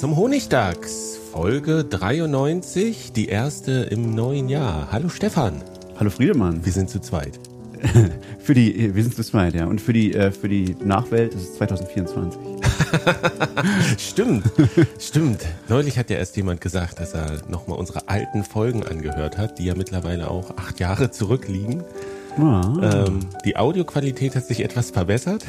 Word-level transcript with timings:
Zum 0.00 0.16
Honigdachs, 0.16 1.18
Folge 1.30 1.84
93, 1.84 3.12
die 3.12 3.28
erste 3.28 3.82
im 3.90 4.14
neuen 4.14 4.48
Jahr. 4.48 4.88
Hallo 4.90 5.10
Stefan. 5.10 5.60
Hallo 5.98 6.08
Friedemann. 6.08 6.64
Wir 6.64 6.72
sind 6.72 6.88
zu 6.88 7.00
zweit. 7.00 7.38
für 8.38 8.54
die, 8.54 8.94
wir 8.94 9.02
sind 9.02 9.14
zu 9.14 9.22
zweit, 9.22 9.52
ja. 9.52 9.66
Und 9.66 9.78
für 9.78 9.92
die, 9.92 10.14
äh, 10.14 10.30
für 10.32 10.48
die 10.48 10.74
Nachwelt 10.82 11.34
ist 11.34 11.42
es 11.42 11.56
2024. 11.56 12.40
stimmt, 13.98 14.44
stimmt. 14.98 15.42
Neulich 15.68 15.98
hat 15.98 16.08
ja 16.08 16.16
erst 16.16 16.34
jemand 16.34 16.62
gesagt, 16.62 16.98
dass 16.98 17.12
er 17.12 17.42
nochmal 17.50 17.78
unsere 17.78 18.08
alten 18.08 18.42
Folgen 18.42 18.82
angehört 18.82 19.36
hat, 19.36 19.58
die 19.58 19.66
ja 19.66 19.74
mittlerweile 19.74 20.30
auch 20.30 20.56
acht 20.56 20.80
Jahre 20.80 21.10
zurückliegen. 21.10 21.84
Ah. 22.38 23.04
Ähm, 23.06 23.20
die 23.44 23.56
Audioqualität 23.58 24.34
hat 24.34 24.46
sich 24.46 24.60
etwas 24.60 24.92
verbessert, 24.92 25.44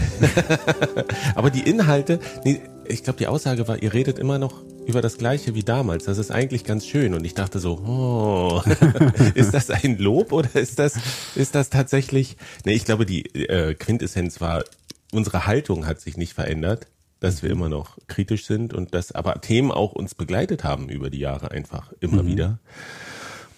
aber 1.36 1.50
die 1.52 1.62
Inhalte, 1.62 2.20
nee, 2.44 2.60
ich 2.92 3.04
glaube, 3.04 3.18
die 3.18 3.28
Aussage 3.28 3.68
war, 3.68 3.82
ihr 3.82 3.94
redet 3.94 4.20
immer 4.20 4.38
noch 4.38 4.62
über 4.86 5.02
das 5.02 5.18
Gleiche 5.18 5.56
wie 5.56 5.64
damals. 5.64 6.06
Das 6.06 6.18
ist 6.18 6.32
eigentlich 6.32 6.64
ganz 6.64 6.86
schön. 6.86 7.14
Und 7.14 7.26
ich 7.26 7.34
dachte 7.34 7.60
so, 7.60 7.80
oh, 7.80 8.62
ist 9.36 9.54
das 9.54 9.70
ein 9.70 9.98
Lob 9.98 10.32
oder 10.32 10.54
ist 10.56 10.80
das, 10.80 10.96
ist 11.36 11.56
das 11.56 11.70
tatsächlich? 11.70 12.38
Nee, 12.66 12.74
ich 12.74 12.86
glaube, 12.86 13.06
die 13.06 13.26
äh, 13.36 13.74
Quintessenz 13.74 14.42
war, 14.42 14.64
unsere 15.12 15.46
Haltung 15.46 15.86
hat 15.86 16.02
sich 16.02 16.18
nicht 16.18 16.34
verändert, 16.34 16.88
dass 17.20 17.44
wir 17.44 17.50
immer 17.50 17.70
noch 17.70 17.98
kritisch 18.08 18.46
sind 18.46 18.74
und 18.74 18.94
dass 18.94 19.12
aber 19.12 19.40
Themen 19.42 19.72
auch 19.72 19.94
uns 19.94 20.16
begleitet 20.16 20.64
haben 20.64 20.90
über 20.90 21.10
die 21.10 21.20
Jahre 21.20 21.52
einfach 21.52 21.94
immer 22.00 22.24
mhm. 22.24 22.28
wieder. 22.28 22.60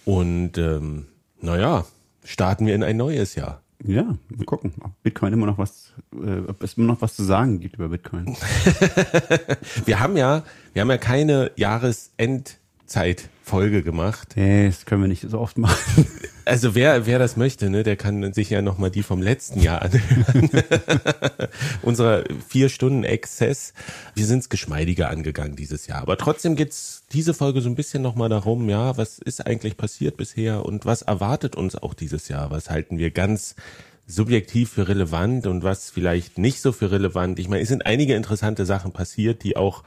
Und 0.04 0.58
ähm, 0.58 1.06
naja, 1.40 1.86
starten 2.24 2.66
wir 2.66 2.74
in 2.74 2.82
ein 2.82 2.96
neues 2.96 3.34
Jahr. 3.34 3.63
Ja, 3.86 4.04
mal 4.04 4.44
gucken, 4.46 4.72
ob 4.80 4.92
Bitcoin 5.02 5.34
immer 5.34 5.44
noch 5.46 5.58
was, 5.58 5.92
äh, 6.14 6.38
ob 6.48 6.62
es 6.62 6.72
immer 6.74 6.86
noch 6.86 7.02
was 7.02 7.16
zu 7.16 7.22
sagen 7.22 7.60
gibt 7.60 7.74
über 7.76 7.90
Bitcoin. 7.90 8.34
wir 9.84 10.00
haben 10.00 10.16
ja, 10.16 10.42
wir 10.72 10.80
haben 10.80 10.90
ja 10.90 10.96
keine 10.96 11.50
Jahresendzeitfolge 11.56 13.82
gemacht. 13.82 14.36
Nee, 14.36 14.68
das 14.68 14.86
können 14.86 15.02
wir 15.02 15.08
nicht 15.08 15.28
so 15.28 15.38
oft 15.38 15.58
machen. 15.58 16.06
Also 16.46 16.74
wer, 16.74 17.06
wer 17.06 17.18
das 17.18 17.38
möchte, 17.38 17.70
ne, 17.70 17.84
der 17.84 17.96
kann 17.96 18.34
sich 18.34 18.50
ja 18.50 18.60
nochmal 18.60 18.90
die 18.90 19.02
vom 19.02 19.22
letzten 19.22 19.62
Jahr 19.62 19.80
anhören. 19.80 20.50
Unser 21.80 22.24
vier 22.46 22.68
Stunden 22.68 23.02
Exzess. 23.02 23.72
Wir 24.14 24.26
sind 24.26 24.40
es 24.40 24.50
geschmeidiger 24.50 25.08
angegangen 25.08 25.56
dieses 25.56 25.86
Jahr. 25.86 26.02
Aber 26.02 26.18
trotzdem 26.18 26.54
geht's 26.54 27.03
diese 27.14 27.32
Folge 27.32 27.60
so 27.60 27.68
ein 27.68 27.76
bisschen 27.76 28.02
nochmal 28.02 28.28
darum, 28.28 28.68
ja, 28.68 28.96
was 28.96 29.18
ist 29.18 29.46
eigentlich 29.46 29.76
passiert 29.76 30.16
bisher 30.16 30.66
und 30.66 30.84
was 30.84 31.02
erwartet 31.02 31.56
uns 31.56 31.76
auch 31.76 31.94
dieses 31.94 32.28
Jahr? 32.28 32.50
Was 32.50 32.70
halten 32.70 32.98
wir 32.98 33.10
ganz 33.10 33.54
subjektiv 34.06 34.70
für 34.70 34.88
relevant 34.88 35.46
und 35.46 35.62
was 35.62 35.90
vielleicht 35.90 36.38
nicht 36.38 36.60
so 36.60 36.72
für 36.72 36.90
relevant? 36.90 37.38
Ich 37.38 37.48
meine, 37.48 37.62
es 37.62 37.68
sind 37.68 37.86
einige 37.86 38.14
interessante 38.14 38.66
Sachen 38.66 38.92
passiert, 38.92 39.44
die 39.44 39.56
auch, 39.56 39.84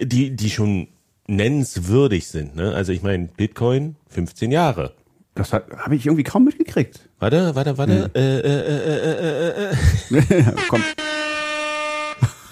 die, 0.00 0.34
die 0.34 0.50
schon 0.50 0.88
nennenswürdig 1.28 2.26
sind. 2.26 2.56
Ne? 2.56 2.74
Also 2.74 2.92
ich 2.92 3.02
meine, 3.02 3.28
Bitcoin 3.28 3.96
15 4.08 4.50
Jahre. 4.50 4.94
Das 5.34 5.52
habe 5.52 5.94
ich 5.94 6.04
irgendwie 6.04 6.24
kaum 6.24 6.44
mitgekriegt. 6.44 7.08
Warte, 7.18 7.54
warte, 7.54 7.78
warte. 7.78 8.10
Ja. 8.14 8.20
Äh, 8.20 8.40
äh, 8.40 9.70
äh, 10.18 10.44
Komm. 10.68 10.82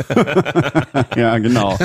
ja, 1.16 1.38
genau. 1.38 1.78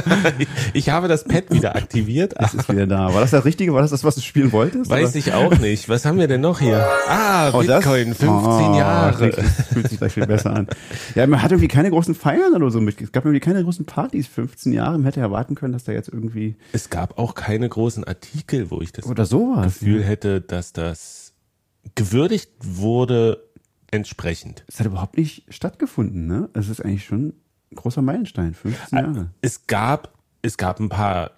Ich 0.74 0.90
habe 0.90 1.08
das 1.08 1.24
Pad 1.24 1.52
wieder 1.52 1.76
aktiviert. 1.76 2.34
Es 2.38 2.54
ist 2.54 2.70
wieder 2.70 2.88
da. 2.88 3.14
War 3.14 3.22
das 3.22 3.32
das 3.32 3.46
Richtige? 3.46 3.74
War 3.74 3.82
das 3.82 3.92
das, 3.92 4.04
was 4.04 4.16
du 4.16 4.22
spielen 4.22 4.52
wolltest? 4.52 4.90
Weiß 4.90 5.10
oder? 5.10 5.18
ich 5.18 5.34
auch 5.34 5.58
nicht. 5.58 5.90
Was 5.90 6.06
haben 6.06 6.20
wir 6.20 6.28
denn 6.28 6.42
noch 6.42 6.60
hier? 6.60 6.86
Ah, 7.08 7.50
oh, 7.54 7.60
Bitcoin, 7.60 8.10
das? 8.10 8.18
15 8.18 8.30
oh, 8.30 8.78
Jahre. 8.78 9.32
Fühlt 9.74 9.90
sich 9.90 9.98
gleich 9.98 10.14
viel 10.14 10.28
besser 10.28 10.54
an. 10.54 10.68
Ja, 11.16 11.28
man 11.28 11.42
hat 11.42 11.52
irgendwie 11.52 11.68
keine 11.68 11.90
großen 11.90 12.16
Feiern 12.16 12.54
oder 12.54 12.72
so 12.72 12.82
mit. 12.82 13.02
Es 13.02 13.12
gab 13.12 13.26
irgendwie 13.26 13.40
keine 13.40 13.64
großen 13.64 13.86
Partys. 13.86 14.28
15 14.28 14.74
Jahre. 14.74 14.94
Man 14.94 15.06
hätte 15.06 15.20
erwarten 15.20 15.56
können, 15.56 15.74
dass 15.74 15.84
da 15.84 15.92
jetzt 15.92 16.10
irgendwie. 16.10 16.56
Es 16.72 16.90
gab 16.90 17.18
auch 17.18 17.36
keine 17.36 17.70
großen 17.70 18.04
Artikel, 18.04 18.72
wo 18.72 18.82
ich 18.82 18.92
das 18.92 19.06
oder 19.06 19.26
sowas, 19.26 19.80
Gefühl 19.80 20.02
ja. 20.02 20.08
hätte, 20.08 20.42
dass 20.42 20.74
das 20.74 21.34
gewürdigt 21.96 22.52
wurde 22.62 23.44
entsprechend. 23.92 24.64
Es 24.68 24.80
hat 24.80 24.88
überhaupt 24.88 25.18
nicht 25.18 25.46
stattgefunden, 25.50 26.28
ne? 26.28 26.50
Es 26.54 26.70
ist 26.70 26.84
eigentlich 26.84 27.06
schon 27.06 27.34
großer 27.74 28.02
Meilenstein, 28.02 28.54
15 28.54 29.00
Jahre. 29.00 29.30
Es 29.42 29.68
gab, 29.68 30.14
es 30.42 30.58
gab 30.58 30.80
ein 30.80 30.90
paar, 30.90 31.32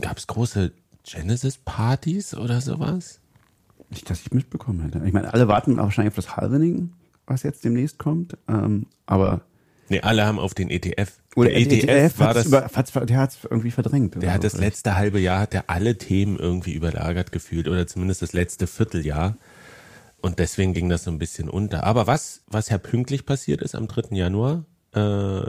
gab 0.00 0.18
es 0.18 0.26
große 0.26 0.72
Genesis-Partys 1.04 2.34
oder 2.34 2.60
sowas? 2.60 3.20
Nicht, 3.90 4.10
dass 4.10 4.20
ich 4.20 4.32
mitbekommen 4.32 4.80
hätte. 4.82 5.00
Ich 5.06 5.12
meine, 5.12 5.32
alle 5.32 5.48
warten 5.48 5.76
wahrscheinlich 5.76 6.12
auf 6.12 6.16
das 6.16 6.36
Halvening, 6.36 6.92
was 7.26 7.42
jetzt 7.42 7.64
demnächst 7.64 7.98
kommt. 7.98 8.36
Ähm, 8.48 8.86
aber 9.06 9.42
Nee, 9.90 10.00
alle 10.00 10.26
haben 10.26 10.38
auf 10.38 10.54
den 10.54 10.68
ETF. 10.70 11.12
Oder 11.34 11.48
der 11.50 11.60
ETF, 11.60 11.84
ETF 11.84 12.18
war 12.18 12.34
das, 12.34 12.46
über, 12.46 13.06
der 13.06 13.18
hat 13.18 13.30
es 13.30 13.38
irgendwie 13.44 13.70
verdrängt. 13.70 14.20
Der 14.20 14.34
hat 14.34 14.44
das 14.44 14.58
letzte 14.58 14.96
halbe 14.96 15.18
Jahr, 15.18 15.40
hat 15.40 15.54
der 15.54 15.70
alle 15.70 15.96
Themen 15.96 16.38
irgendwie 16.38 16.74
überlagert 16.74 17.32
gefühlt 17.32 17.68
oder 17.68 17.86
zumindest 17.86 18.20
das 18.20 18.32
letzte 18.32 18.66
Vierteljahr. 18.66 19.36
Und 20.20 20.40
deswegen 20.40 20.74
ging 20.74 20.88
das 20.88 21.04
so 21.04 21.10
ein 21.10 21.18
bisschen 21.18 21.48
unter. 21.48 21.84
Aber 21.84 22.06
was, 22.06 22.42
was 22.48 22.68
ja 22.68 22.78
pünktlich 22.78 23.24
passiert 23.24 23.62
ist 23.62 23.74
am 23.74 23.86
3. 23.88 24.14
Januar, 24.16 24.64
äh, 24.94 25.00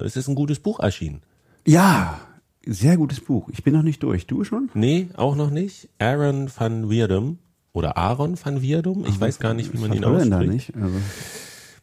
es 0.06 0.16
ist 0.16 0.28
ein 0.28 0.36
gutes 0.36 0.60
Buch 0.60 0.80
erschienen. 0.80 1.22
Ja, 1.66 2.20
sehr 2.66 2.98
gutes 2.98 3.20
Buch. 3.22 3.50
Ich 3.52 3.64
bin 3.64 3.74
noch 3.74 3.84
nicht 3.84 4.04
durch. 4.04 4.28
Du 4.28 4.44
schon? 4.44 4.70
Nee, 4.74 5.10
auch 5.16 5.36
noch 5.36 5.50
nicht. 5.50 5.90
Aaron 6.00 6.50
van 6.56 6.90
Wierdum 6.90 7.40
oder 7.74 7.98
Aaron 7.98 8.38
van 8.42 8.62
Wierdum. 8.62 9.06
Ich 9.06 9.16
Ach, 9.16 9.22
weiß 9.22 9.40
gar 9.40 9.54
nicht, 9.54 9.74
wie 9.74 9.78
man 9.78 9.94
ihn 9.94 10.04
ausspricht. 10.04 10.52
Nicht, 10.52 10.76
also. 10.76 10.96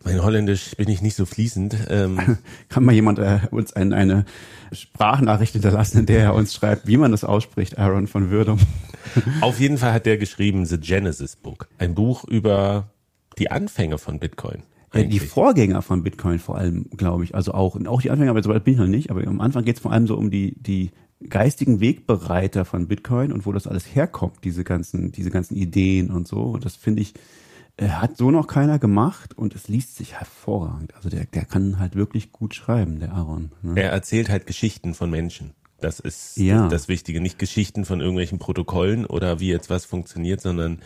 Mein 0.05 0.23
Holländisch 0.23 0.77
bin 0.77 0.89
ich 0.89 1.03
nicht 1.03 1.17
so 1.17 1.27
fließend. 1.27 1.77
Ähm, 1.89 2.39
Kann 2.69 2.85
mal 2.85 2.95
jemand 2.95 3.19
äh, 3.19 3.41
uns 3.51 3.73
ein, 3.73 3.93
eine 3.93 4.25
Sprachnachricht 4.71 5.55
hinterlassen, 5.55 5.99
in 5.99 6.07
der 6.07 6.23
er 6.23 6.35
uns 6.35 6.55
schreibt, 6.55 6.87
wie 6.87 6.97
man 6.97 7.11
das 7.11 7.25
ausspricht, 7.25 7.79
Aaron 7.79 8.07
von 8.07 8.31
Wirdum? 8.31 8.61
Auf 9.41 9.59
jeden 9.59 9.79
Fall 9.79 9.93
hat 9.93 10.07
der 10.07 10.17
geschrieben 10.17 10.65
The 10.65 10.79
Genesis 10.79 11.35
Book. 11.35 11.69
Ein 11.79 11.95
Buch 11.95 12.23
über 12.25 12.91
die 13.39 13.51
Anfänge 13.51 13.99
von 13.99 14.21
Bitcoin. 14.21 14.63
Eigentlich. 14.97 15.21
Die 15.23 15.27
Vorgänger 15.27 15.83
von 15.83 16.03
Bitcoin 16.03 16.39
vor 16.39 16.57
allem, 16.57 16.87
glaube 16.97 17.25
ich. 17.25 17.35
Also 17.35 17.53
auch, 17.53 17.79
auch 17.87 18.03
die 18.03 18.11
Anfänger, 18.11 18.31
aber 18.31 18.43
so 18.43 18.51
weit 18.51 18.65
bin 18.65 18.75
ich 18.75 18.81
noch 18.81 18.87
nicht. 18.87 19.11
Aber 19.11 19.27
am 19.27 19.41
Anfang 19.41 19.65
geht 19.65 19.77
es 19.77 19.83
vor 19.83 19.93
allem 19.93 20.07
so 20.07 20.17
um 20.17 20.31
die, 20.31 20.55
die 20.61 20.91
geistigen 21.29 21.81
Wegbereiter 21.81 22.65
von 22.65 22.89
Bitcoin 22.89 23.33
und 23.33 23.47
wo 23.47 23.53
das 23.53 23.67
alles 23.67 23.95
herkommt, 23.95 24.45
diese 24.45 24.65
ganzen, 24.65 25.13
diese 25.13 25.31
ganzen 25.31 25.57
Ideen 25.57 26.11
und 26.11 26.29
so. 26.29 26.43
Und 26.43 26.65
das 26.65 26.77
finde 26.77 27.03
ich, 27.03 27.15
äh, 27.77 27.89
hat 27.89 28.17
so 28.17 28.31
noch 28.31 28.47
keiner 28.47 28.79
gemacht 28.79 29.37
und 29.37 29.55
es 29.55 29.69
liest 29.69 29.97
sich 29.97 30.15
hervorragend. 30.15 30.95
Also 30.95 31.09
der, 31.09 31.25
der 31.27 31.45
kann 31.45 31.79
halt 31.79 31.95
wirklich 31.95 32.33
gut 32.33 32.55
schreiben, 32.55 32.99
der 32.99 33.13
Aaron. 33.13 33.53
Ne? 33.63 33.81
Er 33.81 33.91
erzählt 33.91 34.29
halt 34.29 34.47
Geschichten 34.47 34.95
von 34.95 35.11
Menschen. 35.11 35.53
Das 35.81 36.01
ist 36.01 36.37
ja. 36.39 36.69
das 36.69 36.89
Wichtige. 36.89 37.21
Nicht 37.21 37.39
Geschichten 37.39 37.85
von 37.85 38.01
irgendwelchen 38.01 38.39
Protokollen 38.39 39.05
oder 39.05 39.41
wie 39.41 39.49
jetzt 39.49 39.69
was 39.69 39.85
funktioniert, 39.85 40.41
sondern 40.41 40.79
äh, 40.79 40.81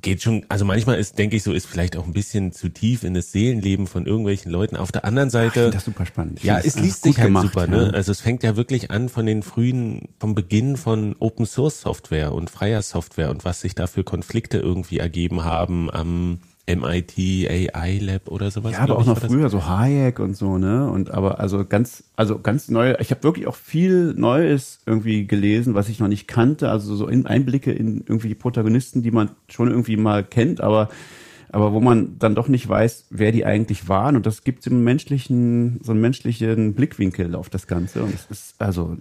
geht 0.00 0.22
schon, 0.22 0.46
also 0.48 0.64
manchmal 0.64 0.98
ist, 0.98 1.18
denke 1.18 1.36
ich 1.36 1.42
so, 1.42 1.52
ist 1.52 1.66
vielleicht 1.66 1.96
auch 1.96 2.06
ein 2.06 2.12
bisschen 2.12 2.52
zu 2.52 2.68
tief 2.68 3.02
in 3.02 3.14
das 3.14 3.32
Seelenleben 3.32 3.88
von 3.88 4.06
irgendwelchen 4.06 4.52
Leuten. 4.52 4.76
Auf 4.76 4.92
der 4.92 5.04
anderen 5.04 5.28
Seite. 5.28 5.66
Ach, 5.68 5.74
das 5.74 5.84
super 5.84 6.06
spannend. 6.06 6.42
ja, 6.44 6.58
es 6.58 6.78
liest 6.78 7.02
sich 7.02 7.18
halt 7.18 7.26
gemacht, 7.26 7.48
super, 7.52 7.66
ne? 7.66 7.76
ja. 7.76 7.82
ne? 7.88 7.94
Also 7.94 8.12
es 8.12 8.20
fängt 8.20 8.44
ja 8.44 8.56
wirklich 8.56 8.90
an 8.92 9.08
von 9.08 9.26
den 9.26 9.42
frühen, 9.42 10.08
vom 10.20 10.36
Beginn 10.36 10.76
von 10.76 11.16
Open 11.18 11.46
Source 11.46 11.80
Software 11.80 12.32
und 12.32 12.48
freier 12.48 12.82
Software 12.82 13.30
und 13.30 13.44
was 13.44 13.60
sich 13.60 13.74
da 13.74 13.88
für 13.88 14.04
Konflikte 14.04 14.58
irgendwie 14.58 14.98
ergeben 14.98 15.44
haben 15.44 15.90
am 15.90 16.38
MIT 16.76 17.18
AI 17.18 17.98
Lab 18.02 18.28
oder 18.28 18.50
sowas. 18.50 18.72
Ja, 18.72 18.80
aber 18.80 18.98
auch 18.98 19.06
noch 19.06 19.18
früher 19.18 19.48
so 19.48 19.66
Hayek 19.66 20.18
und 20.18 20.36
so, 20.36 20.58
ne? 20.58 20.90
Und 20.90 21.10
aber 21.10 21.40
also 21.40 21.64
ganz, 21.64 22.04
also 22.16 22.38
ganz 22.38 22.68
neu. 22.68 22.94
Ich 23.00 23.10
habe 23.10 23.22
wirklich 23.22 23.46
auch 23.46 23.56
viel 23.56 24.14
Neues 24.14 24.80
irgendwie 24.86 25.26
gelesen, 25.26 25.74
was 25.74 25.88
ich 25.88 25.98
noch 25.98 26.08
nicht 26.08 26.28
kannte. 26.28 26.70
Also 26.70 26.94
so 26.96 27.06
Einblicke 27.06 27.72
in 27.72 28.04
irgendwie 28.06 28.28
die 28.28 28.34
Protagonisten, 28.34 29.02
die 29.02 29.10
man 29.10 29.30
schon 29.48 29.70
irgendwie 29.70 29.96
mal 29.96 30.24
kennt, 30.24 30.60
aber 30.60 30.88
aber 31.52 31.72
wo 31.72 31.80
man 31.80 32.18
dann 32.18 32.34
doch 32.34 32.48
nicht 32.48 32.68
weiß, 32.68 33.06
wer 33.10 33.32
die 33.32 33.44
eigentlich 33.44 33.88
waren. 33.88 34.16
Und 34.16 34.26
das 34.26 34.44
gibt 34.44 34.66
im 34.66 34.84
menschlichen, 34.84 35.80
so 35.82 35.92
einen 35.92 36.00
menschlichen 36.00 36.74
Blickwinkel 36.74 37.34
auf 37.34 37.50
das 37.50 37.66
Ganze. 37.66 38.04
Und 38.04 38.14
es 38.14 38.26
ist 38.30 38.54
also 38.60 38.96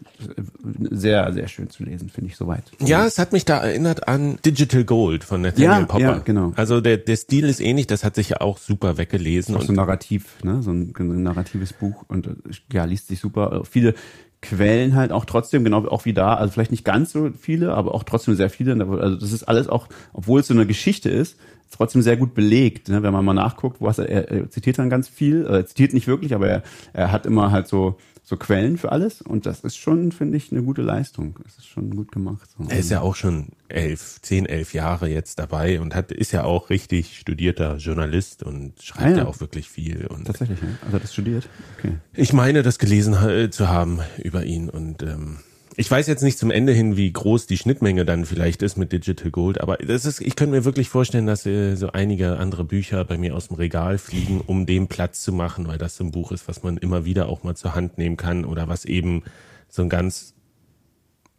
sehr, 0.90 1.32
sehr 1.34 1.48
schön 1.48 1.70
zu 1.70 1.84
lesen, 1.84 2.10
finde 2.10 2.32
ich 2.32 2.38
soweit. 2.38 2.64
Ja, 2.80 3.06
es 3.06 3.20
hat 3.20 3.34
mich 3.34 3.46
da 3.46 3.60
erinnert 3.60 4.08
an 4.08 4.40
Digital 4.44 4.84
Gold 4.84 5.24
von 5.24 5.42
Nathaniel 5.42 5.82
ja, 5.82 5.86
Popper. 5.86 6.02
Ja, 6.02 6.18
genau. 6.20 6.54
Also 6.56 6.82
der, 6.82 6.98
der 6.98 7.18
Stil 7.18 7.46
ist 7.46 7.60
ähnlich, 7.60 7.88
das 7.88 8.04
hat 8.04 8.16
sich 8.16 8.30
ja 8.30 8.42
auch 8.42 8.58
super 8.58 8.98
weggelesen. 8.98 9.56
Auch 9.56 9.62
so 9.62 9.72
ein 9.72 9.76
Narrativ, 9.76 10.44
ne? 10.44 10.64
So 10.64 10.72
ein, 10.72 10.94
ein 10.98 11.24
narratives 11.24 11.74
Buch 11.74 12.06
und 12.08 12.30
ja, 12.74 12.86
liest 12.86 13.10
sich 13.10 13.20
super. 13.20 13.64
Viele 13.70 13.94
Quellen 14.42 14.96
halt 14.96 15.12
auch 15.12 15.26
trotzdem, 15.26 15.64
genau 15.64 15.86
auch 15.88 16.06
wie 16.06 16.14
da, 16.14 16.36
also 16.36 16.54
vielleicht 16.54 16.72
nicht 16.72 16.86
ganz 16.86 17.12
so 17.12 17.32
viele, 17.40 17.74
aber 17.74 17.94
auch 17.94 18.04
trotzdem 18.04 18.36
sehr 18.36 18.50
viele. 18.50 18.72
Also 19.00 19.16
das 19.16 19.34
ist 19.34 19.44
alles 19.44 19.68
auch, 19.68 19.88
obwohl 20.14 20.40
es 20.40 20.48
so 20.48 20.54
eine 20.54 20.66
Geschichte 20.66 21.10
ist, 21.10 21.38
trotzdem 21.72 22.02
sehr 22.02 22.18
gut 22.18 22.34
belegt, 22.34 22.90
ne? 22.90 23.04
wenn 23.04 23.14
man 23.14 23.26
mal 23.26 23.34
nachguckt, 23.34 23.82
was 23.82 24.00
er, 24.00 24.10
er, 24.10 24.32
er 24.32 24.50
zitiert 24.50 24.80
dann 24.80 24.90
ganz 24.90 25.08
viel, 25.08 25.46
er 25.46 25.66
zitiert 25.66 25.94
nicht 25.94 26.08
wirklich, 26.08 26.34
aber 26.34 26.48
er, 26.48 26.64
er 26.94 27.12
hat 27.12 27.26
immer 27.26 27.52
halt 27.52 27.68
so 27.68 27.98
so 28.30 28.38
Quellen 28.38 28.78
für 28.78 28.92
alles 28.92 29.24
und 29.24 29.48
das 29.48 29.62
ist 29.62 29.76
schon, 29.76 30.12
finde 30.12 30.38
ich, 30.38 30.52
eine 30.52 30.62
gute 30.62 30.84
Leistung. 30.84 31.40
Das 31.44 31.58
ist 31.58 31.66
schon 31.66 31.96
gut 31.96 32.12
gemacht. 32.12 32.48
Er 32.68 32.78
ist 32.78 32.92
ja 32.92 33.02
auch 33.02 33.16
schon 33.16 33.48
elf, 33.70 34.22
zehn, 34.22 34.46
elf 34.46 34.76
Jahre 34.76 35.10
jetzt 35.10 35.40
dabei 35.40 35.82
und 35.82 35.96
hat 35.96 36.12
ist 36.12 36.32
ja 36.32 36.44
auch 36.44 36.70
richtig 36.70 37.18
studierter 37.18 37.78
Journalist 37.78 38.44
und 38.44 38.80
schreibt 38.84 39.04
ah, 39.04 39.10
ja. 39.10 39.18
ja. 39.18 39.26
auch 39.26 39.40
wirklich 39.40 39.68
viel. 39.68 40.06
Und 40.06 40.26
Tatsächlich, 40.26 40.62
ja? 40.62 40.68
also 40.86 41.00
das 41.00 41.12
studiert. 41.12 41.50
Okay. 41.80 41.94
Ich 42.14 42.32
meine, 42.32 42.62
das 42.62 42.78
gelesen 42.78 43.16
zu 43.50 43.68
haben 43.68 44.00
über 44.20 44.46
ihn 44.46 44.70
und 44.70 45.02
ähm, 45.02 45.40
ich 45.80 45.90
weiß 45.90 46.08
jetzt 46.08 46.24
nicht 46.24 46.38
zum 46.38 46.52
Ende 46.52 46.74
hin, 46.74 46.98
wie 46.98 47.10
groß 47.10 47.48
die 47.48 47.58
Schnittmenge 47.58 48.04
dann 48.04 48.26
vielleicht 48.26 48.62
ist 48.64 48.76
mit 48.76 48.92
Digital 48.92 49.32
Gold, 49.32 49.62
aber 49.62 49.78
das 49.78 50.04
ist, 50.04 50.20
ich 50.20 50.36
könnte 50.36 50.54
mir 50.58 50.66
wirklich 50.66 50.90
vorstellen, 50.90 51.26
dass 51.26 51.46
äh, 51.46 51.76
so 51.76 51.94
einige 51.94 52.36
andere 52.36 52.66
Bücher 52.66 53.06
bei 53.06 53.18
mir 53.18 53.34
aus 53.34 53.48
dem 53.48 53.56
Regal 53.56 53.98
fliegen, 53.98 54.42
um 54.42 54.66
dem 54.66 54.90
Platz 54.90 55.22
zu 55.22 55.32
machen, 55.32 55.70
weil 55.70 55.78
das 55.78 55.96
so 55.96 56.04
ein 56.04 56.12
Buch 56.12 56.34
ist, 56.34 56.50
was 56.50 56.64
man 56.64 56.76
immer 56.76 57.06
wieder 57.06 57.30
auch 57.30 57.44
mal 57.44 57.56
zur 57.56 57.76
Hand 57.76 57.98
nehmen 57.98 58.18
kann 58.18 58.44
oder 58.44 58.68
was 58.68 58.84
eben 58.84 59.24
so 59.70 59.82
einen 59.82 59.88
ganz 59.88 60.36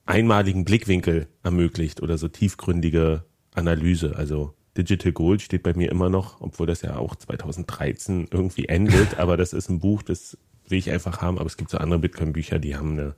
einmaligen 0.07 0.65
Blickwinkel 0.65 1.27
ermöglicht 1.43 2.01
oder 2.01 2.17
so 2.17 2.29
tiefgründige 2.29 3.25
Analyse. 3.55 4.17
Also 4.17 4.55
Digital 4.75 5.13
Gold 5.13 5.43
steht 5.43 5.65
bei 5.65 5.75
mir 5.75 5.91
immer 5.91 6.09
noch, 6.09 6.41
obwohl 6.41 6.67
das 6.67 6.81
ja 6.81 6.97
auch 6.97 7.15
2013 7.15 8.29
irgendwie 8.31 8.69
endet, 8.69 9.19
aber 9.19 9.37
das 9.37 9.53
ist 9.53 9.69
ein 9.69 9.81
Buch, 9.81 10.03
das 10.03 10.39
will 10.71 10.79
ich 10.79 10.91
einfach 10.91 11.21
haben, 11.21 11.39
aber 11.39 11.47
es 11.47 11.57
gibt 11.57 11.71
so 11.71 11.79
andere 11.79 11.99
Bitcoin-Bücher, 11.99 12.59
die 12.59 12.77
haben 12.77 12.93
eine 12.93 13.15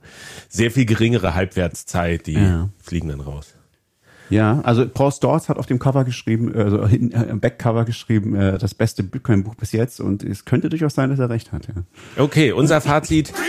sehr 0.49 0.71
viel 0.71 0.85
geringere 0.85 1.35
Halbwertszeit, 1.35 2.27
die 2.27 2.33
ja. 2.33 2.69
fliegen 2.81 3.09
dann 3.09 3.21
raus. 3.21 3.55
Ja, 4.29 4.61
also 4.61 4.87
Paul 4.87 5.11
Storz 5.11 5.49
hat 5.49 5.57
auf 5.57 5.65
dem 5.65 5.79
Cover 5.79 6.05
geschrieben, 6.05 6.55
also 6.55 6.87
hinten 6.87 7.11
äh, 7.15 7.25
im 7.25 7.39
Backcover 7.39 7.85
geschrieben, 7.85 8.35
äh, 8.35 8.57
das 8.57 8.73
beste 8.73 9.03
Bitcoin-Buch 9.03 9.55
bis 9.55 9.73
jetzt 9.73 9.99
und 9.99 10.23
es 10.23 10.45
könnte 10.45 10.69
durchaus 10.69 10.95
sein, 10.95 11.09
dass 11.09 11.19
er 11.19 11.29
recht 11.29 11.51
hat. 11.51 11.67
Ja. 11.67 11.73
Okay, 12.17 12.51
unser 12.51 12.81
Fazit. 12.81 13.33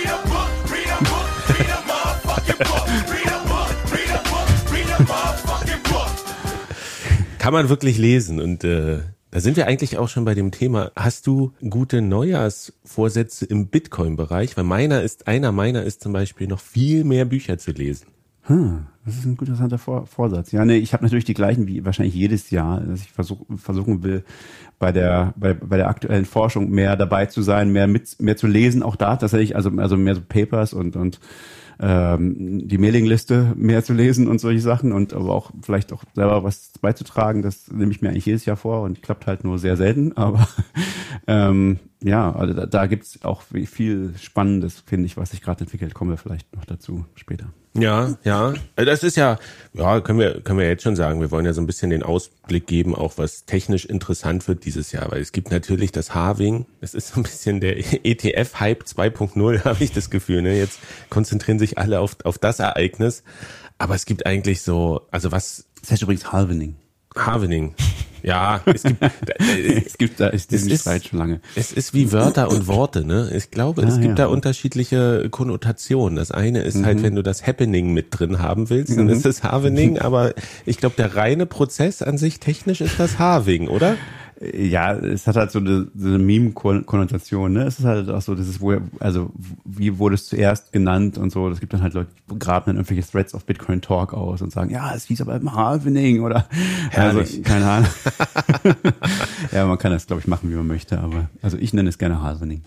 Kann 7.38 7.52
man 7.52 7.68
wirklich 7.68 7.98
lesen 7.98 8.40
und 8.40 8.64
äh, 8.64 9.00
da 9.34 9.40
sind 9.40 9.56
wir 9.56 9.66
eigentlich 9.66 9.98
auch 9.98 10.08
schon 10.08 10.25
bei 10.25 10.34
dem 10.34 10.52
Thema. 10.52 10.92
Hast 10.94 11.26
du 11.26 11.50
gute 11.69 12.00
Neujahrsvorsätze 12.00 13.44
im 13.44 13.66
Bitcoin-Bereich? 13.66 14.56
Weil 14.56 14.62
meiner 14.62 15.02
ist, 15.02 15.26
einer 15.26 15.50
meiner 15.50 15.82
ist 15.82 16.04
zum 16.04 16.12
Beispiel 16.12 16.46
noch 16.46 16.60
viel 16.60 17.02
mehr 17.02 17.25
Bücher 17.25 17.58
zu 17.58 17.72
lesen. 17.72 18.06
Hm, 18.42 18.86
das 19.04 19.16
ist 19.16 19.25
ein 19.25 19.36
guter 19.36 19.50
interessanter 19.50 19.78
Vor 19.78 20.06
Vorsatz. 20.06 20.52
Ja, 20.52 20.64
nee, 20.64 20.76
ich 20.76 20.92
habe 20.92 21.02
natürlich 21.02 21.25
die 21.25 21.34
gleichen 21.34 21.66
wie 21.66 21.84
wahrscheinlich 21.84 22.14
jedes 22.14 22.50
Jahr, 22.50 22.81
dass 22.82 23.00
ich 23.00 23.10
versuch, 23.10 23.40
versuchen 23.56 24.04
will, 24.04 24.22
bei 24.78 24.92
der 24.92 25.34
bei, 25.36 25.52
bei 25.52 25.78
der 25.78 25.88
aktuellen 25.88 26.26
Forschung 26.26 26.70
mehr 26.70 26.94
dabei 26.94 27.26
zu 27.26 27.42
sein, 27.42 27.72
mehr 27.72 27.88
mit 27.88 28.20
mehr 28.20 28.36
zu 28.36 28.46
lesen, 28.46 28.84
auch 28.84 28.94
da 28.94 29.16
tatsächlich, 29.16 29.56
also 29.56 29.69
also 29.78 29.96
mehr 29.96 30.14
so 30.14 30.20
Papers 30.20 30.72
und 30.72 30.94
und 30.94 31.19
ähm, 31.80 32.66
die 32.66 32.78
Mailingliste 32.78 33.52
mehr 33.56 33.84
zu 33.84 33.92
lesen 33.92 34.28
und 34.28 34.40
solche 34.40 34.60
Sachen 34.60 34.92
und 34.92 35.12
aber 35.12 35.34
auch 35.34 35.50
vielleicht 35.62 35.92
auch 35.92 36.04
selber 36.14 36.44
was 36.44 36.72
beizutragen. 36.80 37.42
Das 37.42 37.70
nehme 37.70 37.92
ich 37.92 38.02
mir 38.02 38.10
eigentlich 38.10 38.26
jedes 38.26 38.44
Jahr 38.44 38.56
vor 38.56 38.82
und 38.82 39.02
klappt 39.02 39.26
halt 39.26 39.44
nur 39.44 39.58
sehr 39.58 39.76
selten. 39.76 40.16
Aber 40.16 40.48
ähm, 41.26 41.78
ja, 42.04 42.36
also 42.36 42.52
da, 42.52 42.66
da 42.66 42.84
gibt 42.86 43.04
es 43.04 43.24
auch 43.24 43.40
viel 43.40 44.12
Spannendes, 44.20 44.82
finde 44.84 45.06
ich, 45.06 45.16
was 45.16 45.30
sich 45.30 45.40
gerade 45.40 45.62
entwickelt. 45.62 45.94
Kommen 45.94 46.10
wir 46.10 46.18
vielleicht 46.18 46.54
noch 46.54 46.66
dazu 46.66 47.06
später. 47.14 47.46
Ja, 47.72 48.14
ja. 48.24 48.52
Also 48.76 48.90
das 48.90 49.02
ist 49.02 49.16
ja, 49.16 49.38
ja, 49.72 50.02
können 50.02 50.18
wir, 50.18 50.42
können 50.42 50.58
wir 50.58 50.68
jetzt 50.68 50.82
schon 50.82 50.96
sagen. 50.96 51.22
Wir 51.22 51.30
wollen 51.30 51.46
ja 51.46 51.54
so 51.54 51.62
ein 51.62 51.66
bisschen 51.66 51.88
den 51.88 52.02
Ausblick 52.02 52.66
geben, 52.66 52.94
auch 52.94 53.16
was 53.16 53.46
technisch 53.46 53.86
interessant 53.86 54.46
wird 54.48 54.66
dieses 54.66 54.92
Jahr, 54.92 55.10
weil 55.12 55.22
es 55.22 55.32
gibt 55.32 55.50
natürlich 55.50 55.92
das 55.92 56.14
Halving. 56.14 56.66
Es 56.82 56.92
ist 56.92 57.08
so 57.08 57.20
ein 57.20 57.22
bisschen 57.22 57.60
der 57.60 57.78
ETF-Hype 58.04 58.82
2.0, 58.82 59.64
habe 59.64 59.82
ich 59.82 59.92
das 59.92 60.10
Gefühl. 60.10 60.42
Ne? 60.42 60.58
Jetzt 60.58 60.80
konzentrieren 61.08 61.58
sich 61.58 61.78
alle 61.78 62.00
auf, 62.00 62.18
auf 62.24 62.36
das 62.36 62.58
Ereignis. 62.58 63.22
Aber 63.78 63.94
es 63.94 64.04
gibt 64.04 64.26
eigentlich 64.26 64.60
so, 64.60 65.08
also 65.10 65.32
was. 65.32 65.64
Das 65.80 65.90
heißt 65.90 66.02
übrigens 66.02 66.32
Halvening. 66.32 66.76
Halvening. 67.16 67.75
Ja, 68.25 68.62
es 68.64 68.84
gibt, 68.84 69.02
äh, 69.02 69.82
es 69.84 69.99
gibt 69.99 70.19
da 70.19 70.28
ist 70.28 70.50
diesen 70.50 70.75
Streit 70.78 71.05
schon 71.05 71.19
lange. 71.19 71.40
Es 71.56 71.72
ist 71.72 71.93
wie 71.93 72.11
Wörter 72.11 72.49
und 72.49 72.66
Worte, 72.66 73.05
ne? 73.05 73.31
Ich 73.34 73.50
glaube, 73.50 73.82
es 73.82 73.96
ah, 73.96 73.99
gibt 73.99 74.19
ja. 74.19 74.25
da 74.25 74.26
unterschiedliche 74.28 75.28
Konnotationen. 75.28 76.16
Das 76.16 76.31
eine 76.31 76.62
ist 76.62 76.76
halt, 76.76 76.82
mhm. 76.82 76.87
halt, 76.87 77.02
wenn 77.02 77.14
du 77.16 77.22
das 77.22 77.46
Happening 77.46 77.93
mit 77.93 78.19
drin 78.19 78.38
haben 78.38 78.70
willst, 78.70 78.93
mhm. 78.93 78.96
dann 78.96 79.08
ist 79.11 79.26
es 79.26 79.43
Happening, 79.43 79.99
aber 80.00 80.32
ich 80.64 80.78
glaube, 80.78 80.94
der 80.96 81.16
reine 81.16 81.44
Prozess 81.44 82.00
an 82.00 82.16
sich 82.16 82.40
technisch 82.40 82.81
ist 82.81 82.99
das 82.99 83.19
Having, 83.19 83.69
oder? 83.69 83.96
Ja, 84.40 84.92
es 84.94 85.26
hat 85.26 85.36
halt 85.36 85.50
so 85.50 85.60
eine, 85.60 85.88
so 85.94 86.08
eine 86.08 86.19
Meme-Konnotation, 86.19 87.52
ne? 87.52 87.64
Es 87.64 87.78
ist 87.78 87.84
halt 87.84 88.08
auch 88.08 88.20
so, 88.20 88.34
das 88.34 88.48
ist 88.48 88.60
wo, 88.60 88.76
also 88.98 89.31
wie 89.64 89.98
wurde 89.98 90.16
es 90.16 90.26
zuerst 90.26 90.72
genannt 90.72 91.19
und 91.19 91.31
so. 91.31 91.48
Es 91.48 91.60
gibt 91.60 91.72
dann 91.72 91.82
halt 91.82 91.94
Leute, 91.94 92.10
die 92.31 92.38
graben 92.38 92.66
dann 92.66 92.76
irgendwelche 92.76 93.08
Threads 93.08 93.34
auf 93.34 93.44
Bitcoin 93.44 93.81
Talk 93.81 94.12
aus 94.12 94.43
und 94.43 94.53
sagen, 94.53 94.70
ja, 94.70 94.94
es 94.94 95.05
hieß 95.05 95.20
aber 95.20 95.36
im 95.36 95.55
Halvening 95.55 96.20
oder 96.20 96.46
Herrlich. 96.91 97.38
also 97.38 97.43
keine 97.43 97.67
Ahnung. 97.67 97.88
ja, 99.53 99.67
man 99.67 99.79
kann 99.79 99.93
das, 99.93 100.06
glaube 100.06 100.20
ich, 100.20 100.26
machen, 100.26 100.50
wie 100.50 100.55
man 100.55 100.67
möchte, 100.67 100.98
aber 100.98 101.31
also 101.41 101.56
ich 101.56 101.72
nenne 101.72 101.88
es 101.88 101.98
gerne 101.98 102.20
Halvening. 102.20 102.62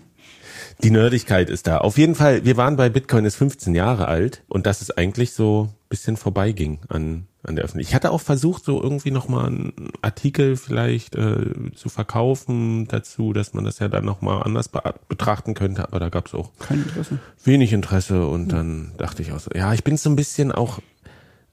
Die 0.82 0.90
Nerdigkeit 0.90 1.50
ist 1.50 1.66
da. 1.66 1.78
Auf 1.78 1.98
jeden 1.98 2.14
Fall, 2.14 2.44
wir 2.44 2.56
waren 2.56 2.76
bei 2.76 2.88
Bitcoin 2.88 3.24
ist 3.24 3.36
15 3.36 3.74
Jahre 3.74 4.06
alt 4.08 4.42
und 4.48 4.64
dass 4.66 4.80
es 4.80 4.90
eigentlich 4.90 5.32
so 5.32 5.70
bisschen 5.88 6.16
vorbeiging 6.16 6.80
an, 6.88 7.27
an 7.42 7.56
der 7.56 7.64
Öffentlichkeit. 7.64 7.90
Ich 7.90 7.94
hatte 7.94 8.10
auch 8.10 8.20
versucht, 8.20 8.64
so 8.64 8.82
irgendwie 8.82 9.10
nochmal 9.10 9.46
einen 9.46 9.90
Artikel 10.02 10.56
vielleicht 10.56 11.14
äh, 11.14 11.72
zu 11.74 11.88
verkaufen 11.88 12.88
dazu, 12.88 13.32
dass 13.32 13.54
man 13.54 13.64
das 13.64 13.78
ja 13.78 13.88
dann 13.88 14.04
nochmal 14.04 14.42
anders 14.42 14.68
be 14.68 14.82
betrachten 15.08 15.54
könnte, 15.54 15.86
aber 15.86 16.00
da 16.00 16.08
gab 16.08 16.26
es 16.26 16.34
auch 16.34 16.50
Kein 16.58 16.82
Interesse. 16.82 17.18
wenig 17.44 17.72
Interesse 17.72 18.26
und 18.26 18.50
ja. 18.50 18.58
dann 18.58 18.92
dachte 18.98 19.22
ich 19.22 19.32
auch 19.32 19.40
so, 19.40 19.50
ja, 19.54 19.72
ich 19.72 19.84
bin 19.84 19.96
so 19.96 20.10
ein 20.10 20.16
bisschen 20.16 20.52
auch 20.52 20.80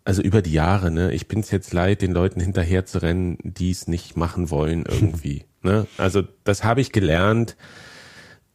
also 0.05 0.21
über 0.21 0.43
die 0.43 0.53
Jahre, 0.53 0.91
ne, 0.91 1.11
ich 1.11 1.27
bin 1.27 1.39
es 1.39 1.49
jetzt 1.49 1.73
leid, 1.73 2.03
den 2.03 2.11
Leuten 2.11 2.39
hinterher 2.39 2.85
zu 2.85 3.01
rennen, 3.01 3.37
die 3.41 3.71
es 3.71 3.87
nicht 3.87 4.15
machen 4.15 4.51
wollen 4.51 4.85
irgendwie. 4.87 5.45
ne? 5.63 5.87
Also 5.97 6.21
das 6.43 6.63
habe 6.63 6.81
ich 6.81 6.91
gelernt, 6.91 7.57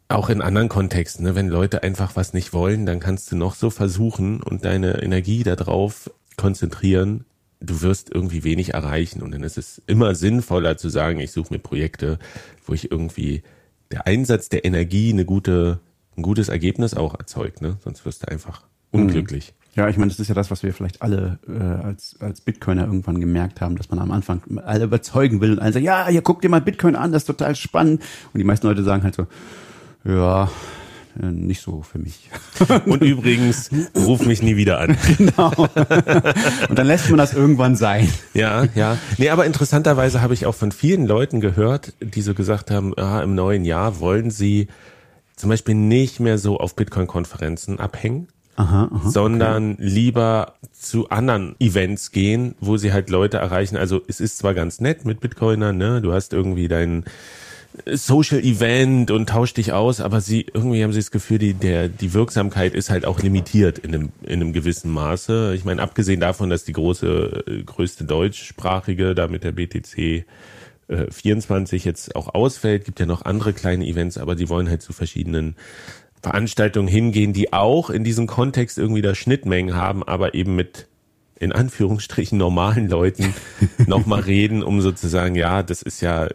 auch 0.09 0.29
in 0.29 0.43
anderen 0.43 0.69
Kontexten, 0.69 1.25
ne? 1.25 1.35
wenn 1.35 1.49
Leute 1.49 1.83
einfach 1.83 2.17
was 2.17 2.35
nicht 2.35 2.53
wollen, 2.53 2.87
dann 2.87 3.01
kannst 3.01 3.31
du 3.31 3.37
noch 3.37 3.55
so 3.55 3.71
versuchen 3.71 4.43
und 4.43 4.65
deine 4.65 5.03
Energie 5.03 5.43
darauf 5.43 6.11
konzentrieren. 6.41 7.25
Du 7.61 7.83
wirst 7.83 8.11
irgendwie 8.13 8.43
wenig 8.43 8.73
erreichen 8.73 9.23
und 9.23 9.33
dann 9.33 9.43
ist 9.43 9.59
es 9.59 9.83
immer 9.87 10.15
sinnvoller 10.15 10.79
zu 10.79 10.89
sagen, 10.89 11.21
ich 11.21 11.31
suche 11.31 11.53
mir 11.53 11.59
Projekte, 11.59 12.19
wo 12.65 12.73
ich 12.73 12.91
irgendwie 12.91 13.43
der 13.91 14.07
Einsatz 14.07 14.49
der 14.49 14.65
Energie 14.65 15.13
eine 15.13 15.27
gute, 15.27 15.81
ein 16.17 16.23
gutes 16.23 16.49
Ergebnis 16.49 16.95
auch 16.95 17.19
erzeugt, 17.19 17.61
ne? 17.61 17.77
Sonst 17.85 18.07
wirst 18.07 18.23
du 18.23 18.29
einfach 18.29 18.63
unglücklich. 18.91 19.53
Ja, 19.77 19.89
ich 19.89 19.99
meine, 19.99 20.09
das 20.09 20.19
ist 20.19 20.29
ja 20.29 20.35
das, 20.35 20.51
was 20.51 20.63
wir 20.63 20.73
vielleicht 20.73 21.03
alle 21.03 21.39
äh, 21.47 21.85
als, 21.85 22.17
als 22.19 22.41
Bitcoiner 22.41 22.87
irgendwann 22.87 23.21
gemerkt 23.21 23.61
haben, 23.61 23.77
dass 23.77 23.91
man 23.91 24.01
am 24.01 24.11
Anfang 24.11 24.43
alle 24.65 24.85
überzeugen 24.85 25.41
will 25.41 25.53
und 25.53 25.59
allen 25.61 25.73
sagt, 25.73 25.85
ja, 25.85 26.09
hier 26.09 26.23
guck 26.23 26.41
dir 26.41 26.49
mal 26.49 26.61
Bitcoin 26.61 26.97
an, 26.97 27.13
das 27.13 27.23
ist 27.23 27.27
total 27.27 27.55
spannend. 27.55 28.03
Und 28.33 28.39
die 28.39 28.45
meisten 28.45 28.67
Leute 28.67 28.83
sagen 28.83 29.05
halt 29.05 29.15
so, 29.15 29.27
ja, 30.05 30.51
nicht 31.17 31.61
so 31.61 31.83
für 31.83 31.99
mich. 31.99 32.31
Und 32.87 33.03
übrigens, 33.03 33.71
ruf 33.97 34.25
mich 34.27 34.43
nie 34.43 34.57
wieder 34.57 34.81
an. 34.81 34.97
Genau. 35.17 35.51
Und 36.69 36.79
dann 36.79 36.87
lässt 36.87 37.09
man 37.11 37.19
das 37.19 37.35
irgendwann 37.35 37.77
sein. 37.77 38.09
Ja, 38.33 38.65
ja. 38.75 38.97
Nee, 39.19 39.31
aber 39.31 39.45
interessanterweise 39.45 40.23
habe 40.23 40.35
ich 40.35 40.47
auch 40.47 40.55
von 40.55 40.73
vielen 40.73 41.07
Leuten 41.07 41.41
gehört, 41.41 41.93
die 42.01 42.23
so 42.23 42.33
gesagt 42.35 42.71
haben, 42.71 42.97
ah, 42.97 43.21
im 43.23 43.35
neuen 43.35 43.65
Jahr 43.65 44.01
wollen 44.01 44.31
sie 44.31 44.69
zum 45.37 45.51
Beispiel 45.51 45.75
nicht 45.75 46.21
mehr 46.21 46.39
so 46.39 46.59
auf 46.59 46.77
Bitcoin-Konferenzen 46.77 47.81
abhängen, 47.81 48.29
Aha, 48.57 48.91
aha, 48.93 49.09
sondern 49.09 49.77
lieber 49.79 50.55
zu 50.73 51.09
anderen 51.09 51.57
Events 51.61 52.11
gehen, 52.13 52.55
wo 52.61 52.77
sie 52.77 52.93
halt 52.93 53.09
Leute 53.09 53.39
erreichen. 53.39 53.77
Also 53.77 54.03
es 54.07 54.21
ist 54.21 54.39
zwar 54.39 54.55
ganz 54.55 54.81
nett 54.81 55.05
mit 55.07 55.21
Bitcoinern, 55.21 55.77
ne? 55.77 56.01
Du 56.03 56.13
hast 56.13 56.33
irgendwie 56.33 56.69
dein 56.69 57.05
Social 57.87 58.41
Event 58.41 59.11
und 59.11 59.29
tauscht 59.29 59.57
dich 59.57 59.73
aus, 59.73 60.01
aber 60.01 60.21
sie 60.21 60.47
irgendwie 60.53 60.83
haben 60.83 60.93
sie 60.93 60.99
das 60.99 61.11
Gefühl, 61.11 61.39
die 61.39 61.55
der 61.55 61.89
die 61.89 62.13
Wirksamkeit 62.15 62.75
ist 62.75 62.91
halt 62.91 63.05
auch 63.05 63.21
limitiert 63.21 63.79
in 63.79 63.95
einem 63.95 64.09
in 64.23 64.41
einem 64.41 64.53
gewissen 64.53 64.91
Maße. 64.91 65.55
Ich 65.55 65.65
meine, 65.65 65.81
abgesehen 65.81 66.21
davon, 66.21 66.51
dass 66.51 66.65
die 66.65 66.73
große 66.73 67.45
äh, 67.47 67.63
größte 67.63 68.05
deutschsprachige 68.05 69.15
da 69.15 69.29
mit 69.29 69.45
der 69.45 69.53
BTC 69.53 69.99
äh, 70.89 71.11
24 71.11 71.85
jetzt 71.85 72.17
auch 72.17 72.35
ausfällt, 72.35 72.85
gibt 72.85 72.99
ja 72.99 73.07
noch 73.07 73.25
andere 73.25 73.53
kleine 73.53 73.87
Events, 73.87 74.19
aber 74.19 74.35
die 74.35 74.49
wollen 74.49 74.69
halt 74.69 74.83
zu 74.83 74.93
verschiedenen 74.93 75.55
Veranstaltungen 76.23 76.89
hingehen, 76.89 77.33
die 77.33 77.53
auch 77.53 77.89
in 77.89 78.05
diesem 78.05 78.27
Kontext 78.27 78.79
irgendwie 78.79 79.03
da 79.03 79.15
Schnittmengen 79.15 79.75
haben, 79.75 80.03
aber 80.03 80.35
eben 80.35 80.57
mit 80.57 80.89
in 81.39 81.53
Anführungsstrichen 81.53 82.37
normalen 82.37 82.89
Leuten 82.89 83.35
nochmal 83.87 84.21
reden, 84.21 84.63
um 84.63 84.81
sozusagen, 84.81 85.35
ja, 85.35 85.63
das 85.63 85.83
ist 85.83 86.03
ja, 86.03 86.29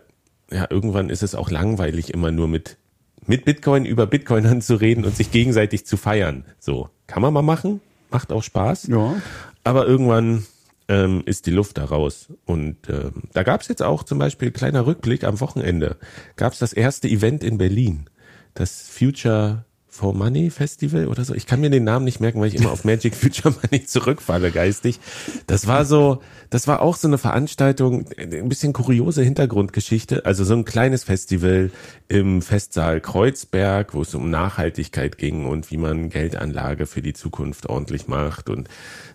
ja, 0.52 0.68
irgendwann 0.70 1.10
ist 1.10 1.24
es 1.24 1.36
auch 1.36 1.50
langweilig, 1.50 2.14
immer 2.14 2.32
nur 2.32 2.48
mit, 2.48 2.78
mit 3.25 3.46
Bitcoin 3.46 3.86
über 3.86 4.06
Bitcoinern 4.06 4.62
zu 4.62 4.75
reden 4.75 5.06
und 5.06 5.16
sich 5.16 5.32
gegenseitig 5.32 5.86
zu 5.86 5.98
feiern. 5.98 6.46
So, 6.60 6.90
kann 7.08 7.22
man 7.22 7.34
mal 7.34 7.42
machen, 7.42 7.82
macht 8.12 8.32
auch 8.32 8.44
Spaß. 8.44 8.88
Ja. 8.88 9.16
Aber 9.64 9.88
irgendwann 9.88 10.46
ähm, 10.88 11.24
ist 11.25 11.46
die 11.46 11.52
Luft 11.52 11.78
da 11.78 11.86
raus. 11.86 12.28
Und 12.46 12.78
ähm, 12.90 13.24
da 13.34 13.44
gab 13.44 13.62
es 13.62 13.68
jetzt 13.68 13.82
auch 13.82 14.04
zum 14.04 14.20
Beispiel 14.20 14.52
kleiner 14.52 14.86
Rückblick 14.86 15.24
am 15.24 15.40
Wochenende. 15.40 15.98
Gab 16.36 16.54
es 16.54 16.60
das 16.60 16.74
erste 16.74 17.08
Event 17.08 17.44
in 17.44 17.58
Berlin, 17.58 18.10
das 18.54 18.88
Future 18.90 19.66
for 19.96 20.14
Money 20.14 20.50
Festival 20.50 21.08
oder 21.08 21.24
so. 21.24 21.34
Ich 21.34 21.46
kann 21.46 21.62
mir 21.62 21.70
den 21.70 21.84
Namen 21.84 22.06
nicht 22.06 22.20
merken, 22.20 22.42
weil 22.42 22.50
ich 22.50 22.56
immer 22.56 22.72
auf 22.72 22.84
Magic 22.84 23.16
Future 23.16 23.54
Money 23.62 23.86
zurückfalle 23.86 24.52
geistig. 24.52 25.00
Das 25.48 25.68
war 25.68 25.86
so, 25.86 26.22
das 26.50 26.68
war 26.68 26.82
auch 26.82 26.98
so 26.98 27.08
eine 27.08 27.18
Veranstaltung, 27.18 28.06
ein 28.18 28.50
bisschen 28.50 28.74
kuriose 28.74 29.24
Hintergrundgeschichte. 29.24 30.25
Also 30.25 30.44
so 30.44 30.54
ein 30.54 30.66
kleines 30.66 31.04
Festival 31.04 31.72
im 32.08 32.42
Festsaal 32.42 33.02
Kreuzberg, 33.02 33.94
wo 33.94 34.02
es 34.02 34.14
um 34.14 34.30
Nachhaltigkeit 34.30 35.18
ging 35.18 35.46
und 35.46 35.72
wie 35.72 35.78
man 35.78 36.10
Geldanlage 36.10 36.86
für 36.86 37.02
die 37.02 37.14
Zukunft 37.14 37.68
ordentlich 37.68 38.08
macht. 38.08 38.50
Und 38.50 38.68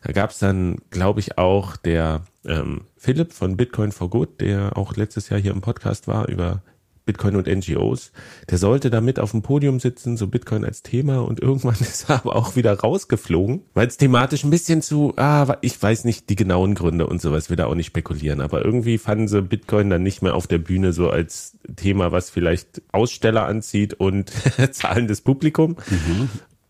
da 0.03 0.13
gab 0.13 0.31
es 0.31 0.39
dann, 0.39 0.79
glaube 0.91 1.21
ich, 1.21 1.39
auch 1.39 1.77
der 1.77 2.23
ähm, 2.47 2.83
Philipp 2.97 3.33
von 3.33 3.57
Bitcoin 3.57 3.93
for 3.93 4.09
Good, 4.09 4.41
der 4.41 4.77
auch 4.77 4.97
letztes 4.97 5.29
Jahr 5.29 5.41
hier 5.41 5.53
im 5.53 5.61
Podcast 5.61 6.09
war 6.09 6.29
über 6.29 6.63
Bitcoin 7.11 7.35
und 7.35 7.49
NGOs. 7.49 8.13
Der 8.49 8.59
sollte 8.59 8.89
da 8.89 9.01
mit 9.01 9.19
auf 9.19 9.33
dem 9.33 9.43
Podium 9.43 9.81
sitzen, 9.81 10.17
so 10.17 10.29
Bitcoin 10.29 10.65
als 10.65 10.83
Thema 10.83 11.19
und 11.25 11.41
irgendwann 11.41 11.75
ist 11.81 12.09
er 12.09 12.17
aber 12.17 12.37
auch 12.37 12.55
wieder 12.55 12.79
rausgeflogen, 12.79 13.63
weil 13.75 13.89
es 13.89 13.97
thematisch 13.97 14.45
ein 14.45 14.51
bisschen 14.51 14.81
zu, 14.81 15.15
ah, 15.17 15.57
ich 15.61 15.83
weiß 15.83 16.05
nicht 16.05 16.31
die 16.31 16.37
genauen 16.37 16.77
Gründe 16.77 17.09
und 17.09 17.21
sowas, 17.21 17.51
will 17.51 17.57
da 17.57 17.67
auch 17.67 17.75
nicht 17.75 17.87
spekulieren, 17.87 18.41
aber 18.41 18.65
irgendwie 18.65 18.99
fanden 18.99 19.27
sie 19.27 19.43
Bitcoin 19.43 19.91
dann 19.91 20.05
nicht 20.05 20.23
mehr 20.23 20.37
auf 20.37 20.47
der 20.47 20.59
Bühne 20.59 20.93
so 20.93 21.11
als 21.11 21.59
Thema, 21.75 22.13
was 22.13 22.31
vielleicht 22.31 22.83
Aussteller 22.93 23.47
anzieht 23.47 23.95
und 23.95 24.31
zahlendes 24.71 25.23
Publikum. 25.23 25.77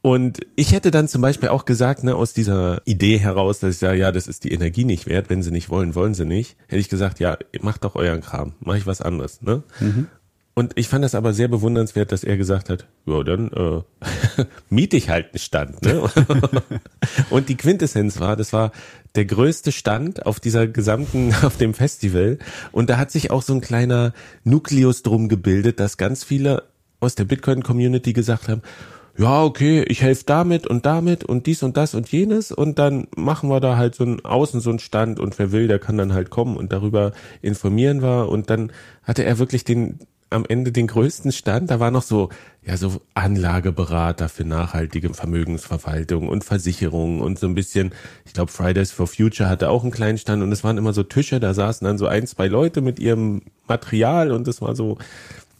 Und 0.02 0.40
ich 0.56 0.73
hätte 0.73 0.90
dann 0.90 1.09
zum 1.09 1.20
Beispiel 1.20 1.50
auch 1.50 1.66
gesagt, 1.66 2.04
ne, 2.04 2.14
aus 2.14 2.32
dieser 2.32 2.80
Idee 2.87 3.18
heraus, 3.18 3.59
dass 3.61 3.75
ich 3.75 3.78
sage, 3.78 3.99
ja, 3.99 4.12
das 4.12 4.28
ist 4.28 4.44
die 4.44 4.52
Energie 4.52 4.85
nicht 4.85 5.06
wert, 5.06 5.28
wenn 5.28 5.42
sie 5.42 5.50
nicht 5.50 5.68
wollen, 5.68 5.94
wollen 5.94 6.14
sie 6.14 6.25
nicht, 6.25 6.56
hätte 6.68 6.80
ich 6.80 6.88
gesagt, 6.88 7.20
ja, 7.20 7.37
macht 7.61 7.85
doch 7.85 7.97
euren 7.97 8.23
Kram, 8.23 8.54
mach 8.61 8.76
ich 8.76 8.87
was 8.87 9.02
anderes, 9.02 9.42
ne? 9.42 9.62
Und 10.54 10.73
ich 10.76 10.88
fand 10.88 11.04
das 11.04 11.14
aber 11.14 11.33
sehr 11.33 11.49
bewundernswert, 11.49 12.12
dass 12.12 12.25
er 12.25 12.37
gesagt 12.37 12.69
hat, 12.69 12.87
ja, 13.07 13.23
dann 13.23 13.50
äh, 13.52 14.45
miete 14.69 14.97
ich 14.97 15.09
halt 15.09 15.26
einen 15.26 15.38
Stand. 15.38 15.83
Ne? 15.83 16.02
und 17.30 17.49
die 17.49 17.57
Quintessenz 17.57 18.21
war, 18.21 18.37
das 18.37 18.52
war 18.52 18.73
der 19.14 19.25
größte 19.25 19.73
Stand 19.73 20.26
auf 20.26 20.40
dieser 20.40 20.66
gesamten, 20.66 21.35
auf 21.42 21.57
dem 21.57 21.73
Festival. 21.73 22.38
Und 22.73 22.90
da 22.90 22.99
hat 22.99 23.11
sich 23.11 23.30
auch 23.30 23.42
so 23.42 23.54
ein 23.54 23.61
kleiner 23.61 24.12
Nukleus 24.45 25.02
drum 25.02 25.28
gebildet, 25.28 25.80
dass 25.80 25.97
ganz 25.97 26.25
viele 26.25 26.64
aus 26.99 27.14
der 27.14 27.25
Bitcoin-Community 27.25 28.12
gesagt 28.12 28.49
haben, 28.49 28.62
ja, 29.16 29.42
okay, 29.42 29.83
ich 29.83 30.02
helfe 30.02 30.25
damit 30.26 30.66
und 30.66 30.87
damit 30.87 31.25
und 31.25 31.47
dies 31.47 31.62
und 31.62 31.76
das 31.76 31.95
und 31.95 32.11
jenes 32.11 32.52
und 32.52 32.78
dann 32.78 33.07
machen 33.16 33.50
wir 33.50 33.61
da 33.61 33.76
halt 33.76 33.95
so 33.95 34.04
ein 34.04 34.25
außen 34.25 34.61
so 34.61 34.71
einen 34.71 34.78
Stand 34.78 35.21
und 35.21 35.38
wer 35.38 35.52
will, 35.52 35.69
der 35.69 35.78
kann 35.78 35.99
dann 35.99 36.14
halt 36.14 36.30
kommen 36.30 36.57
und 36.57 36.73
darüber 36.73 37.12
informieren 37.42 38.02
wir 38.02 38.28
und 38.28 38.50
dann 38.50 38.73
hatte 39.02 39.25
er 39.25 39.38
wirklich 39.38 39.64
den 39.64 39.99
am 40.30 40.44
Ende 40.49 40.72
den 40.72 40.87
größten 40.87 41.32
Stand, 41.32 41.70
da 41.70 41.80
war 41.80 41.90
noch 41.90 42.02
so 42.02 42.30
ja 42.62 42.76
so 42.76 43.00
Anlageberater 43.14 44.28
für 44.28 44.44
nachhaltige 44.44 45.12
Vermögensverwaltung 45.14 46.28
und 46.28 46.44
Versicherungen 46.44 47.20
und 47.20 47.38
so 47.38 47.46
ein 47.46 47.54
bisschen, 47.54 47.92
ich 48.26 48.32
glaube 48.32 48.52
Fridays 48.52 48.92
for 48.92 49.06
Future 49.06 49.49
hatte 49.49 49.70
auch 49.70 49.82
einen 49.82 49.92
kleinen 49.92 50.18
Stand 50.18 50.42
und 50.42 50.52
es 50.52 50.62
waren 50.62 50.78
immer 50.78 50.92
so 50.92 51.02
Tische, 51.02 51.40
da 51.40 51.54
saßen 51.54 51.84
dann 51.84 51.99
so 51.99 52.06
ein, 52.06 52.26
zwei 52.26 52.49
Leute 52.49 52.80
mit 52.80 52.99
ihrem 52.99 53.42
Material 53.66 54.30
und 54.30 54.46
das 54.46 54.60
war 54.60 54.76
so 54.76 54.99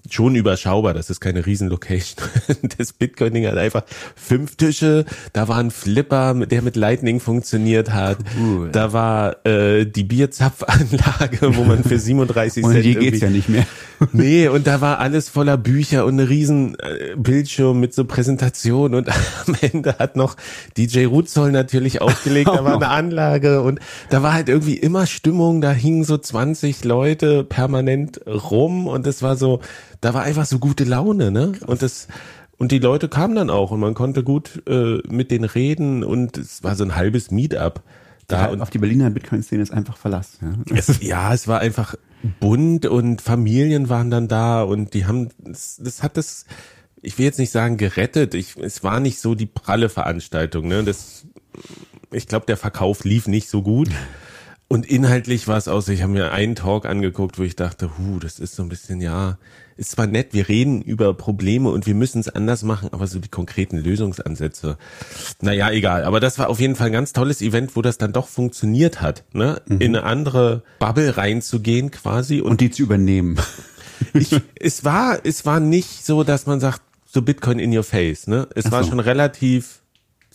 schon 0.09 0.35
überschaubar. 0.35 0.95
Das 0.95 1.11
ist 1.11 1.21
keine 1.21 1.47
Riesenlocation. 1.47 2.25
Das 2.79 2.93
Bitcoin-Ding 2.93 3.47
hat 3.47 3.57
einfach 3.57 3.85
fünf 4.15 4.57
Tische. 4.57 5.05
Da 5.33 5.49
war 5.49 5.59
ein 5.59 5.71
Flipper, 5.71 6.35
der 6.35 6.63
mit 6.63 6.77
Lightning 6.77 7.21
funktioniert 7.21 7.93
hat. 7.93 8.19
Cool. 8.39 8.71
Da 8.71 8.93
war 8.93 9.45
äh, 9.47 9.87
die 9.87 10.05
Bierzapfanlage, 10.05 11.57
wo 11.57 11.65
man 11.65 11.85
für 11.85 11.99
37 11.99 12.65
Und 12.65 12.73
Cent 12.73 12.85
hier 12.85 12.95
geht's 12.97 13.21
ja 13.21 13.31
nicht 13.31 13.49
mehr. 13.49 13.67
Nee, 14.13 14.49
und 14.49 14.67
da 14.67 14.81
war 14.81 14.99
alles 14.99 15.29
voller 15.29 15.59
Bücher 15.59 16.07
und 16.07 16.15
eine 16.15 16.29
riesen 16.31 16.75
äh, 16.79 17.15
Bildschirm 17.17 17.81
mit 17.81 17.93
so 17.93 18.07
Präsentation 18.07 18.95
und 18.95 19.11
am 19.11 19.55
Ende 19.61 19.99
hat 19.99 20.17
noch 20.17 20.37
DJ 20.79 21.05
Rutzoll 21.05 21.53
natürlich 21.53 22.01
aufgelegt, 22.01 22.49
da 22.49 22.65
war 22.65 22.77
eine 22.77 22.89
Anlage 22.89 23.61
und 23.61 23.79
da 24.09 24.23
war 24.23 24.33
halt 24.33 24.49
irgendwie 24.49 24.77
immer 24.77 25.07
Stimmung, 25.07 25.61
da 25.61 25.73
hingen 25.73 26.05
so 26.05 26.17
20 26.17 26.83
Leute 26.85 27.45
permanent 27.45 28.21
rum 28.27 28.87
und 28.87 29.07
es 29.07 29.23
war 29.23 29.37
so, 29.37 29.61
da 30.01 30.15
war 30.15 30.23
einfach 30.23 30.47
so 30.47 30.59
gute 30.59 30.85
Laune, 30.85 31.31
ne? 31.31 31.53
Und 31.67 31.83
das 31.83 32.09
und 32.59 32.73
die 32.73 32.79
Leute 32.79 33.09
kamen 33.09 33.35
dann 33.35 33.49
auch 33.49 33.71
und 33.71 33.81
man 33.81 33.95
konnte 33.95 34.23
gut 34.23 34.63
äh, 34.69 34.99
mit 35.09 35.31
denen 35.31 35.45
reden 35.45 36.05
und 36.05 36.37
es 36.37 36.63
war 36.63 36.75
so 36.75 36.85
ein 36.85 36.95
halbes 36.95 37.31
Meetup 37.31 37.83
da 38.31 38.47
und 38.47 38.61
auf 38.61 38.71
die 38.71 38.79
Berliner 38.79 39.11
Bitcoin-Szene 39.11 39.63
ist 39.63 39.73
einfach 39.73 39.97
Verlass. 39.97 40.39
Ja. 40.41 40.53
es, 40.77 41.01
ja, 41.03 41.33
es 41.35 41.49
war 41.49 41.61
einfach 41.61 41.95
bunt 42.39 42.87
und 42.87 43.21
Familien 43.21 43.89
waren 43.89 44.11
dann 44.11 44.29
da 44.29 44.63
und 44.63 44.95
die 44.95 45.07
haben, 45.07 45.31
das, 45.39 45.81
das 45.83 46.03
hat 46.03 46.17
das, 46.17 46.45
ich 47.03 47.19
will 47.19 47.25
jetzt 47.25 47.39
nicht 47.39 47.51
sagen 47.51 47.77
gerettet, 47.77 48.35
ich, 48.35 48.57
es 48.57 48.85
war 48.85 49.01
nicht 49.01 49.21
so 49.21 49.35
die 49.35 49.47
pralle 49.47 49.89
Veranstaltung, 49.89 50.69
ne, 50.69 50.85
das, 50.85 51.27
ich 52.13 52.27
glaube, 52.27 52.47
der 52.47 52.57
Verkauf 52.57 53.05
lief 53.05 53.27
nicht 53.27 53.49
so 53.49 53.63
gut. 53.63 53.89
Und 54.69 54.87
inhaltlich 54.87 55.49
war 55.49 55.57
es 55.57 55.67
auch 55.67 55.81
so, 55.81 55.91
ich 55.91 56.03
habe 56.03 56.13
mir 56.13 56.31
einen 56.31 56.55
Talk 56.55 56.87
angeguckt, 56.87 57.41
wo 57.41 57.43
ich 57.43 57.57
dachte, 57.57 57.99
hu, 57.99 58.21
das 58.21 58.39
ist 58.39 58.55
so 58.55 58.63
ein 58.63 58.69
bisschen, 58.69 59.01
ja, 59.01 59.39
ist 59.81 59.93
zwar 59.93 60.07
nett, 60.07 60.29
wir 60.35 60.49
reden 60.49 60.83
über 60.83 61.15
Probleme 61.15 61.71
und 61.71 61.87
wir 61.87 61.95
müssen 61.95 62.21
es 62.21 62.29
anders 62.29 62.63
machen, 62.63 62.91
aber 62.93 63.07
so 63.07 63.19
die 63.19 63.31
konkreten 63.31 63.79
Lösungsansätze, 63.79 64.77
naja, 65.41 65.71
egal. 65.71 66.05
Aber 66.05 66.21
das 66.21 66.39
war 66.39 66.51
auf 66.51 66.61
jeden 66.61 66.77
Fall 66.77 66.89
ein 66.89 66.93
ganz 66.93 67.15
tolles 67.15 67.41
Event, 67.41 67.75
wo 67.77 67.83
das 67.83 67.97
dann 67.97 68.13
doch 68.13 68.29
funktioniert 68.29 69.01
hat, 69.01 69.25
ne? 69.33 69.61
in 69.67 69.97
eine 69.97 70.03
andere 70.05 70.63
Bubble 70.79 71.17
reinzugehen 71.17 71.91
quasi. 71.91 72.41
Und 72.41 72.51
Und 72.51 72.61
die 72.61 72.71
zu 72.71 72.83
übernehmen. 72.83 73.39
ich, 74.13 74.37
es 74.55 74.85
war, 74.85 75.19
es 75.25 75.47
war 75.47 75.61
nicht 75.61 76.05
so, 76.05 76.25
dass 76.25 76.45
man 76.47 76.61
sagt, 76.61 76.83
so 77.07 77.23
Bitcoin 77.23 77.59
in 77.59 77.77
your 77.77 77.83
face, 77.83 78.27
ne? 78.29 78.47
Es 78.55 78.67
Ach 78.67 78.73
war 78.73 78.85
so. 78.85 78.91
schon 78.91 79.01
relativ 79.01 79.80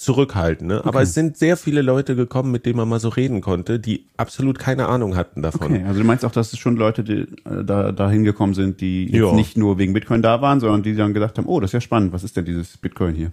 zurückhaltend, 0.06 0.70
ne? 0.70 0.82
Aber 0.86 1.02
es 1.02 1.14
sind 1.14 1.36
sehr 1.36 1.58
viele 1.58 1.82
Leute 1.82 2.16
gekommen, 2.16 2.52
mit 2.52 2.66
denen 2.66 2.78
man 2.78 2.88
mal 2.88 3.00
so 3.00 3.10
reden 3.10 3.42
konnte, 3.42 3.80
die 3.80 4.06
absolut 4.16 4.60
keine 4.60 4.88
Ahnung 4.88 5.16
hatten 5.16 5.42
davon. 5.42 5.74
Okay, 5.74 5.84
also 5.86 6.00
du 6.00 6.06
meinst 6.06 6.24
auch, 6.24 6.32
dass 6.32 6.54
es 6.54 6.60
schon 6.60 6.78
Leute, 6.78 7.04
die 7.04 7.22
äh, 7.46 7.64
da, 7.66 7.92
da 7.92 8.10
hingekommen 8.10 8.56
sind, 8.56 8.80
die 8.80 9.06
jetzt 9.12 9.34
nicht 9.34 9.58
nur 9.58 9.78
wegen 9.78 9.94
Bitcoin 9.94 10.22
da 10.22 10.42
waren, 10.42 10.60
sondern 10.60 10.84
die 10.84 10.96
dann 10.96 11.14
gedacht 11.14 11.38
haben, 11.38 11.48
oh, 11.48 11.60
das 11.60 11.70
ist 11.70 11.74
ja 11.74 11.82
spannend, 11.82 12.14
was 12.14 12.24
ist 12.24 12.38
denn 12.38 12.46
dieses 12.46 12.78
Bitcoin 12.78 13.16
hier? 13.16 13.32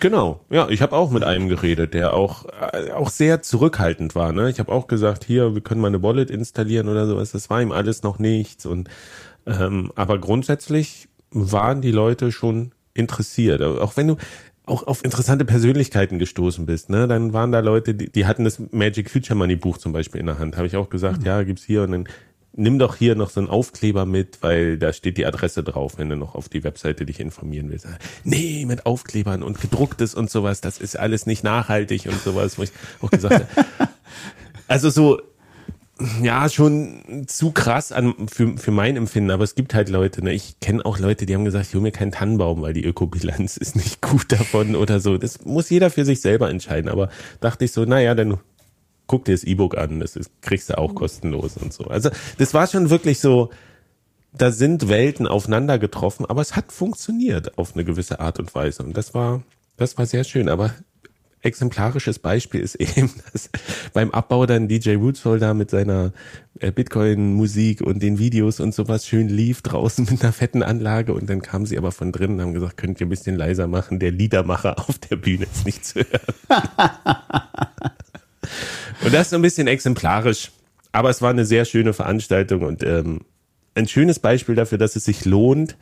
Genau, 0.00 0.40
ja, 0.48 0.68
ich 0.68 0.80
habe 0.80 0.96
auch 0.96 1.10
mit 1.10 1.24
einem 1.24 1.48
geredet, 1.48 1.92
der 1.92 2.14
auch 2.14 2.46
äh, 2.72 2.92
auch 2.92 3.10
sehr 3.10 3.42
zurückhaltend 3.42 4.14
war. 4.14 4.32
Ne? 4.32 4.48
Ich 4.48 4.60
habe 4.60 4.72
auch 4.72 4.86
gesagt, 4.86 5.24
hier, 5.24 5.54
wir 5.54 5.60
können 5.60 5.80
mal 5.80 5.88
eine 5.88 6.02
Wallet 6.02 6.30
installieren 6.30 6.88
oder 6.88 7.06
sowas. 7.06 7.32
Das 7.32 7.50
war 7.50 7.60
ihm 7.60 7.72
alles 7.72 8.02
noch 8.02 8.18
nichts. 8.18 8.64
Und 8.64 8.88
ähm, 9.46 9.92
aber 9.96 10.18
grundsätzlich 10.18 11.08
waren 11.30 11.82
die 11.82 11.92
Leute 11.92 12.32
schon 12.32 12.72
interessiert. 12.94 13.62
Auch 13.62 13.96
wenn 13.96 14.08
du 14.08 14.16
auch 14.64 14.86
auf 14.86 15.04
interessante 15.04 15.44
Persönlichkeiten 15.44 16.18
gestoßen 16.18 16.66
bist, 16.66 16.88
ne? 16.88 17.08
Dann 17.08 17.32
waren 17.32 17.50
da 17.50 17.60
Leute, 17.60 17.94
die, 17.94 18.10
die 18.10 18.26
hatten 18.26 18.44
das 18.44 18.60
Magic 18.70 19.10
Future 19.10 19.36
Money 19.36 19.56
Buch 19.56 19.78
zum 19.78 19.92
Beispiel 19.92 20.20
in 20.20 20.26
der 20.26 20.38
Hand. 20.38 20.56
Habe 20.56 20.66
ich 20.66 20.76
auch 20.76 20.88
gesagt, 20.88 21.24
ja, 21.24 21.42
gibt's 21.42 21.64
hier 21.64 21.82
und 21.82 21.92
dann 21.92 22.08
nimm 22.54 22.78
doch 22.78 22.96
hier 22.96 23.14
noch 23.14 23.30
so 23.30 23.40
einen 23.40 23.48
Aufkleber 23.48 24.06
mit, 24.06 24.42
weil 24.42 24.78
da 24.78 24.92
steht 24.92 25.16
die 25.16 25.26
Adresse 25.26 25.62
drauf, 25.62 25.98
wenn 25.98 26.08
du 26.08 26.16
noch 26.16 26.34
auf 26.34 26.48
die 26.48 26.64
Webseite 26.64 27.06
dich 27.06 27.18
informieren 27.18 27.70
willst. 27.70 27.86
Nee, 28.24 28.64
mit 28.66 28.86
Aufklebern 28.86 29.42
und 29.42 29.60
gedrucktes 29.60 30.14
und 30.14 30.30
sowas, 30.30 30.60
das 30.60 30.78
ist 30.78 30.98
alles 30.98 31.26
nicht 31.26 31.44
nachhaltig 31.44 32.06
und 32.06 32.20
sowas, 32.20 32.58
wo 32.58 32.62
ich 32.62 32.72
auch 33.00 33.10
gesagt 33.10 33.46
habe. 33.56 33.90
Also 34.68 34.88
so, 34.88 35.20
ja, 36.22 36.48
schon 36.48 37.26
zu 37.26 37.52
krass 37.52 37.92
an, 37.92 38.14
für, 38.28 38.56
für 38.56 38.70
mein 38.70 38.96
Empfinden, 38.96 39.30
aber 39.30 39.44
es 39.44 39.54
gibt 39.54 39.74
halt 39.74 39.88
Leute, 39.88 40.24
ne, 40.24 40.32
ich 40.32 40.58
kenne 40.60 40.84
auch 40.84 40.98
Leute, 40.98 41.26
die 41.26 41.34
haben 41.34 41.44
gesagt, 41.44 41.66
ich 41.68 41.74
hole 41.74 41.82
mir 41.82 41.92
keinen 41.92 42.12
Tannenbaum, 42.12 42.62
weil 42.62 42.72
die 42.72 42.84
Ökobilanz 42.84 43.56
ist 43.58 43.76
nicht 43.76 44.00
gut 44.00 44.32
davon 44.32 44.74
oder 44.74 45.00
so. 45.00 45.18
Das 45.18 45.44
muss 45.44 45.70
jeder 45.70 45.90
für 45.90 46.04
sich 46.04 46.20
selber 46.20 46.50
entscheiden, 46.50 46.90
aber 46.90 47.08
dachte 47.40 47.64
ich 47.64 47.72
so, 47.72 47.84
naja, 47.84 48.14
dann 48.14 48.38
guck 49.06 49.26
dir 49.26 49.32
das 49.32 49.44
E-Book 49.44 49.76
an, 49.76 50.00
das 50.00 50.16
ist, 50.16 50.30
kriegst 50.40 50.70
du 50.70 50.78
auch 50.78 50.94
kostenlos 50.94 51.56
und 51.56 51.72
so. 51.72 51.84
Also 51.84 52.10
das 52.38 52.54
war 52.54 52.66
schon 52.66 52.90
wirklich 52.90 53.20
so, 53.20 53.50
da 54.32 54.50
sind 54.50 54.88
Welten 54.88 55.26
aufeinander 55.26 55.78
getroffen, 55.78 56.24
aber 56.26 56.40
es 56.40 56.56
hat 56.56 56.72
funktioniert 56.72 57.58
auf 57.58 57.74
eine 57.74 57.84
gewisse 57.84 58.20
Art 58.20 58.38
und 58.38 58.54
Weise 58.54 58.82
und 58.82 58.96
das 58.96 59.12
war, 59.12 59.42
das 59.76 59.98
war 59.98 60.06
sehr 60.06 60.24
schön, 60.24 60.48
aber 60.48 60.72
exemplarisches 61.42 62.18
Beispiel 62.18 62.60
ist 62.60 62.74
eben, 62.76 63.10
dass 63.32 63.50
beim 63.92 64.10
Abbau 64.10 64.46
dann 64.46 64.68
DJ 64.68 64.94
Rootsol 64.94 65.38
da 65.38 65.54
mit 65.54 65.70
seiner 65.70 66.12
äh, 66.60 66.72
Bitcoin-Musik 66.72 67.80
und 67.82 68.02
den 68.02 68.18
Videos 68.18 68.60
und 68.60 68.74
sowas 68.74 69.06
schön 69.06 69.28
lief 69.28 69.62
draußen 69.62 70.06
mit 70.10 70.22
einer 70.22 70.32
fetten 70.32 70.62
Anlage 70.62 71.12
und 71.12 71.28
dann 71.28 71.42
kamen 71.42 71.66
sie 71.66 71.76
aber 71.76 71.92
von 71.92 72.12
drinnen 72.12 72.36
und 72.36 72.42
haben 72.42 72.54
gesagt, 72.54 72.76
könnt 72.76 73.00
ihr 73.00 73.06
ein 73.06 73.10
bisschen 73.10 73.36
leiser 73.36 73.66
machen, 73.66 73.98
der 73.98 74.12
Liedermacher 74.12 74.78
auf 74.88 74.98
der 74.98 75.16
Bühne 75.16 75.46
ist 75.52 75.66
nicht 75.66 75.84
zu 75.84 76.00
hören. 76.00 76.56
und 79.04 79.12
das 79.12 79.22
ist 79.22 79.30
so 79.30 79.36
ein 79.36 79.42
bisschen 79.42 79.66
exemplarisch, 79.66 80.52
aber 80.92 81.10
es 81.10 81.22
war 81.22 81.30
eine 81.30 81.44
sehr 81.44 81.64
schöne 81.64 81.92
Veranstaltung 81.92 82.62
und 82.62 82.82
ähm, 82.82 83.22
ein 83.74 83.88
schönes 83.88 84.18
Beispiel 84.18 84.54
dafür, 84.54 84.78
dass 84.78 84.96
es 84.96 85.04
sich 85.04 85.24
lohnt, 85.24 85.76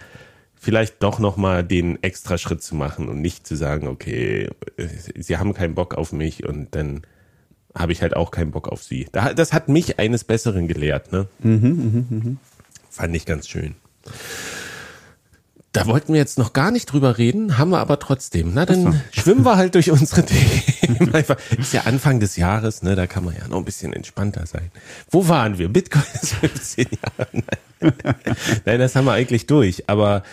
vielleicht 0.60 1.02
doch 1.02 1.18
nochmal 1.18 1.64
den 1.64 2.00
extra 2.02 2.38
Schritt 2.38 2.62
zu 2.62 2.76
machen 2.76 3.08
und 3.08 3.20
nicht 3.20 3.46
zu 3.46 3.56
sagen, 3.56 3.88
okay, 3.88 4.50
sie 5.16 5.38
haben 5.38 5.54
keinen 5.54 5.74
Bock 5.74 5.94
auf 5.94 6.12
mich 6.12 6.46
und 6.46 6.74
dann 6.76 7.02
habe 7.74 7.92
ich 7.92 8.02
halt 8.02 8.14
auch 8.14 8.30
keinen 8.30 8.50
Bock 8.50 8.68
auf 8.68 8.82
sie. 8.82 9.08
Das 9.12 9.52
hat 9.52 9.68
mich 9.68 9.98
eines 9.98 10.22
Besseren 10.24 10.68
gelehrt, 10.68 11.12
ne? 11.12 11.26
Mhm, 11.40 12.06
mh, 12.10 12.16
mh. 12.30 12.36
Fand 12.90 13.16
ich 13.16 13.24
ganz 13.24 13.48
schön. 13.48 13.74
Da 15.72 15.86
wollten 15.86 16.12
wir 16.12 16.18
jetzt 16.18 16.36
noch 16.36 16.52
gar 16.52 16.72
nicht 16.72 16.86
drüber 16.86 17.16
reden, 17.16 17.56
haben 17.56 17.70
wir 17.70 17.78
aber 17.78 18.00
trotzdem. 18.00 18.52
Na, 18.54 18.66
dann 18.66 18.92
so. 18.92 18.98
schwimmen 19.12 19.44
wir 19.44 19.56
halt 19.56 19.76
durch 19.76 19.90
unsere 19.92 20.24
Themen. 20.26 21.14
Einfach, 21.14 21.36
ist 21.56 21.72
ja 21.72 21.82
Anfang 21.82 22.18
des 22.18 22.36
Jahres, 22.36 22.82
ne, 22.82 22.96
da 22.96 23.06
kann 23.06 23.24
man 23.24 23.36
ja 23.36 23.46
noch 23.46 23.58
ein 23.58 23.64
bisschen 23.64 23.92
entspannter 23.92 24.46
sein. 24.46 24.72
Wo 25.10 25.28
waren 25.28 25.58
wir? 25.58 25.68
Bitcoin 25.68 26.02
ist 26.20 26.34
15 26.34 26.86
Jahre. 27.02 27.28
Nein. 27.32 27.94
Nein, 28.64 28.78
das 28.80 28.96
haben 28.96 29.04
wir 29.04 29.12
eigentlich 29.12 29.46
durch. 29.46 29.88
Aber 29.88 30.24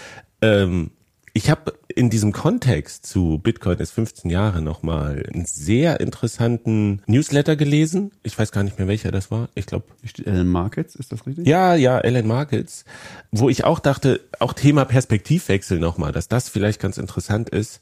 ähm, 0.42 0.90
ich 1.34 1.52
habe 1.52 1.74
in 1.98 2.12
diesem 2.12 2.32
Kontext 2.32 3.08
zu 3.08 3.40
Bitcoin 3.42 3.80
ist 3.80 3.92
15 3.92 4.30
Jahre 4.30 4.62
nochmal 4.62 5.24
einen 5.34 5.46
sehr 5.46 6.00
interessanten 6.00 7.02
Newsletter 7.08 7.56
gelesen. 7.56 8.12
Ich 8.22 8.38
weiß 8.38 8.52
gar 8.52 8.64
nicht 8.64 8.78
mehr, 8.78 8.88
welcher 8.88 9.10
das 9.12 9.32
war. 9.32 9.50
Ich 9.56 9.66
glaube. 9.66 9.86
Ellen 10.24 10.48
Markets, 10.48 10.96
ist 10.96 11.12
das 11.12 11.26
richtig? 11.26 11.48
Ja, 11.48 11.74
ja, 11.74 11.98
Ellen 11.98 12.28
Markets. 12.28 12.86
Wo 13.32 13.50
ich 13.50 13.64
auch 13.64 13.80
dachte, 13.80 14.20
auch 14.40 14.54
Thema 14.54 14.86
Perspektivwechsel 14.86 15.80
nochmal, 15.80 16.12
dass 16.12 16.28
das 16.28 16.50
vielleicht 16.50 16.80
ganz 16.80 17.00
interessant 17.00 17.50
ist. 17.50 17.82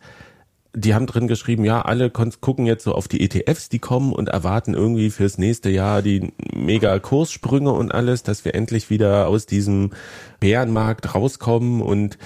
Die 0.73 0.93
haben 0.93 1.07
drin 1.07 1.27
geschrieben, 1.27 1.63
ja, 1.65 1.81
alle 1.81 2.09
gucken 2.09 2.65
jetzt 2.65 2.83
so 2.83 2.93
auf 2.93 3.07
die 3.07 3.21
ETFs, 3.21 3.69
die 3.69 3.79
kommen 3.79 4.13
und 4.13 4.29
erwarten 4.29 4.73
irgendwie 4.73 5.09
fürs 5.09 5.37
nächste 5.37 5.69
Jahr 5.69 6.01
die 6.01 6.33
mega 6.53 6.99
Kurssprünge 6.99 7.71
und 7.71 7.93
alles, 7.93 8.23
dass 8.23 8.43
wir 8.43 8.55
endlich 8.55 8.89
wieder 8.89 9.27
aus 9.27 9.45
diesem 9.45 9.91
Bärenmarkt 10.39 11.15
rauskommen 11.15 11.81
und 11.81 12.17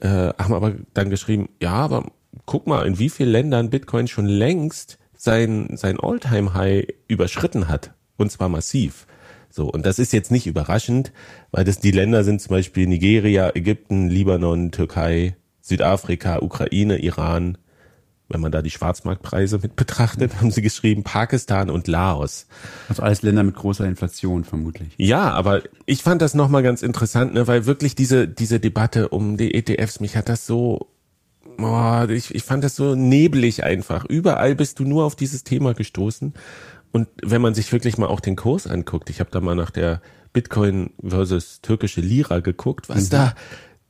äh, 0.00 0.32
haben 0.38 0.54
aber 0.54 0.74
dann 0.94 1.10
geschrieben, 1.10 1.48
ja, 1.60 1.72
aber 1.72 2.06
guck 2.44 2.66
mal, 2.66 2.86
in 2.86 2.98
wie 2.98 3.10
vielen 3.10 3.30
Ländern 3.30 3.70
Bitcoin 3.70 4.08
schon 4.08 4.26
längst 4.26 4.98
sein, 5.16 5.76
sein 5.76 5.98
All-Time-High 6.00 6.86
überschritten 7.08 7.68
hat. 7.68 7.92
Und 8.16 8.30
zwar 8.30 8.48
massiv. 8.48 9.06
So, 9.50 9.70
und 9.70 9.86
das 9.86 9.98
ist 9.98 10.12
jetzt 10.12 10.30
nicht 10.30 10.46
überraschend, 10.46 11.12
weil 11.50 11.64
das 11.64 11.78
die 11.78 11.90
Länder 11.90 12.24
sind 12.24 12.40
zum 12.40 12.50
Beispiel 12.50 12.86
Nigeria, 12.86 13.52
Ägypten, 13.54 14.08
Libanon, 14.08 14.70
Türkei, 14.70 15.36
Südafrika, 15.60 16.40
Ukraine, 16.42 16.98
Iran, 16.98 17.58
wenn 18.28 18.40
man 18.40 18.50
da 18.50 18.60
die 18.60 18.70
Schwarzmarktpreise 18.70 19.58
mit 19.58 19.76
betrachtet, 19.76 20.36
haben 20.40 20.50
sie 20.50 20.62
geschrieben 20.62 21.04
Pakistan 21.04 21.70
und 21.70 21.86
Laos. 21.86 22.46
Also 22.88 23.02
alles 23.02 23.22
Länder 23.22 23.42
mit 23.42 23.54
großer 23.54 23.86
Inflation 23.86 24.44
vermutlich. 24.44 24.94
Ja, 24.96 25.30
aber 25.30 25.62
ich 25.84 26.02
fand 26.02 26.22
das 26.22 26.34
nochmal 26.34 26.62
ganz 26.62 26.82
interessant, 26.82 27.34
ne, 27.34 27.46
weil 27.46 27.66
wirklich 27.66 27.94
diese, 27.94 28.26
diese 28.26 28.58
Debatte 28.58 29.08
um 29.08 29.36
die 29.36 29.54
ETFs, 29.54 30.00
mich 30.00 30.16
hat 30.16 30.28
das 30.28 30.46
so, 30.46 30.88
oh, 31.58 32.04
ich, 32.08 32.34
ich 32.34 32.42
fand 32.42 32.64
das 32.64 32.74
so 32.74 32.94
neblig 32.94 33.62
einfach. 33.62 34.04
Überall 34.04 34.56
bist 34.56 34.80
du 34.80 34.84
nur 34.84 35.04
auf 35.04 35.14
dieses 35.14 35.44
Thema 35.44 35.74
gestoßen. 35.74 36.34
Und 36.92 37.08
wenn 37.22 37.42
man 37.42 37.54
sich 37.54 37.72
wirklich 37.72 37.98
mal 37.98 38.06
auch 38.06 38.20
den 38.20 38.36
Kurs 38.36 38.66
anguckt, 38.66 39.10
ich 39.10 39.20
habe 39.20 39.30
da 39.30 39.40
mal 39.40 39.54
nach 39.54 39.70
der 39.70 40.00
Bitcoin 40.32 40.90
versus 41.06 41.60
türkische 41.60 42.00
Lira 42.00 42.40
geguckt, 42.40 42.88
was 42.88 43.04
mhm. 43.04 43.10
da, 43.10 43.34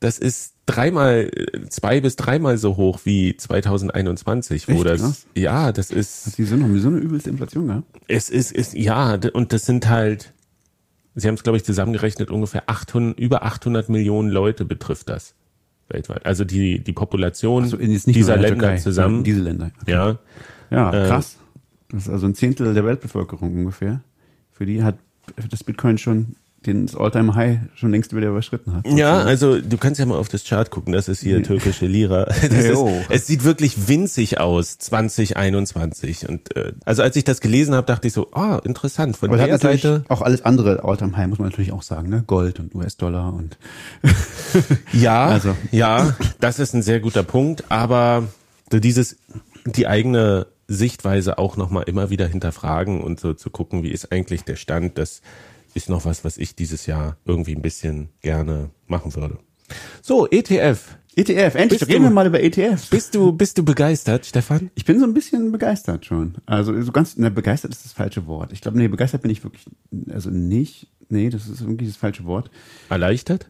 das 0.01 0.19
ist 0.19 0.56
dreimal, 0.67 1.31
zwei 1.69 2.01
bis 2.01 2.17
dreimal 2.17 2.59
so 2.59 2.77
hoch 2.77 3.01
wie 3.05 3.37
2021, 3.37 4.69
wo 4.69 4.73
Echt, 4.73 4.85
das, 4.87 5.01
krass? 5.01 5.27
ja, 5.35 5.73
das 5.73 5.91
ist. 5.91 6.37
Die 6.37 6.45
sind 6.45 6.61
noch 6.61 6.81
so 6.81 6.89
eine 6.89 6.99
übelste 6.99 7.31
Inflation, 7.31 7.69
ja? 7.69 7.83
Es 8.09 8.29
ist, 8.29 8.53
ist, 8.53 8.75
ja, 8.75 9.19
und 9.33 9.53
das 9.53 9.65
sind 9.65 9.89
halt, 9.89 10.35
Sie 11.15 11.29
haben 11.29 11.37
es, 11.37 11.43
glaube 11.43 11.57
ich, 11.57 11.65
zusammengerechnet, 11.65 12.31
ungefähr 12.31 12.65
800, 12.69 13.19
über 13.19 13.45
800 13.45 13.89
Millionen 13.89 14.29
Leute 14.29 14.65
betrifft 14.65 15.09
das 15.09 15.35
weltweit. 15.89 16.27
Also 16.27 16.45
die, 16.45 16.81
die 16.81 16.93
Population 16.93 17.67
so, 17.69 17.77
dieser 17.77 18.37
Länder 18.37 18.67
Türkei, 18.67 18.77
zusammen. 18.79 19.25
Diese 19.25 19.41
Länder. 19.41 19.71
Okay. 19.83 19.93
Ja. 19.93 20.19
Ja, 20.71 20.91
äh, 20.91 21.09
krass. 21.09 21.39
Das 21.89 22.03
ist 22.03 22.09
also 22.09 22.27
ein 22.27 22.35
Zehntel 22.35 22.75
der 22.75 22.85
Weltbevölkerung 22.85 23.55
ungefähr. 23.55 24.01
Für 24.51 24.67
die 24.67 24.83
hat 24.83 24.97
das 25.51 25.63
Bitcoin 25.63 25.99
schon 25.99 26.35
den 26.67 26.87
das 26.87 26.97
Alltime 26.97 27.35
High 27.35 27.59
schon 27.75 27.91
längst 27.91 28.15
wieder 28.15 28.29
überschritten 28.29 28.75
hat. 28.75 28.87
Ja, 28.87 29.19
also 29.19 29.61
du 29.61 29.77
kannst 29.77 30.01
ja 30.01 30.07
mal 30.07 30.19
auf 30.19 30.29
das 30.29 30.45
Chart 30.45 30.71
gucken, 30.71 30.93
das 30.93 31.09
ist 31.09 31.23
hier 31.23 31.43
türkische 31.43 31.87
Lira. 31.87 32.25
Ist, 32.47 32.79
es 33.11 33.27
sieht 33.27 33.45
wirklich 33.45 33.89
winzig 33.89 34.41
aus, 34.41 34.79
2021. 34.79 36.29
Und 36.29 36.57
äh, 36.57 36.73
also 36.85 37.03
als 37.03 37.17
ich 37.17 37.25
das 37.25 37.41
gelesen 37.41 37.75
habe, 37.75 37.87
dachte 37.87 38.09
ich 38.09 38.15
so, 38.15 38.29
ah, 38.33 38.57
oh, 38.57 38.61
interessant. 38.65 39.17
Von 39.17 39.31
aber 39.31 39.39
der 39.39 39.59
Seite 39.59 40.05
auch 40.09 40.23
alles 40.23 40.43
andere 40.43 40.85
Alltime 40.85 41.17
High 41.17 41.29
muss 41.29 41.39
man 41.39 41.49
natürlich 41.49 41.73
auch 41.73 41.83
sagen, 41.83 42.09
ne? 42.09 42.25
Gold 42.27 42.61
und 42.61 42.75
US-Dollar 42.75 43.33
und 43.33 43.59
ja, 44.93 45.27
also. 45.27 45.57
ja, 45.71 46.15
das 46.41 46.59
ist 46.59 46.75
ein 46.75 46.83
sehr 46.83 47.01
guter 47.01 47.23
Punkt. 47.23 47.65
Aber 47.71 48.25
so 48.71 48.79
dieses 48.79 49.17
die 49.67 49.87
eigene 49.87 50.47
Sichtweise 50.69 51.39
auch 51.39 51.57
nochmal 51.57 51.85
immer 51.87 52.11
wieder 52.11 52.27
hinterfragen 52.27 53.03
und 53.03 53.21
so 53.21 53.35
zu 53.35 53.51
gucken, 53.51 53.83
wie 53.83 53.91
ist 53.91 54.13
eigentlich 54.13 54.45
der 54.45 54.57
Stand, 54.57 54.99
dass 54.99 55.23
ist 55.77 55.89
noch 55.91 56.05
was, 56.05 56.25
was 56.25 56.39
ich 56.39 56.57
dieses 56.57 56.87
Jahr 56.87 57.19
irgendwie 57.27 57.55
ein 57.55 57.63
bisschen 57.63 58.09
gerne 58.23 58.71
machen 58.87 59.15
würde. 59.15 59.39
So, 60.03 60.27
ETF. 60.27 60.97
ETF, 61.15 61.55
endlich 61.55 61.81
bist 61.81 61.91
reden 61.91 62.05
du, 62.05 62.09
wir 62.09 62.15
mal 62.15 62.27
über 62.27 62.43
ETF. 62.43 62.91
Bist 62.91 63.15
du, 63.15 63.33
bist 63.33 63.57
du 63.57 63.65
begeistert, 63.65 64.27
Stefan? 64.27 64.71
Ich 64.75 64.85
bin 64.85 64.99
so 65.01 65.07
ein 65.07 65.15
bisschen 65.15 65.51
begeistert 65.53 66.05
schon. 66.05 66.37
Also 66.45 66.79
so 66.83 66.93
ganz, 66.93 67.17
ne, 67.17 67.31
begeistert 67.31 67.73
ist 67.73 67.85
das 67.85 67.93
falsche 67.93 68.27
Wort. 68.27 68.53
Ich 68.53 68.61
glaube, 68.61 68.77
nee, 68.79 68.89
begeistert 68.89 69.23
bin 69.23 69.31
ich 69.31 69.43
wirklich, 69.43 69.65
also 70.11 70.31
nicht. 70.31 70.89
Nee, 71.09 71.31
das 71.31 71.49
ist 71.49 71.61
irgendwie 71.61 71.87
das 71.87 71.97
falsche 71.97 72.25
Wort. 72.25 72.51
Erleichtert? 72.91 73.47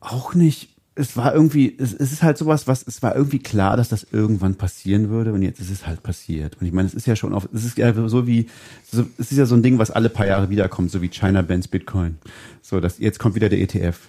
Auch 0.00 0.34
nicht 0.34 0.75
es 0.98 1.16
war 1.16 1.34
irgendwie, 1.34 1.76
es, 1.78 1.92
es 1.92 2.10
ist 2.10 2.22
halt 2.22 2.38
sowas, 2.38 2.66
was, 2.66 2.84
es 2.86 3.02
war 3.02 3.14
irgendwie 3.14 3.38
klar, 3.38 3.76
dass 3.76 3.90
das 3.90 4.06
irgendwann 4.10 4.54
passieren 4.54 5.10
würde 5.10 5.34
und 5.34 5.42
jetzt 5.42 5.60
ist 5.60 5.70
es 5.70 5.86
halt 5.86 6.02
passiert. 6.02 6.56
Und 6.58 6.66
ich 6.66 6.72
meine, 6.72 6.88
es 6.88 6.94
ist 6.94 7.06
ja 7.06 7.14
schon 7.14 7.34
auf, 7.34 7.46
es 7.52 7.66
ist 7.66 7.76
ja 7.76 7.92
so 8.08 8.26
wie, 8.26 8.48
so, 8.90 9.04
es 9.18 9.30
ist 9.30 9.36
ja 9.36 9.44
so 9.44 9.54
ein 9.54 9.62
Ding, 9.62 9.78
was 9.78 9.90
alle 9.90 10.08
paar 10.08 10.26
Jahre 10.26 10.48
wiederkommt, 10.48 10.90
so 10.90 11.02
wie 11.02 11.10
China 11.10 11.42
Bands 11.42 11.68
Bitcoin. 11.68 12.16
So, 12.62 12.80
dass 12.80 12.98
jetzt 12.98 13.18
kommt 13.18 13.34
wieder 13.34 13.50
der 13.50 13.60
ETF. 13.60 14.08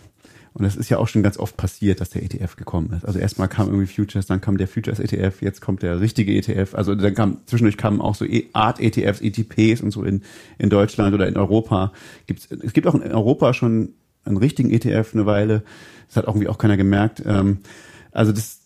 Und 0.54 0.64
das 0.64 0.78
ist 0.78 0.90
ja 0.90 0.98
auch 0.98 1.10
schon 1.10 1.24
ganz 1.24 1.38
oft 1.38 1.58
passiert, 1.58 2.00
dass 2.00 2.10
der 2.10 2.24
ETF 2.24 2.56
gekommen 2.56 2.92
ist. 2.94 3.06
Also 3.06 3.20
erstmal 3.20 3.50
kam 3.50 3.68
irgendwie 3.68 3.86
Futures, 3.86 4.26
dann 4.26 4.40
kam 4.42 4.58
der 4.58 4.68
Futures 4.68 5.00
ETF, 5.00 5.42
jetzt 5.42 5.62
kommt 5.62 5.84
der 5.84 6.00
richtige 6.00 6.34
ETF. 6.34 6.74
Also 6.74 6.96
dann 6.96 7.14
kam, 7.14 7.42
zwischendurch 7.46 7.78
kamen 7.78 8.00
auch 8.00 8.16
so 8.16 8.26
e, 8.26 8.48
Art 8.54 8.80
ETFs, 8.80 9.22
ETPs 9.22 9.82
und 9.82 9.92
so 9.92 10.04
in, 10.04 10.24
in 10.58 10.70
Deutschland 10.70 11.14
oder 11.14 11.28
in 11.28 11.36
Europa. 11.36 11.92
Gibt's, 12.28 12.48
es 12.50 12.74
gibt 12.74 12.88
auch 12.88 12.96
in 12.96 13.04
Europa 13.04 13.54
schon 13.54 13.90
einen 14.24 14.38
richtigen 14.38 14.72
ETF 14.72 15.14
eine 15.14 15.26
Weile. 15.26 15.64
Das 16.08 16.18
hat 16.18 16.26
irgendwie 16.26 16.48
auch 16.48 16.58
keiner 16.58 16.78
gemerkt. 16.78 17.24
Ähm, 17.26 17.60
also 18.12 18.32
das, 18.32 18.60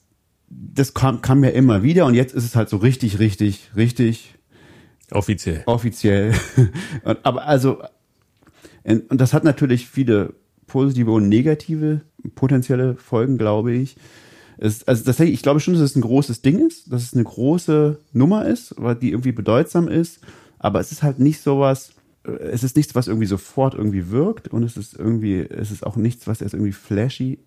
das 0.50 0.94
kam, 0.94 1.22
kam 1.22 1.44
ja 1.44 1.50
immer 1.50 1.84
wieder 1.84 2.06
und 2.06 2.14
jetzt 2.14 2.34
ist 2.34 2.46
es 2.46 2.56
halt 2.56 2.70
so 2.70 2.78
richtig, 2.78 3.20
richtig, 3.20 3.72
richtig 3.76 4.36
offiziell. 5.12 5.64
Offiziell. 5.66 6.34
Aber 7.24 7.46
also 7.46 7.82
und 8.84 9.22
das 9.22 9.34
hat 9.34 9.44
natürlich 9.44 9.88
viele 9.88 10.34
positive 10.68 11.12
und 11.12 11.30
negative 11.30 12.02
potenzielle 12.36 12.96
Folgen, 12.96 13.38
glaube 13.38 13.74
ich. 13.74 13.96
Es, 14.58 14.88
also 14.88 15.04
tatsächlich, 15.04 15.36
ich 15.36 15.44
glaube 15.44 15.60
schon, 15.60 15.74
dass 15.74 15.84
es 15.84 15.96
ein 15.96 16.02
großes 16.02 16.42
Ding 16.42 16.66
ist, 16.66 16.92
dass 16.92 17.04
es 17.04 17.14
eine 17.14 17.24
große 17.24 18.00
Nummer 18.14 18.46
ist, 18.46 18.76
weil 18.78 18.96
die 18.96 19.12
irgendwie 19.12 19.32
bedeutsam 19.32 19.88
ist. 19.88 20.20
Aber 20.60 20.80
es 20.80 20.92
ist 20.92 21.04
halt 21.04 21.20
nicht 21.20 21.42
sowas, 21.42 21.94
es 22.24 22.64
ist 22.64 22.76
nichts, 22.76 22.96
was 22.96 23.08
irgendwie 23.08 23.28
sofort 23.28 23.74
irgendwie 23.74 24.10
wirkt 24.10 24.48
und 24.48 24.64
es 24.64 24.78
ist 24.78 24.94
irgendwie, 24.94 25.40
es 25.40 25.72
ist 25.72 25.86
auch 25.86 25.96
nichts, 25.96 26.28
was 26.28 26.40
jetzt 26.40 26.54
irgendwie 26.54 26.72
flashy 26.72 27.40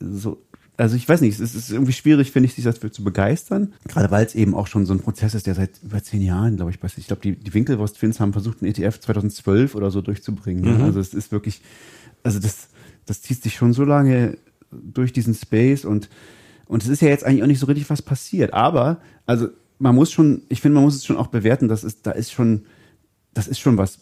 so 0.00 0.42
also 0.76 0.96
ich 0.96 1.08
weiß 1.08 1.20
nicht, 1.20 1.38
es 1.38 1.54
ist 1.54 1.70
irgendwie 1.70 1.92
schwierig, 1.92 2.32
finde 2.32 2.46
ich, 2.48 2.54
sich 2.54 2.64
dafür 2.64 2.90
zu 2.90 3.04
begeistern. 3.04 3.74
Gerade 3.86 4.10
weil 4.10 4.24
es 4.24 4.34
eben 4.34 4.54
auch 4.54 4.66
schon 4.66 4.86
so 4.86 4.94
ein 4.94 5.00
Prozess 5.00 5.34
ist, 5.34 5.46
der 5.46 5.54
seit 5.54 5.70
über 5.82 6.02
zehn 6.02 6.22
Jahren, 6.22 6.56
glaube 6.56 6.70
ich, 6.70 6.80
passiert. 6.80 7.00
Ich 7.00 7.06
glaube, 7.08 7.22
die, 7.22 7.36
die 7.36 7.52
Winkelwurst-Fins 7.52 8.20
haben 8.20 8.32
versucht, 8.32 8.62
einen 8.62 8.70
ETF 8.70 8.98
2012 9.00 9.74
oder 9.74 9.90
so 9.90 10.00
durchzubringen. 10.00 10.78
Mhm. 10.78 10.82
Also 10.82 10.98
es 10.98 11.12
ist 11.12 11.30
wirklich, 11.30 11.60
also 12.22 12.40
das, 12.40 12.68
das 13.04 13.20
zieht 13.22 13.42
sich 13.42 13.54
schon 13.54 13.74
so 13.74 13.84
lange 13.84 14.38
durch 14.70 15.12
diesen 15.12 15.34
Space 15.34 15.84
und, 15.84 16.08
und 16.66 16.82
es 16.82 16.88
ist 16.88 17.02
ja 17.02 17.08
jetzt 17.08 17.24
eigentlich 17.24 17.42
auch 17.42 17.48
nicht 17.48 17.60
so 17.60 17.66
richtig 17.66 17.90
was 17.90 18.00
passiert. 18.00 18.54
Aber, 18.54 19.00
also 19.26 19.48
man 19.78 19.94
muss 19.94 20.10
schon, 20.10 20.42
ich 20.48 20.62
finde, 20.62 20.76
man 20.76 20.84
muss 20.84 20.96
es 20.96 21.04
schon 21.04 21.18
auch 21.18 21.26
bewerten, 21.26 21.68
dass 21.68 21.84
es, 21.84 22.00
da 22.00 22.12
ist 22.12 22.32
schon, 22.32 22.64
das 23.34 23.46
ist 23.46 23.60
schon 23.60 23.76
was 23.76 23.98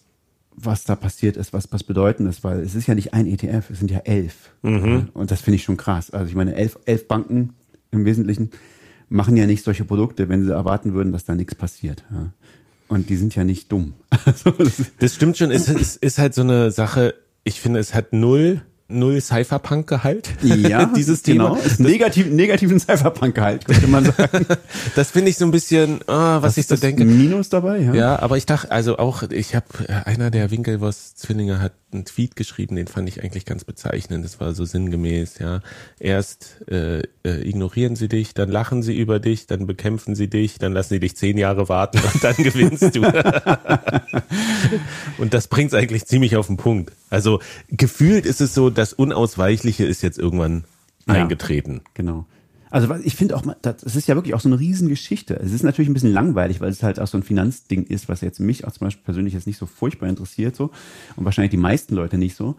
was 0.55 0.85
da 0.85 0.97
passiert 0.97 1.37
ist, 1.37 1.53
was, 1.53 1.73
was 1.73 1.85
bedeutend 1.85 2.29
ist, 2.29 2.45
weil 2.45 2.61
es 2.61 2.75
ist 2.75 2.87
ja 2.87 2.95
nicht 2.95 3.15
ein 3.15 3.27
ETF, 3.27 3.71
es 3.71 3.79
sind 3.79 3.91
ja 3.91 3.99
elf. 4.01 4.51
Mhm. 4.63 5.09
Und 5.15 5.31
das 5.31 5.41
finde 5.41 5.57
ich 5.57 5.63
schon 5.63 5.77
krass. 5.77 6.11
Also 6.11 6.27
ich 6.27 6.35
meine, 6.35 6.55
elf, 6.55 6.79
elf 6.87 7.09
Banken 7.09 7.55
im 7.91 8.05
Wesentlichen 8.05 8.51
machen 9.09 9.37
ja 9.37 9.47
nicht 9.47 9.65
solche 9.65 9.85
Produkte, 9.85 10.29
wenn 10.29 10.45
sie 10.45 10.53
erwarten 10.53 10.95
würden, 10.95 11.13
dass 11.13 11.25
da 11.25 11.35
nichts 11.35 11.55
passiert. 11.55 12.05
Ja. 12.11 12.33
Und 12.89 13.09
die 13.09 13.17
sind 13.17 13.35
ja 13.35 13.45
nicht 13.45 13.71
dumm. 13.71 13.95
Also 14.25 14.51
das, 14.51 14.83
das, 14.99 15.15
stimmt 15.15 15.39
schon, 15.39 15.51
es 15.51 15.69
ist, 15.69 15.97
ist 15.97 16.19
halt 16.19 16.35
so 16.35 16.43
eine 16.43 16.71
Sache, 16.71 17.15
ich 17.45 17.61
finde, 17.61 17.79
es 17.79 17.95
hat 17.95 18.13
null 18.13 18.63
null 18.91 19.21
Cypherpunk-Gehalt. 19.21 20.31
Ja, 20.43 20.87
dieses 20.97 21.23
Thema. 21.23 21.51
Genau. 21.51 21.59
Negativ, 21.79 22.27
negativen 22.27 22.79
Cypherpunk-Gehalt, 22.79 23.65
könnte 23.65 23.87
man 23.87 24.05
sagen. 24.05 24.47
das 24.97 25.11
finde 25.11 25.31
ich 25.31 25.37
so 25.37 25.45
ein 25.45 25.51
bisschen, 25.51 26.01
oh, 26.07 26.13
was, 26.13 26.43
was 26.43 26.57
ich 26.59 26.67
so 26.67 26.77
denke. 26.77 27.05
Minus 27.05 27.49
dabei, 27.49 27.79
ja. 27.79 27.95
Ja, 27.95 28.19
aber 28.19 28.37
ich 28.37 28.47
dachte, 28.47 28.71
also 28.71 28.99
auch, 28.99 29.23
ich 29.23 29.55
habe, 29.55 29.67
einer 30.05 30.31
der 30.31 30.51
Winkelwurst-Zwillinge 30.51 31.61
hat 31.61 31.73
einen 31.93 32.05
Tweet 32.05 32.37
geschrieben, 32.37 32.77
den 32.77 32.87
fand 32.87 33.09
ich 33.09 33.23
eigentlich 33.23 33.45
ganz 33.45 33.65
bezeichnend. 33.65 34.25
Das 34.25 34.41
war 34.41 34.53
so 34.53 34.65
sinngemäß, 34.65 35.39
ja. 35.39 35.61
Erst 35.99 36.63
äh, 36.69 37.01
äh, 37.25 37.49
ignorieren 37.49 37.97
sie 37.97 38.09
dich, 38.09 38.35
dann 38.35 38.49
lachen 38.49 38.83
sie 38.83 38.97
über 38.97 39.19
dich, 39.19 39.47
dann 39.47 39.67
bekämpfen 39.67 40.15
sie 40.15 40.29
dich, 40.29 40.59
dann 40.59 40.73
lassen 40.73 40.95
sie 40.95 41.01
dich 41.01 41.17
zehn 41.17 41.39
Jahre 41.39 41.69
warten 41.69 41.99
und 41.99 42.23
dann 42.23 42.35
gewinnst 42.39 42.95
du. 42.95 43.03
und 45.19 45.35
das 45.35 45.49
bringt's 45.49 45.75
eigentlich 45.75 46.07
ziemlich 46.07 46.37
auf 46.37 46.47
den 46.47 46.57
Punkt. 46.57 46.93
Also 47.11 47.41
gefühlt 47.69 48.27
ist 48.27 48.41
es 48.41 48.55
so, 48.55 48.71
das 48.71 48.93
Unausweichliche 48.93 49.85
ist 49.85 50.03
jetzt 50.03 50.19
irgendwann 50.19 50.65
ja, 51.07 51.15
eingetreten. 51.15 51.83
Genau. 51.95 52.27
Also 52.71 52.95
ich 53.03 53.17
finde 53.17 53.37
auch, 53.37 53.43
das 53.63 53.83
ist 53.83 54.07
ja 54.07 54.15
wirklich 54.15 54.35
auch 54.35 54.41
so 54.41 54.49
eine 54.49 54.59
Riesengeschichte. 54.59 55.35
Es 55.35 55.53
ist 55.53 55.65
natürlich 55.65 55.89
ein 55.89 55.95
bisschen 55.95 56.13
langweilig, 56.13 56.61
weil 56.61 56.71
es 56.71 56.83
halt 56.83 57.01
auch 57.01 57.07
so 57.07 57.19
ein 57.19 57.23
Finanzding 57.23 57.85
ist, 57.85 58.09
was 58.09 58.21
jetzt 58.21 58.39
mich 58.41 58.65
auch 58.65 58.73
zum 58.73 58.87
Beispiel 58.87 59.05
persönlich 59.05 59.35
jetzt 59.35 59.47
nicht 59.47 59.59
so 59.59 59.67
furchtbar 59.67 60.09
interessiert 60.09 60.55
so 60.55 60.71
und 61.17 61.25
wahrscheinlich 61.25 61.51
die 61.51 61.57
meisten 61.57 61.95
Leute 61.95 62.17
nicht 62.17 62.37
so. 62.37 62.57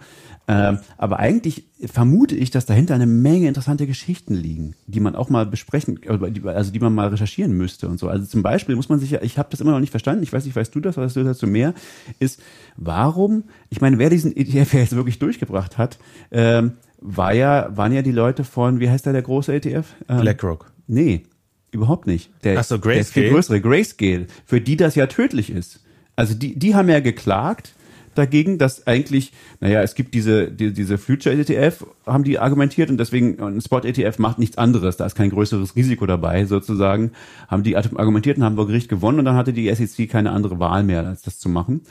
Ähm, 0.48 0.80
aber 0.98 1.20
eigentlich 1.20 1.66
vermute 1.86 2.36
ich, 2.36 2.52
dass 2.52 2.66
dahinter 2.66 2.94
eine 2.94 3.06
Menge 3.06 3.48
interessante 3.48 3.88
Geschichten 3.88 4.34
liegen, 4.34 4.76
die 4.86 5.00
man 5.00 5.16
auch 5.16 5.30
mal 5.30 5.46
besprechen, 5.46 6.00
also 6.08 6.72
die 6.72 6.80
man 6.80 6.94
mal 6.94 7.08
recherchieren 7.08 7.54
müsste 7.54 7.88
und 7.88 8.00
so. 8.00 8.10
Also 8.10 8.26
zum 8.26 8.44
Beispiel 8.44 8.76
muss 8.76 8.90
man 8.90 9.00
sich 9.00 9.12
ja, 9.12 9.22
ich 9.22 9.38
habe 9.38 9.50
das 9.50 9.62
immer 9.62 9.72
noch 9.72 9.80
nicht 9.80 9.92
verstanden, 9.92 10.24
ich 10.24 10.34
weiß 10.34 10.46
nicht, 10.46 10.56
weißt 10.56 10.76
du 10.76 10.82
das, 10.82 10.98
weißt 10.98 11.16
du 11.16 11.24
dazu 11.24 11.48
mehr, 11.48 11.74
ist, 12.20 12.42
warum, 12.76 13.46
ich 13.70 13.82
meine, 13.82 13.98
wer 13.98 14.10
diesen 14.10 14.36
ETF 14.36 14.74
jetzt 14.74 14.96
wirklich 14.96 15.20
durchgebracht 15.20 15.78
hat, 15.78 15.98
ähm, 16.32 16.74
war 17.02 17.34
ja, 17.34 17.76
waren 17.76 17.92
ja 17.92 18.02
die 18.02 18.12
Leute 18.12 18.44
von, 18.44 18.80
wie 18.80 18.90
heißt 18.90 19.06
da 19.06 19.12
der 19.12 19.24
große 19.24 19.54
ETF? 19.54 19.88
Ähm, 20.08 20.22
BlackRock. 20.22 20.72
Nee, 20.88 21.24
überhaupt 21.72 22.08
nicht. 22.08 22.32
Der, 22.44 22.60
Ach 22.60 22.64
so, 22.64 22.80
Grayscale. 22.80 23.04
Der 23.04 23.06
viel 23.06 23.30
größere, 23.32 23.62
Grayscale, 23.62 24.28
für 24.46 24.62
die 24.62 24.78
das 24.78 24.96
ja 24.96 25.08
tödlich 25.08 25.50
ist. 25.50 25.82
Also 26.16 26.36
die, 26.36 26.58
die 26.58 26.76
haben 26.76 26.90
ja 26.90 27.00
geklagt, 27.00 27.74
dagegen, 28.16 28.58
dass 28.58 28.88
eigentlich, 28.88 29.32
naja, 29.60 29.82
es 29.82 29.96
gibt 29.96 30.14
diese, 30.14 30.52
die, 30.52 30.74
diese 30.74 30.98
Future 30.98 31.36
ETF, 31.36 31.86
haben 32.06 32.24
die 32.24 32.40
argumentiert 32.40 32.90
und 32.90 32.98
deswegen 32.98 33.42
ein 33.42 33.62
Spot 33.62 33.80
ETF 33.80 34.20
macht 34.20 34.40
nichts 34.40 34.58
anderes, 34.58 34.98
da 34.98 35.06
ist 35.06 35.16
kein 35.16 35.30
größeres 35.30 35.76
Risiko 35.76 36.06
dabei, 36.06 36.46
sozusagen, 36.46 37.12
haben 37.48 37.64
die 37.64 37.78
argumentiert 37.78 38.38
und 38.38 38.44
haben 38.44 38.56
vor 38.56 38.68
Gericht 38.68 38.90
gewonnen 38.90 39.20
und 39.20 39.26
dann 39.26 39.36
hatte 39.36 39.54
die 39.54 39.74
SEC 39.74 40.10
keine 40.10 40.32
andere 40.32 40.60
Wahl 40.60 40.84
mehr, 40.84 41.06
als 41.06 41.22
das 41.22 41.40
zu 41.40 41.50
machen. 41.50 41.82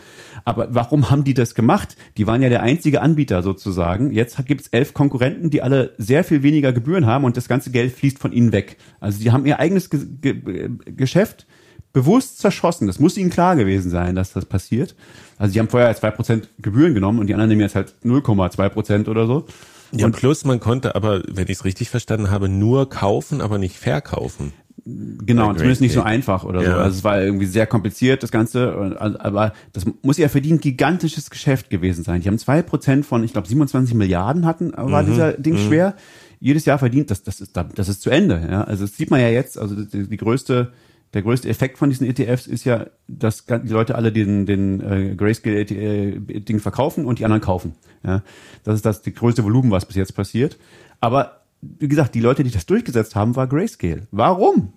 Aber 0.44 0.68
warum 0.70 1.10
haben 1.10 1.24
die 1.24 1.34
das 1.34 1.54
gemacht? 1.54 1.96
Die 2.16 2.26
waren 2.26 2.42
ja 2.42 2.48
der 2.48 2.62
einzige 2.62 3.02
Anbieter 3.02 3.42
sozusagen. 3.42 4.12
Jetzt 4.12 4.44
gibt 4.46 4.62
es 4.62 4.68
elf 4.68 4.94
Konkurrenten, 4.94 5.50
die 5.50 5.62
alle 5.62 5.94
sehr 5.98 6.24
viel 6.24 6.42
weniger 6.42 6.72
Gebühren 6.72 7.06
haben 7.06 7.24
und 7.24 7.36
das 7.36 7.48
ganze 7.48 7.70
Geld 7.70 7.92
fließt 7.92 8.18
von 8.18 8.32
ihnen 8.32 8.52
weg. 8.52 8.76
Also 9.00 9.20
die 9.20 9.30
haben 9.30 9.46
ihr 9.46 9.58
eigenes 9.58 9.90
Ge 9.90 10.00
Ge 10.20 10.70
Geschäft 10.96 11.46
bewusst 11.92 12.38
zerschossen. 12.38 12.86
Das 12.86 12.98
muss 12.98 13.16
ihnen 13.16 13.30
klar 13.30 13.56
gewesen 13.56 13.90
sein, 13.90 14.14
dass 14.14 14.32
das 14.32 14.44
passiert. 14.44 14.94
Also 15.38 15.52
die 15.52 15.58
haben 15.58 15.68
vorher 15.68 15.94
zwei 15.96 16.10
Prozent 16.10 16.48
Gebühren 16.58 16.94
genommen 16.94 17.18
und 17.18 17.26
die 17.26 17.34
anderen 17.34 17.48
nehmen 17.48 17.62
jetzt 17.62 17.74
halt 17.74 17.94
0,2 18.04 18.68
Prozent 18.68 19.08
oder 19.08 19.26
so. 19.26 19.46
Ja, 19.92 20.06
und 20.06 20.12
plus 20.12 20.44
man 20.44 20.60
konnte 20.60 20.94
aber, 20.94 21.22
wenn 21.26 21.46
ich 21.46 21.58
es 21.58 21.64
richtig 21.64 21.90
verstanden 21.90 22.30
habe, 22.30 22.48
nur 22.48 22.88
kaufen, 22.88 23.40
aber 23.40 23.58
nicht 23.58 23.76
verkaufen. 23.76 24.52
Genau, 24.84 25.52
zumindest 25.52 25.80
nicht 25.80 25.92
so 25.92 26.02
einfach 26.02 26.44
oder 26.44 26.62
ja. 26.62 26.70
so. 26.70 26.76
Also 26.78 26.98
es 26.98 27.04
war 27.04 27.20
irgendwie 27.20 27.46
sehr 27.46 27.66
kompliziert, 27.66 28.22
das 28.22 28.30
Ganze. 28.30 28.96
Aber 28.98 29.52
das 29.72 29.84
muss 30.02 30.16
ja 30.16 30.28
für 30.28 30.40
die 30.40 30.52
ein 30.52 30.60
gigantisches 30.60 31.28
Geschäft 31.30 31.70
gewesen 31.70 32.02
sein. 32.02 32.22
Die 32.22 32.28
haben 32.28 32.38
zwei 32.38 32.62
Prozent 32.62 33.04
von, 33.04 33.22
ich 33.22 33.32
glaube, 33.32 33.48
27 33.48 33.94
Milliarden 33.94 34.46
hatten, 34.46 34.72
war 34.74 35.02
mhm. 35.02 35.06
dieser 35.06 35.32
Ding 35.34 35.54
mhm. 35.54 35.68
schwer. 35.68 35.94
Jedes 36.38 36.64
Jahr 36.64 36.78
verdient, 36.78 37.10
das, 37.10 37.22
das 37.22 37.40
ist, 37.40 37.54
das 37.74 37.88
ist 37.88 38.00
zu 38.00 38.10
Ende. 38.10 38.46
Ja? 38.50 38.64
Also 38.64 38.86
das 38.86 38.96
sieht 38.96 39.10
man 39.10 39.20
ja 39.20 39.28
jetzt, 39.28 39.58
also 39.58 39.74
die, 39.74 40.08
die 40.08 40.16
größte 40.16 40.72
der 41.14 41.22
größte 41.22 41.48
Effekt 41.48 41.78
von 41.78 41.90
diesen 41.90 42.06
ETFs 42.06 42.46
ist 42.46 42.64
ja, 42.64 42.86
dass 43.08 43.44
die 43.46 43.72
Leute 43.72 43.96
alle 43.96 44.12
den, 44.12 44.46
den 44.46 44.80
äh, 44.80 45.14
Grayscale-Ding 45.16 46.56
äh, 46.56 46.60
verkaufen 46.60 47.04
und 47.04 47.18
die 47.18 47.24
anderen 47.24 47.40
kaufen. 47.40 47.74
Ja, 48.04 48.22
das 48.62 48.76
ist 48.76 48.86
das 48.86 49.02
die 49.02 49.12
größte 49.12 49.42
Volumen, 49.42 49.70
was 49.70 49.86
bis 49.86 49.96
jetzt 49.96 50.14
passiert. 50.14 50.56
Aber 51.00 51.40
wie 51.62 51.88
gesagt, 51.88 52.14
die 52.14 52.20
Leute, 52.20 52.44
die 52.44 52.50
das 52.50 52.66
durchgesetzt 52.66 53.16
haben, 53.16 53.34
war 53.36 53.48
Grayscale. 53.48 54.06
Warum? 54.12 54.72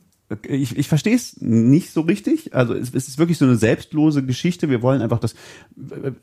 Ich, 0.48 0.78
ich 0.78 0.88
verstehe 0.88 1.15
es 1.15 1.39
nicht 1.41 1.91
so 1.91 2.02
richtig. 2.02 2.56
Also 2.56 2.74
es, 2.74 2.93
es 2.93 3.08
ist 3.08 3.19
wirklich 3.19 3.38
so 3.38 3.46
eine 3.46 3.56
selbstlose 3.56 4.26
Geschichte. 4.26 4.69
Wir 4.69 4.82
wollen 4.82 5.02
einfach 5.02 5.19
das 5.19 5.36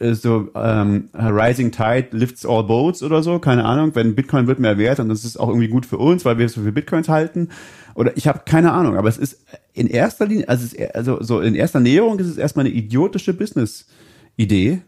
äh, 0.00 0.14
so 0.14 0.48
ähm, 0.54 1.10
Rising 1.14 1.70
Tide 1.70 2.08
lifts 2.10 2.44
all 2.44 2.64
boats 2.64 3.02
oder 3.02 3.22
so. 3.22 3.38
Keine 3.38 3.64
Ahnung. 3.64 3.94
Wenn 3.94 4.16
Bitcoin 4.16 4.48
wird 4.48 4.58
mehr 4.58 4.78
wert 4.78 4.98
und 4.98 5.08
das 5.08 5.24
ist 5.24 5.38
auch 5.38 5.48
irgendwie 5.48 5.68
gut 5.68 5.86
für 5.86 5.98
uns, 5.98 6.24
weil 6.24 6.38
wir 6.38 6.48
so 6.48 6.62
viel 6.62 6.72
Bitcoins 6.72 7.08
halten. 7.08 7.50
Oder 7.94 8.16
ich 8.16 8.26
habe 8.26 8.42
keine 8.44 8.72
Ahnung. 8.72 8.96
Aber 8.96 9.08
es 9.08 9.18
ist 9.18 9.44
in 9.72 9.86
erster 9.86 10.26
Linie, 10.26 10.48
also, 10.48 10.64
es, 10.64 10.94
also 10.94 11.22
so 11.22 11.40
in 11.40 11.54
erster 11.54 11.80
Näherung 11.80 12.18
ist 12.18 12.28
es 12.28 12.36
erstmal 12.36 12.66
eine 12.66 12.74
idiotische 12.74 13.34
Business-Idee, 13.34 14.82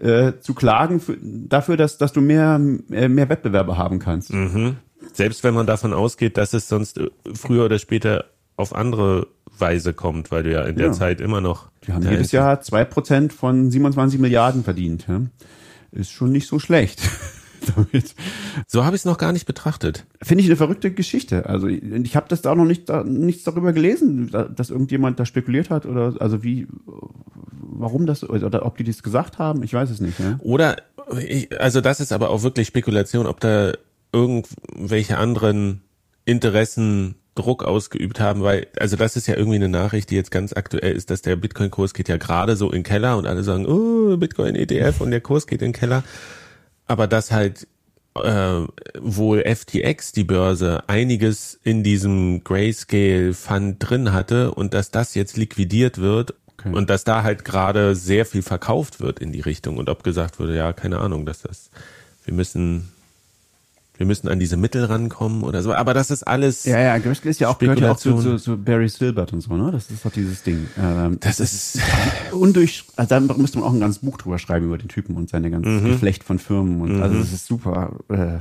äh, 0.00 0.34
zu 0.40 0.54
klagen 0.54 1.00
für, 1.00 1.16
dafür, 1.20 1.76
dass, 1.76 1.98
dass 1.98 2.12
du 2.12 2.20
mehr, 2.20 2.60
äh, 2.90 3.08
mehr 3.08 3.28
Wettbewerber 3.28 3.76
haben 3.76 3.98
kannst. 3.98 4.32
Mhm. 4.32 4.76
Selbst 5.12 5.42
wenn 5.42 5.54
man 5.54 5.66
davon 5.66 5.92
ausgeht, 5.92 6.36
dass 6.36 6.52
es 6.52 6.68
sonst 6.68 6.98
äh, 6.98 7.10
früher 7.34 7.64
oder 7.64 7.78
später 7.78 8.26
auf 8.56 8.74
andere 8.74 9.26
Weise 9.58 9.92
kommt, 9.92 10.30
weil 10.30 10.44
du 10.44 10.52
ja 10.52 10.62
in 10.62 10.76
der 10.76 10.88
ja. 10.88 10.92
Zeit 10.92 11.20
immer 11.20 11.40
noch. 11.40 11.68
Wir 11.84 11.94
haben 11.94 12.08
jedes 12.08 12.32
Jahr 12.32 12.60
zwei 12.60 12.84
Prozent 12.84 13.32
von 13.32 13.70
27 13.70 14.20
Milliarden 14.20 14.62
verdient. 14.64 15.06
Ja? 15.08 15.22
Ist 15.92 16.10
schon 16.10 16.32
nicht 16.32 16.46
so 16.46 16.58
schlecht. 16.58 17.00
damit. 17.76 18.14
So 18.66 18.84
habe 18.84 18.96
ich 18.96 19.02
es 19.02 19.04
noch 19.04 19.18
gar 19.18 19.32
nicht 19.32 19.46
betrachtet. 19.46 20.06
Finde 20.22 20.42
ich 20.42 20.48
eine 20.48 20.56
verrückte 20.56 20.90
Geschichte. 20.90 21.46
Also 21.46 21.66
ich 21.68 22.16
habe 22.16 22.26
das 22.28 22.42
da 22.42 22.52
auch 22.52 22.56
noch 22.56 22.64
nicht 22.64 22.88
da, 22.88 23.04
nichts 23.04 23.44
darüber 23.44 23.72
gelesen, 23.72 24.30
dass 24.30 24.70
irgendjemand 24.70 25.18
da 25.20 25.26
spekuliert 25.26 25.70
hat 25.70 25.86
oder 25.86 26.14
also 26.20 26.42
wie, 26.42 26.66
warum 26.86 28.06
das 28.06 28.28
oder 28.28 28.64
ob 28.66 28.76
die 28.76 28.84
das 28.84 29.02
gesagt 29.02 29.38
haben. 29.38 29.62
Ich 29.62 29.72
weiß 29.72 29.90
es 29.90 30.00
nicht. 30.00 30.18
Ja? 30.18 30.38
Oder 30.40 30.76
also 31.58 31.80
das 31.80 32.00
ist 32.00 32.12
aber 32.12 32.30
auch 32.30 32.42
wirklich 32.42 32.68
Spekulation, 32.68 33.26
ob 33.26 33.40
da 33.40 33.72
irgendwelche 34.12 35.18
anderen 35.18 35.82
Interessen 36.24 37.16
Druck 37.38 37.64
ausgeübt 37.64 38.18
haben, 38.20 38.42
weil, 38.42 38.66
also 38.78 38.96
das 38.96 39.16
ist 39.16 39.28
ja 39.28 39.36
irgendwie 39.36 39.56
eine 39.56 39.68
Nachricht, 39.68 40.10
die 40.10 40.16
jetzt 40.16 40.30
ganz 40.30 40.52
aktuell 40.52 40.92
ist, 40.92 41.10
dass 41.10 41.22
der 41.22 41.36
Bitcoin-Kurs 41.36 41.94
geht 41.94 42.08
ja 42.08 42.16
gerade 42.16 42.56
so 42.56 42.66
in 42.66 42.78
den 42.78 42.82
Keller 42.82 43.16
und 43.16 43.26
alle 43.26 43.44
sagen, 43.44 43.64
oh, 43.66 44.16
Bitcoin-ETF 44.16 45.00
und 45.00 45.12
der 45.12 45.20
Kurs 45.20 45.46
geht 45.46 45.62
in 45.62 45.68
den 45.68 45.72
Keller 45.72 46.02
aber 46.88 47.06
dass 47.06 47.30
halt 47.30 47.66
äh, 48.16 48.66
wohl 48.98 49.44
FTX, 49.44 50.12
die 50.12 50.24
Börse, 50.24 50.82
einiges 50.88 51.58
in 51.62 51.82
diesem 51.82 52.42
Grayscale 52.42 53.34
Fund 53.34 53.76
drin 53.78 54.12
hatte 54.12 54.52
und 54.52 54.74
dass 54.74 54.90
das 54.90 55.14
jetzt 55.14 55.36
liquidiert 55.36 55.98
wird 55.98 56.34
okay. 56.58 56.72
und 56.72 56.90
dass 56.90 57.04
da 57.04 57.22
halt 57.22 57.44
gerade 57.44 57.94
sehr 57.94 58.26
viel 58.26 58.42
verkauft 58.42 59.00
wird 59.00 59.20
in 59.20 59.32
die 59.32 59.40
Richtung 59.40 59.76
und 59.76 59.88
ob 59.88 60.02
gesagt 60.02 60.40
wurde, 60.40 60.56
ja, 60.56 60.72
keine 60.72 60.98
Ahnung, 60.98 61.26
dass 61.26 61.42
das, 61.42 61.70
wir 62.24 62.34
müssen 62.34 62.92
wir 63.98 64.06
müssen 64.06 64.28
an 64.28 64.38
diese 64.38 64.56
Mittel 64.56 64.84
rankommen 64.84 65.42
oder 65.42 65.60
so. 65.62 65.74
Aber 65.74 65.92
das 65.92 66.10
ist 66.10 66.22
alles. 66.22 66.64
Ja, 66.64 66.78
ja, 66.78 66.98
Grayscale 66.98 67.30
ist 67.30 67.40
ja 67.40 67.48
auch 67.48 67.58
gehört 67.58 67.80
ja 67.80 67.90
auch 67.90 67.96
zu, 67.96 68.16
zu, 68.18 68.36
zu 68.36 68.56
Barry 68.56 68.88
Silbert 68.88 69.32
und 69.32 69.40
so, 69.40 69.54
ne? 69.56 69.72
Das 69.72 69.90
ist 69.90 70.04
doch 70.04 70.12
dieses 70.12 70.44
Ding. 70.44 70.68
Ähm, 70.78 71.18
das, 71.20 71.38
das 71.38 71.52
ist 71.52 71.80
undurch. 72.32 72.84
Also 72.94 73.08
da 73.08 73.34
müsste 73.34 73.58
man 73.58 73.68
auch 73.68 73.72
ein 73.72 73.80
ganzes 73.80 74.00
Buch 74.00 74.16
drüber 74.16 74.38
schreiben 74.38 74.66
über 74.66 74.78
den 74.78 74.88
Typen 74.88 75.16
und 75.16 75.28
seine 75.28 75.50
ganze 75.50 75.68
mhm. 75.68 75.84
Geflecht 75.88 76.22
von 76.22 76.38
Firmen 76.38 76.80
und 76.80 76.96
mhm. 76.96 77.02
also 77.02 77.18
das 77.18 77.32
ist 77.32 77.46
super. 77.46 77.98
Äh, 78.08 78.38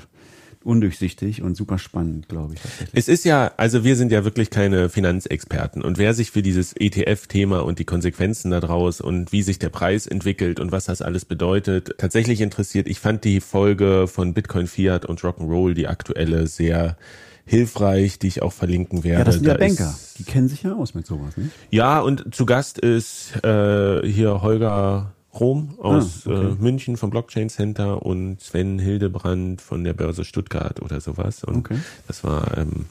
undurchsichtig 0.68 1.42
und 1.42 1.56
super 1.56 1.80
spannend, 1.80 2.28
glaube 2.28 2.56
ich. 2.56 2.60
Es 2.94 3.08
ist 3.08 3.24
ja, 3.26 3.52
also 3.58 3.84
wir 3.84 3.96
sind 3.96 4.12
ja 4.12 4.24
wirklich 4.24 4.50
keine 4.50 4.90
Finanzexperten 4.90 5.82
und 5.82 5.98
wer 5.98 6.14
sich 6.14 6.32
für 6.32 6.42
dieses 6.42 6.74
ETF-Thema 6.74 7.64
und 7.64 7.80
die 7.80 7.86
Konsequenzen 7.86 8.52
daraus 8.52 9.02
und 9.02 9.32
wie 9.32 9.42
sich 9.42 9.60
der 9.60 9.70
Preis 9.70 10.06
entwickelt 10.06 10.60
und 10.60 10.72
was 10.72 10.86
das 10.86 11.02
alles 11.02 11.26
bedeutet, 11.26 11.96
tatsächlich 11.98 12.42
interessiert. 12.42 12.88
Ich 12.88 13.00
fand 13.00 13.24
die 13.24 13.40
Folge 13.40 14.08
von 14.08 14.34
Bitcoin 14.34 14.68
Fiat 14.68 15.06
und 15.06 15.22
Rock'n'Roll, 15.22 15.74
die 15.74 15.88
aktuelle, 15.88 16.48
sehr 16.48 16.98
hilfreich, 17.46 18.20
die 18.20 18.28
ich 18.28 18.42
auch 18.42 18.52
verlinken 18.54 19.06
werde. 19.06 19.20
Ja, 19.20 19.24
das 19.24 19.36
sind 19.36 19.48
ja 19.48 19.54
da 19.54 19.60
Banker. 19.60 19.98
Die 20.18 20.24
kennen 20.24 20.50
sich 20.50 20.64
ja 20.64 20.74
aus 20.74 20.94
mit 20.94 21.08
sowas, 21.08 21.38
ne? 21.38 21.50
Ja, 21.72 22.02
und 22.02 22.36
zu 22.36 22.46
Gast 22.46 22.78
ist 22.78 23.42
äh, 23.44 24.06
hier 24.06 24.42
Holger 24.42 25.14
Rom 25.40 25.76
aus 25.80 26.26
ah, 26.26 26.32
okay. 26.32 26.48
äh, 26.48 26.56
München 26.62 26.98
vom 26.98 27.10
Blockchain 27.10 27.50
Center 27.50 28.06
und 28.06 28.42
Sven 28.42 28.80
Hildebrand 28.80 29.62
von 29.62 29.84
der 29.84 29.94
Börse 29.94 30.26
Stuttgart 30.26 30.82
oder 30.82 31.02
sowas. 31.02 31.44
Und 31.44 31.58
okay. 31.58 31.78
das 32.08 32.24
war, 32.24 32.58
ähm, 32.58 32.86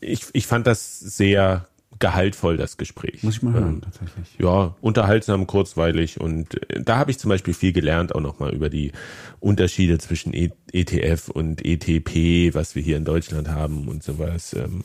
ich, 0.00 0.26
ich 0.32 0.46
fand 0.46 0.66
das 0.66 0.98
sehr 1.00 1.66
gehaltvoll, 1.98 2.56
das 2.56 2.76
Gespräch. 2.76 3.22
Muss 3.22 3.36
ich 3.36 3.42
mal 3.42 3.54
hören, 3.54 3.74
ähm, 3.74 3.80
tatsächlich. 3.80 4.36
Ja, 4.38 4.74
unterhaltsam, 4.80 5.46
kurzweilig 5.46 6.20
und 6.20 6.54
äh, 6.70 6.82
da 6.82 6.98
habe 6.98 7.10
ich 7.10 7.18
zum 7.18 7.28
Beispiel 7.28 7.54
viel 7.54 7.72
gelernt, 7.72 8.14
auch 8.14 8.20
nochmal 8.20 8.54
über 8.54 8.68
die 8.68 8.92
Unterschiede 9.40 9.98
zwischen 9.98 10.34
e 10.34 10.50
ETF 10.72 11.28
und 11.28 11.64
ETP, 11.64 12.52
was 12.54 12.74
wir 12.74 12.82
hier 12.82 12.96
in 12.96 13.04
Deutschland 13.04 13.48
haben 13.48 13.86
und 13.86 14.02
sowas. 14.02 14.54
Ähm, 14.54 14.82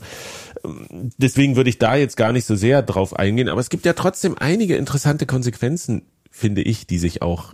ähm, 0.64 1.12
deswegen 1.18 1.56
würde 1.56 1.70
ich 1.70 1.80
da 1.80 1.96
jetzt 1.96 2.16
gar 2.16 2.32
nicht 2.32 2.46
so 2.46 2.56
sehr 2.56 2.82
drauf 2.84 3.16
eingehen, 3.16 3.50
aber 3.50 3.62
es 3.62 3.70
gibt 3.70 3.86
ja 3.86 3.94
trotzdem 3.94 4.38
einige 4.38 4.76
interessante 4.76 5.26
Konsequenzen 5.26 6.04
finde 6.30 6.62
ich, 6.62 6.88
die 6.88 7.00
sich 7.00 7.22
auch 7.22 7.54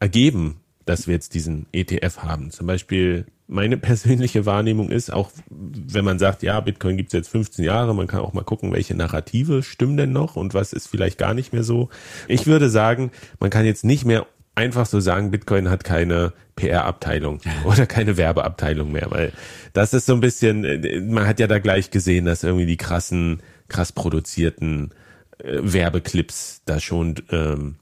ergeben, 0.00 0.60
dass 0.84 1.06
wir 1.06 1.14
jetzt 1.14 1.34
diesen 1.34 1.66
ETF 1.72 2.18
haben. 2.18 2.50
Zum 2.50 2.66
Beispiel 2.66 3.26
meine 3.46 3.76
persönliche 3.78 4.46
Wahrnehmung 4.46 4.90
ist, 4.90 5.12
auch 5.12 5.30
wenn 5.50 6.04
man 6.04 6.18
sagt, 6.18 6.42
ja, 6.42 6.60
Bitcoin 6.60 6.96
gibt 6.96 7.08
es 7.08 7.12
jetzt 7.12 7.28
15 7.28 7.64
Jahre, 7.64 7.94
man 7.94 8.06
kann 8.06 8.20
auch 8.20 8.32
mal 8.32 8.44
gucken, 8.44 8.72
welche 8.72 8.94
Narrative 8.94 9.62
stimmen 9.62 9.96
denn 9.96 10.12
noch 10.12 10.36
und 10.36 10.54
was 10.54 10.72
ist 10.72 10.88
vielleicht 10.88 11.18
gar 11.18 11.34
nicht 11.34 11.52
mehr 11.52 11.64
so. 11.64 11.88
Ich 12.28 12.46
würde 12.46 12.70
sagen, 12.70 13.10
man 13.40 13.50
kann 13.50 13.64
jetzt 13.64 13.84
nicht 13.84 14.04
mehr 14.04 14.26
einfach 14.54 14.86
so 14.86 15.00
sagen, 15.00 15.30
Bitcoin 15.30 15.68
hat 15.68 15.84
keine 15.84 16.32
PR-Abteilung 16.56 17.40
oder 17.64 17.86
keine 17.86 18.16
Werbeabteilung 18.16 18.92
mehr, 18.92 19.10
weil 19.10 19.32
das 19.72 19.94
ist 19.94 20.06
so 20.06 20.14
ein 20.14 20.20
bisschen, 20.20 21.10
man 21.10 21.26
hat 21.26 21.40
ja 21.40 21.46
da 21.46 21.58
gleich 21.58 21.90
gesehen, 21.90 22.24
dass 22.24 22.44
irgendwie 22.44 22.66
die 22.66 22.76
krassen, 22.76 23.42
krass 23.68 23.92
produzierten 23.92 24.90
äh, 25.38 25.58
Werbeclips 25.60 26.62
da 26.64 26.78
schon 26.78 27.16
ähm, 27.30 27.76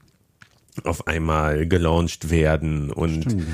auf 0.83 1.07
einmal 1.07 1.67
gelauncht 1.67 2.29
werden. 2.29 2.91
Und 2.91 3.23
Stimmt. 3.23 3.45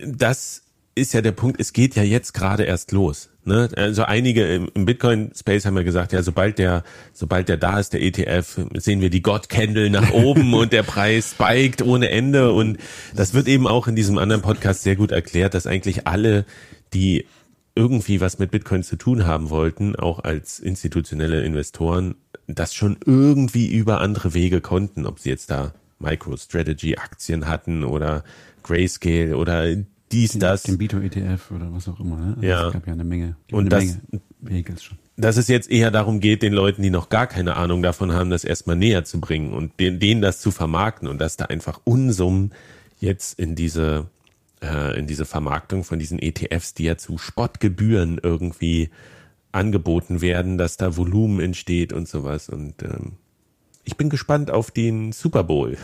das 0.00 0.62
ist 0.94 1.12
ja 1.12 1.20
der 1.20 1.32
Punkt, 1.32 1.60
es 1.60 1.72
geht 1.72 1.96
ja 1.96 2.02
jetzt 2.02 2.34
gerade 2.34 2.64
erst 2.64 2.92
los. 2.92 3.30
Ne? 3.44 3.68
Also 3.76 4.04
einige 4.04 4.46
im, 4.46 4.84
Bitcoin-Space 4.86 5.66
haben 5.66 5.76
ja 5.76 5.82
gesagt, 5.82 6.12
ja, 6.12 6.22
sobald 6.22 6.58
der, 6.58 6.84
sobald 7.12 7.48
der 7.48 7.56
da 7.56 7.78
ist, 7.78 7.92
der 7.92 8.02
ETF, 8.02 8.60
sehen 8.74 9.00
wir 9.00 9.10
die 9.10 9.22
God-Candle 9.22 9.90
nach 9.90 10.12
oben 10.12 10.54
und 10.54 10.72
der 10.72 10.82
Preis 10.82 11.32
spiked 11.32 11.82
ohne 11.82 12.10
Ende. 12.10 12.52
Und 12.52 12.78
das 13.14 13.34
wird 13.34 13.48
eben 13.48 13.66
auch 13.66 13.88
in 13.88 13.96
diesem 13.96 14.18
anderen 14.18 14.42
Podcast 14.42 14.82
sehr 14.82 14.96
gut 14.96 15.10
erklärt, 15.10 15.54
dass 15.54 15.66
eigentlich 15.66 16.06
alle, 16.06 16.46
die 16.94 17.26
irgendwie 17.74 18.20
was 18.20 18.38
mit 18.38 18.50
Bitcoin 18.50 18.82
zu 18.82 18.96
tun 18.96 19.26
haben 19.26 19.50
wollten, 19.50 19.96
auch 19.96 20.20
als 20.22 20.60
institutionelle 20.60 21.42
Investoren, 21.42 22.14
das 22.46 22.74
schon 22.74 22.96
irgendwie 23.04 23.66
über 23.66 24.00
andere 24.00 24.32
Wege 24.32 24.60
konnten, 24.60 25.06
ob 25.06 25.18
sie 25.18 25.30
jetzt 25.30 25.50
da 25.50 25.74
MicroStrategy-Aktien 25.98 27.48
hatten 27.48 27.84
oder 27.84 28.24
Grayscale 28.62 29.36
oder 29.36 29.76
dies, 30.12 30.32
den, 30.32 30.40
das. 30.40 30.62
Den 30.62 30.78
Bito 30.78 30.98
ETF 30.98 31.50
oder 31.50 31.72
was 31.72 31.88
auch 31.88 31.98
immer. 32.00 32.16
Ne? 32.16 32.34
Also 32.36 32.46
ja. 32.46 32.66
Es 32.68 32.72
gab 32.72 32.86
ja 32.86 32.92
eine 32.92 33.04
Menge. 33.04 33.36
Und 33.50 33.60
eine 33.60 33.68
das, 33.70 33.84
Menge 33.84 34.22
Vehicles 34.40 34.82
schon. 34.82 34.98
Dass 35.16 35.36
es 35.36 35.48
jetzt 35.48 35.70
eher 35.70 35.90
darum 35.90 36.20
geht, 36.20 36.42
den 36.42 36.52
Leuten, 36.52 36.82
die 36.82 36.90
noch 36.90 37.08
gar 37.08 37.26
keine 37.26 37.56
Ahnung 37.56 37.82
davon 37.82 38.12
haben, 38.12 38.30
das 38.30 38.44
erstmal 38.44 38.76
näher 38.76 39.04
zu 39.04 39.20
bringen 39.20 39.52
und 39.52 39.78
denen, 39.80 40.00
denen 40.00 40.20
das 40.20 40.40
zu 40.40 40.50
vermarkten 40.50 41.08
und 41.08 41.20
dass 41.20 41.36
da 41.36 41.46
einfach 41.46 41.80
Unsummen 41.84 42.52
jetzt 42.98 43.38
in 43.38 43.54
diese, 43.54 44.06
äh, 44.60 44.98
in 44.98 45.06
diese 45.06 45.24
Vermarktung 45.24 45.84
von 45.84 45.98
diesen 45.98 46.18
ETFs, 46.18 46.74
die 46.74 46.84
ja 46.84 46.96
zu 46.96 47.18
Spottgebühren 47.18 48.18
irgendwie 48.22 48.90
angeboten 49.52 50.20
werden, 50.20 50.58
dass 50.58 50.76
da 50.76 50.96
Volumen 50.96 51.40
entsteht 51.40 51.92
und 51.92 52.08
sowas 52.08 52.48
und 52.48 52.82
ähm, 52.82 53.12
ich 53.84 53.96
bin 53.96 54.08
gespannt 54.08 54.50
auf 54.50 54.70
den 54.70 55.12
Super 55.12 55.44
Bowl. 55.44 55.76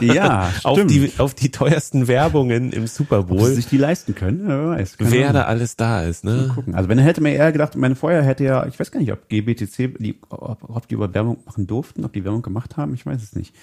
Ja, 0.00 0.52
auf 0.64 0.84
die 0.86 1.12
auf 1.18 1.34
die 1.34 1.50
teuersten 1.50 2.08
Werbungen 2.08 2.72
im 2.72 2.86
Super 2.86 3.24
Bowl. 3.24 3.38
Ob 3.38 3.46
sie 3.46 3.54
sich 3.54 3.66
die 3.66 3.76
leisten 3.76 4.14
können, 4.14 4.42
wer 4.46 4.68
weiß. 4.70 4.96
Wer 4.98 5.32
da 5.32 5.44
alles 5.44 5.76
da 5.76 6.02
ist, 6.02 6.24
ne? 6.24 6.46
Mal 6.48 6.54
gucken. 6.54 6.74
Also 6.74 6.88
wenn 6.88 6.98
er 6.98 7.04
hätte 7.04 7.20
mir 7.20 7.32
eher 7.32 7.52
gedacht, 7.52 7.76
meine 7.76 7.94
vorher 7.94 8.22
hätte 8.22 8.44
ja, 8.44 8.66
ich 8.66 8.78
weiß 8.78 8.90
gar 8.90 9.00
nicht, 9.00 9.12
ob 9.12 9.28
GBTC, 9.28 9.98
die, 9.98 10.18
ob, 10.28 10.68
ob 10.68 10.88
die 10.88 10.94
über 10.94 11.12
Werbung 11.14 11.38
machen 11.46 11.66
durften, 11.66 12.04
ob 12.04 12.12
die 12.12 12.24
Werbung 12.24 12.42
gemacht 12.42 12.76
haben, 12.76 12.94
ich 12.94 13.06
weiß 13.06 13.22
es 13.22 13.36
nicht. 13.36 13.54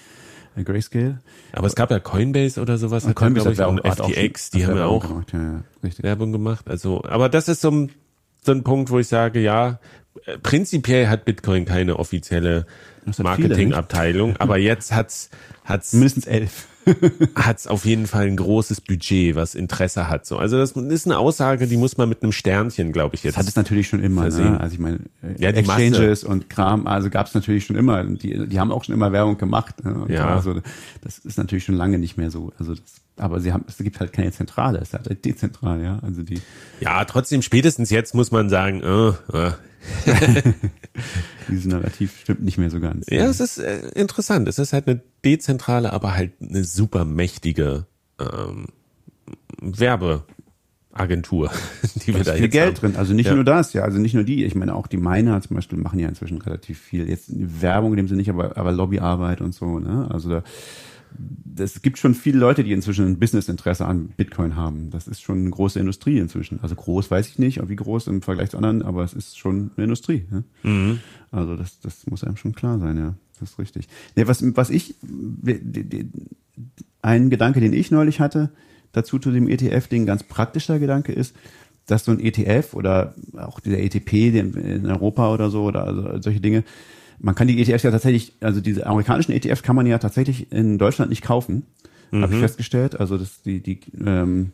Äh, 0.56 0.64
Grayscale. 0.64 1.20
Aber 1.52 1.66
es 1.66 1.74
gab 1.74 1.90
ja 1.90 1.98
Coinbase 1.98 2.60
oder 2.60 2.78
sowas. 2.78 3.06
Hat 3.06 3.14
Coinbase 3.14 3.50
hat, 3.50 3.60
auch, 3.60 3.78
FTX, 3.78 4.50
auch, 4.50 4.58
die 4.58 4.66
haben 4.66 4.76
ja 4.76 4.86
auch 4.86 5.06
gemacht, 5.06 5.32
ja, 5.32 5.62
Werbung 6.02 6.32
gemacht. 6.32 6.68
Also, 6.68 7.04
aber 7.04 7.28
das 7.28 7.48
ist 7.48 7.60
so 7.60 7.70
ein, 7.70 7.90
so 8.44 8.52
ein 8.52 8.62
Punkt, 8.62 8.90
wo 8.90 8.98
ich 8.98 9.08
sage, 9.08 9.40
ja, 9.40 9.78
prinzipiell 10.42 11.08
hat 11.08 11.24
Bitcoin 11.24 11.64
keine 11.64 11.98
offizielle 11.98 12.66
Marketingabteilung, 13.18 14.36
aber 14.36 14.58
jetzt 14.58 14.92
hat's 14.92 15.30
hat's 15.64 15.92
mindestens 15.92 16.26
elf. 16.26 16.66
hat's 17.36 17.68
auf 17.68 17.84
jeden 17.84 18.08
Fall 18.08 18.26
ein 18.26 18.36
großes 18.36 18.80
Budget, 18.80 19.36
was 19.36 19.54
Interesse 19.54 20.08
hat. 20.08 20.26
So, 20.26 20.38
also 20.38 20.58
das 20.58 20.72
ist 20.72 21.06
eine 21.06 21.18
Aussage, 21.18 21.68
die 21.68 21.76
muss 21.76 21.96
man 21.96 22.08
mit 22.08 22.24
einem 22.24 22.32
Sternchen, 22.32 22.90
glaube 22.90 23.14
ich 23.14 23.22
jetzt. 23.22 23.34
Das 23.34 23.42
hat 23.44 23.48
es 23.48 23.54
natürlich 23.54 23.86
schon 23.86 24.00
immer. 24.00 24.28
Ne? 24.28 24.58
Also 24.60 24.74
ich 24.74 24.80
meine, 24.80 24.98
ja, 25.38 25.50
Exchanges 25.50 26.22
Masse. 26.22 26.26
und 26.26 26.50
Kram, 26.50 26.88
also 26.88 27.08
gab 27.08 27.28
es 27.28 27.34
natürlich 27.34 27.66
schon 27.66 27.76
immer. 27.76 28.02
Die, 28.02 28.48
die 28.48 28.60
haben 28.60 28.72
auch 28.72 28.82
schon 28.82 28.96
immer 28.96 29.12
Werbung 29.12 29.38
gemacht. 29.38 29.84
Ne? 29.84 30.06
ja. 30.08 30.34
Also 30.34 30.60
das 31.02 31.18
ist 31.18 31.38
natürlich 31.38 31.64
schon 31.64 31.76
lange 31.76 31.98
nicht 31.98 32.16
mehr 32.16 32.32
so. 32.32 32.52
Also 32.58 32.74
das, 32.74 32.82
aber 33.16 33.40
sie 33.40 33.52
haben, 33.52 33.64
es 33.68 33.76
gibt 33.76 34.00
halt 34.00 34.12
keine 34.12 34.32
Zentrale, 34.32 34.78
es 34.78 34.92
ist 34.92 35.08
halt 35.08 35.24
dezentral, 35.24 35.82
ja. 35.82 36.00
Also 36.02 36.22
die. 36.22 36.40
Ja, 36.80 37.04
trotzdem 37.04 37.42
spätestens 37.42 37.90
jetzt 37.90 38.14
muss 38.14 38.32
man 38.32 38.48
sagen, 38.48 38.82
oh, 38.84 39.14
oh 39.32 39.52
Dieses 41.48 41.66
Narrativ 41.66 42.18
stimmt 42.20 42.42
nicht 42.42 42.58
mehr 42.58 42.70
so 42.70 42.80
ganz. 42.80 43.06
Ja, 43.10 43.26
es 43.26 43.40
ist 43.40 43.58
äh, 43.58 43.88
interessant. 43.94 44.48
Es 44.48 44.58
ist 44.58 44.72
halt 44.72 44.86
eine 44.86 45.00
dezentrale, 45.24 45.92
aber 45.92 46.14
halt 46.14 46.32
eine 46.40 46.64
super 46.64 47.04
mächtige 47.04 47.86
ähm, 48.20 48.66
Werbeagentur, 49.60 51.50
die 52.06 52.14
wir 52.14 52.24
da 52.24 52.34
viel 52.34 52.44
jetzt 52.44 52.52
Geld 52.52 52.76
haben. 52.76 52.92
drin. 52.92 52.96
Also 52.96 53.14
nicht 53.14 53.26
ja. 53.26 53.34
nur 53.34 53.44
das, 53.44 53.72
ja, 53.72 53.82
also 53.82 53.98
nicht 53.98 54.14
nur 54.14 54.24
die. 54.24 54.44
Ich 54.44 54.54
meine 54.54 54.74
auch 54.74 54.86
die 54.86 54.98
Miner 54.98 55.40
zum 55.40 55.56
Beispiel 55.56 55.78
machen 55.78 55.98
ja 55.98 56.08
inzwischen 56.08 56.40
relativ 56.40 56.80
viel. 56.80 57.08
Jetzt 57.08 57.30
Werbung 57.30 57.92
in 57.92 57.96
dem 57.98 58.08
Sinne 58.08 58.18
nicht, 58.18 58.30
aber, 58.30 58.56
aber 58.56 58.72
Lobbyarbeit 58.72 59.40
und 59.40 59.54
so. 59.54 59.78
Ne? 59.78 60.08
Also 60.10 60.30
da 60.30 60.42
es 61.58 61.82
gibt 61.82 61.98
schon 61.98 62.14
viele 62.14 62.38
Leute, 62.38 62.64
die 62.64 62.72
inzwischen 62.72 63.06
ein 63.06 63.18
Businessinteresse 63.18 63.84
an 63.84 64.08
Bitcoin 64.16 64.56
haben. 64.56 64.90
Das 64.90 65.06
ist 65.06 65.22
schon 65.22 65.40
eine 65.40 65.50
große 65.50 65.78
Industrie 65.78 66.18
inzwischen. 66.18 66.60
Also 66.62 66.74
groß 66.74 67.10
weiß 67.10 67.28
ich 67.28 67.38
nicht, 67.38 67.66
wie 67.68 67.76
groß 67.76 68.06
im 68.06 68.22
Vergleich 68.22 68.50
zu 68.50 68.56
anderen, 68.56 68.82
aber 68.82 69.04
es 69.04 69.12
ist 69.12 69.38
schon 69.38 69.70
eine 69.76 69.84
Industrie. 69.84 70.26
Ne? 70.30 70.44
Mhm. 70.62 71.00
Also 71.30 71.56
das, 71.56 71.80
das 71.80 72.06
muss 72.06 72.24
einem 72.24 72.36
schon 72.36 72.54
klar 72.54 72.78
sein, 72.78 72.96
ja. 72.96 73.14
Das 73.40 73.50
ist 73.50 73.58
richtig. 73.58 73.88
Nee, 74.14 74.26
was, 74.28 74.44
was 74.56 74.70
ich, 74.70 74.94
ein 77.02 77.30
Gedanke, 77.30 77.60
den 77.60 77.72
ich 77.72 77.90
neulich 77.90 78.20
hatte, 78.20 78.50
dazu 78.92 79.18
zu 79.18 79.32
dem 79.32 79.48
ETF-Ding, 79.48 80.06
ganz 80.06 80.22
praktischer 80.22 80.78
Gedanke 80.78 81.12
ist, 81.12 81.34
dass 81.86 82.04
so 82.04 82.12
ein 82.12 82.20
ETF 82.20 82.74
oder 82.74 83.14
auch 83.36 83.58
der 83.58 83.82
ETP 83.82 84.12
in 84.34 84.86
Europa 84.86 85.32
oder 85.32 85.50
so 85.50 85.64
oder 85.64 86.22
solche 86.22 86.40
Dinge, 86.40 86.62
man 87.22 87.34
kann 87.34 87.46
die 87.46 87.60
ETFs 87.62 87.84
ja 87.84 87.90
tatsächlich, 87.90 88.34
also 88.40 88.60
diese 88.60 88.86
amerikanischen 88.86 89.32
ETFs 89.32 89.62
kann 89.62 89.76
man 89.76 89.86
ja 89.86 89.98
tatsächlich 89.98 90.52
in 90.52 90.76
Deutschland 90.76 91.08
nicht 91.08 91.22
kaufen, 91.22 91.64
mhm. 92.10 92.22
habe 92.22 92.34
ich 92.34 92.40
festgestellt. 92.40 92.98
Also 92.98 93.16
das, 93.16 93.42
die, 93.42 93.60
die 93.60 93.80
ähm, 94.04 94.50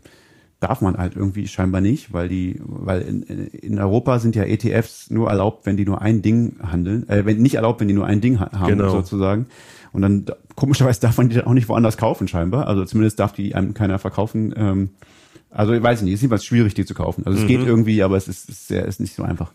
darf 0.61 0.83
man 0.83 0.99
halt 0.99 1.17
irgendwie 1.17 1.49
scheinbar 1.49 1.81
nicht, 1.81 2.13
weil 2.13 2.29
die, 2.29 2.61
weil 2.65 3.01
in, 3.03 3.23
in 3.23 3.79
Europa 3.79 4.19
sind 4.19 4.37
ja 4.37 4.45
ETFs 4.45 5.11
nur 5.11 5.31
erlaubt, 5.31 5.65
wenn 5.65 5.77
die 5.77 5.87
nur 5.87 6.03
ein 6.03 6.21
Ding 6.21 6.57
handeln, 6.63 7.09
äh, 7.09 7.25
wenn 7.25 7.39
nicht 7.39 7.55
erlaubt, 7.55 7.81
wenn 7.81 7.89
die 7.89 7.95
nur 7.95 8.07
ein 8.07 8.21
Ding 8.21 8.39
haben 8.39 8.67
genau. 8.67 8.91
sozusagen. 8.91 9.47
Und 9.93 10.03
dann 10.03 10.27
komischerweise 10.55 11.01
darf 11.01 11.17
man 11.17 11.31
die 11.31 11.37
dann 11.37 11.47
auch 11.47 11.55
nicht 11.55 11.69
woanders 11.71 11.97
kaufen 11.97 12.29
scheinbar. 12.29 12.67
Also 12.67 12.85
zumindest 12.85 13.19
darf 13.19 13.33
die 13.33 13.55
einem 13.55 13.73
keiner 13.73 13.99
verkaufen. 13.99 14.53
Ähm, 14.57 14.91
also 15.51 15.73
ich 15.73 15.83
weiß 15.83 16.03
nicht, 16.03 16.13
es 16.13 16.19
ist 16.19 16.23
jedenfalls 16.23 16.45
schwierig, 16.45 16.75
die 16.75 16.85
zu 16.85 16.95
kaufen. 16.95 17.25
Also 17.25 17.39
es 17.39 17.45
mhm. 17.45 17.49
geht 17.49 17.61
irgendwie, 17.61 18.03
aber 18.03 18.17
es 18.17 18.29
ist, 18.29 18.51
ist 18.51 18.69
sehr, 18.69 18.85
ist 18.85 19.01
nicht 19.01 19.15
so 19.15 19.23
einfach. 19.23 19.53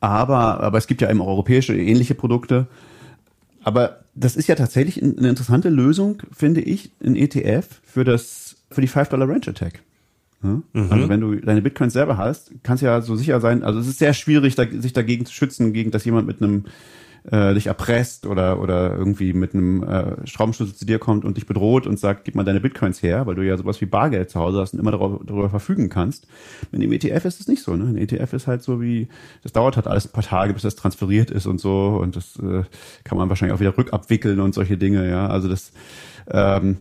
Aber, 0.00 0.60
aber 0.60 0.78
es 0.78 0.86
gibt 0.86 1.00
ja 1.00 1.10
eben 1.10 1.20
europäische 1.20 1.76
ähnliche 1.76 2.14
Produkte. 2.14 2.66
Aber 3.62 4.04
das 4.14 4.36
ist 4.36 4.48
ja 4.48 4.54
tatsächlich 4.54 5.02
eine 5.02 5.28
interessante 5.28 5.68
Lösung, 5.68 6.22
finde 6.32 6.60
ich, 6.60 6.92
ein 7.04 7.16
ETF 7.16 7.66
für 7.84 8.04
das, 8.04 8.56
für 8.70 8.80
die 8.80 8.88
5-Dollar 8.88 9.28
Range 9.28 9.46
Attack. 9.46 9.82
Ja? 10.42 10.62
Mhm. 10.72 10.92
Also 10.92 11.08
wenn 11.08 11.20
du 11.20 11.36
deine 11.36 11.62
Bitcoins 11.62 11.92
selber 11.92 12.16
hast, 12.16 12.52
kannst 12.62 12.82
ja 12.82 13.00
so 13.00 13.16
sicher 13.16 13.40
sein, 13.40 13.62
also 13.62 13.80
es 13.80 13.88
ist 13.88 13.98
sehr 13.98 14.14
schwierig, 14.14 14.54
da, 14.54 14.64
sich 14.70 14.92
dagegen 14.92 15.26
zu 15.26 15.32
schützen, 15.32 15.72
gegen 15.72 15.90
dass 15.90 16.04
jemand 16.04 16.26
mit 16.26 16.40
einem 16.40 16.64
äh, 17.30 17.54
dich 17.54 17.66
erpresst 17.66 18.26
oder 18.26 18.60
oder 18.60 18.96
irgendwie 18.96 19.32
mit 19.32 19.54
einem 19.54 19.82
äh, 19.82 20.26
Schraubenschlüssel 20.26 20.74
zu 20.74 20.86
dir 20.86 20.98
kommt 20.98 21.24
und 21.24 21.36
dich 21.36 21.46
bedroht 21.46 21.86
und 21.86 21.98
sagt, 21.98 22.24
gib 22.24 22.34
mal 22.34 22.44
deine 22.44 22.60
Bitcoins 22.60 23.02
her, 23.02 23.26
weil 23.26 23.34
du 23.34 23.42
ja 23.42 23.56
sowas 23.56 23.80
wie 23.80 23.86
Bargeld 23.86 24.30
zu 24.30 24.40
Hause 24.40 24.60
hast 24.60 24.72
und 24.72 24.80
immer 24.80 24.90
darüber, 24.90 25.20
darüber 25.24 25.50
verfügen 25.50 25.88
kannst. 25.88 26.26
Mit 26.72 26.82
dem 26.82 26.92
ETF 26.92 27.24
ist 27.24 27.40
es 27.40 27.48
nicht 27.48 27.62
so. 27.62 27.76
Ne? 27.76 27.84
Ein 27.84 27.96
ETF 27.96 28.32
ist 28.32 28.46
halt 28.46 28.62
so 28.62 28.80
wie, 28.80 29.08
das 29.42 29.52
dauert 29.52 29.76
halt 29.76 29.86
alles 29.86 30.06
ein 30.06 30.12
paar 30.12 30.24
Tage, 30.24 30.52
bis 30.54 30.62
das 30.62 30.76
transferiert 30.76 31.30
ist 31.30 31.46
und 31.46 31.60
so 31.60 31.98
und 32.00 32.16
das 32.16 32.36
äh, 32.36 32.64
kann 33.04 33.18
man 33.18 33.28
wahrscheinlich 33.28 33.54
auch 33.54 33.60
wieder 33.60 33.76
rückabwickeln 33.76 34.40
und 34.40 34.54
solche 34.54 34.78
Dinge. 34.78 35.08
Ja, 35.08 35.28
also 35.28 35.48
das 35.48 35.72
ähm, 36.30 36.78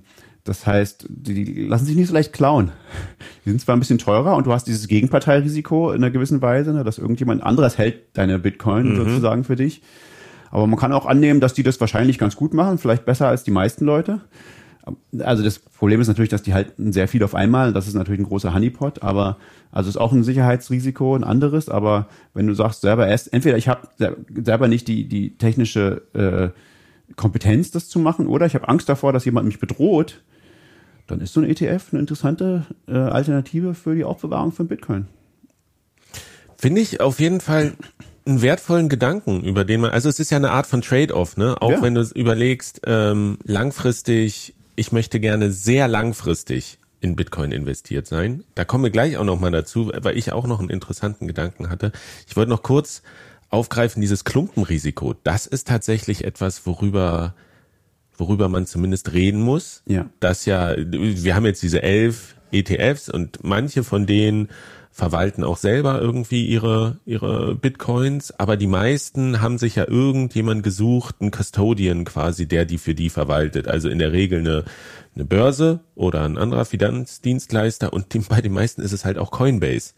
das 0.47 0.65
heißt, 0.65 1.07
die, 1.09 1.43
die 1.43 1.63
lassen 1.63 1.85
sich 1.85 1.97
nicht 1.97 2.07
so 2.07 2.13
leicht 2.13 2.31
klauen. 2.31 2.71
Die 3.43 3.49
sind 3.49 3.59
zwar 3.59 3.75
ein 3.75 3.79
bisschen 3.79 3.97
teurer 3.97 4.37
und 4.37 4.47
du 4.47 4.53
hast 4.53 4.65
dieses 4.65 4.87
Gegenparteirisiko 4.87 5.91
in 5.91 5.97
einer 5.97 6.09
gewissen 6.09 6.41
Weise, 6.41 6.71
ne, 6.71 6.85
dass 6.85 6.99
irgendjemand 6.99 7.43
anderes 7.43 7.77
hält 7.77 7.97
deine 8.13 8.39
Bitcoin 8.39 8.93
mhm. 8.93 8.95
sozusagen 8.95 9.43
für 9.43 9.57
dich. 9.57 9.81
Aber 10.51 10.67
man 10.67 10.79
kann 10.79 10.93
auch 10.93 11.05
annehmen, 11.05 11.39
dass 11.39 11.53
die 11.53 11.63
das 11.63 11.79
wahrscheinlich 11.79 12.17
ganz 12.17 12.35
gut 12.35 12.53
machen, 12.53 12.77
vielleicht 12.77 13.05
besser 13.05 13.27
als 13.27 13.43
die 13.43 13.51
meisten 13.51 13.85
Leute. 13.85 14.21
Also 15.19 15.43
das 15.43 15.59
Problem 15.59 15.99
ist 15.99 16.07
natürlich, 16.07 16.29
dass 16.29 16.43
die 16.43 16.53
halten 16.53 16.93
sehr 16.93 17.07
viel 17.07 17.23
auf 17.23 17.35
einmal. 17.35 17.73
Das 17.73 17.87
ist 17.87 17.93
natürlich 17.93 18.21
ein 18.21 18.27
großer 18.27 18.53
Honeypot, 18.53 19.03
aber 19.03 19.37
also 19.71 19.89
ist 19.89 19.97
auch 19.97 20.13
ein 20.13 20.23
Sicherheitsrisiko, 20.23 21.15
ein 21.15 21.23
anderes. 21.23 21.67
Aber 21.67 22.07
wenn 22.33 22.47
du 22.47 22.53
sagst 22.53 22.81
selber 22.81 23.07
erst, 23.07 23.33
entweder 23.33 23.57
ich 23.57 23.67
habe 23.67 23.87
selber 24.33 24.67
nicht 24.67 24.87
die 24.87 25.07
die 25.07 25.37
technische 25.37 26.03
äh, 26.13 26.49
Kompetenz, 27.15 27.71
das 27.71 27.89
zu 27.89 27.99
machen, 27.99 28.27
oder 28.27 28.45
ich 28.45 28.55
habe 28.55 28.69
Angst 28.69 28.87
davor, 28.89 29.13
dass 29.13 29.25
jemand 29.25 29.47
mich 29.47 29.59
bedroht, 29.59 30.21
dann 31.07 31.21
ist 31.21 31.33
so 31.33 31.41
ein 31.41 31.49
ETF 31.49 31.87
eine 31.91 32.01
interessante 32.01 32.65
äh, 32.87 32.97
Alternative 32.97 33.73
für 33.73 33.95
die 33.95 34.03
Aufbewahrung 34.03 34.51
von 34.51 34.67
Bitcoin. 34.67 35.07
Finde 36.57 36.81
ich 36.81 37.01
auf 37.01 37.19
jeden 37.19 37.39
Fall 37.39 37.73
einen 38.27 38.41
wertvollen 38.41 38.89
Gedanken, 38.89 39.43
über 39.43 39.65
den 39.65 39.81
man, 39.81 39.91
also 39.91 40.09
es 40.09 40.19
ist 40.19 40.29
ja 40.29 40.37
eine 40.37 40.51
Art 40.51 40.67
von 40.67 40.81
Trade-off, 40.81 41.37
ne? 41.37 41.55
Auch 41.61 41.71
ja. 41.71 41.81
wenn 41.81 41.95
du 41.95 42.01
überlegst, 42.01 42.81
ähm, 42.85 43.37
langfristig, 43.43 44.55
ich 44.75 44.91
möchte 44.91 45.19
gerne 45.19 45.51
sehr 45.51 45.87
langfristig 45.87 46.79
in 46.99 47.15
Bitcoin 47.15 47.51
investiert 47.51 48.07
sein. 48.07 48.43
Da 48.55 48.65
kommen 48.65 48.83
wir 48.83 48.91
gleich 48.91 49.17
auch 49.17 49.23
nochmal 49.23 49.51
dazu, 49.51 49.91
weil 49.93 50.17
ich 50.17 50.31
auch 50.31 50.47
noch 50.47 50.59
einen 50.59 50.69
interessanten 50.69 51.27
Gedanken 51.27 51.69
hatte. 51.69 51.91
Ich 52.27 52.35
wollte 52.35 52.49
noch 52.49 52.63
kurz 52.63 53.03
aufgreifen, 53.49 54.01
dieses 54.01 54.23
Klumpenrisiko. 54.23 55.15
Das 55.23 55.45
ist 55.45 55.67
tatsächlich 55.67 56.23
etwas, 56.23 56.65
worüber 56.65 57.33
worüber 58.17 58.49
man 58.49 58.65
zumindest 58.65 59.13
reden 59.13 59.41
muss. 59.41 59.83
Ja. 59.85 60.09
Das 60.19 60.45
ja, 60.45 60.75
wir 60.75 61.35
haben 61.35 61.45
jetzt 61.45 61.61
diese 61.61 61.83
elf 61.83 62.35
ETFs 62.51 63.09
und 63.09 63.43
manche 63.43 63.83
von 63.83 64.05
denen 64.05 64.49
verwalten 64.97 65.43
auch 65.43 65.57
selber 65.57 66.01
irgendwie 66.01 66.47
ihre, 66.47 66.97
ihre 67.05 67.53
Bitcoins, 67.53 68.31
aber 68.31 68.57
die 68.57 68.65
meisten 68.65 69.41
haben 69.41 69.59
sich 69.59 69.75
ja 69.75 69.87
irgendjemand 69.87 70.63
gesucht, 70.63 71.17
einen 71.19 71.29
Custodian 71.29 72.03
quasi, 72.03 72.47
der 72.47 72.65
die 72.65 72.79
für 72.79 72.95
die 72.95 73.11
verwaltet. 73.11 73.67
Also 73.67 73.89
in 73.89 73.99
der 73.99 74.11
Regel 74.11 74.39
eine, 74.39 74.63
eine 75.13 75.25
Börse 75.25 75.81
oder 75.93 76.23
ein 76.25 76.39
anderer 76.39 76.65
Finanzdienstleister 76.65 77.93
und 77.93 78.11
die, 78.15 78.19
bei 78.27 78.41
den 78.41 78.53
meisten 78.53 78.81
ist 78.81 78.91
es 78.91 79.05
halt 79.05 79.19
auch 79.19 79.29
Coinbase. 79.29 79.93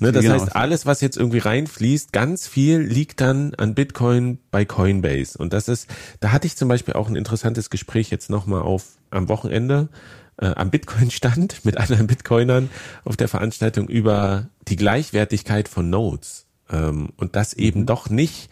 Ne, 0.00 0.12
das 0.12 0.22
genau. 0.22 0.36
heißt, 0.36 0.56
alles, 0.56 0.86
was 0.86 1.02
jetzt 1.02 1.18
irgendwie 1.18 1.40
reinfließt, 1.40 2.14
ganz 2.14 2.46
viel 2.48 2.78
liegt 2.78 3.20
dann 3.20 3.54
an 3.56 3.74
Bitcoin 3.74 4.38
bei 4.50 4.64
Coinbase. 4.64 5.36
Und 5.36 5.52
das 5.52 5.68
ist, 5.68 5.88
da 6.20 6.32
hatte 6.32 6.46
ich 6.46 6.56
zum 6.56 6.70
Beispiel 6.70 6.94
auch 6.94 7.10
ein 7.10 7.16
interessantes 7.16 7.68
Gespräch 7.68 8.08
jetzt 8.08 8.30
nochmal 8.30 8.62
auf 8.62 8.86
am 9.10 9.28
Wochenende 9.28 9.90
äh, 10.38 10.46
am 10.46 10.70
Bitcoin-Stand 10.70 11.64
mit 11.64 11.76
anderen 11.76 12.06
Bitcoinern 12.06 12.70
auf 13.04 13.16
der 13.16 13.28
Veranstaltung 13.28 13.88
über 13.88 14.48
die 14.68 14.76
Gleichwertigkeit 14.76 15.68
von 15.68 15.90
Nodes. 15.90 16.46
Ähm, 16.70 17.10
und 17.16 17.36
das 17.36 17.54
eben 17.54 17.80
mhm. 17.80 17.86
doch 17.86 18.10
nicht 18.10 18.50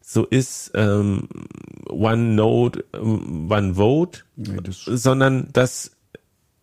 so 0.00 0.24
ist 0.24 0.70
ähm, 0.74 1.28
One 1.86 2.34
Node, 2.34 2.84
ähm, 2.94 3.50
One 3.50 3.74
Vote, 3.74 4.20
nee, 4.36 4.56
das 4.62 4.84
sondern 4.84 5.48
das 5.52 5.90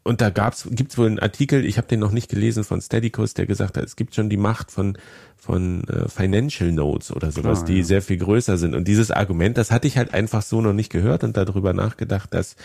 und 0.03 0.21
da 0.21 0.31
gab's 0.31 0.67
gibt's 0.71 0.97
wohl 0.97 1.07
einen 1.07 1.19
Artikel, 1.19 1.63
ich 1.63 1.77
habe 1.77 1.87
den 1.87 1.99
noch 1.99 2.11
nicht 2.11 2.29
gelesen 2.29 2.63
von 2.63 2.81
Steadicus, 2.81 3.35
der 3.35 3.45
gesagt 3.45 3.77
hat, 3.77 3.83
es 3.83 3.95
gibt 3.95 4.15
schon 4.15 4.29
die 4.29 4.37
Macht 4.37 4.71
von 4.71 4.97
von 5.35 5.83
äh, 5.87 6.09
Financial 6.09 6.71
Nodes 6.71 7.11
oder 7.11 7.31
sowas, 7.31 7.59
Klar, 7.59 7.67
die 7.67 7.77
ja. 7.77 7.83
sehr 7.83 8.01
viel 8.01 8.17
größer 8.17 8.57
sind. 8.57 8.73
Und 8.73 8.87
dieses 8.87 9.11
Argument, 9.11 9.57
das 9.57 9.69
hatte 9.69 9.87
ich 9.87 9.97
halt 9.97 10.13
einfach 10.13 10.41
so 10.41 10.59
noch 10.59 10.73
nicht 10.73 10.91
gehört 10.91 11.23
und 11.23 11.37
darüber 11.37 11.73
nachgedacht, 11.73 12.33
dass 12.33 12.55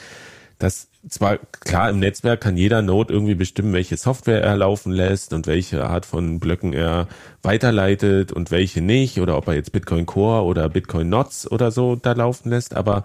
dass 0.61 0.89
zwar 1.09 1.39
klar 1.39 1.91
im 1.91 1.99
Netzwerk 1.99 2.43
kann 2.43 2.57
jeder 2.57 2.83
Node 2.83 3.13
irgendwie 3.13 3.35
bestimmen, 3.35 3.73
welche 3.73 3.97
Software 3.97 4.43
er 4.43 4.57
laufen 4.57 4.93
lässt 4.93 5.33
und 5.33 5.47
welche 5.47 5.85
Art 5.85 6.05
von 6.05 6.39
Blöcken 6.39 6.75
er 6.75 7.09
weiterleitet 7.43 8.31
und 8.31 8.51
welche 8.51 8.83
nicht 8.83 9.19
oder 9.19 9.37
ob 9.39 9.49
er 9.49 9.55
jetzt 9.55 9.73
Bitcoin 9.73 10.05
Core 10.05 10.45
oder 10.45 10.69
Bitcoin 10.69 11.09
Nots 11.09 11.51
oder 11.51 11.71
so 11.71 11.97
da 11.97 12.13
laufen 12.13 12.51
lässt, 12.51 12.77
aber 12.77 13.05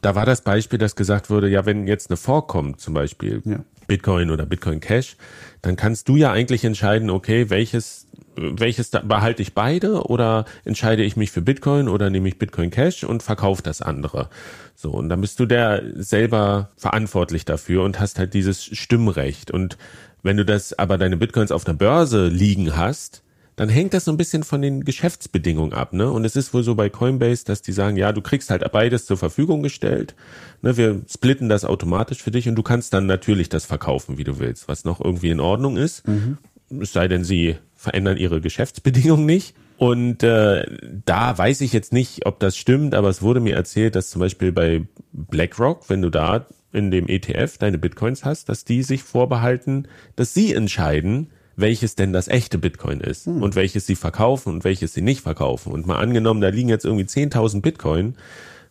da 0.00 0.14
war 0.14 0.26
das 0.26 0.42
Beispiel, 0.42 0.78
dass 0.78 0.96
gesagt 0.96 1.30
wurde, 1.30 1.48
ja, 1.48 1.66
wenn 1.66 1.88
jetzt 1.88 2.10
eine 2.10 2.16
Fork 2.16 2.46
kommt, 2.46 2.80
zum 2.80 2.94
Beispiel 2.94 3.42
ja. 3.44 3.64
Bitcoin 3.88 4.30
oder 4.30 4.46
Bitcoin 4.46 4.80
Cash, 4.80 5.16
dann 5.62 5.76
kannst 5.76 6.08
du 6.08 6.16
ja 6.16 6.30
eigentlich 6.30 6.64
entscheiden, 6.64 7.10
okay, 7.10 7.50
welches 7.50 8.03
welches 8.36 8.90
da, 8.90 9.00
behalte 9.00 9.42
ich 9.42 9.54
beide 9.54 10.02
oder 10.04 10.44
entscheide 10.64 11.02
ich 11.02 11.16
mich 11.16 11.30
für 11.30 11.42
Bitcoin 11.42 11.88
oder 11.88 12.10
nehme 12.10 12.28
ich 12.28 12.38
Bitcoin 12.38 12.70
Cash 12.70 13.04
und 13.04 13.22
verkaufe 13.22 13.62
das 13.62 13.82
andere. 13.82 14.28
So, 14.74 14.90
und 14.90 15.08
dann 15.08 15.20
bist 15.20 15.40
du 15.40 15.46
der 15.46 15.82
selber 15.94 16.70
verantwortlich 16.76 17.44
dafür 17.44 17.84
und 17.84 18.00
hast 18.00 18.18
halt 18.18 18.34
dieses 18.34 18.64
Stimmrecht. 18.64 19.50
Und 19.50 19.78
wenn 20.22 20.36
du 20.36 20.44
das 20.44 20.78
aber 20.78 20.98
deine 20.98 21.16
Bitcoins 21.16 21.52
auf 21.52 21.64
der 21.64 21.74
Börse 21.74 22.28
liegen 22.28 22.76
hast, 22.76 23.22
dann 23.56 23.68
hängt 23.68 23.94
das 23.94 24.04
so 24.04 24.10
ein 24.10 24.16
bisschen 24.16 24.42
von 24.42 24.62
den 24.62 24.84
Geschäftsbedingungen 24.84 25.74
ab, 25.74 25.92
ne? 25.92 26.10
Und 26.10 26.24
es 26.24 26.34
ist 26.34 26.52
wohl 26.52 26.64
so 26.64 26.74
bei 26.74 26.88
Coinbase, 26.88 27.44
dass 27.44 27.62
die 27.62 27.72
sagen, 27.72 27.96
ja, 27.96 28.10
du 28.10 28.20
kriegst 28.20 28.50
halt 28.50 28.68
beides 28.72 29.06
zur 29.06 29.16
Verfügung 29.16 29.62
gestellt, 29.62 30.16
ne? 30.62 30.76
Wir 30.76 31.02
splitten 31.08 31.48
das 31.48 31.64
automatisch 31.64 32.20
für 32.20 32.32
dich 32.32 32.48
und 32.48 32.56
du 32.56 32.64
kannst 32.64 32.92
dann 32.94 33.06
natürlich 33.06 33.48
das 33.48 33.64
verkaufen, 33.64 34.18
wie 34.18 34.24
du 34.24 34.40
willst, 34.40 34.66
was 34.66 34.84
noch 34.84 35.00
irgendwie 35.00 35.30
in 35.30 35.38
Ordnung 35.38 35.76
ist. 35.76 36.06
Mhm. 36.08 36.38
Es 36.80 36.92
sei 36.92 37.06
denn, 37.06 37.22
sie 37.22 37.56
verändern 37.84 38.16
ihre 38.16 38.40
Geschäftsbedingungen 38.40 39.26
nicht. 39.26 39.54
Und 39.76 40.22
äh, 40.22 40.66
da 41.04 41.36
weiß 41.36 41.60
ich 41.60 41.72
jetzt 41.72 41.92
nicht, 41.92 42.26
ob 42.26 42.38
das 42.40 42.56
stimmt, 42.56 42.94
aber 42.94 43.08
es 43.08 43.22
wurde 43.22 43.40
mir 43.40 43.54
erzählt, 43.54 43.94
dass 43.96 44.10
zum 44.10 44.20
Beispiel 44.20 44.52
bei 44.52 44.82
BlackRock, 45.12 45.88
wenn 45.88 46.02
du 46.02 46.10
da 46.10 46.46
in 46.72 46.90
dem 46.90 47.08
ETF 47.08 47.58
deine 47.58 47.78
Bitcoins 47.78 48.24
hast, 48.24 48.48
dass 48.48 48.64
die 48.64 48.82
sich 48.82 49.02
vorbehalten, 49.02 49.88
dass 50.16 50.34
sie 50.34 50.52
entscheiden, 50.54 51.30
welches 51.56 51.94
denn 51.94 52.12
das 52.12 52.28
echte 52.28 52.58
Bitcoin 52.58 53.00
ist 53.00 53.26
hm. 53.26 53.42
und 53.42 53.54
welches 53.54 53.86
sie 53.86 53.94
verkaufen 53.94 54.54
und 54.54 54.64
welches 54.64 54.94
sie 54.94 55.02
nicht 55.02 55.20
verkaufen. 55.20 55.72
Und 55.72 55.86
mal 55.86 55.98
angenommen, 55.98 56.40
da 56.40 56.48
liegen 56.48 56.68
jetzt 56.68 56.84
irgendwie 56.84 57.04
10.000 57.04 57.60
Bitcoin 57.60 58.16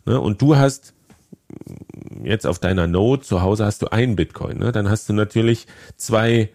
ne, 0.06 0.20
und 0.20 0.42
du 0.42 0.58
hast 0.58 0.94
jetzt 2.24 2.46
auf 2.46 2.60
deiner 2.60 2.88
Node 2.88 3.24
zu 3.24 3.42
Hause 3.42 3.66
hast 3.66 3.82
du 3.82 3.92
ein 3.92 4.16
Bitcoin, 4.16 4.58
ne, 4.58 4.72
dann 4.72 4.90
hast 4.90 5.08
du 5.08 5.14
natürlich 5.14 5.68
zwei 5.96 6.50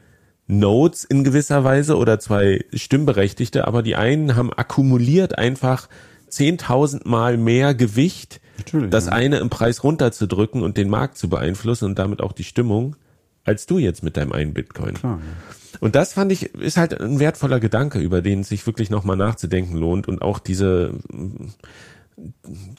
Nodes 0.49 1.05
in 1.05 1.25
gewisser 1.25 1.63
Weise 1.63 1.97
oder 1.97 2.19
zwei 2.19 2.65
Stimmberechtigte, 2.73 3.67
aber 3.67 3.83
die 3.83 3.97
einen 3.97 4.35
haben 4.35 4.53
akkumuliert 4.53 5.39
einfach 5.39 5.89
10.000 6.31 7.07
Mal 7.07 7.37
mehr 7.37 7.75
Gewicht, 7.75 8.41
Natürlich, 8.57 8.91
das 8.91 9.07
ja. 9.07 9.13
eine 9.13 9.39
im 9.39 9.51
Preis 9.51 9.85
runterzudrücken 9.85 10.63
und 10.63 10.77
den 10.77 10.89
Markt 10.89 11.19
zu 11.19 11.29
beeinflussen 11.29 11.85
und 11.85 11.99
damit 11.99 12.21
auch 12.21 12.33
die 12.33 12.45
Stimmung, 12.45 12.97
als 13.45 13.67
du 13.67 13.79
jetzt 13.79 14.03
mit 14.03 14.17
deinem 14.17 14.33
einen 14.33 14.55
Bitcoin. 14.55 14.95
Klar, 14.95 15.21
ja. 15.21 15.55
Und 15.81 15.95
das 15.95 16.15
fand 16.15 16.33
ich, 16.33 16.55
ist 16.55 16.77
halt 16.77 16.99
ein 16.99 17.21
wertvoller 17.21 17.61
Gedanke, 17.61 17.99
über 17.99 18.23
den 18.23 18.41
es 18.41 18.49
sich 18.49 18.67
wirklich 18.67 18.91
nochmal 18.91 19.17
nachzudenken 19.17 19.77
lohnt 19.77 20.09
und 20.09 20.23
auch 20.23 20.39
diese, 20.39 20.95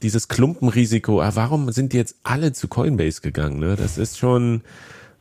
dieses 0.01 0.27
Klumpenrisiko, 0.27 1.21
ah, 1.21 1.31
warum 1.35 1.71
sind 1.71 1.93
die 1.93 1.97
jetzt 1.97 2.17
alle 2.23 2.51
zu 2.51 2.67
Coinbase 2.67 3.21
gegangen? 3.21 3.59
Ne? 3.59 3.75
Das 3.75 3.97
ist 3.97 4.17
schon, 4.17 4.61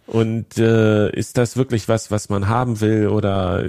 und 0.08 0.56
äh, 0.56 1.10
ist 1.10 1.36
das 1.36 1.58
wirklich 1.58 1.86
was, 1.86 2.10
was 2.10 2.30
man 2.30 2.48
haben 2.48 2.80
will 2.80 3.08
oder 3.08 3.62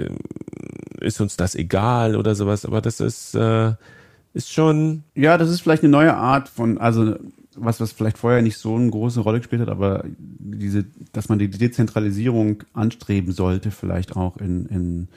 ist 1.01 1.19
uns 1.19 1.35
das 1.35 1.53
egal 1.53 2.15
oder 2.15 2.33
sowas? 2.33 2.65
Aber 2.65 2.79
das 2.81 3.01
ist, 3.01 3.35
äh, 3.35 3.73
ist 4.33 4.51
schon. 4.51 5.03
Ja, 5.15 5.37
das 5.37 5.49
ist 5.49 5.59
vielleicht 5.59 5.83
eine 5.83 5.91
neue 5.91 6.15
Art 6.15 6.47
von, 6.47 6.77
also 6.77 7.15
was, 7.55 7.81
was 7.81 7.91
vielleicht 7.91 8.17
vorher 8.17 8.41
nicht 8.41 8.57
so 8.57 8.75
eine 8.75 8.89
große 8.89 9.19
Rolle 9.19 9.39
gespielt 9.39 9.61
hat, 9.61 9.69
aber 9.69 10.05
diese, 10.07 10.85
dass 11.11 11.27
man 11.27 11.39
die 11.39 11.49
Dezentralisierung 11.49 12.63
anstreben 12.73 13.33
sollte, 13.33 13.69
vielleicht 13.69 14.15
auch 14.15 14.37
in, 14.37 14.65
in 14.67 15.07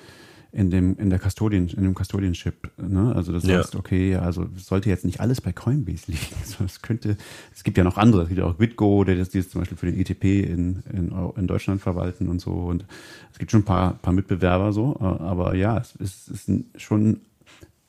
in 0.53 0.71
dem 0.71 0.99
in 0.99 1.09
der 1.09 1.19
Custodian 1.19 1.69
in 1.69 1.83
dem 1.83 1.95
Custodianship 1.95 2.71
ne? 2.77 3.15
Also 3.17 3.33
das 3.33 3.45
ja. 3.45 3.59
heißt 3.59 3.75
okay 3.75 4.17
also 4.17 4.47
sollte 4.57 4.91
jetzt 4.91 5.05
nicht 5.05 5.21
alles 5.21 5.41
bei 5.41 5.53
Coinbase 5.53 6.13
liegen. 6.13 6.27
Also 6.43 6.65
es 6.65 6.83
könnte 6.83 7.17
es 7.55 7.65
gibt 7.65 7.79
ja 7.79 7.85
noch 7.85 7.97
andere. 7.97 8.23
Es 8.23 8.29
gibt 8.29 8.39
ja 8.39 8.45
auch 8.45 8.55
Bitgo 8.55 9.03
der 9.05 9.17
das 9.17 9.31
dieses 9.31 9.51
zum 9.51 9.63
Beispiel 9.63 9.79
für 9.79 9.87
den 9.87 9.99
ETP 9.99 10.25
in, 10.25 10.83
in 10.93 11.13
in 11.37 11.47
Deutschland 11.47 11.81
verwalten 11.81 12.29
und 12.29 12.41
so. 12.41 12.53
Und 12.53 12.85
es 13.33 13.39
gibt 13.39 13.51
schon 13.51 13.61
ein 13.61 13.65
paar 13.65 13.95
paar 13.95 14.13
Mitbewerber 14.13 14.73
so 14.73 15.01
aber 15.01 15.55
ja 15.55 15.79
es 15.79 15.97
ist, 15.97 16.29
es 16.29 16.49
ist 16.49 16.81
schon 16.81 17.23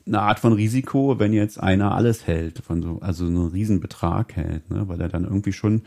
eine 0.08 0.22
Art 0.22 0.40
von 0.40 0.54
Risiko 0.54 1.20
wenn 1.20 1.34
jetzt 1.34 1.60
einer 1.60 1.94
alles 1.94 2.28
hält 2.28 2.60
von 2.60 2.82
so 2.82 3.00
also 3.02 3.26
einen 3.26 3.48
Riesenbetrag 3.48 4.38
hält 4.38 4.72
ne? 4.72 4.88
Weil 4.88 5.02
er 5.02 5.10
dann 5.10 5.26
irgendwie 5.26 5.54
schon 5.54 5.82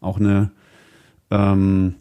auch 0.00 0.18
eine 0.18 0.50
ähm, 1.30 1.94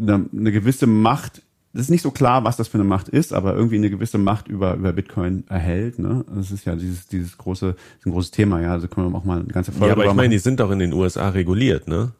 eine, 0.00 0.26
eine 0.32 0.52
gewisse 0.52 0.86
Macht 0.86 1.42
das 1.72 1.82
ist 1.82 1.90
nicht 1.90 2.02
so 2.02 2.10
klar, 2.10 2.42
was 2.44 2.56
das 2.56 2.66
für 2.66 2.78
eine 2.78 2.84
Macht 2.84 3.08
ist, 3.08 3.32
aber 3.32 3.54
irgendwie 3.54 3.76
eine 3.76 3.90
gewisse 3.90 4.18
Macht 4.18 4.48
über, 4.48 4.74
über 4.74 4.92
Bitcoin 4.92 5.44
erhält. 5.48 6.00
Ne? 6.00 6.24
Das 6.34 6.50
ist 6.50 6.64
ja 6.64 6.74
dieses, 6.74 7.06
dieses 7.06 7.38
große, 7.38 7.76
ein 8.04 8.10
großes 8.10 8.32
Thema, 8.32 8.60
ja. 8.60 8.72
Also 8.72 8.88
können 8.88 9.10
wir 9.10 9.16
auch 9.16 9.24
mal 9.24 9.40
eine 9.40 9.48
ganze 9.48 9.70
Folge 9.70 9.86
Ja, 9.86 9.92
aber 9.92 10.06
ich 10.06 10.14
meine, 10.14 10.30
die 10.30 10.38
sind 10.38 10.58
doch 10.58 10.70
in 10.72 10.80
den 10.80 10.92
USA 10.92 11.28
reguliert, 11.28 11.86
ne? 11.86 12.12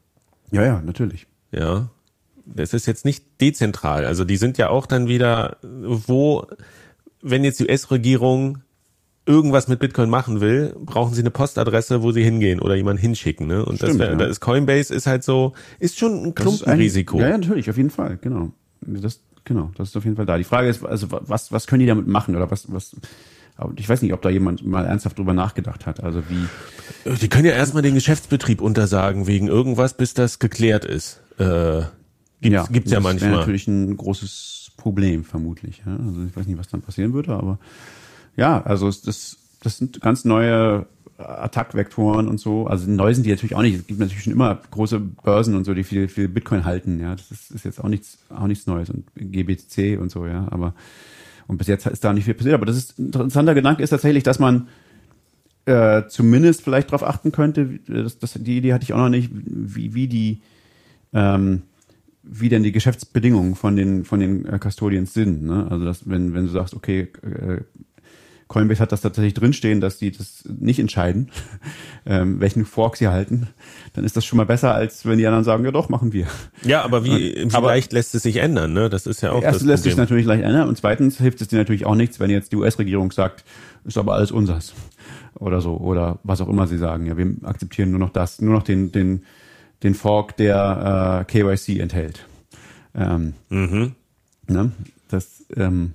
Ja, 0.52 0.64
ja, 0.64 0.82
natürlich. 0.84 1.26
Ja. 1.50 1.88
Das 2.46 2.74
ist 2.74 2.86
jetzt 2.86 3.04
nicht 3.04 3.24
dezentral. 3.40 4.04
Also 4.04 4.24
die 4.24 4.36
sind 4.36 4.56
ja 4.56 4.70
auch 4.70 4.86
dann 4.86 5.08
wieder, 5.08 5.56
wo, 5.62 6.46
wenn 7.20 7.42
jetzt 7.42 7.58
die 7.58 7.64
US-Regierung 7.64 8.58
irgendwas 9.26 9.68
mit 9.68 9.80
Bitcoin 9.80 10.10
machen 10.10 10.40
will, 10.40 10.74
brauchen 10.78 11.14
sie 11.14 11.20
eine 11.20 11.30
Postadresse, 11.30 12.02
wo 12.02 12.12
sie 12.12 12.22
hingehen 12.22 12.60
oder 12.60 12.76
jemanden 12.76 13.00
hinschicken. 13.00 13.46
Ne? 13.46 13.64
Und 13.64 13.76
Stimmt, 13.76 14.00
das, 14.00 14.08
ja. 14.08 14.14
das 14.14 14.40
Coinbase 14.40 14.94
ist 14.94 15.06
halt 15.06 15.24
so, 15.24 15.54
ist 15.78 15.98
schon 15.98 16.24
ein 16.24 16.34
Klumpenrisiko. 16.34 17.18
Ja, 17.18 17.30
ja, 17.30 17.38
natürlich, 17.38 17.68
auf 17.68 17.76
jeden 17.76 17.90
Fall, 17.90 18.18
genau. 18.20 18.52
Das, 18.80 19.20
genau, 19.44 19.70
das 19.76 19.90
ist 19.90 19.96
auf 19.96 20.04
jeden 20.04 20.16
Fall 20.16 20.26
da. 20.26 20.38
Die 20.38 20.44
Frage 20.44 20.68
ist, 20.68 20.84
also 20.84 21.08
was, 21.10 21.52
was 21.52 21.66
können 21.66 21.80
die 21.80 21.86
damit 21.86 22.06
machen 22.06 22.36
oder 22.36 22.50
was, 22.50 22.72
was, 22.72 22.96
ich 23.76 23.88
weiß 23.88 24.02
nicht, 24.02 24.12
ob 24.12 24.22
da 24.22 24.30
jemand 24.30 24.66
mal 24.66 24.84
ernsthaft 24.84 25.18
drüber 25.18 25.34
nachgedacht 25.34 25.86
hat. 25.86 26.02
Also 26.02 26.22
wie. 26.28 27.14
Die 27.16 27.28
können 27.28 27.46
ja 27.46 27.52
erstmal 27.52 27.82
den 27.82 27.94
Geschäftsbetrieb 27.94 28.60
untersagen 28.60 29.26
wegen 29.26 29.48
irgendwas, 29.48 29.94
bis 29.94 30.14
das 30.14 30.38
geklärt 30.38 30.84
ist. 30.84 31.20
Äh, 31.38 31.82
gibt's, 32.40 32.54
ja, 32.54 32.66
gibt's 32.70 32.90
ja 32.90 33.00
manchmal. 33.00 33.12
Das 33.14 33.22
wäre 33.22 33.40
natürlich 33.40 33.68
ein 33.68 33.96
großes 33.96 34.72
Problem, 34.76 35.24
vermutlich. 35.24 35.82
Ja? 35.84 35.96
Also 35.96 36.24
ich 36.24 36.34
weiß 36.34 36.46
nicht, 36.46 36.58
was 36.58 36.68
dann 36.68 36.82
passieren 36.82 37.12
würde, 37.12 37.34
aber 37.34 37.58
ja, 38.36 38.62
also 38.62 38.86
das, 38.86 39.36
das 39.60 39.78
sind 39.78 40.00
ganz 40.00 40.24
neue 40.24 40.86
Attack-Vektoren 41.18 42.28
und 42.28 42.38
so. 42.38 42.66
Also 42.66 42.90
neu 42.90 43.12
sind 43.14 43.24
die 43.24 43.30
natürlich 43.30 43.54
auch 43.54 43.62
nicht. 43.62 43.78
Es 43.78 43.86
gibt 43.86 44.00
natürlich 44.00 44.24
schon 44.24 44.32
immer 44.32 44.60
große 44.70 45.00
Börsen 45.00 45.54
und 45.54 45.64
so, 45.64 45.74
die 45.74 45.84
viel, 45.84 46.08
viel 46.08 46.28
Bitcoin 46.28 46.64
halten. 46.64 47.00
Ja, 47.00 47.14
das 47.14 47.30
ist, 47.30 47.50
ist 47.50 47.64
jetzt 47.64 47.82
auch 47.82 47.88
nichts, 47.88 48.18
auch 48.30 48.46
nichts 48.46 48.66
Neues 48.66 48.90
und 48.90 49.04
GBC 49.14 49.98
und 50.00 50.10
so. 50.10 50.26
Ja, 50.26 50.48
aber 50.50 50.74
und 51.46 51.58
bis 51.58 51.66
jetzt 51.66 51.86
ist 51.86 52.04
da 52.04 52.12
nicht 52.12 52.24
viel 52.24 52.34
passiert. 52.34 52.54
Aber 52.54 52.66
das 52.66 52.76
ist 52.76 52.98
ein 52.98 53.06
interessanter 53.06 53.54
Gedanke 53.54 53.82
ist 53.82 53.90
tatsächlich, 53.90 54.22
dass 54.22 54.38
man 54.38 54.68
äh, 55.66 56.04
zumindest 56.08 56.62
vielleicht 56.62 56.88
darauf 56.88 57.02
achten 57.02 57.32
könnte. 57.32 57.80
Das, 57.86 58.18
das, 58.18 58.34
die 58.34 58.56
Idee 58.56 58.72
hatte 58.72 58.84
ich 58.84 58.92
auch 58.92 58.98
noch 58.98 59.08
nicht, 59.08 59.30
wie, 59.32 59.94
wie 59.94 60.08
die 60.08 60.42
ähm, 61.12 61.62
wie 62.22 62.48
denn 62.48 62.62
die 62.62 62.72
Geschäftsbedingungen 62.72 63.54
von 63.54 63.76
den 63.76 64.04
von 64.04 64.20
den 64.20 64.46
äh, 64.46 64.58
Custodians 64.58 65.12
sind. 65.12 65.42
Ne? 65.42 65.66
Also 65.68 65.84
dass, 65.84 66.08
wenn 66.08 66.34
wenn 66.34 66.44
du 66.46 66.50
sagst, 66.50 66.74
okay, 66.74 67.08
äh, 67.22 67.62
Coinbase 68.50 68.80
hat 68.80 68.90
das 68.90 69.00
tatsächlich 69.00 69.34
drinstehen, 69.34 69.80
dass 69.80 69.96
die 69.96 70.10
das 70.10 70.42
nicht 70.44 70.80
entscheiden, 70.80 71.30
ähm, 72.04 72.40
welchen 72.40 72.66
Fork 72.66 72.96
sie 72.96 73.06
halten, 73.06 73.46
dann 73.92 74.04
ist 74.04 74.16
das 74.16 74.24
schon 74.24 74.36
mal 74.38 74.44
besser, 74.44 74.74
als 74.74 75.06
wenn 75.06 75.18
die 75.18 75.26
anderen 75.26 75.44
sagen, 75.44 75.64
ja 75.64 75.70
doch, 75.70 75.88
machen 75.88 76.12
wir. 76.12 76.26
Ja, 76.64 76.82
aber 76.82 77.04
wie, 77.04 77.36
wie 77.36 77.54
aber, 77.54 77.68
leicht 77.68 77.92
lässt 77.92 78.12
es 78.16 78.24
sich 78.24 78.38
ändern, 78.38 78.72
ne? 78.72 78.90
Das 78.90 79.06
ist 79.06 79.20
ja 79.20 79.30
auch 79.30 79.42
Erstens 79.42 79.68
lässt 79.68 79.84
sich 79.84 79.96
natürlich 79.96 80.26
leicht 80.26 80.42
ändern 80.42 80.68
und 80.68 80.76
zweitens 80.76 81.18
hilft 81.18 81.40
es 81.40 81.46
dir 81.46 81.58
natürlich 81.58 81.86
auch 81.86 81.94
nichts, 81.94 82.18
wenn 82.18 82.28
jetzt 82.28 82.50
die 82.50 82.56
US-Regierung 82.56 83.12
sagt, 83.12 83.44
ist 83.84 83.96
aber 83.96 84.14
alles 84.14 84.32
unsers 84.32 84.74
oder 85.34 85.60
so 85.60 85.76
oder 85.76 86.18
was 86.24 86.40
auch 86.40 86.48
immer 86.48 86.66
sie 86.66 86.76
sagen. 86.76 87.06
Ja, 87.06 87.16
wir 87.16 87.32
akzeptieren 87.44 87.92
nur 87.92 88.00
noch 88.00 88.10
das, 88.10 88.42
nur 88.42 88.52
noch 88.52 88.64
den 88.64 88.90
den 88.90 89.22
den 89.84 89.94
Fork, 89.94 90.36
der 90.36 91.24
äh, 91.30 91.32
KYC 91.32 91.78
enthält. 91.78 92.26
Ähm, 92.96 93.34
mhm. 93.48 93.94
ne? 94.48 94.72
Das 95.08 95.46
ähm, 95.56 95.94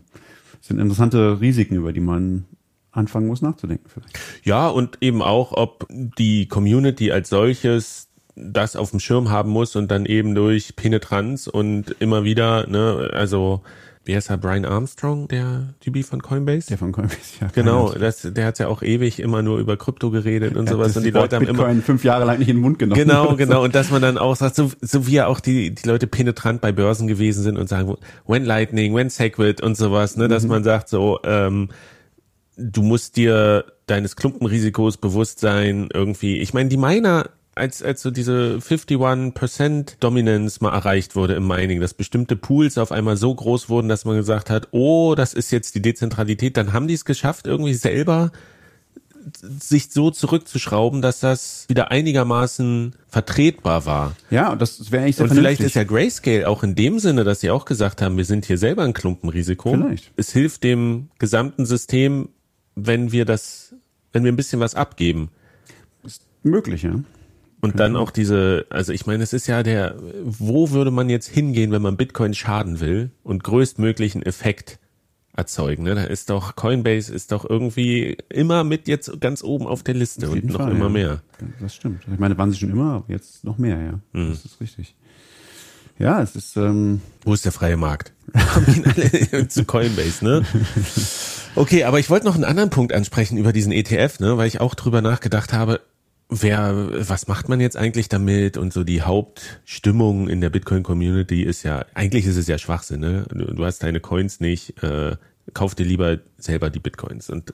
sind 0.68 0.80
interessante 0.80 1.40
Risiken, 1.40 1.76
über 1.76 1.94
die 1.94 2.00
man 2.00 2.46
anfangen 2.92 3.28
muss 3.28 3.42
nachzudenken 3.42 3.88
vielleicht. 3.88 4.20
Ja, 4.44 4.68
und 4.68 4.98
eben 5.02 5.22
auch, 5.22 5.52
ob 5.52 5.86
die 5.90 6.48
Community 6.48 7.12
als 7.12 7.30
solches 7.30 8.10
das 8.36 8.76
auf 8.76 8.92
dem 8.92 9.00
Schirm 9.00 9.30
haben 9.30 9.50
muss 9.50 9.76
und 9.76 9.90
dann 9.90 10.06
eben 10.06 10.36
durch 10.36 10.76
Penetranz 10.76 11.48
und 11.48 11.96
immer 12.00 12.24
wieder, 12.24 12.68
ne, 12.68 13.10
also 13.14 13.62
wie 14.06 14.16
heißt 14.16 14.30
er, 14.30 14.38
Brian 14.38 14.66
Armstrong, 14.66 15.28
der 15.28 15.74
Typi 15.80 16.04
von 16.04 16.22
Coinbase? 16.22 16.68
Der 16.68 16.78
von 16.78 16.92
Coinbase, 16.92 17.40
ja. 17.42 17.48
Genau, 17.54 17.92
das, 17.92 18.22
der 18.22 18.46
hat 18.46 18.60
ja 18.60 18.68
auch 18.68 18.84
ewig 18.84 19.20
immer 19.20 19.42
nur 19.42 19.58
über 19.58 19.78
Krypto 19.78 20.12
geredet 20.12 20.56
und 20.56 20.68
ja, 20.68 20.74
sowas. 20.74 20.96
Und 20.96 21.04
die 21.04 21.12
Leute 21.12 21.36
haben 21.36 21.46
Bitcoin 21.46 21.72
immer 21.72 21.82
fünf 21.82 22.04
Jahre 22.04 22.24
lang 22.26 22.38
nicht 22.38 22.48
in 22.48 22.58
den 22.58 22.62
Mund 22.62 22.78
genommen. 22.78 23.00
Genau, 23.00 23.36
genau. 23.36 23.64
Und 23.64 23.74
dass 23.74 23.90
man 23.90 24.04
dann 24.04 24.20
auch 24.20 24.36
sagt, 24.36 24.56
so, 24.56 24.72
so 24.80 25.08
wie 25.08 25.14
ja 25.14 25.28
auch 25.28 25.40
die, 25.40 25.74
die 25.74 25.88
Leute 25.88 26.06
penetrant 26.06 26.62
bei 26.62 26.72
Börsen 26.72 27.08
gewesen 27.08 27.42
sind 27.42 27.58
und 27.58 27.68
sagen, 27.68 27.96
when 28.28 28.46
Lightning, 28.46 28.94
when 28.94 29.10
Segwit 29.10 29.62
und 29.62 29.76
sowas, 29.76 30.18
ne, 30.18 30.28
dass 30.28 30.44
mhm. 30.44 30.50
man 30.50 30.64
sagt 30.64 30.88
so, 30.88 31.20
ähm, 31.24 31.70
du 32.58 32.84
musst 32.84 33.18
dir 33.18 33.66
deines 33.88 34.16
Klumpenrisikos 34.16 34.98
bewusst 34.98 35.40
sein, 35.40 35.90
irgendwie. 35.94 36.38
Ich 36.38 36.54
meine, 36.54 36.70
die 36.70 36.78
Miner 36.78 37.30
als, 37.56 37.82
als 37.82 38.02
so 38.02 38.12
diese 38.12 38.60
51% 38.62 39.96
Dominance 40.00 40.62
mal 40.62 40.74
erreicht 40.74 41.16
wurde 41.16 41.36
im 41.36 41.48
Mining, 41.48 41.80
dass 41.80 41.94
bestimmte 41.94 42.36
Pools 42.36 42.78
auf 42.78 42.92
einmal 42.92 43.16
so 43.16 43.34
groß 43.34 43.70
wurden, 43.70 43.88
dass 43.88 44.06
man 44.06 44.18
gesagt 44.18 44.50
hat, 44.50 44.68
oh, 44.72 45.16
das 45.16 45.34
ist 45.34 45.52
jetzt 45.52 45.74
die 45.76 45.82
Dezentralität, 45.82 46.58
dann 46.58 46.74
haben 46.74 46.88
die 46.88 46.94
es 46.94 47.06
geschafft, 47.06 47.48
irgendwie 47.48 47.74
selber 47.74 48.32
sich 49.42 49.92
so 49.92 50.12
zurückzuschrauben, 50.12 51.02
dass 51.02 51.20
das 51.20 51.66
wieder 51.68 51.90
einigermaßen 51.90 52.94
vertretbar 53.08 53.86
war. 53.86 54.16
Ja, 54.30 54.52
und 54.52 54.62
das 54.62 54.92
wäre 54.92 55.04
eigentlich 55.04 55.16
sehr 55.16 55.26
Und 55.26 55.34
vielleicht 55.34 55.62
ist 55.62 55.76
ja 55.76 55.84
Grayscale 55.84 56.48
auch 56.48 56.62
in 56.62 56.76
dem 56.76 57.00
Sinne, 57.00 57.24
dass 57.24 57.40
sie 57.40 57.50
auch 57.50 57.66
gesagt 57.66 58.02
haben, 58.02 58.18
wir 58.18 58.26
sind 58.26 58.46
hier 58.46 58.58
selber 58.58 58.84
ein 58.84 58.94
Klumpenrisiko. 58.94 59.72
Vielleicht. 59.72 60.12
Es 60.16 60.32
hilft 60.32 60.64
dem 60.64 61.10
gesamten 61.18 61.66
System, 61.66 62.30
wenn 62.76 63.12
wir 63.12 63.26
das, 63.26 63.74
wenn 64.14 64.24
wir 64.24 64.32
ein 64.32 64.36
bisschen 64.36 64.60
was 64.60 64.76
abgeben. 64.76 65.30
Ist 66.04 66.22
möglich, 66.44 66.84
ja. 66.84 67.00
Und 67.66 67.80
dann 67.80 67.96
auch 67.96 68.12
diese, 68.12 68.68
also 68.70 68.94
ich 68.94 69.08
meine, 69.08 69.24
es 69.24 69.34
ist 69.34 69.48
ja 69.48 69.64
der, 69.64 69.96
wo 70.24 70.70
würde 70.70 70.92
man 70.92 71.10
jetzt 71.10 71.28
hingehen, 71.28 71.72
wenn 71.72 71.82
man 71.82 71.98
Bitcoin 71.98 72.36
schaden 72.36 72.80
will 72.80 73.10
und 73.24 73.44
größtmöglichen 73.44 74.22
Effekt 74.22 74.78
erzeugen? 75.36 75.82
Ne? 75.82 75.96
Da 75.96 76.04
ist 76.04 76.30
doch 76.30 76.56
Coinbase 76.56 77.12
ist 77.12 77.32
doch 77.32 77.44
irgendwie 77.44 78.18
immer 78.30 78.64
mit 78.64 78.88
jetzt 78.88 79.20
ganz 79.20 79.44
oben 79.44 79.66
auf 79.66 79.82
der 79.82 79.96
Liste 79.96 80.28
auf 80.28 80.34
und 80.34 80.46
noch 80.46 80.58
Fall, 80.58 80.74
immer 80.74 80.86
ja. 80.86 80.90
mehr. 80.90 81.22
Das 81.60 81.74
stimmt. 81.74 82.04
Ich 82.14 82.20
meine, 82.20 82.38
waren 82.38 82.52
sie 82.52 82.60
schon 82.60 82.70
immer, 82.70 83.04
jetzt 83.08 83.44
noch 83.44 83.58
mehr, 83.58 83.82
ja. 83.82 84.00
Mhm. 84.14 84.30
Das 84.30 84.46
ist 84.46 84.62
richtig. 84.62 84.96
Ja, 85.98 86.22
es 86.22 86.36
ist. 86.36 86.58
Ähm 86.58 87.02
Wo 87.24 87.34
ist 87.34 87.46
der 87.46 87.52
freie 87.52 87.78
Markt? 87.78 88.14
Haben 88.36 88.76
ihn 88.76 88.86
alle 88.86 89.48
zu 89.48 89.66
Coinbase, 89.66 90.24
ne? 90.24 90.46
Okay, 91.56 91.86
aber 91.86 92.00
ich 92.00 92.12
wollte 92.12 92.28
noch 92.28 92.36
einen 92.36 92.44
anderen 92.44 92.70
Punkt 92.70 92.94
ansprechen 92.94 93.40
über 93.40 93.54
diesen 93.54 93.72
ETF, 93.72 94.20
ne, 94.20 94.38
weil 94.38 94.48
ich 94.48 94.62
auch 94.62 94.76
drüber 94.76 95.02
nachgedacht 95.02 95.52
habe 95.52 95.80
wer, 96.30 96.90
was 97.10 97.28
macht 97.28 97.50
man 97.50 97.60
jetzt 97.60 97.78
eigentlich 97.78 98.10
damit? 98.10 98.58
Und 98.58 98.74
so 98.74 98.84
die 98.84 99.02
Hauptstimmung 99.02 100.28
in 100.28 100.42
der 100.42 100.50
Bitcoin-Community 100.50 101.44
ist 101.44 101.64
ja, 101.64 101.86
eigentlich 101.94 102.26
ist 102.26 102.38
es 102.38 102.48
ja 102.48 102.58
Schwachsinn, 102.58 103.02
ne? 103.02 103.26
Du, 103.30 103.66
hast 103.66 103.84
deine 103.84 104.00
Coins 104.00 104.40
nicht, 104.40 104.82
äh, 104.84 105.18
kauf 105.54 105.76
dir 105.76 105.86
lieber 105.86 106.20
selber 106.38 106.70
die 106.70 106.80
Bitcoins. 106.80 107.30
Und 107.30 107.54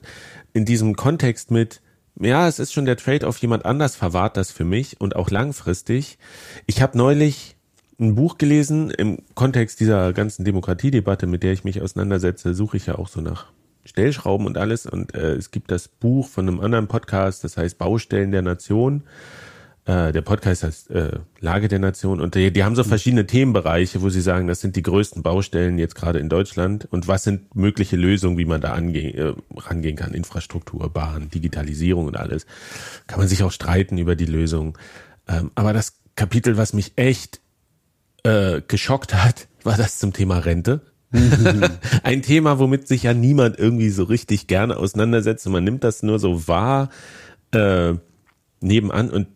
in 0.52 0.64
diesem 0.64 0.96
Kontext 0.96 1.50
mit, 1.50 1.82
ja, 2.20 2.48
es 2.48 2.58
ist 2.58 2.72
schon 2.72 2.84
der 2.84 2.96
Trade-off, 2.96 3.38
jemand 3.38 3.64
anders 3.64 3.96
verwahrt 3.96 4.36
das 4.36 4.50
für 4.50 4.64
mich 4.64 5.00
und 5.00 5.16
auch 5.16 5.30
langfristig. 5.30 6.18
Ich 6.66 6.82
habe 6.82 6.96
neulich 6.96 7.56
ein 8.00 8.14
Buch 8.14 8.38
gelesen 8.38 8.90
im 8.90 9.18
Kontext 9.34 9.80
dieser 9.80 10.12
ganzen 10.12 10.44
Demokratiedebatte, 10.44 11.26
mit 11.26 11.42
der 11.42 11.52
ich 11.52 11.64
mich 11.64 11.80
auseinandersetze, 11.80 12.54
suche 12.54 12.76
ich 12.76 12.86
ja 12.86 12.96
auch 12.96 13.08
so 13.08 13.20
nach 13.20 13.52
Stellschrauben 13.84 14.46
und 14.46 14.58
alles. 14.58 14.86
Und 14.86 15.14
äh, 15.14 15.34
es 15.34 15.50
gibt 15.50 15.70
das 15.70 15.88
Buch 15.88 16.28
von 16.28 16.48
einem 16.48 16.60
anderen 16.60 16.88
Podcast, 16.88 17.44
das 17.44 17.56
heißt 17.56 17.78
Baustellen 17.78 18.32
der 18.32 18.42
Nation. 18.42 19.04
Äh, 19.84 20.12
der 20.12 20.22
Podcast 20.22 20.62
heißt 20.62 20.90
äh, 20.90 21.18
Lage 21.40 21.66
der 21.66 21.80
Nation. 21.80 22.20
Und 22.20 22.36
die, 22.36 22.52
die 22.52 22.62
haben 22.62 22.76
so 22.76 22.84
verschiedene 22.84 23.26
Themenbereiche, 23.26 24.00
wo 24.00 24.10
sie 24.10 24.20
sagen, 24.20 24.46
das 24.46 24.60
sind 24.60 24.76
die 24.76 24.82
größten 24.82 25.22
Baustellen 25.24 25.78
jetzt 25.78 25.96
gerade 25.96 26.20
in 26.20 26.28
Deutschland. 26.28 26.86
Und 26.90 27.08
was 27.08 27.24
sind 27.24 27.56
mögliche 27.56 27.96
Lösungen, 27.96 28.38
wie 28.38 28.44
man 28.44 28.60
da 28.60 28.72
angehen, 28.74 29.18
äh, 29.18 29.34
rangehen 29.58 29.96
kann? 29.96 30.14
Infrastruktur, 30.14 30.88
Bahn, 30.88 31.30
Digitalisierung 31.30 32.06
und 32.06 32.16
alles. 32.16 32.46
Kann 33.08 33.18
man 33.18 33.26
sich 33.26 33.42
auch 33.42 33.52
streiten 33.52 33.98
über 33.98 34.14
die 34.14 34.26
Lösung. 34.26 34.78
Ähm, 35.26 35.50
aber 35.56 35.72
das 35.72 35.94
Kapitel, 36.14 36.56
was 36.56 36.74
mich 36.74 36.92
echt 36.96 37.40
äh, 38.22 38.60
geschockt 38.66 39.14
hat, 39.14 39.48
war 39.64 39.76
das 39.76 39.98
zum 39.98 40.12
Thema 40.12 40.38
Rente. 40.38 40.80
ein 42.02 42.22
Thema, 42.22 42.58
womit 42.58 42.88
sich 42.88 43.02
ja 43.04 43.14
niemand 43.14 43.58
irgendwie 43.58 43.90
so 43.90 44.04
richtig 44.04 44.46
gerne 44.46 44.76
auseinandersetzt 44.76 45.48
man 45.48 45.64
nimmt 45.64 45.84
das 45.84 46.02
nur 46.02 46.18
so 46.18 46.48
wahr 46.48 46.88
äh, 47.52 47.94
nebenan 48.60 49.10
und 49.10 49.26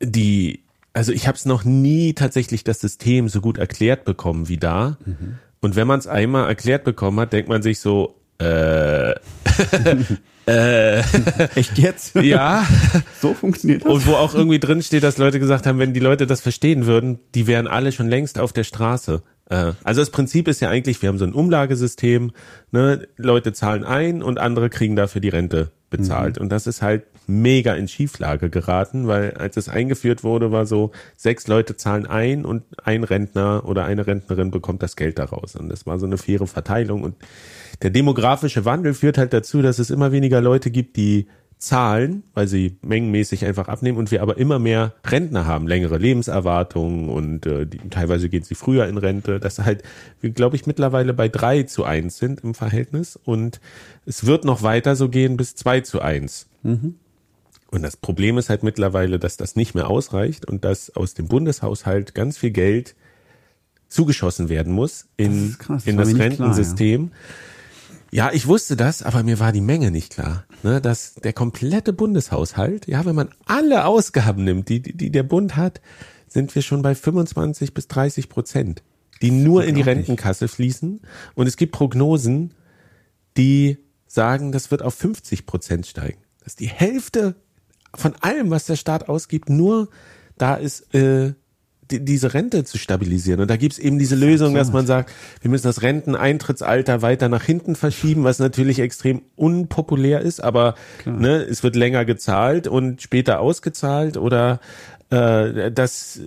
die, 0.00 0.64
also 0.92 1.12
ich 1.12 1.26
habe 1.26 1.36
es 1.36 1.46
noch 1.46 1.64
nie 1.64 2.12
tatsächlich 2.14 2.64
das 2.64 2.80
System 2.80 3.28
so 3.28 3.40
gut 3.40 3.58
erklärt 3.58 4.04
bekommen 4.04 4.48
wie 4.48 4.58
da. 4.58 4.98
Mhm. 5.04 5.38
Und 5.60 5.76
wenn 5.76 5.86
man 5.86 5.98
es 5.98 6.06
einmal 6.06 6.46
erklärt 6.46 6.84
bekommen 6.84 7.18
hat, 7.20 7.32
denkt 7.32 7.48
man 7.48 7.62
sich 7.62 7.80
so, 7.80 8.20
äh, 8.38 9.12
äh, 10.46 10.98
Echt 11.54 11.78
jetzt? 11.78 12.14
Ja. 12.22 12.66
so 13.20 13.32
funktioniert 13.34 13.84
das. 13.84 13.92
Und 13.92 14.06
wo 14.06 14.14
auch 14.14 14.34
irgendwie 14.34 14.58
drin 14.58 14.82
steht, 14.82 15.02
dass 15.02 15.18
Leute 15.18 15.40
gesagt 15.40 15.66
haben, 15.66 15.78
wenn 15.78 15.94
die 15.94 16.00
Leute 16.00 16.26
das 16.26 16.40
verstehen 16.40 16.86
würden, 16.86 17.18
die 17.34 17.46
wären 17.46 17.66
alle 17.66 17.92
schon 17.92 18.08
längst 18.08 18.38
auf 18.38 18.52
der 18.52 18.64
Straße. 18.64 19.22
Äh, 19.50 19.72
also 19.82 20.00
das 20.00 20.10
Prinzip 20.10 20.48
ist 20.48 20.60
ja 20.60 20.68
eigentlich, 20.68 21.02
wir 21.02 21.08
haben 21.08 21.18
so 21.18 21.24
ein 21.24 21.34
Umlagesystem, 21.34 22.32
ne? 22.70 23.06
Leute 23.16 23.52
zahlen 23.52 23.84
ein 23.84 24.22
und 24.22 24.38
andere 24.38 24.70
kriegen 24.70 24.96
dafür 24.96 25.20
die 25.20 25.28
Rente 25.28 25.70
bezahlt. 25.90 26.36
Mhm. 26.36 26.42
Und 26.42 26.48
das 26.50 26.66
ist 26.66 26.82
halt 26.82 27.04
mega 27.26 27.74
in 27.74 27.88
Schieflage 27.88 28.50
geraten, 28.50 29.06
weil 29.06 29.32
als 29.32 29.56
es 29.56 29.68
eingeführt 29.68 30.24
wurde, 30.24 30.52
war 30.52 30.66
so, 30.66 30.92
sechs 31.16 31.46
Leute 31.46 31.76
zahlen 31.76 32.06
ein 32.06 32.44
und 32.44 32.64
ein 32.82 33.04
Rentner 33.04 33.62
oder 33.64 33.84
eine 33.84 34.06
Rentnerin 34.06 34.50
bekommt 34.50 34.82
das 34.82 34.96
Geld 34.96 35.18
daraus. 35.18 35.56
Und 35.56 35.68
das 35.68 35.86
war 35.86 35.98
so 35.98 36.06
eine 36.06 36.18
faire 36.18 36.46
Verteilung. 36.46 37.02
Und 37.02 37.16
der 37.82 37.90
demografische 37.90 38.64
Wandel 38.64 38.94
führt 38.94 39.18
halt 39.18 39.32
dazu, 39.32 39.62
dass 39.62 39.78
es 39.78 39.90
immer 39.90 40.12
weniger 40.12 40.40
Leute 40.40 40.70
gibt, 40.70 40.96
die 40.96 41.28
zahlen, 41.64 42.22
weil 42.34 42.46
sie 42.46 42.76
mengenmäßig 42.82 43.44
einfach 43.44 43.68
abnehmen 43.68 43.98
und 43.98 44.10
wir 44.10 44.22
aber 44.22 44.36
immer 44.36 44.58
mehr 44.58 44.94
Rentner 45.04 45.46
haben, 45.46 45.66
längere 45.66 45.98
Lebenserwartungen 45.98 47.08
und 47.08 47.46
äh, 47.46 47.66
die, 47.66 47.78
teilweise 47.90 48.28
gehen 48.28 48.42
sie 48.42 48.54
früher 48.54 48.86
in 48.86 48.98
Rente, 48.98 49.40
dass 49.40 49.58
halt 49.58 49.82
wir 50.20 50.30
glaube 50.30 50.56
ich 50.56 50.66
mittlerweile 50.66 51.14
bei 51.14 51.28
drei 51.28 51.62
zu 51.64 51.84
eins 51.84 52.18
sind 52.18 52.44
im 52.44 52.54
Verhältnis 52.54 53.18
und 53.22 53.60
es 54.06 54.26
wird 54.26 54.44
noch 54.44 54.62
weiter 54.62 54.96
so 54.96 55.08
gehen 55.08 55.36
bis 55.36 55.54
zwei 55.54 55.80
zu 55.80 56.00
eins. 56.00 56.46
Mhm. 56.62 56.96
Und 57.70 57.82
das 57.82 57.96
Problem 57.96 58.38
ist 58.38 58.50
halt 58.50 58.62
mittlerweile, 58.62 59.18
dass 59.18 59.36
das 59.36 59.56
nicht 59.56 59.74
mehr 59.74 59.90
ausreicht 59.90 60.46
und 60.46 60.64
dass 60.64 60.94
aus 60.94 61.14
dem 61.14 61.26
Bundeshaushalt 61.26 62.14
ganz 62.14 62.38
viel 62.38 62.52
Geld 62.52 62.94
zugeschossen 63.88 64.48
werden 64.48 64.72
muss 64.72 65.06
in 65.16 65.48
das, 65.48 65.58
krass, 65.58 65.84
das 65.84 65.86
in 65.86 65.96
das 65.96 66.14
Rentensystem. 66.14 67.08
Klar, 67.08 67.18
ja 67.20 67.53
ja, 68.14 68.30
ich 68.32 68.46
wusste 68.46 68.76
das, 68.76 69.02
aber 69.02 69.24
mir 69.24 69.40
war 69.40 69.50
die 69.50 69.60
Menge 69.60 69.90
nicht 69.90 70.12
klar. 70.12 70.44
Ne, 70.62 70.80
dass 70.80 71.14
der 71.14 71.32
komplette 71.32 71.92
Bundeshaushalt, 71.92 72.86
ja, 72.86 73.04
wenn 73.04 73.16
man 73.16 73.30
alle 73.44 73.86
Ausgaben 73.86 74.44
nimmt, 74.44 74.68
die, 74.68 74.80
die 74.80 75.10
der 75.10 75.24
Bund 75.24 75.56
hat, 75.56 75.80
sind 76.28 76.54
wir 76.54 76.62
schon 76.62 76.80
bei 76.80 76.94
25 76.94 77.74
bis 77.74 77.88
30 77.88 78.28
Prozent, 78.28 78.84
die 79.20 79.32
nur 79.32 79.64
in 79.64 79.74
die 79.74 79.82
Rentenkasse 79.82 80.46
fließen. 80.46 81.00
Und 81.34 81.46
es 81.48 81.56
gibt 81.56 81.72
Prognosen, 81.72 82.54
die 83.36 83.78
sagen, 84.06 84.52
das 84.52 84.70
wird 84.70 84.82
auf 84.82 84.94
50 84.94 85.44
Prozent 85.44 85.84
steigen. 85.84 86.20
Dass 86.44 86.54
die 86.54 86.68
Hälfte 86.68 87.34
von 87.96 88.14
allem, 88.20 88.48
was 88.48 88.66
der 88.66 88.76
Staat 88.76 89.08
ausgibt, 89.08 89.50
nur 89.50 89.88
da 90.38 90.54
ist, 90.54 90.94
äh, 90.94 91.34
die, 91.94 92.04
diese 92.04 92.34
Rente 92.34 92.64
zu 92.64 92.78
stabilisieren. 92.78 93.40
Und 93.40 93.50
da 93.50 93.56
gibt's 93.56 93.78
eben 93.78 93.98
diese 93.98 94.16
Lösung, 94.16 94.54
dass 94.54 94.72
man 94.72 94.86
sagt, 94.86 95.12
wir 95.40 95.50
müssen 95.50 95.66
das 95.66 95.82
Renteneintrittsalter 95.82 97.02
weiter 97.02 97.28
nach 97.28 97.44
hinten 97.44 97.76
verschieben, 97.76 98.24
was 98.24 98.38
natürlich 98.38 98.78
extrem 98.78 99.22
unpopulär 99.36 100.20
ist, 100.20 100.42
aber 100.42 100.74
ne, 101.04 101.42
es 101.42 101.62
wird 101.62 101.76
länger 101.76 102.04
gezahlt 102.04 102.66
und 102.66 103.02
später 103.02 103.40
ausgezahlt 103.40 104.16
oder 104.16 104.60
äh, 105.10 105.70
dass 105.70 106.20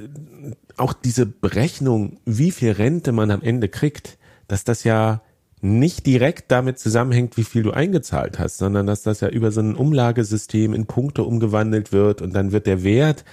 auch 0.78 0.94
diese 0.94 1.26
Berechnung, 1.26 2.18
wie 2.26 2.52
viel 2.52 2.72
Rente 2.72 3.12
man 3.12 3.32
am 3.32 3.42
Ende 3.42 3.68
kriegt, 3.68 4.18
dass 4.48 4.64
das 4.64 4.84
ja 4.84 5.22
nicht 5.60 6.06
direkt 6.06 6.52
damit 6.52 6.78
zusammenhängt, 6.78 7.36
wie 7.36 7.44
viel 7.44 7.64
du 7.64 7.72
eingezahlt 7.72 8.38
hast, 8.38 8.60
sondern 8.60 8.86
dass 8.86 9.02
das 9.02 9.22
ja 9.22 9.30
über 9.30 9.52
so 9.52 9.60
ein 9.62 9.76
Umlagesystem 9.76 10.74
in 10.74 10.86
Punkte 10.86 11.24
umgewandelt 11.24 11.92
wird 11.92 12.22
und 12.22 12.36
dann 12.36 12.52
wird 12.52 12.68
der 12.68 12.84
Wert 12.84 13.26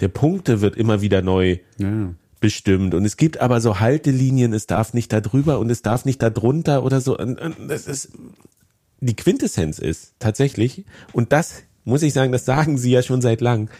der 0.00 0.08
Punkte 0.08 0.60
wird 0.60 0.76
immer 0.76 1.00
wieder 1.00 1.22
neu 1.22 1.58
ja. 1.78 2.14
bestimmt. 2.40 2.94
Und 2.94 3.04
es 3.04 3.16
gibt 3.16 3.40
aber 3.40 3.60
so 3.60 3.80
Haltelinien, 3.80 4.52
es 4.52 4.66
darf 4.66 4.94
nicht 4.94 5.12
da 5.12 5.20
drüber 5.20 5.58
und 5.58 5.70
es 5.70 5.82
darf 5.82 6.04
nicht 6.04 6.22
da 6.22 6.30
drunter 6.30 6.82
oder 6.84 7.00
so. 7.00 7.18
Und, 7.18 7.40
und 7.40 7.68
das 7.68 7.86
ist, 7.86 8.10
die 9.00 9.16
Quintessenz 9.16 9.78
ist 9.78 10.14
tatsächlich, 10.18 10.84
und 11.12 11.32
das 11.32 11.62
muss 11.84 12.02
ich 12.02 12.12
sagen, 12.12 12.32
das 12.32 12.44
sagen 12.44 12.78
sie 12.78 12.90
ja 12.90 13.02
schon 13.02 13.20
seit 13.22 13.40
lang, 13.40 13.70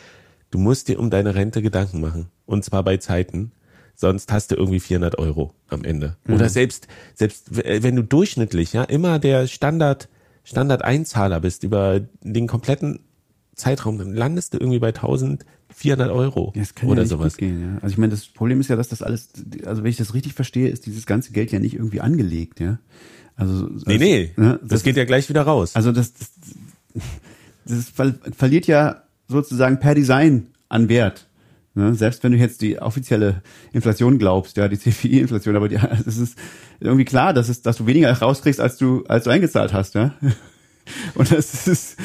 du 0.50 0.58
musst 0.58 0.88
dir 0.88 0.98
um 0.98 1.10
deine 1.10 1.34
Rente 1.34 1.62
Gedanken 1.62 2.00
machen. 2.00 2.28
Und 2.46 2.64
zwar 2.64 2.82
bei 2.82 2.96
Zeiten, 2.96 3.52
sonst 3.94 4.32
hast 4.32 4.50
du 4.50 4.56
irgendwie 4.56 4.80
400 4.80 5.18
Euro 5.18 5.54
am 5.68 5.84
Ende. 5.84 6.16
Mhm. 6.24 6.34
Oder 6.34 6.48
selbst, 6.48 6.88
selbst 7.14 7.46
wenn 7.50 7.96
du 7.96 8.02
durchschnittlich, 8.02 8.72
ja, 8.72 8.84
immer 8.84 9.18
der 9.18 9.46
Standard, 9.46 10.08
Standard-Einzahler 10.44 11.40
bist 11.40 11.62
über 11.62 12.00
den 12.22 12.46
kompletten 12.46 13.00
Zeitraum, 13.60 13.98
dann 13.98 14.12
landest 14.12 14.54
du 14.54 14.58
irgendwie 14.58 14.78
bei 14.78 14.88
1400 14.88 16.10
Euro 16.10 16.52
ja, 16.54 16.62
das 16.62 16.74
kann 16.74 16.88
oder 16.88 17.02
ja 17.02 17.08
sowas. 17.08 17.36
Gehen, 17.36 17.60
ja. 17.60 17.74
Also 17.82 17.92
ich 17.92 17.98
meine, 17.98 18.10
das 18.10 18.26
Problem 18.26 18.60
ist 18.60 18.68
ja, 18.68 18.76
dass 18.76 18.88
das 18.88 19.02
alles, 19.02 19.30
also 19.64 19.82
wenn 19.82 19.90
ich 19.90 19.96
das 19.96 20.14
richtig 20.14 20.34
verstehe, 20.34 20.68
ist 20.68 20.86
dieses 20.86 21.06
ganze 21.06 21.32
Geld 21.32 21.52
ja 21.52 21.58
nicht 21.58 21.74
irgendwie 21.74 22.00
angelegt, 22.00 22.60
ja. 22.60 22.78
Also, 23.36 23.66
also 23.66 23.84
nee, 23.86 23.98
nee, 23.98 24.32
ne, 24.36 24.58
das, 24.60 24.68
das, 24.68 24.82
geht 24.82 24.96
ja 24.96 25.04
gleich 25.04 25.28
wieder 25.28 25.42
raus. 25.42 25.74
Also 25.74 25.92
das, 25.92 26.12
das, 26.12 26.30
das 27.64 27.92
verliert 28.36 28.66
ja 28.66 29.04
sozusagen 29.28 29.80
per 29.80 29.94
Design 29.94 30.48
an 30.68 30.88
Wert. 30.88 31.26
Ne? 31.74 31.94
Selbst 31.94 32.22
wenn 32.24 32.32
du 32.32 32.38
jetzt 32.38 32.62
die 32.62 32.78
offizielle 32.80 33.42
Inflation 33.72 34.18
glaubst, 34.18 34.56
ja, 34.56 34.68
die 34.68 34.78
CPI-Inflation, 34.78 35.56
aber 35.56 35.68
die, 35.68 35.76
es 36.06 36.18
ist 36.18 36.36
irgendwie 36.80 37.04
klar, 37.04 37.32
dass, 37.32 37.48
es, 37.48 37.62
dass 37.62 37.76
du 37.76 37.86
weniger 37.86 38.12
rauskriegst, 38.12 38.60
als 38.60 38.76
du, 38.76 39.04
als 39.06 39.24
du 39.24 39.30
eingezahlt 39.30 39.72
hast, 39.72 39.94
ja. 39.94 40.14
Und 41.14 41.30
das 41.30 41.66
ist, 41.68 41.96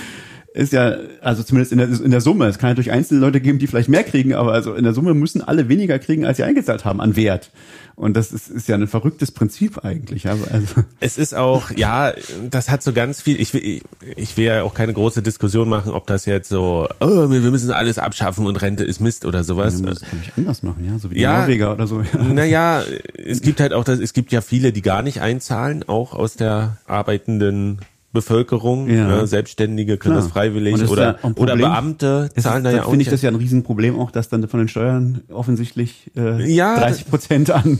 ist 0.56 0.72
ja, 0.72 0.95
also 1.22 1.43
zumindest 1.43 1.74
in 1.74 1.78
der, 1.78 1.88
in 1.88 2.12
der 2.12 2.22
Summe, 2.22 2.47
es 2.47 2.58
kann 2.58 2.70
natürlich 2.70 2.91
einzelne 2.91 3.20
Leute 3.20 3.41
geben, 3.41 3.60
die 3.60 3.68
vielleicht 3.68 3.89
mehr 3.89 4.03
kriegen, 4.03 4.34
aber 4.34 4.53
also 4.53 4.74
in 4.74 4.84
der 4.84 4.93
Summe 4.93 5.14
müssen 5.14 5.41
alle 5.41 5.68
weniger 5.68 5.99
kriegen, 5.99 6.26
als 6.26 6.38
sie 6.38 6.43
eingezahlt 6.43 6.86
haben 6.86 7.01
an 7.01 7.16
Wert. 7.16 7.51
Und 7.95 8.16
das 8.16 8.32
ist, 8.32 8.49
ist 8.49 8.68
ja 8.68 8.76
ein 8.76 8.88
verrücktes 8.88 9.32
Prinzip 9.32 9.84
eigentlich. 9.84 10.28
Also, 10.28 10.45
also. 10.51 10.84
Es 10.99 11.18
ist 11.18 11.36
auch, 11.36 11.72
ja, 11.72 12.14
das 12.49 12.70
hat 12.70 12.84
so 12.84 12.93
ganz 12.93 13.22
viel, 13.22 13.39
ich 13.39 13.53
will, 13.53 13.82
ich 14.16 14.38
will 14.38 14.45
ja 14.45 14.64
auch 14.64 14.74
keine 14.74 14.93
große 14.93 15.22
Diskussion 15.22 15.68
machen, 15.70 15.91
ob 15.91 16.08
das 16.08 16.26
jetzt 16.26 16.49
so, 16.49 16.88
oh, 16.99 17.30
wir 17.30 17.39
müssen 17.39 17.72
alles 17.72 17.97
abschaffen 17.97 18.47
und 18.47 18.62
Rente 18.62 18.84
ist 18.84 18.99
Mist 19.01 19.26
oder 19.26 19.43
sowas. 19.43 19.80
Ja, 19.80 19.88
das 19.88 20.01
kann 20.01 20.20
ich 20.22 20.32
anders 20.38 20.64
machen, 20.64 20.86
ja, 20.86 20.99
so 20.99 21.10
wie 21.10 21.16
die 21.16 21.22
ja, 21.22 21.41
Norweger 21.41 21.74
oder 21.74 21.88
so. 21.88 22.01
Ja. 22.01 22.24
Naja, 22.24 22.84
es 23.18 23.41
gibt 23.41 23.60
halt 23.60 23.74
auch 23.74 23.84
das, 23.84 23.99
es 23.99 24.14
gibt 24.14 24.32
ja 24.32 24.41
viele, 24.41 24.72
die 24.72 24.82
gar 24.82 25.01
nicht 25.01 25.22
einzahlen, 25.22 25.84
auch 25.88 26.14
aus 26.14 26.36
der 26.36 26.78
arbeitenden 26.88 27.80
Bevölkerung, 28.16 28.89
ja. 28.89 29.07
ne, 29.07 29.28
Selbstständige 29.28 29.97
können 29.97 30.16
Klar. 30.16 30.24
das 30.24 30.32
freiwillig 30.32 30.80
das 30.80 30.89
oder, 30.89 31.20
ja 31.22 31.32
oder 31.36 31.55
Beamte 31.55 32.32
zahlen 32.36 32.66
ist, 32.66 32.72
da 32.72 32.76
ja 32.76 32.84
auch. 32.84 32.89
Finde 32.89 33.03
ich 33.03 33.09
das 33.09 33.22
ja 33.22 33.30
ein 33.30 33.36
Riesenproblem 33.36 33.99
auch, 33.99 34.09
dass 34.09 34.30
dann 34.30 34.47
von 34.47 34.59
den 34.59 34.68
Steuern 34.68 35.22
offensichtlich 35.32 36.11
äh, 36.18 36.51
ja, 36.51 36.80
30 36.80 37.07
Prozent 37.07 37.51
an 37.51 37.80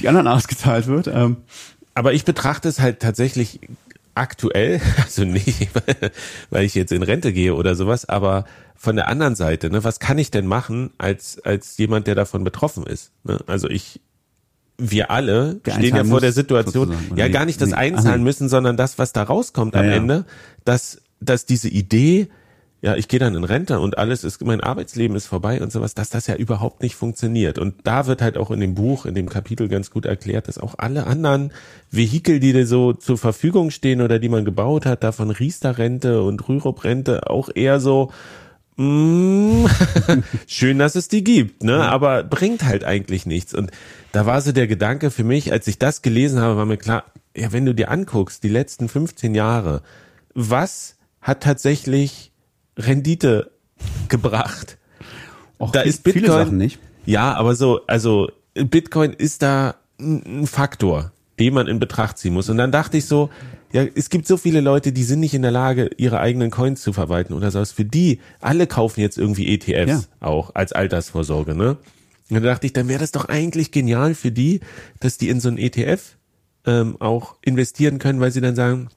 die 0.00 0.08
anderen 0.08 0.26
ausgezahlt 0.26 0.88
wird. 0.88 1.06
Ähm. 1.06 1.36
Aber 1.94 2.12
ich 2.12 2.24
betrachte 2.24 2.68
es 2.68 2.80
halt 2.80 2.98
tatsächlich 2.98 3.60
aktuell, 4.14 4.80
also 5.04 5.24
nicht, 5.24 5.68
weil 6.50 6.64
ich 6.64 6.74
jetzt 6.74 6.92
in 6.92 7.04
Rente 7.04 7.32
gehe 7.32 7.54
oder 7.54 7.76
sowas, 7.76 8.08
aber 8.08 8.44
von 8.74 8.96
der 8.96 9.08
anderen 9.08 9.34
Seite, 9.34 9.70
ne, 9.70 9.84
was 9.84 10.00
kann 10.00 10.18
ich 10.18 10.30
denn 10.30 10.46
machen 10.46 10.90
als 10.98 11.40
als 11.44 11.78
jemand, 11.78 12.06
der 12.06 12.14
davon 12.14 12.44
betroffen 12.44 12.84
ist? 12.86 13.12
Ne? 13.24 13.38
Also 13.46 13.68
ich 13.68 14.00
wir 14.78 15.10
alle 15.10 15.60
stehen 15.68 15.96
ja 15.96 16.04
vor 16.04 16.20
der 16.20 16.32
Situation, 16.32 16.94
ja 17.16 17.28
gar 17.28 17.44
nicht 17.44 17.60
das 17.60 17.70
nee, 17.70 17.76
einzahlen 17.76 18.22
müssen, 18.22 18.48
sondern 18.48 18.76
das, 18.76 18.98
was 18.98 19.12
da 19.12 19.24
rauskommt 19.24 19.74
ja, 19.74 19.80
am 19.80 19.86
ja. 19.86 19.96
Ende, 19.96 20.24
dass, 20.64 21.02
dass 21.20 21.46
diese 21.46 21.68
Idee, 21.68 22.28
ja, 22.80 22.94
ich 22.94 23.08
gehe 23.08 23.18
dann 23.18 23.34
in 23.34 23.42
Rente 23.42 23.80
und 23.80 23.98
alles 23.98 24.22
ist, 24.22 24.40
mein 24.44 24.60
Arbeitsleben 24.60 25.16
ist 25.16 25.26
vorbei 25.26 25.60
und 25.60 25.72
sowas, 25.72 25.94
dass 25.94 26.10
das 26.10 26.28
ja 26.28 26.36
überhaupt 26.36 26.80
nicht 26.80 26.94
funktioniert. 26.94 27.58
Und 27.58 27.74
da 27.82 28.06
wird 28.06 28.22
halt 28.22 28.38
auch 28.38 28.52
in 28.52 28.60
dem 28.60 28.76
Buch, 28.76 29.04
in 29.04 29.14
dem 29.14 29.28
Kapitel 29.28 29.66
ganz 29.66 29.90
gut 29.90 30.06
erklärt, 30.06 30.46
dass 30.46 30.58
auch 30.58 30.76
alle 30.78 31.08
anderen 31.08 31.52
Vehikel, 31.90 32.38
die 32.38 32.52
da 32.52 32.64
so 32.64 32.92
zur 32.92 33.18
Verfügung 33.18 33.70
stehen 33.70 34.00
oder 34.00 34.20
die 34.20 34.28
man 34.28 34.44
gebaut 34.44 34.86
hat, 34.86 35.02
davon 35.02 35.32
Riester-Rente 35.32 36.22
und 36.22 36.48
Rürup-Rente 36.48 37.28
auch 37.28 37.48
eher 37.52 37.80
so, 37.80 38.12
schön, 40.46 40.78
dass 40.78 40.94
es 40.94 41.08
die 41.08 41.24
gibt, 41.24 41.64
ne? 41.64 41.88
Aber 41.88 42.22
bringt 42.22 42.62
halt 42.62 42.84
eigentlich 42.84 43.26
nichts. 43.26 43.52
Und 43.52 43.72
da 44.12 44.24
war 44.24 44.40
so 44.40 44.52
der 44.52 44.68
Gedanke 44.68 45.10
für 45.10 45.24
mich, 45.24 45.50
als 45.50 45.66
ich 45.66 45.78
das 45.78 46.00
gelesen 46.00 46.40
habe, 46.40 46.56
war 46.56 46.64
mir 46.64 46.76
klar, 46.76 47.04
ja, 47.36 47.52
wenn 47.52 47.66
du 47.66 47.74
dir 47.74 47.90
anguckst, 47.90 48.44
die 48.44 48.48
letzten 48.48 48.88
15 48.88 49.34
Jahre, 49.34 49.82
was 50.32 50.96
hat 51.20 51.42
tatsächlich 51.42 52.30
Rendite 52.76 53.50
gebracht? 54.08 54.78
Och, 55.58 55.72
da 55.72 55.80
ist 55.80 56.04
Bitcoin, 56.04 56.22
viele 56.22 56.34
Sachen 56.34 56.56
nicht. 56.56 56.78
Ja, 57.04 57.34
aber 57.34 57.56
so, 57.56 57.80
also 57.88 58.30
Bitcoin 58.54 59.12
ist 59.12 59.42
da 59.42 59.74
ein 59.98 60.46
Faktor, 60.46 61.10
den 61.40 61.54
man 61.54 61.66
in 61.66 61.80
Betracht 61.80 62.18
ziehen 62.18 62.34
muss. 62.34 62.48
Und 62.48 62.58
dann 62.58 62.70
dachte 62.70 62.96
ich 62.96 63.06
so, 63.06 63.30
ja, 63.72 63.84
es 63.94 64.10
gibt 64.10 64.26
so 64.26 64.36
viele 64.36 64.60
Leute, 64.60 64.92
die 64.92 65.04
sind 65.04 65.20
nicht 65.20 65.34
in 65.34 65.42
der 65.42 65.50
Lage, 65.50 65.90
ihre 65.96 66.20
eigenen 66.20 66.50
Coins 66.50 66.82
zu 66.82 66.92
verwalten 66.92 67.34
oder 67.34 67.50
sowas. 67.50 67.72
Für 67.72 67.84
die, 67.84 68.20
alle 68.40 68.66
kaufen 68.66 69.00
jetzt 69.00 69.18
irgendwie 69.18 69.52
ETFs 69.54 69.88
ja. 69.88 70.02
auch 70.20 70.54
als 70.54 70.72
Altersvorsorge, 70.72 71.54
ne? 71.54 71.76
Und 72.30 72.34
da 72.34 72.40
dachte 72.40 72.66
ich, 72.66 72.72
dann 72.72 72.88
wäre 72.88 73.00
das 73.00 73.12
doch 73.12 73.26
eigentlich 73.26 73.70
genial 73.70 74.14
für 74.14 74.30
die, 74.30 74.60
dass 75.00 75.16
die 75.16 75.30
in 75.30 75.40
so 75.40 75.48
ein 75.48 75.56
ETF 75.56 76.16
ähm, 76.66 76.96
auch 77.00 77.36
investieren 77.42 77.98
können, 77.98 78.20
weil 78.20 78.30
sie 78.32 78.42
dann 78.42 78.54
sagen, 78.54 78.88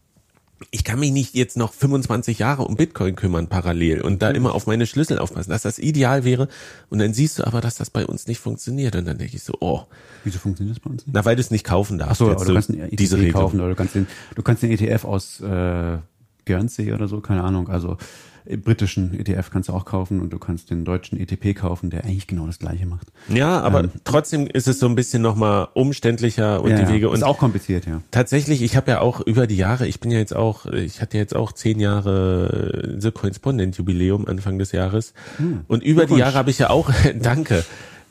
ich 0.71 0.83
kann 0.83 0.99
mich 0.99 1.11
nicht 1.11 1.33
jetzt 1.33 1.57
noch 1.57 1.73
25 1.73 2.39
Jahre 2.39 2.63
um 2.63 2.75
Bitcoin 2.75 3.15
kümmern 3.15 3.47
parallel 3.47 4.01
und 4.01 4.21
da 4.21 4.29
mhm. 4.29 4.35
immer 4.35 4.55
auf 4.55 4.67
meine 4.67 4.85
Schlüssel 4.85 5.17
aufpassen, 5.19 5.49
dass 5.49 5.63
das 5.63 5.79
ideal 5.79 6.23
wäre. 6.23 6.47
Und 6.89 6.99
dann 6.99 7.13
siehst 7.13 7.39
du 7.39 7.47
aber, 7.47 7.61
dass 7.61 7.75
das 7.75 7.89
bei 7.89 8.05
uns 8.05 8.27
nicht 8.27 8.39
funktioniert. 8.39 8.95
Und 8.95 9.05
dann 9.05 9.17
denke 9.17 9.35
ich 9.35 9.43
so, 9.43 9.53
oh. 9.59 9.83
Wieso 10.23 10.39
funktioniert 10.39 10.77
das 10.77 10.83
bei 10.83 10.89
uns 10.91 11.05
nicht? 11.05 11.13
Na, 11.13 11.25
weil 11.25 11.35
du 11.35 11.41
es 11.41 11.51
nicht 11.51 11.65
kaufen 11.65 11.97
darfst. 11.97 12.21
Ach 12.21 12.27
so, 12.27 12.31
aber 12.31 12.45
du 12.45 12.53
kannst 12.53 12.69
einen 12.69 12.91
ETF 12.91 13.33
kaufen 13.33 13.59
oder 13.59 13.69
du 13.69 13.75
kannst 13.75 13.95
den, 13.95 14.07
du 14.35 14.41
kannst 14.43 14.63
den 14.63 14.71
ETF 14.71 15.05
aus 15.05 15.39
äh, 15.41 15.97
Guernsey 16.45 16.93
oder 16.93 17.07
so, 17.07 17.21
keine 17.21 17.43
Ahnung. 17.43 17.69
Also 17.69 17.97
britischen 18.45 19.19
ETF 19.19 19.49
kannst 19.51 19.69
du 19.69 19.73
auch 19.73 19.85
kaufen 19.85 20.19
und 20.19 20.31
du 20.31 20.39
kannst 20.39 20.69
den 20.71 20.85
deutschen 20.85 21.19
ETP 21.19 21.55
kaufen, 21.55 21.89
der 21.89 22.03
eigentlich 22.03 22.27
genau 22.27 22.47
das 22.47 22.59
gleiche 22.59 22.85
macht. 22.85 23.07
Ja, 23.29 23.61
aber 23.61 23.81
ähm, 23.81 23.91
trotzdem 24.03 24.47
ist 24.47 24.67
es 24.67 24.79
so 24.79 24.87
ein 24.87 24.95
bisschen 24.95 25.21
nochmal 25.21 25.67
umständlicher 25.73 26.61
und 26.61 26.71
ja, 26.71 26.83
die 26.83 26.91
Wege. 26.91 27.09
Und 27.09 27.17
ist 27.17 27.23
auch 27.23 27.37
kompliziert, 27.37 27.85
ja. 27.85 28.01
Tatsächlich, 28.11 28.61
ich 28.61 28.75
habe 28.75 28.91
ja 28.91 29.01
auch 29.01 29.21
über 29.21 29.47
die 29.47 29.57
Jahre, 29.57 29.87
ich 29.87 29.99
bin 29.99 30.11
ja 30.11 30.17
jetzt 30.17 30.35
auch, 30.35 30.65
ich 30.65 31.01
hatte 31.01 31.17
jetzt 31.17 31.35
auch 31.35 31.51
zehn 31.51 31.79
Jahre 31.79 32.95
The 32.99 33.11
Correspondent 33.11 33.77
Jubiläum 33.77 34.27
Anfang 34.27 34.57
des 34.57 34.71
Jahres. 34.71 35.13
Hm, 35.37 35.61
und 35.67 35.83
über 35.83 36.05
die 36.05 36.15
Jahre 36.15 36.35
habe 36.35 36.49
ich 36.49 36.59
ja 36.59 36.69
auch, 36.69 36.91
danke, 37.21 37.63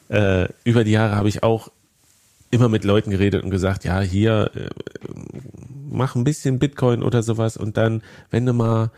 äh, 0.08 0.48
über 0.64 0.84
die 0.84 0.92
Jahre 0.92 1.16
habe 1.16 1.28
ich 1.28 1.42
auch 1.42 1.70
immer 2.50 2.68
mit 2.68 2.84
Leuten 2.84 3.10
geredet 3.10 3.44
und 3.44 3.50
gesagt, 3.50 3.84
ja, 3.84 4.00
hier, 4.00 4.50
äh, 4.54 4.68
mach 5.90 6.14
ein 6.14 6.24
bisschen 6.24 6.58
Bitcoin 6.58 7.02
oder 7.02 7.22
sowas 7.22 7.56
und 7.56 7.76
dann, 7.76 8.02
wenn 8.30 8.46
du 8.46 8.52
mal 8.52 8.90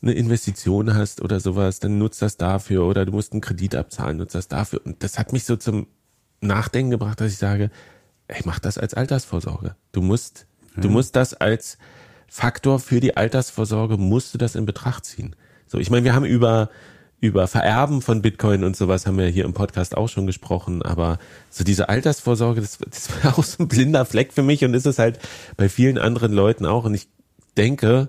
eine 0.00 0.12
Investition 0.12 0.94
hast 0.94 1.22
oder 1.22 1.40
sowas, 1.40 1.80
dann 1.80 1.98
nutzt 1.98 2.22
das 2.22 2.36
dafür 2.36 2.84
oder 2.84 3.04
du 3.04 3.12
musst 3.12 3.32
einen 3.32 3.40
Kredit 3.40 3.74
abzahlen, 3.74 4.18
nutzt 4.18 4.34
das 4.34 4.48
dafür. 4.48 4.80
Und 4.84 5.02
das 5.02 5.18
hat 5.18 5.32
mich 5.32 5.44
so 5.44 5.56
zum 5.56 5.88
Nachdenken 6.40 6.90
gebracht, 6.90 7.20
dass 7.20 7.32
ich 7.32 7.38
sage, 7.38 7.70
ich 8.28 8.44
mach 8.44 8.58
das 8.58 8.78
als 8.78 8.94
Altersvorsorge. 8.94 9.74
Du 9.92 10.02
musst, 10.02 10.46
ja. 10.76 10.82
du 10.82 10.88
musst 10.88 11.16
das 11.16 11.34
als 11.34 11.78
Faktor 12.28 12.78
für 12.78 13.00
die 13.00 13.16
Altersvorsorge, 13.16 13.96
musst 13.96 14.34
du 14.34 14.38
das 14.38 14.54
in 14.54 14.66
Betracht 14.66 15.04
ziehen. 15.04 15.34
So, 15.66 15.78
ich 15.78 15.90
meine, 15.90 16.04
wir 16.04 16.14
haben 16.14 16.26
über 16.26 16.70
über 17.20 17.48
Vererben 17.48 18.00
von 18.00 18.22
Bitcoin 18.22 18.62
und 18.62 18.76
sowas 18.76 19.06
haben 19.06 19.18
wir 19.18 19.26
hier 19.26 19.44
im 19.44 19.52
Podcast 19.52 19.96
auch 19.96 20.08
schon 20.08 20.26
gesprochen, 20.26 20.82
aber 20.82 21.18
so 21.50 21.64
diese 21.64 21.88
Altersvorsorge, 21.88 22.60
das, 22.60 22.78
das 22.78 23.10
war 23.24 23.38
auch 23.38 23.44
so 23.44 23.64
ein 23.64 23.68
blinder 23.68 24.04
Fleck 24.04 24.32
für 24.32 24.42
mich 24.44 24.64
und 24.64 24.74
ist 24.74 24.86
es 24.86 24.98
halt 24.98 25.18
bei 25.56 25.68
vielen 25.68 25.98
anderen 25.98 26.32
Leuten 26.32 26.64
auch. 26.64 26.84
Und 26.84 26.94
ich 26.94 27.08
denke, 27.56 28.08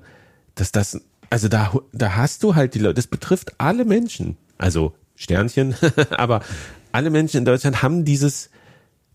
dass 0.54 0.72
das, 0.72 1.02
also 1.30 1.48
da, 1.48 1.74
da 1.92 2.16
hast 2.16 2.44
du 2.44 2.56
halt 2.56 2.74
die 2.76 2.80
Leute, 2.80 2.96
das 2.96 3.08
betrifft 3.08 3.54
alle 3.60 3.86
Menschen, 3.86 4.38
also 4.58 4.94
Sternchen, 5.16 5.76
aber 6.12 6.42
alle 6.92 7.10
Menschen 7.10 7.38
in 7.38 7.46
Deutschland 7.46 7.82
haben 7.82 8.06
dieses, 8.06 8.50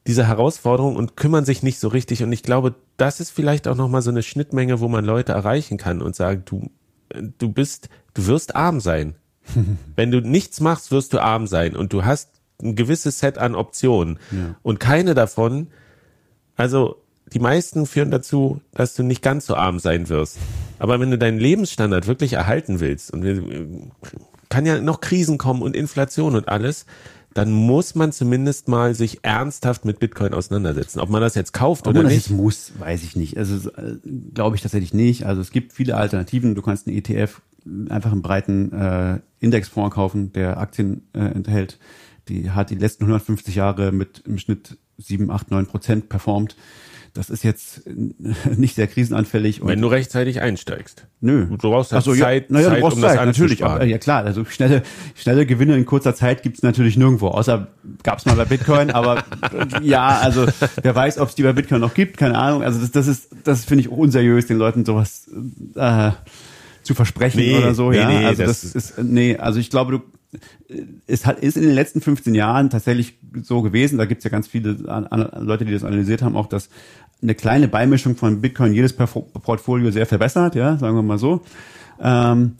diese 0.07 0.27
Herausforderung 0.27 0.97
und 0.97 1.17
kümmern 1.17 1.45
sich 1.45 1.63
nicht 1.63 1.79
so 1.79 1.89
richtig. 1.89 2.23
Und 2.23 2.33
ich 2.33 2.43
glaube, 2.43 2.75
das 2.97 3.21
ist 3.21 3.31
vielleicht 3.31 3.67
auch 3.67 3.77
nochmal 3.77 4.03
so 4.03 4.11
eine 4.11 4.23
Schnittmenge, 4.23 4.81
wo 4.81 4.89
man 4.89 5.05
Leute 5.05 5.33
erreichen 5.33 5.79
kann 5.79 6.03
und 6.03 6.15
sagen, 6.15 6.43
du, 6.45 6.71
du 7.39 7.49
bist, 7.49 7.89
du 8.13 8.27
wirst 8.27 8.55
arm 8.55 8.81
sein 8.81 9.17
Wenn 9.97 10.11
du 10.11 10.21
nichts 10.21 10.61
machst, 10.61 10.91
wirst 10.91 11.13
du 11.13 11.23
arm 11.23 11.47
sein 11.47 11.77
und 11.77 11.93
du 11.93 12.05
hast 12.05 12.31
ein 12.63 12.77
gewisses 12.77 13.19
Set 13.19 13.39
an 13.39 13.55
Optionen 13.55 14.19
ja. 14.31 14.57
und 14.63 14.81
keine 14.81 15.15
davon, 15.15 15.69
also 16.57 17.03
die 17.33 17.39
meisten 17.39 17.87
führen 17.87 18.11
dazu, 18.11 18.61
dass 18.73 18.95
du 18.95 19.03
nicht 19.03 19.23
ganz 19.23 19.47
so 19.47 19.57
arm 19.57 19.79
sein 19.79 20.09
wirst. 20.09 20.39
Aber 20.79 21.01
wenn 21.01 21.11
du 21.11 21.19
deinen 21.19 21.39
Lebensstandard 21.39 22.07
wirklich 22.07 22.35
erhalten 22.35 22.81
willst 22.81 23.13
und 23.13 23.93
kann 24.49 24.67
ja 24.67 24.81
noch 24.81 25.01
Krisen 25.01 25.39
kommen 25.39 25.63
und 25.63 25.75
Inflation 25.75 26.37
und 26.37 26.49
alles, 26.49 26.87
dann 27.35 27.51
muss 27.51 27.97
man 27.97 28.13
zumindest 28.13 28.69
mal 28.69 28.95
sich 28.95 29.25
ernsthaft 29.25 29.85
mit 29.85 29.99
Bitcoin 29.99 30.33
auseinandersetzen. 30.33 31.01
Ob 31.01 31.11
man 31.11 31.21
das 31.21 31.35
jetzt 31.35 31.53
kauft 31.53 31.89
Ob 31.89 31.95
oder 31.95 32.05
nicht. 32.05 32.31
muss, 32.31 32.73
weiß 32.79 33.03
ich 33.03 33.17
nicht. 33.17 33.37
Also 33.37 33.71
äh, 33.71 33.97
glaube 34.33 34.55
ich 34.55 34.63
tatsächlich 34.63 34.95
nicht. 34.95 35.27
Also 35.27 35.41
es 35.41 35.51
gibt 35.51 35.73
viele 35.73 35.97
Alternativen. 35.97 36.55
Du 36.55 36.63
kannst 36.63 36.87
einen 36.87 36.97
ETF 36.97 37.43
einfach 37.89 38.13
einen 38.13 38.23
breiten 38.23 38.73
äh, 38.73 39.19
Indexfonds 39.41 39.95
kaufen, 39.95 40.33
der 40.33 40.59
Aktien 40.59 41.09
äh, 41.13 41.21
enthält. 41.21 41.79
Die 42.29 42.51
hat 42.51 42.71
die 42.71 42.77
letzten 42.77 43.05
150 43.05 43.57
Jahre 43.57 43.91
mit 43.91 44.23
im 44.27 44.39
Schnitt 44.39 44.79
7, 44.99 45.31
8, 45.31 45.51
9 45.51 45.67
Prozent 45.67 46.09
performt. 46.09 46.57
Das 47.15 47.31
ist 47.31 47.45
jetzt 47.45 47.83
nicht 48.57 48.75
sehr 48.75 48.89
krisenanfällig. 48.89 49.65
Wenn 49.65 49.81
du 49.81 49.87
rechtzeitig 49.87 50.41
einsteigst. 50.41 51.07
Nö. 51.21 51.47
Du 51.47 51.57
brauchst 51.71 51.93
halt 51.93 52.03
so, 52.03 52.13
Zeit, 52.13 52.51
ja, 52.51 52.55
naja, 52.55 52.69
Zeit, 52.69 52.77
du 52.77 52.81
brauchst 52.83 52.97
um 52.97 53.03
Zeit, 53.03 53.19
das 53.19 53.27
natürlich. 53.27 53.65
Aber, 53.65 53.85
ja 53.85 53.99
klar, 53.99 54.25
also 54.25 54.45
schnelle, 54.45 54.83
schnelle 55.15 55.47
Gewinne 55.47 55.77
in 55.77 55.87
kurzer 55.87 56.17
Zeit 56.17 56.43
gibt's 56.43 56.63
natürlich 56.63 56.97
nirgendwo. 56.97 57.29
Außer 57.29 57.69
gab's 58.03 58.27
mal 58.27 58.35
bei 58.35 58.45
Bitcoin, 58.45 58.91
aber 58.91 59.25
ja, 59.81 60.19
also 60.19 60.47
wer 60.83 60.95
weiß, 60.95 61.19
ob 61.19 61.29
es 61.29 61.37
die 61.37 61.45
bei 61.45 61.53
Bitcoin 61.53 61.81
noch 61.81 61.95
gibt, 61.95 62.17
keine 62.17 62.37
Ahnung. 62.37 62.65
Also 62.65 62.81
das, 62.81 62.91
das 62.91 63.07
ist, 63.07 63.29
das 63.45 63.65
finde 63.65 63.83
ich 63.83 63.89
unseriös, 63.89 64.47
den 64.47 64.59
Leuten 64.59 64.85
sowas 64.85 65.31
äh, 65.77 66.11
zu 66.83 66.95
versprechen 66.95 67.39
nee, 67.39 67.57
oder 67.57 67.75
so. 67.75 67.91
Nee, 67.91 67.97
ja, 67.99 68.09
nee, 68.09 68.27
also 68.27 68.43
das, 68.43 68.61
das 68.63 68.75
ist 68.75 68.99
nee, 68.99 69.37
also 69.37 69.61
ich 69.61 69.71
glaube, 69.71 69.93
du 69.93 70.03
es 71.07 71.27
hat, 71.27 71.39
ist 71.41 71.57
in 71.57 71.63
den 71.63 71.75
letzten 71.75 72.01
15 72.01 72.35
Jahren 72.35 72.71
tatsächlich 72.71 73.15
so 73.43 73.63
gewesen, 73.63 73.99
da 73.99 74.05
gibt 74.05 74.19
es 74.19 74.25
ja 74.25 74.31
ganz 74.31 74.47
viele 74.47 74.73
Leute, 74.73 75.65
die 75.65 75.73
das 75.73 75.85
analysiert 75.85 76.23
haben, 76.23 76.37
auch 76.37 76.47
dass 76.47 76.69
eine 77.23 77.35
kleine 77.35 77.69
Beimischung 77.69 78.17
von 78.17 78.41
Bitcoin 78.41 78.75
jedes 78.75 78.93
Portfolio 78.93 79.91
sehr 79.91 80.07
verbessert, 80.07 80.55
ja, 80.55 80.77
sagen 80.77 80.97
wir 80.97 81.03
mal 81.03 81.19
so. 81.19 81.41
Ähm, 82.01 82.57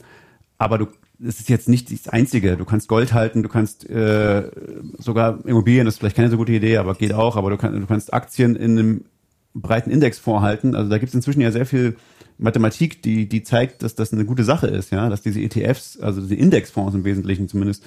aber 0.57 0.77
du, 0.77 0.87
es 1.23 1.39
ist 1.39 1.49
jetzt 1.49 1.69
nicht 1.69 1.91
das 1.91 2.11
Einzige. 2.11 2.57
Du 2.57 2.65
kannst 2.65 2.87
Gold 2.87 3.13
halten, 3.13 3.43
du 3.43 3.49
kannst 3.49 3.89
äh, 3.89 4.49
sogar 4.97 5.39
Immobilien, 5.45 5.85
das 5.85 5.95
ist 5.95 5.99
vielleicht 5.99 6.15
keine 6.15 6.29
so 6.29 6.37
gute 6.37 6.51
Idee, 6.51 6.77
aber 6.77 6.95
geht 6.95 7.13
auch, 7.13 7.35
aber 7.35 7.49
du, 7.49 7.57
kann, 7.57 7.79
du 7.79 7.85
kannst 7.85 8.13
Aktien 8.13 8.55
in 8.55 8.77
einem 8.77 9.05
breiten 9.53 9.89
Index 9.89 10.19
vorhalten. 10.19 10.75
Also 10.75 10.89
da 10.89 10.97
gibt 10.97 11.09
es 11.09 11.15
inzwischen 11.15 11.41
ja 11.41 11.51
sehr 11.51 11.65
viel 11.65 11.95
Mathematik, 12.37 13.01
die, 13.01 13.27
die 13.27 13.43
zeigt, 13.43 13.83
dass 13.83 13.95
das 13.95 14.11
eine 14.11 14.25
gute 14.25 14.43
Sache 14.43 14.67
ist, 14.67 14.91
ja, 14.91 15.09
dass 15.09 15.21
diese 15.21 15.39
ETFs, 15.41 15.97
also 15.99 16.21
diese 16.21 16.35
Indexfonds 16.35 16.95
im 16.95 17.05
Wesentlichen 17.05 17.47
zumindest, 17.47 17.83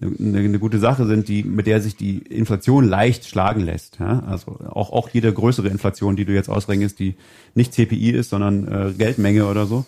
eine, 0.00 0.38
eine 0.38 0.58
gute 0.58 0.78
Sache 0.78 1.06
sind, 1.06 1.28
die, 1.28 1.42
mit 1.42 1.66
der 1.66 1.80
sich 1.80 1.96
die 1.96 2.18
Inflation 2.18 2.84
leicht 2.84 3.26
schlagen 3.26 3.60
lässt. 3.60 3.98
Ja? 3.98 4.20
Also 4.26 4.58
auch, 4.70 4.92
auch 4.92 5.08
jede 5.10 5.32
größere 5.32 5.68
Inflation, 5.68 6.16
die 6.16 6.24
du 6.24 6.32
jetzt 6.32 6.48
ausrechnest, 6.48 6.98
die 6.98 7.16
nicht 7.54 7.74
CPI 7.74 8.10
ist, 8.10 8.30
sondern 8.30 8.68
äh, 8.68 8.92
Geldmenge 8.92 9.46
oder 9.46 9.66
so, 9.66 9.84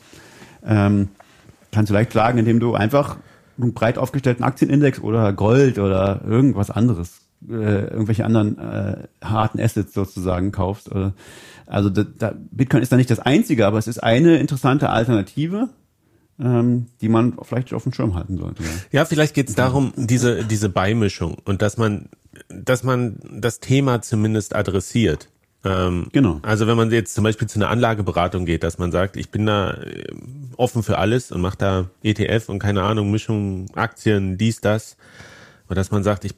ähm, 0.66 1.08
kannst 1.70 1.90
du 1.90 1.94
leicht 1.94 2.12
schlagen, 2.12 2.38
indem 2.38 2.60
du 2.60 2.74
einfach 2.74 3.16
einen 3.58 3.74
breit 3.74 3.98
aufgestellten 3.98 4.44
Aktienindex 4.44 5.00
oder 5.00 5.32
Gold 5.32 5.78
oder 5.78 6.22
irgendwas 6.26 6.70
anderes, 6.70 7.20
äh, 7.48 7.52
irgendwelche 7.52 8.24
anderen 8.24 8.58
äh, 8.58 9.08
harten 9.22 9.60
Assets 9.60 9.94
sozusagen 9.94 10.52
kaufst. 10.52 10.90
Oder, 10.90 11.14
also 11.72 11.88
da, 11.88 12.04
da, 12.04 12.34
Bitcoin 12.50 12.82
ist 12.82 12.92
da 12.92 12.96
nicht 12.96 13.10
das 13.10 13.18
einzige, 13.18 13.66
aber 13.66 13.78
es 13.78 13.86
ist 13.86 14.02
eine 14.02 14.36
interessante 14.36 14.90
Alternative, 14.90 15.70
ähm, 16.38 16.86
die 17.00 17.08
man 17.08 17.34
vielleicht 17.42 17.72
auf 17.72 17.84
dem 17.84 17.92
Schirm 17.94 18.14
halten 18.14 18.36
sollte. 18.36 18.62
Ja, 18.90 19.06
vielleicht 19.06 19.34
geht 19.34 19.48
es 19.48 19.54
darum, 19.54 19.94
diese, 19.96 20.44
diese 20.44 20.68
Beimischung 20.68 21.38
und 21.44 21.62
dass 21.62 21.78
man, 21.78 22.10
dass 22.48 22.82
man 22.82 23.18
das 23.32 23.60
Thema 23.60 24.02
zumindest 24.02 24.54
adressiert. 24.54 25.30
Ähm, 25.64 26.08
genau. 26.12 26.40
Also 26.42 26.66
wenn 26.66 26.76
man 26.76 26.90
jetzt 26.90 27.14
zum 27.14 27.24
Beispiel 27.24 27.48
zu 27.48 27.58
einer 27.58 27.70
Anlageberatung 27.70 28.44
geht, 28.44 28.64
dass 28.64 28.76
man 28.76 28.92
sagt, 28.92 29.16
ich 29.16 29.30
bin 29.30 29.46
da 29.46 29.72
äh, 29.72 30.04
offen 30.58 30.82
für 30.82 30.98
alles 30.98 31.32
und 31.32 31.40
mache 31.40 31.56
da 31.56 31.86
ETF 32.02 32.50
und 32.50 32.58
keine 32.58 32.82
Ahnung, 32.82 33.10
Mischung, 33.10 33.70
Aktien, 33.74 34.36
dies, 34.36 34.60
das. 34.60 34.96
Oder 35.68 35.76
dass 35.76 35.90
man 35.90 36.02
sagt, 36.02 36.26
ich 36.26 36.34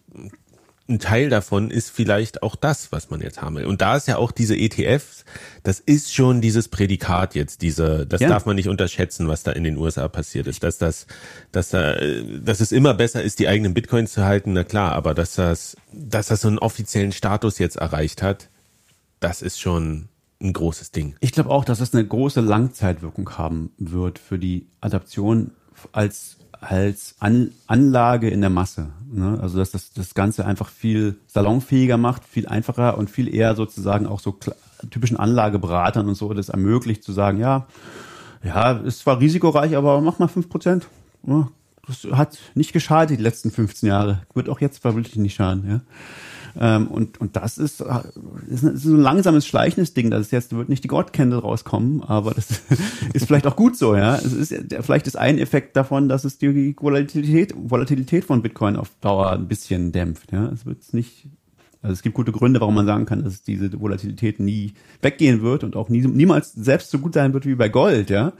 ein 0.87 0.99
Teil 0.99 1.30
davon 1.30 1.70
ist 1.70 1.91
vielleicht 1.91 2.43
auch 2.43 2.57
das, 2.57 2.93
was 2.93 3.09
man 3.09 3.22
jetzt 3.22 3.41
haben 3.41 3.57
will. 3.57 3.64
Und 3.64 3.80
da 3.80 3.97
ist 3.97 4.07
ja 4.07 4.18
auch 4.18 4.32
diese 4.32 4.55
ETFs, 4.55 5.24
das 5.62 5.80
ist 5.80 6.14
schon 6.14 6.43
dieses 6.43 6.68
Prädikat 6.68 7.35
jetzt, 7.35 7.62
diese, 7.62 8.07
das 8.07 8.20
ja. 8.20 8.28
darf 8.28 8.45
man 8.45 8.57
nicht 8.57 8.68
unterschätzen, 8.68 9.26
was 9.26 9.43
da 9.43 9.53
in 9.53 9.64
den 9.64 9.78
USA 9.78 10.09
passiert 10.09 10.47
ist. 10.47 10.62
Dass 10.62 10.76
das, 10.76 11.07
dass 11.53 11.70
da, 11.70 11.97
dass 12.43 12.61
es 12.61 12.70
immer 12.70 12.93
besser 12.93 13.22
ist, 13.22 13.39
die 13.39 13.49
eigenen 13.49 13.72
Bitcoins 13.72 14.12
zu 14.12 14.24
halten, 14.24 14.53
na 14.53 14.64
klar, 14.64 14.93
aber 14.93 15.14
dass 15.14 15.37
das, 15.37 15.76
dass 15.91 16.26
das 16.26 16.43
so 16.43 16.49
einen 16.49 16.59
offiziellen 16.59 17.12
Status 17.12 17.59
jetzt 17.59 17.76
erreicht 17.76 18.22
hat, 18.22 18.51
das 19.20 19.41
ist 19.41 19.59
schon 19.59 20.09
ein 20.43 20.53
großes 20.53 20.91
Ding. 20.91 21.16
Ich 21.20 21.32
glaube 21.32 21.49
auch, 21.49 21.64
dass 21.64 21.80
es 21.80 21.95
eine 21.95 22.07
große 22.07 22.43
Langzeitwirkung 22.43 23.39
haben 23.39 23.72
wird 23.78 24.18
für 24.18 24.39
die 24.39 24.66
Adaption 24.82 25.53
als 25.93 26.37
als 26.69 27.17
An 27.21 27.51
Anlage 27.67 28.29
in 28.29 28.41
der 28.41 28.51
Masse. 28.51 28.91
Ne? 29.12 29.39
Also 29.41 29.59
dass 29.59 29.71
das 29.71 29.93
das 29.93 30.15
Ganze 30.15 30.47
einfach 30.47 30.69
viel 30.69 31.17
salonfähiger 31.27 31.97
macht, 31.97 32.25
viel 32.25 32.47
einfacher 32.47 32.99
und 32.99 33.11
viel 33.11 33.33
eher 33.33 33.55
sozusagen 33.55 34.07
auch 34.07 34.21
so 34.21 34.37
typischen 34.91 35.17
Anlageberatern 35.17 36.09
und 36.09 36.15
so 36.15 36.33
das 36.35 36.49
ermöglicht 36.49 37.05
zu 37.05 37.12
sagen, 37.12 37.39
ja, 37.39 37.67
ja, 38.43 38.73
ist 38.73 39.01
zwar 39.01 39.21
risikoreich, 39.21 39.77
aber 39.77 40.01
mach 40.01 40.19
mal 40.19 40.29
fünf 40.29 40.49
Prozent. 40.49 40.87
Ja, 41.27 41.49
das 41.87 42.05
hat 42.12 42.39
nicht 42.55 42.73
geschadet 42.73 43.19
die 43.19 43.23
letzten 43.23 43.51
15 43.51 43.89
Jahre. 43.89 44.23
Wird 44.35 44.49
auch 44.49 44.61
jetzt 44.61 44.79
vermutlich 44.79 45.17
nicht 45.17 45.35
schaden. 45.35 45.65
Ja. 45.69 45.81
Ähm, 46.59 46.87
und, 46.87 47.21
und 47.21 47.37
das 47.37 47.59
ist, 47.59 47.81
äh, 47.81 48.03
ist, 48.49 48.61
so 48.61 48.95
ein 48.95 49.01
langsames, 49.01 49.47
schleichendes 49.47 49.95
Ding. 49.95 50.11
Das 50.11 50.21
ist 50.23 50.31
jetzt 50.31 50.55
wird 50.55 50.69
nicht 50.69 50.85
die 50.85 50.89
God-Candle 50.89 51.41
rauskommen, 51.41 52.03
aber 52.03 52.33
das 52.33 52.63
ist 53.13 53.27
vielleicht 53.27 53.47
auch 53.47 53.57
gut 53.57 53.77
so, 53.77 53.97
ja. 53.97 54.17
Es 54.17 54.33
ist, 54.33 54.55
vielleicht 54.81 55.07
ist 55.07 55.17
ein 55.17 55.39
Effekt 55.39 55.77
davon, 55.77 56.09
dass 56.09 56.25
es 56.25 56.39
die 56.39 56.77
Volatilität, 56.79 57.55
Volatilität 57.57 58.25
von 58.25 58.43
Bitcoin 58.43 58.77
auf 58.77 58.91
Dauer 59.01 59.33
ein 59.33 59.49
bisschen 59.49 59.93
dämpft, 59.93 60.33
ja. 60.33 60.47
Es 60.47 60.65
wird 60.65 60.79
nicht, 60.93 61.27
also 61.83 61.93
es 61.93 62.03
gibt 62.03 62.15
gute 62.15 62.33
Gründe, 62.33 62.61
warum 62.61 62.75
man 62.75 62.87
sagen 62.87 63.07
kann, 63.07 63.25
dass 63.25 63.43
diese 63.43 63.81
Volatilität 63.81 64.39
nie 64.39 64.75
weggehen 65.03 65.43
wird 65.43 65.65
und 65.65 65.77
auch 65.77 65.89
nie, 65.89 66.03
niemals 66.03 66.53
selbst 66.53 66.91
so 66.91 66.99
gut 66.99 67.15
sein 67.15 67.33
wird 67.33 67.47
wie 67.47 67.57
bei 67.57 67.69
Gold, 67.69 68.11
ja 68.11 68.33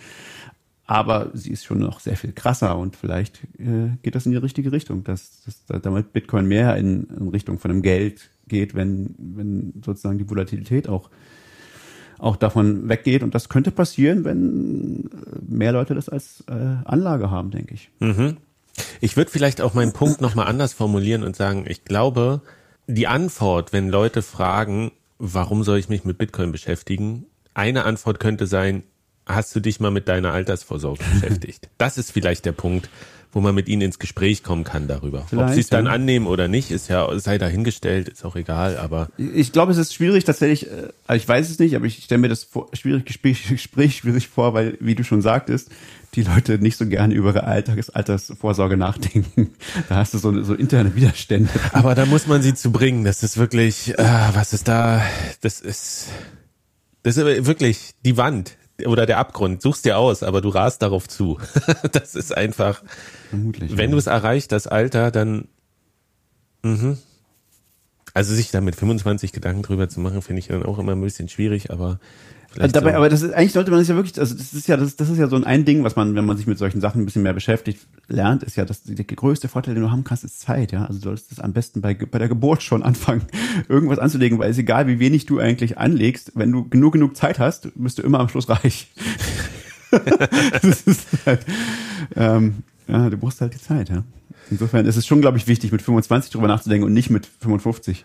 aber 0.87 1.31
sie 1.33 1.51
ist 1.51 1.65
schon 1.65 1.79
noch 1.79 2.01
sehr 2.01 2.17
viel 2.17 2.33
krasser 2.33 2.77
und 2.77 2.97
vielleicht 2.97 3.43
äh, 3.59 3.97
geht 4.03 4.15
das 4.15 4.27
in 4.27 4.33
die 4.33 4.39
richtige 4.39 4.71
Richtung, 4.73 5.03
dass, 5.05 5.43
dass 5.45 5.83
damit 5.83 6.13
Bitcoin 6.13 6.47
mehr 6.47 6.77
in, 6.77 7.05
in 7.05 7.29
Richtung 7.29 7.59
von 7.59 7.71
einem 7.71 7.83
Geld 7.83 8.31
geht, 8.49 8.75
wenn, 8.75 9.15
wenn 9.19 9.73
sozusagen 9.85 10.19
die 10.19 10.29
Volatilität 10.29 10.89
auch 10.89 11.11
auch 12.19 12.37
davon 12.37 12.89
weggeht. 12.89 13.23
Und 13.23 13.35
das 13.35 13.49
könnte 13.49 13.71
passieren, 13.71 14.25
wenn 14.25 15.11
mehr 15.47 15.73
Leute 15.73 15.95
das 15.95 16.09
als 16.09 16.45
äh, 16.49 16.53
Anlage 16.85 17.31
haben, 17.31 17.51
denke 17.51 17.75
ich. 17.75 17.91
Mhm. 18.01 18.37
Ich 19.01 19.17
würde 19.17 19.31
vielleicht 19.31 19.61
auch 19.61 19.75
meinen 19.75 19.93
Punkt 19.93 20.21
nochmal 20.21 20.47
anders 20.47 20.73
formulieren 20.73 21.23
und 21.23 21.37
sagen, 21.37 21.65
ich 21.69 21.85
glaube, 21.85 22.41
die 22.87 23.07
Antwort, 23.07 23.73
wenn 23.73 23.89
Leute 23.89 24.23
fragen, 24.23 24.93
warum 25.19 25.63
soll 25.63 25.79
ich 25.79 25.89
mich 25.89 26.05
mit 26.05 26.19
Bitcoin 26.19 26.53
beschäftigen? 26.53 27.27
Eine 27.53 27.85
Antwort 27.85 28.21
könnte 28.21 28.47
sein, 28.47 28.83
hast 29.27 29.55
du 29.55 29.61
dich 29.61 29.81
mal 29.81 29.91
mit 29.91 30.09
deiner 30.09 30.33
Altersvorsorge 30.33 31.03
beschäftigt? 31.13 31.69
Das 31.79 31.99
ist 31.99 32.13
vielleicht 32.13 32.45
der 32.45 32.53
Punkt, 32.53 32.89
wo 33.35 33.41
man 33.41 33.55
mit 33.55 33.69
ihnen 33.69 33.83
ins 33.83 33.99
Gespräch 33.99 34.43
kommen 34.43 34.65
kann 34.65 34.87
darüber. 34.87 35.27
Vielleicht, 35.29 35.49
Ob 35.49 35.55
sie 35.55 35.61
es 35.61 35.69
dann 35.69 35.87
annehmen 35.87 36.27
oder 36.27 36.47
nicht, 36.49 36.71
ist 36.71 36.89
ja, 36.89 37.07
sei 37.19 37.37
dahingestellt, 37.37 38.09
ist 38.09 38.25
auch 38.25 38.37
egal, 38.37 38.77
aber. 38.77 39.09
Ich 39.19 39.53
glaube, 39.53 39.73
es 39.73 39.79
ist 39.79 39.93
schwierig 39.93 40.25
tatsächlich, 40.25 40.71
äh, 40.71 40.89
also 41.07 41.23
ich 41.23 41.29
weiß 41.29 41.51
es 41.51 41.59
nicht, 41.59 41.75
aber 41.75 41.85
ich 41.87 42.05
stelle 42.05 42.21
mir 42.21 42.29
das 42.29 42.45
vor, 42.45 42.69
schwierig, 42.73 43.05
Gespräch, 43.05 43.45
Gespräch 43.49 43.97
schwierig 43.97 44.29
vor, 44.29 44.55
weil, 44.55 44.77
wie 44.81 44.95
du 44.95 45.05
schon 45.05 45.21
sagtest, 45.21 45.71
die 46.15 46.23
Leute 46.23 46.59
nicht 46.59 46.77
so 46.77 46.87
gerne 46.87 47.13
über 47.13 47.31
ihre 47.31 47.45
Alltags 47.45 47.91
Altersvorsorge 47.91 48.77
nachdenken. 48.77 49.51
Da 49.89 49.97
hast 49.97 50.15
du 50.15 50.19
so, 50.19 50.43
so 50.45 50.55
interne 50.55 50.95
Widerstände. 50.95 51.51
Aber 51.73 51.97
da 51.97 52.07
muss 52.07 52.29
man 52.29 52.41
sie 52.41 52.55
zu 52.55 52.71
bringen. 52.71 53.05
Das 53.05 53.23
ist 53.25 53.37
wirklich, 53.37 53.99
äh, 53.99 54.05
was 54.33 54.53
ist 54.53 54.69
da? 54.69 55.03
Das 55.41 55.61
ist, 55.61 56.07
das 57.03 57.17
ist 57.17 57.47
wirklich 57.47 57.95
die 58.05 58.17
Wand 58.17 58.57
oder 58.87 59.07
der 59.07 59.19
Abgrund. 59.19 59.63
Suchst 59.63 59.85
dir 59.85 59.99
aus, 59.99 60.23
aber 60.23 60.41
du 60.41 60.49
rast 60.49 60.83
darauf 60.83 61.09
zu. 61.09 61.39
das 61.93 62.15
ist 62.15 62.37
einfach. 62.37 62.83
Vermutlich. 63.31 63.77
Wenn 63.77 63.91
ja. 63.91 63.93
du 63.93 63.99
es 63.99 64.07
erreicht, 64.07 64.53
das 64.53 64.67
Alter, 64.67 65.11
dann. 65.11 65.49
Mhm. 66.63 66.99
Also 68.15 68.33
sich 68.33 68.53
da 68.53 68.61
mit 68.61 68.77
25 68.77 69.33
Gedanken 69.33 69.63
drüber 69.63 69.89
zu 69.89 69.99
machen, 70.01 70.23
finde 70.23 70.39
ich 70.39 70.47
dann 70.47 70.65
auch 70.65 70.79
immer 70.79 70.93
ein 70.93 71.01
bisschen 71.01 71.29
schwierig, 71.29 71.73
aber 71.73 71.99
also 72.59 72.73
dabei, 72.73 72.93
so. 72.93 72.97
aber 72.97 73.09
das 73.09 73.23
ist, 73.23 73.33
eigentlich 73.33 73.53
sollte 73.53 73.71
man 73.71 73.81
sich 73.81 73.89
ja 73.89 73.97
wirklich, 73.97 74.19
also 74.19 74.35
das 74.35 74.53
ist 74.53 74.69
ja, 74.69 74.77
das, 74.77 74.97
das 74.97 75.09
ist 75.09 75.19
ja 75.19 75.29
so 75.29 75.43
ein 75.43 75.65
Ding, 75.65 75.83
was 75.85 75.97
man, 75.97 76.15
wenn 76.15 76.25
man 76.25 76.37
sich 76.37 76.47
mit 76.47 76.59
solchen 76.59 76.81
Sachen 76.81 77.03
ein 77.03 77.05
bisschen 77.05 77.23
mehr 77.23 77.33
beschäftigt, 77.33 77.87
lernt, 78.09 78.43
ist 78.43 78.57
ja, 78.57 78.65
dass 78.65 78.83
der 78.85 79.05
größte 79.05 79.49
Vorteil, 79.49 79.75
den 79.75 79.83
du 79.83 79.91
haben 79.91 80.05
kannst, 80.05 80.25
ist 80.25 80.41
Zeit, 80.41 80.73
ja. 80.73 80.85
Also 80.85 80.99
du 80.99 81.05
solltest 81.05 81.33
das 81.33 81.41
am 81.41 81.53
besten 81.53 81.81
bei, 81.81 81.95
bei 81.95 82.19
der 82.19 82.29
Geburt 82.29 82.63
schon 82.63 82.83
anfangen, 82.83 83.23
irgendwas 83.69 83.99
anzulegen, 83.99 84.39
weil 84.39 84.51
es 84.51 84.59
egal, 84.59 84.87
wie 84.87 84.99
wenig 84.99 85.27
du 85.27 85.39
eigentlich 85.39 85.79
anlegst, 85.79 86.33
wenn 86.35 86.53
du 86.53 86.69
genug 86.69 86.93
genug 86.93 87.17
Zeit 87.17 87.39
hast, 87.39 87.69
bist 87.75 87.99
du 87.99 88.03
immer 88.03 88.21
am 88.21 88.29
Schluss 88.29 88.49
reich. 88.49 88.93
das 90.63 90.83
ist 90.83 91.07
halt, 91.27 91.41
ähm, 92.17 92.63
ja, 92.89 93.11
du 93.11 93.17
brauchst 93.17 93.41
halt 93.41 93.55
die 93.55 93.61
Zeit, 93.61 93.89
ja. 93.89 94.05
Insofern 94.51 94.87
ist 94.87 94.97
es 94.97 95.07
schon, 95.07 95.21
glaube 95.21 95.39
ich, 95.39 95.47
wichtig, 95.47 95.73
mit 95.73 95.83
25 95.83 96.31
drüber 96.31 96.49
nachzudenken 96.49 96.87
und 96.87 96.93
nicht 96.93 97.11
mit 97.11 97.27
55 97.27 98.05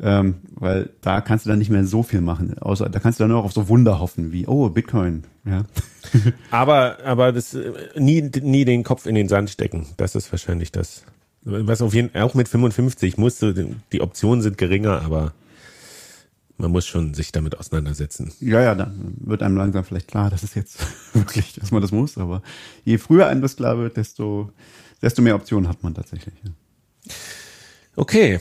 ähm, 0.00 0.36
weil 0.54 0.90
da 1.00 1.20
kannst 1.20 1.44
du 1.44 1.50
dann 1.50 1.58
nicht 1.58 1.70
mehr 1.70 1.84
so 1.84 2.02
viel 2.02 2.20
machen. 2.20 2.56
Außer 2.58 2.88
da 2.88 3.00
kannst 3.00 3.18
du 3.18 3.24
dann 3.24 3.30
nur 3.30 3.44
auf 3.44 3.52
so 3.52 3.68
Wunder 3.68 3.98
hoffen 3.98 4.32
wie 4.32 4.46
oh 4.46 4.68
Bitcoin. 4.68 5.24
Ja. 5.44 5.64
aber 6.50 6.98
aber 7.04 7.32
das 7.32 7.54
äh, 7.54 7.72
nie 7.96 8.22
nie 8.22 8.64
den 8.64 8.84
Kopf 8.84 9.06
in 9.06 9.14
den 9.14 9.28
Sand 9.28 9.50
stecken. 9.50 9.86
Das 9.96 10.14
ist 10.14 10.30
wahrscheinlich 10.32 10.72
das. 10.72 11.04
Was 11.42 11.82
auf 11.82 11.94
jeden 11.94 12.14
auch 12.14 12.34
mit 12.34 12.48
55 12.48 13.16
musst 13.16 13.42
du 13.42 13.74
die 13.92 14.00
Optionen 14.00 14.42
sind 14.42 14.58
geringer, 14.58 15.02
aber 15.02 15.32
man 16.58 16.72
muss 16.72 16.86
schon 16.86 17.14
sich 17.14 17.32
damit 17.32 17.56
auseinandersetzen. 17.56 18.32
Ja, 18.40 18.60
ja, 18.60 18.74
dann 18.74 19.14
wird 19.20 19.42
einem 19.42 19.56
langsam 19.56 19.84
vielleicht 19.84 20.08
klar, 20.08 20.28
dass 20.28 20.42
es 20.42 20.54
jetzt 20.54 20.78
wirklich, 21.14 21.54
dass 21.54 21.70
man 21.70 21.80
das 21.80 21.92
muss. 21.92 22.18
Aber 22.18 22.42
je 22.84 22.98
früher 22.98 23.28
einem 23.28 23.40
das 23.40 23.56
klar 23.56 23.78
wird, 23.78 23.96
desto, 23.96 24.50
desto 25.00 25.22
mehr 25.22 25.36
Optionen 25.36 25.68
hat 25.68 25.82
man 25.82 25.94
tatsächlich. 25.94 26.34
Ja. 26.44 26.50
Okay, 27.94 28.40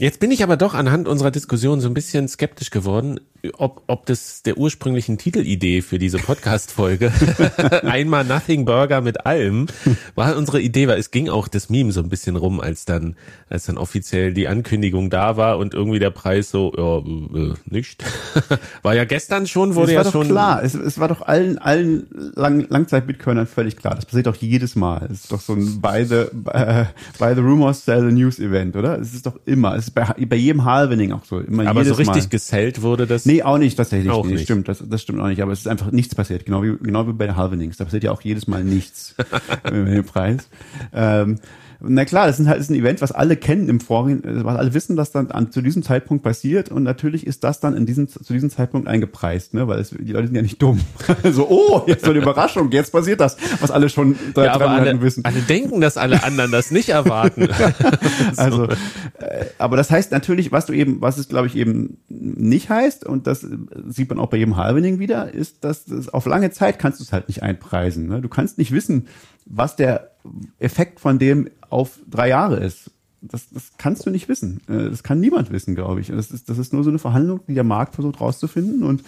Jetzt 0.00 0.20
bin 0.20 0.30
ich 0.30 0.44
aber 0.44 0.56
doch 0.56 0.74
anhand 0.74 1.08
unserer 1.08 1.32
Diskussion 1.32 1.80
so 1.80 1.88
ein 1.88 1.94
bisschen 1.94 2.28
skeptisch 2.28 2.70
geworden, 2.70 3.18
ob, 3.56 3.82
ob 3.86 4.06
das 4.06 4.42
der 4.42 4.58
ursprünglichen 4.58 5.16
Titelidee 5.16 5.80
für 5.82 5.98
diese 5.98 6.18
Podcast-Folge, 6.18 7.12
einmal 7.82 8.24
Nothing 8.24 8.64
Burger 8.64 9.00
mit 9.00 9.26
allem, 9.26 9.66
war 10.14 10.36
unsere 10.36 10.60
Idee, 10.60 10.88
weil 10.88 10.98
es 10.98 11.10
ging 11.10 11.28
auch 11.28 11.46
das 11.46 11.70
Meme 11.70 11.92
so 11.92 12.00
ein 12.00 12.08
bisschen 12.08 12.36
rum, 12.36 12.60
als 12.60 12.84
dann, 12.84 13.16
als 13.48 13.66
dann 13.66 13.78
offiziell 13.78 14.34
die 14.34 14.48
Ankündigung 14.48 15.08
da 15.08 15.36
war 15.36 15.58
und 15.58 15.72
irgendwie 15.72 16.00
der 16.00 16.10
Preis 16.10 16.50
so, 16.50 16.72
ja, 16.76 16.98
äh, 16.98 17.54
nicht. 17.66 18.04
war 18.82 18.94
ja 18.94 19.04
gestern 19.04 19.46
schon, 19.46 19.76
wurde 19.76 19.92
ja 19.92 20.04
schon. 20.04 20.08
Es 20.08 20.14
war 20.14 20.22
doch 20.22 20.30
klar, 20.30 20.64
es, 20.64 20.74
es 20.74 20.98
war 20.98 21.08
doch 21.08 21.22
allen, 21.22 21.58
allen 21.58 22.08
Lang 22.34 22.66
Langzeit-Bitcoinern 22.68 23.46
völlig 23.46 23.76
klar. 23.76 23.94
Das 23.94 24.04
passiert 24.06 24.26
doch 24.26 24.36
jedes 24.36 24.74
Mal. 24.74 25.08
Es 25.12 25.24
ist 25.24 25.32
doch 25.32 25.40
so 25.40 25.52
ein 25.52 25.80
by 25.80 26.04
the, 26.04 26.26
äh, 26.52 26.86
by 27.18 27.34
the 27.34 27.40
rumors 27.40 27.84
sell 27.84 28.08
the 28.08 28.14
news 28.14 28.40
Event, 28.40 28.74
oder? 28.74 28.98
Es 28.98 29.14
ist 29.14 29.26
doch 29.26 29.38
immer, 29.46 29.76
es 29.76 29.88
ist 29.88 29.90
bei, 29.92 30.04
bei 30.26 30.36
jedem 30.36 30.64
Halvening 30.64 31.12
auch 31.12 31.24
so. 31.24 31.38
Immer 31.38 31.68
aber 31.68 31.84
so 31.84 31.94
richtig 31.94 32.24
Mal. 32.24 32.28
gesellt 32.28 32.82
wurde 32.82 33.06
das? 33.06 33.27
Nee, 33.28 33.42
auch 33.42 33.58
nicht 33.58 33.76
tatsächlich. 33.76 34.10
Auch 34.10 34.24
nee, 34.24 34.32
nicht. 34.32 34.44
Stimmt, 34.44 34.68
das, 34.68 34.82
das 34.88 35.02
stimmt 35.02 35.20
auch 35.20 35.26
nicht. 35.26 35.42
Aber 35.42 35.52
es 35.52 35.60
ist 35.60 35.68
einfach 35.68 35.90
nichts 35.90 36.14
passiert. 36.14 36.46
Genau 36.46 36.62
wie, 36.62 36.78
genau 36.80 37.06
wie 37.06 37.12
bei 37.12 37.26
den 37.26 37.36
Halvenings. 37.36 37.76
Da 37.76 37.84
passiert 37.84 38.04
ja 38.04 38.10
auch 38.10 38.22
jedes 38.22 38.46
Mal 38.46 38.64
nichts 38.64 39.14
mit 39.64 39.74
dem 39.74 40.04
Preis. 40.04 40.48
Ähm, 40.94 41.38
na 41.80 42.04
klar, 42.04 42.26
das 42.26 42.40
ist 42.40 42.48
halt 42.48 42.60
ist 42.60 42.70
ein 42.70 42.74
Event, 42.74 43.00
was 43.00 43.12
alle 43.12 43.36
kennen 43.36 43.68
im 43.68 43.78
Vorhinein, 43.78 44.38
äh, 44.38 44.44
was 44.44 44.56
alle 44.56 44.74
wissen, 44.74 44.96
was 44.96 45.12
dann 45.12 45.30
an, 45.30 45.52
zu 45.52 45.62
diesem 45.62 45.84
Zeitpunkt 45.84 46.24
passiert 46.24 46.70
und 46.70 46.82
natürlich 46.82 47.26
ist 47.26 47.44
das 47.44 47.60
dann 47.60 47.76
in 47.76 47.86
diesem, 47.86 48.08
zu 48.08 48.32
diesem 48.32 48.50
Zeitpunkt 48.50 48.88
eingepreist, 48.88 49.54
ne, 49.54 49.68
weil 49.68 49.78
es, 49.78 49.90
die 49.90 50.12
Leute 50.12 50.26
sind 50.26 50.34
ja 50.34 50.42
nicht 50.42 50.60
dumm. 50.60 50.80
so, 51.30 51.48
oh, 51.48 51.84
jetzt 51.86 52.04
so 52.04 52.10
eine 52.10 52.20
Überraschung, 52.20 52.72
jetzt 52.72 52.90
passiert 52.90 53.20
das, 53.20 53.36
was 53.60 53.70
alle 53.70 53.88
schon 53.88 54.16
drei, 54.34 54.46
ja, 54.46 54.58
drei 54.58 54.66
alle, 54.66 55.00
wissen. 55.00 55.24
Alle 55.24 55.40
denken, 55.40 55.80
dass 55.80 55.96
alle 55.96 56.24
anderen 56.24 56.50
das 56.50 56.72
nicht 56.72 56.88
erwarten. 56.88 57.48
also, 58.36 58.64
äh, 58.64 59.44
aber 59.58 59.76
das 59.76 59.90
heißt 59.90 60.10
natürlich, 60.10 60.50
was 60.50 60.66
du 60.66 60.72
eben, 60.72 61.00
was 61.00 61.16
es 61.16 61.28
glaube 61.28 61.46
ich 61.46 61.54
eben 61.54 61.98
nicht 62.08 62.70
heißt 62.70 63.04
und 63.04 63.28
das 63.28 63.46
sieht 63.86 64.08
man 64.08 64.18
auch 64.18 64.30
bei 64.30 64.36
jedem 64.38 64.56
Halvening 64.56 64.98
wieder, 64.98 65.32
ist, 65.32 65.62
dass 65.62 65.84
das 65.84 66.08
auf 66.08 66.26
lange 66.26 66.50
Zeit 66.50 66.80
kannst 66.80 66.98
du 66.98 67.04
es 67.04 67.12
halt 67.12 67.28
nicht 67.28 67.44
einpreisen. 67.44 68.08
Ne? 68.08 68.20
Du 68.20 68.28
kannst 68.28 68.58
nicht 68.58 68.72
wissen, 68.72 69.06
was 69.46 69.76
der 69.76 70.10
Effekt 70.58 71.00
von 71.00 71.18
dem 71.18 71.50
auf 71.68 71.98
drei 72.08 72.28
Jahre 72.28 72.56
ist. 72.64 72.90
Das, 73.20 73.50
das 73.50 73.72
kannst 73.78 74.06
du 74.06 74.10
nicht 74.10 74.28
wissen. 74.28 74.60
Äh, 74.68 74.90
das 74.90 75.02
kann 75.02 75.20
niemand 75.20 75.50
wissen, 75.50 75.74
glaube 75.74 76.00
ich. 76.00 76.08
Das 76.08 76.30
ist, 76.30 76.48
das 76.48 76.58
ist 76.58 76.72
nur 76.72 76.84
so 76.84 76.90
eine 76.90 76.98
Verhandlung, 76.98 77.40
die 77.48 77.54
der 77.54 77.64
Markt 77.64 77.94
versucht 77.94 78.20
rauszufinden. 78.20 78.82
Und 78.82 79.02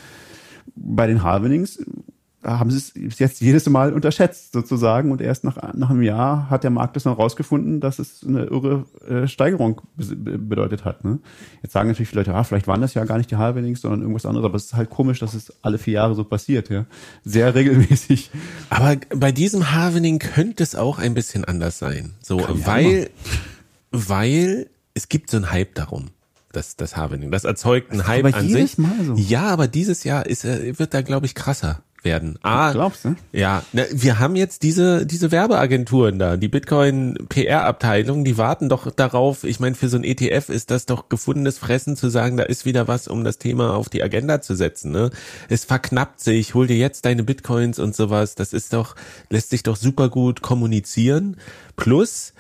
bei 0.75 1.07
den 1.07 1.23
Halvenings 1.23 1.85
haben 2.43 2.71
sie 2.71 3.07
es 3.07 3.19
jetzt 3.19 3.41
jedes 3.41 3.69
Mal 3.69 3.93
unterschätzt 3.93 4.53
sozusagen 4.53 5.13
und 5.13 5.21
erst 5.21 5.45
nach, 5.45 5.75
nach 5.75 5.91
einem 5.91 6.03
Jahr 6.03 6.49
hat 6.49 6.65
der 6.65 6.71
Markt 6.71 6.97
das 6.97 7.05
noch 7.05 7.19
rausgefunden, 7.19 7.81
dass 7.81 7.99
es 7.99 8.25
eine 8.27 8.45
irre 8.45 8.87
äh, 9.07 9.29
Steigerung 9.29 9.83
bedeutet 9.97 10.85
hat. 10.87 11.05
Ne? 11.05 11.19
Jetzt 11.63 11.73
sagen 11.73 11.89
natürlich 11.89 12.09
viele 12.09 12.23
Leute, 12.23 12.35
ah, 12.35 12.43
vielleicht 12.45 12.67
waren 12.67 12.81
das 12.81 12.95
ja 12.95 13.05
gar 13.05 13.19
nicht 13.19 13.31
die 13.31 13.37
Halvenings, 13.37 13.83
sondern 13.83 14.01
irgendwas 14.01 14.25
anderes, 14.25 14.47
aber 14.47 14.57
es 14.57 14.65
ist 14.67 14.75
halt 14.75 14.89
komisch, 14.89 15.19
dass 15.19 15.35
es 15.35 15.53
alle 15.63 15.77
vier 15.77 15.95
Jahre 15.95 16.15
so 16.15 16.25
passiert, 16.25 16.71
ja. 16.71 16.87
Sehr 17.25 17.55
regelmäßig. 17.55 18.31
Aber 18.71 18.97
bei 19.15 19.33
diesem 19.33 19.73
Halvening 19.73 20.19
könnte 20.19 20.63
es 20.63 20.75
auch 20.75 20.99
ein 20.99 21.13
bisschen 21.13 21.45
anders 21.45 21.79
sein. 21.79 22.15
So, 22.23 22.39
Kann 22.39 22.67
weil, 22.67 23.11
weil 23.91 24.71
es 24.95 25.11
gibt 25.11 25.31
so 25.31 25.37
einen 25.37 25.51
Hype 25.51 25.75
darum 25.75 26.11
das, 26.53 26.77
das 26.77 26.97
Havening. 26.97 27.31
Das 27.31 27.45
erzeugt 27.45 27.93
einen 27.93 28.07
Hype 28.07 28.35
an 28.35 28.49
sich. 28.49 28.77
Mal 28.79 29.05
so. 29.05 29.15
Ja, 29.15 29.49
aber 29.49 29.69
dieses 29.69 30.05
Jahr 30.05 30.27
ist, 30.27 30.45
äh, 30.45 30.79
wird 30.79 30.95
da, 30.95 31.03
glaube 31.03 31.27
ich, 31.27 31.35
krasser 31.35 31.83
werden. 32.03 32.39
Ah, 32.43 32.73
glaubst 32.73 33.05
du? 33.05 33.15
Ja, 33.33 33.63
ne, 33.73 33.87
wir 33.93 34.19
haben 34.19 34.37
jetzt 34.37 34.63
diese 34.63 35.07
diese 35.07 35.31
Werbeagenturen 35.31 36.19
da, 36.19 36.37
die 36.37 36.49
Bitcoin 36.49 37.17
PR 37.29 37.65
Abteilung, 37.65 38.25
die 38.25 38.39
warten 38.39 38.69
doch 38.69 38.91
darauf. 38.91 39.45
Ich 39.45 39.61
meine, 39.61 39.75
für 39.75 39.89
so 39.89 39.97
ein 39.97 40.05
ETF 40.05 40.49
ist 40.49 40.71
das 40.71 40.87
doch 40.87 41.09
gefundenes 41.09 41.59
Fressen 41.59 41.97
zu 41.97 42.09
sagen, 42.09 42.37
da 42.37 42.45
ist 42.45 42.65
wieder 42.65 42.89
was, 42.89 43.09
um 43.09 43.25
das 43.25 43.39
Thema 43.39 43.75
auf 43.75 43.89
die 43.89 44.03
Agenda 44.03 44.41
zu 44.41 44.55
setzen. 44.55 44.93
Ne? 44.93 45.11
Es 45.49 45.65
verknappt 45.65 46.21
sich, 46.21 46.55
hol 46.55 46.67
dir 46.67 46.77
jetzt 46.77 47.05
deine 47.05 47.23
Bitcoins 47.23 47.79
und 47.79 47.95
sowas. 47.95 48.35
Das 48.35 48.53
ist 48.53 48.73
doch 48.73 48.97
lässt 49.29 49.51
sich 49.51 49.63
doch 49.63 49.77
super 49.77 50.09
gut 50.09 50.43
kommunizieren. 50.43 51.37
Plus 51.77 52.33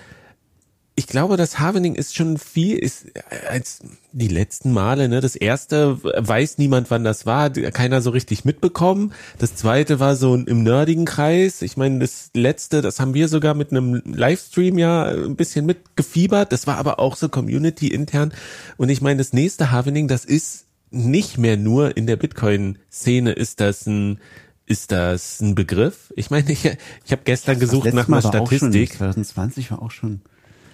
ich 1.00 1.06
glaube, 1.06 1.38
das 1.38 1.58
Havening 1.58 1.94
ist 1.94 2.14
schon 2.14 2.36
viel, 2.36 2.76
ist 2.76 3.06
äh, 3.16 3.22
als 3.48 3.80
die 4.12 4.28
letzten 4.28 4.70
Male, 4.70 5.08
ne? 5.08 5.22
Das 5.22 5.34
erste 5.34 5.98
weiß 6.02 6.58
niemand, 6.58 6.90
wann 6.90 7.04
das 7.04 7.24
war, 7.24 7.48
keiner 7.48 8.02
so 8.02 8.10
richtig 8.10 8.44
mitbekommen. 8.44 9.14
Das 9.38 9.54
zweite 9.54 9.98
war 9.98 10.14
so 10.14 10.34
im 10.34 10.62
nerdigen 10.62 11.06
Kreis. 11.06 11.62
Ich 11.62 11.78
meine, 11.78 12.00
das 12.00 12.32
letzte, 12.34 12.82
das 12.82 13.00
haben 13.00 13.14
wir 13.14 13.28
sogar 13.28 13.54
mit 13.54 13.70
einem 13.70 14.02
Livestream 14.04 14.76
ja 14.76 15.04
ein 15.04 15.36
bisschen 15.36 15.64
mitgefiebert. 15.64 16.52
Das 16.52 16.66
war 16.66 16.76
aber 16.76 16.98
auch 16.98 17.16
so 17.16 17.30
Community 17.30 17.88
intern. 17.88 18.34
Und 18.76 18.90
ich 18.90 19.00
meine, 19.00 19.16
das 19.16 19.32
nächste 19.32 19.70
Havening, 19.70 20.06
das 20.06 20.26
ist 20.26 20.66
nicht 20.90 21.38
mehr 21.38 21.56
nur 21.56 21.96
in 21.96 22.06
der 22.06 22.16
Bitcoin-Szene 22.16 23.32
ist 23.32 23.60
das 23.60 23.86
ein 23.86 24.20
ist 24.66 24.92
das 24.92 25.40
ein 25.40 25.54
Begriff? 25.54 26.12
Ich 26.14 26.30
meine, 26.30 26.52
ich, 26.52 26.66
ich 26.66 27.12
habe 27.12 27.22
gestern 27.24 27.58
gesucht 27.58 27.94
nach 27.94 28.06
einer 28.06 28.20
Statistik. 28.20 28.90
Schon, 28.90 28.98
2020 28.98 29.70
war 29.70 29.80
auch 29.80 29.90
schon. 29.92 30.20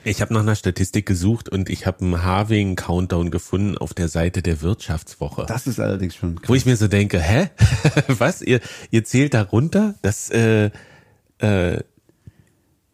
Ich 0.07 0.23
habe 0.23 0.33
nach 0.33 0.43
einer 0.43 0.55
Statistik 0.55 1.05
gesucht 1.05 1.49
und 1.49 1.69
ich 1.69 1.85
habe 1.85 2.05
einen 2.05 2.23
Harving 2.23 2.77
Countdown 2.77 3.33
gefunden 3.33 3.77
auf 3.77 3.93
der 3.93 4.07
Seite 4.07 4.41
der 4.41 4.63
Wirtschaftswoche. 4.63 5.47
Das 5.49 5.67
ist 5.67 5.81
allerdings 5.81 6.15
schon 6.15 6.37
krass. 6.37 6.49
Wo 6.49 6.55
ich 6.55 6.65
mir 6.65 6.77
so 6.77 6.87
denke, 6.87 7.21
hä? 7.21 7.51
Was? 8.07 8.41
Ihr, 8.41 8.61
ihr 8.93 9.03
zählt 9.03 9.35
da 9.35 9.43
runter? 9.43 9.97
Das, 10.03 10.31
äh, 10.31 10.71
äh, 11.39 11.81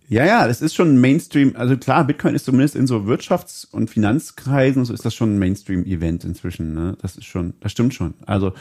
ja, 0.09 0.25
ja, 0.25 0.49
das 0.49 0.63
ist 0.63 0.75
schon 0.75 0.95
ein 0.95 1.01
Mainstream. 1.03 1.55
Also 1.55 1.77
klar, 1.77 2.07
Bitcoin 2.07 2.35
ist 2.35 2.47
zumindest 2.47 2.77
in 2.77 2.87
so 2.87 3.01
Wirtschafts- 3.01 3.71
und 3.71 3.91
Finanzkreisen, 3.91 4.87
so 4.87 4.95
ist 4.95 5.05
das 5.05 5.15
schon 5.15 5.35
ein 5.35 5.39
Mainstream-Event 5.39 6.25
inzwischen. 6.25 6.73
Ne? 6.73 6.97
Das 7.03 7.17
ist 7.17 7.27
schon, 7.27 7.53
das 7.61 7.73
stimmt 7.73 7.93
schon. 7.93 8.15
Also 8.25 8.55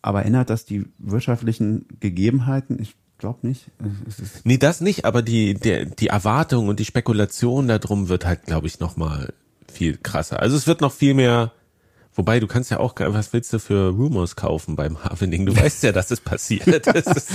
aber 0.00 0.24
ändert 0.24 0.48
das 0.48 0.64
die 0.64 0.86
wirtschaftlichen 0.98 1.86
Gegebenheiten? 2.00 2.78
Ich 2.80 2.94
glaube 3.18 3.46
nicht. 3.46 3.70
nee, 4.44 4.58
das 4.58 4.80
nicht, 4.80 5.04
aber 5.04 5.22
die, 5.22 5.54
der, 5.54 5.84
die 5.84 6.08
Erwartung 6.08 6.68
und 6.68 6.80
die 6.80 6.84
Spekulation 6.84 7.68
darum 7.68 8.08
wird 8.08 8.26
halt, 8.26 8.44
glaube 8.44 8.66
ich, 8.66 8.80
nochmal 8.80 9.32
viel 9.72 9.96
krasser. 9.96 10.40
Also 10.40 10.56
es 10.56 10.66
wird 10.66 10.80
noch 10.80 10.92
viel 10.92 11.14
mehr 11.14 11.52
Wobei, 12.16 12.38
du 12.38 12.46
kannst 12.46 12.70
ja 12.70 12.78
auch, 12.78 12.94
was 12.96 13.32
willst 13.32 13.52
du 13.52 13.58
für 13.58 13.88
Rumors 13.88 14.36
kaufen 14.36 14.76
beim 14.76 15.02
Havening? 15.02 15.46
Du 15.46 15.56
weißt 15.56 15.82
ja, 15.82 15.90
dass 15.92 16.10
es 16.10 16.20
passiert. 16.20 16.84
Das 16.94 17.06
ist, 17.06 17.30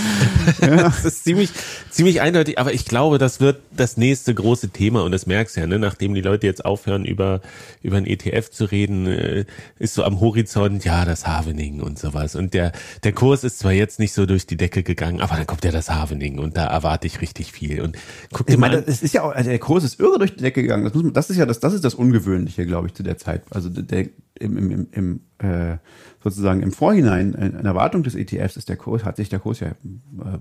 das 0.62 1.06
ist 1.06 1.24
ziemlich, 1.24 1.50
ziemlich 1.90 2.22
eindeutig. 2.22 2.60
Aber 2.60 2.74
ich 2.74 2.86
glaube, 2.86 3.18
das 3.18 3.40
wird 3.40 3.62
das 3.76 3.98
nächste 3.98 4.34
große 4.34 4.70
Thema. 4.70 5.04
Und 5.04 5.12
das 5.12 5.26
merkst 5.26 5.56
du 5.56 5.62
ja, 5.62 5.68
ne? 5.68 5.80
nachdem 5.80 6.14
die 6.14 6.22
Leute 6.22 6.48
jetzt 6.48 6.64
aufhören, 6.64 7.04
über, 7.04 7.42
über 7.82 7.98
ein 7.98 8.06
ETF 8.06 8.52
zu 8.52 8.66
reden, 8.66 9.08
äh, 9.08 9.46
ist 9.80 9.96
so 9.96 10.04
am 10.04 10.20
Horizont, 10.20 10.86
ja, 10.86 11.04
das 11.04 11.28
Havening 11.28 11.82
und 11.82 12.00
sowas. 12.00 12.36
Und 12.36 12.54
der, 12.54 12.72
der 13.04 13.12
Kurs 13.12 13.44
ist 13.44 13.60
zwar 13.60 13.72
jetzt 13.72 14.00
nicht 14.00 14.14
so 14.14 14.26
durch 14.26 14.46
die 14.46 14.58
Decke 14.58 14.84
gegangen, 14.84 15.20
aber 15.20 15.36
dann 15.36 15.48
kommt 15.48 15.66
ja 15.66 15.72
das 15.72 15.90
Havening 15.90 16.40
und 16.40 16.56
da 16.56 16.68
erwarte 16.68 17.08
ich 17.08 17.22
richtig 17.22 17.52
viel. 17.52 17.82
Und 17.82 17.98
guck 18.32 18.48
dir 18.48 18.54
ich 18.54 18.60
meine, 18.60 18.78
mal. 18.78 18.84
Es 18.88 19.02
ist 19.02 19.14
ja 19.14 19.24
auch, 19.24 19.32
also 19.32 19.50
der 19.50 19.60
Kurs 19.60 19.84
ist 19.84 20.00
irre 20.00 20.20
durch 20.20 20.36
die 20.36 20.44
Decke 20.44 20.62
gegangen. 20.62 20.86
Das, 20.86 20.94
muss 20.94 21.04
man, 21.04 21.14
das 21.14 21.30
ist 21.30 21.38
ja 21.38 21.46
das, 21.46 21.60
das 21.60 21.74
ist 21.74 21.84
das 21.84 21.96
Ungewöhnliche, 21.96 22.66
glaube 22.66 22.88
ich, 22.88 22.94
zu 22.94 23.04
der 23.04 23.18
Zeit. 23.18 23.44
Also 23.50 23.70
der, 23.70 24.08
im, 24.40 24.58
im, 24.58 24.72
im, 24.72 24.88
im 24.92 25.20
äh, 25.40 25.78
sozusagen 26.24 26.62
im 26.62 26.72
Vorhinein 26.72 27.34
in 27.34 27.66
Erwartung 27.66 28.04
des 28.04 28.16
ETFs 28.16 28.58
ist 28.58 28.70
der 28.70 28.78
Kurs, 28.78 29.06
hat 29.06 29.18
sich 29.18 29.30
der 29.30 29.40
Kurs 29.40 29.60
ja 29.60 29.70
äh, 29.70 29.74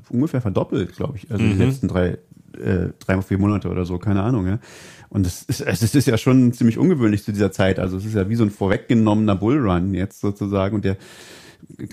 ungefähr 0.08 0.40
verdoppelt, 0.40 0.96
glaube 0.96 1.16
ich. 1.16 1.30
Also 1.30 1.44
mhm. 1.44 1.50
die 1.50 1.64
letzten 1.64 1.88
drei, 1.88 2.18
äh, 2.58 2.88
drei, 2.98 3.20
vier 3.22 3.38
Monate 3.38 3.68
oder 3.68 3.84
so, 3.84 3.98
keine 3.98 4.22
Ahnung, 4.22 4.46
ja. 4.46 4.58
Und 5.10 5.24
das 5.24 5.42
ist, 5.42 5.60
es 5.62 5.94
ist 5.94 6.06
ja 6.06 6.18
schon 6.18 6.52
ziemlich 6.52 6.76
ungewöhnlich 6.76 7.24
zu 7.24 7.32
dieser 7.32 7.50
Zeit. 7.50 7.78
Also 7.78 7.96
es 7.96 8.04
ist 8.04 8.14
ja 8.14 8.28
wie 8.28 8.34
so 8.34 8.44
ein 8.44 8.50
vorweggenommener 8.50 9.36
Bullrun 9.36 9.94
jetzt 9.94 10.20
sozusagen. 10.20 10.74
Und 10.74 10.84
der 10.84 10.96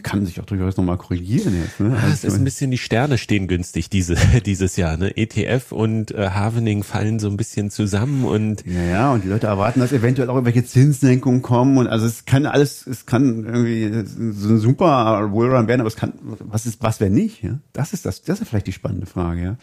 kann 0.04 0.26
sich 0.26 0.40
auch 0.40 0.46
durchaus 0.46 0.78
nochmal 0.78 0.98
korrigieren 0.98 1.56
jetzt. 1.62 1.80
Ne? 1.80 1.96
Also 1.96 2.08
es 2.08 2.24
ist 2.24 2.36
ein 2.36 2.44
bisschen, 2.44 2.72
die 2.72 2.78
Sterne 2.78 3.18
stehen 3.18 3.48
günstig 3.48 3.90
diese, 3.90 4.16
dieses 4.46 4.78
Jahr. 4.78 4.98
Ne? 4.98 5.16
ETF 5.16 5.72
und 5.72 6.12
äh, 6.12 6.30
Havening 6.30 6.84
fallen 6.84 7.20
so 7.20 7.28
ein 7.28 7.38
bisschen 7.38 7.70
zusammen 7.70 8.26
und 8.26 8.66
ja, 8.66 8.84
ja, 8.84 9.14
und 9.14 9.24
die 9.24 9.28
Leute 9.28 9.48
erwarten, 9.48 9.80
dass 9.80 9.92
eventuell 9.92 10.30
auch 10.30 10.36
irgendwelche 10.36 10.66
Zinssenkungen 10.66 11.42
kommen 11.42 11.78
und 11.78 11.88
also 11.88 12.06
es 12.06 12.26
kann 12.26 12.46
alles, 12.46 12.88
es 12.88 13.06
kann 13.06 13.46
irgendwie 13.46 14.32
so 14.34 14.50
ein 14.50 14.60
super 14.60 15.28
Bullrun 15.28 15.68
werden, 15.68 15.82
aber 15.82 15.88
es 15.88 15.96
kann, 15.96 16.14
was 16.22 16.66
ist, 16.66 16.82
was 16.82 17.00
wäre 17.00 17.12
nicht? 17.12 17.44
Ja? 17.44 17.60
Das 17.74 17.94
ist 17.94 18.06
das, 18.06 18.24
das 18.24 18.42
ist 18.42 18.48
vielleicht 18.48 18.68
die 18.68 18.74
spannende 18.74 19.06
Frage, 19.06 19.42
ja. 19.42 19.58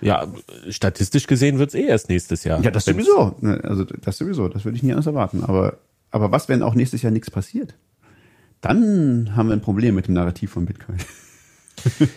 Ja, 0.00 0.28
statistisch 0.68 1.26
gesehen 1.26 1.58
wird's 1.58 1.74
eh 1.74 1.86
erst 1.86 2.08
nächstes 2.08 2.44
Jahr. 2.44 2.62
Ja, 2.62 2.70
das 2.70 2.84
sowieso. 2.84 3.34
Ne, 3.40 3.60
also 3.64 3.84
das 3.84 4.16
sowieso, 4.16 4.48
das 4.48 4.64
würde 4.64 4.76
ich 4.76 4.84
nie 4.84 4.92
anders 4.92 5.06
erwarten. 5.06 5.42
Aber, 5.42 5.78
aber 6.12 6.30
was, 6.30 6.48
wenn 6.48 6.62
auch 6.62 6.74
nächstes 6.74 7.02
Jahr 7.02 7.10
nichts 7.10 7.32
passiert? 7.32 7.74
Dann 8.60 9.36
haben 9.36 9.48
wir 9.48 9.54
ein 9.54 9.60
Problem 9.60 9.94
mit 9.94 10.06
dem 10.06 10.14
Narrativ 10.14 10.52
von 10.52 10.66
Bitcoin. 10.66 10.98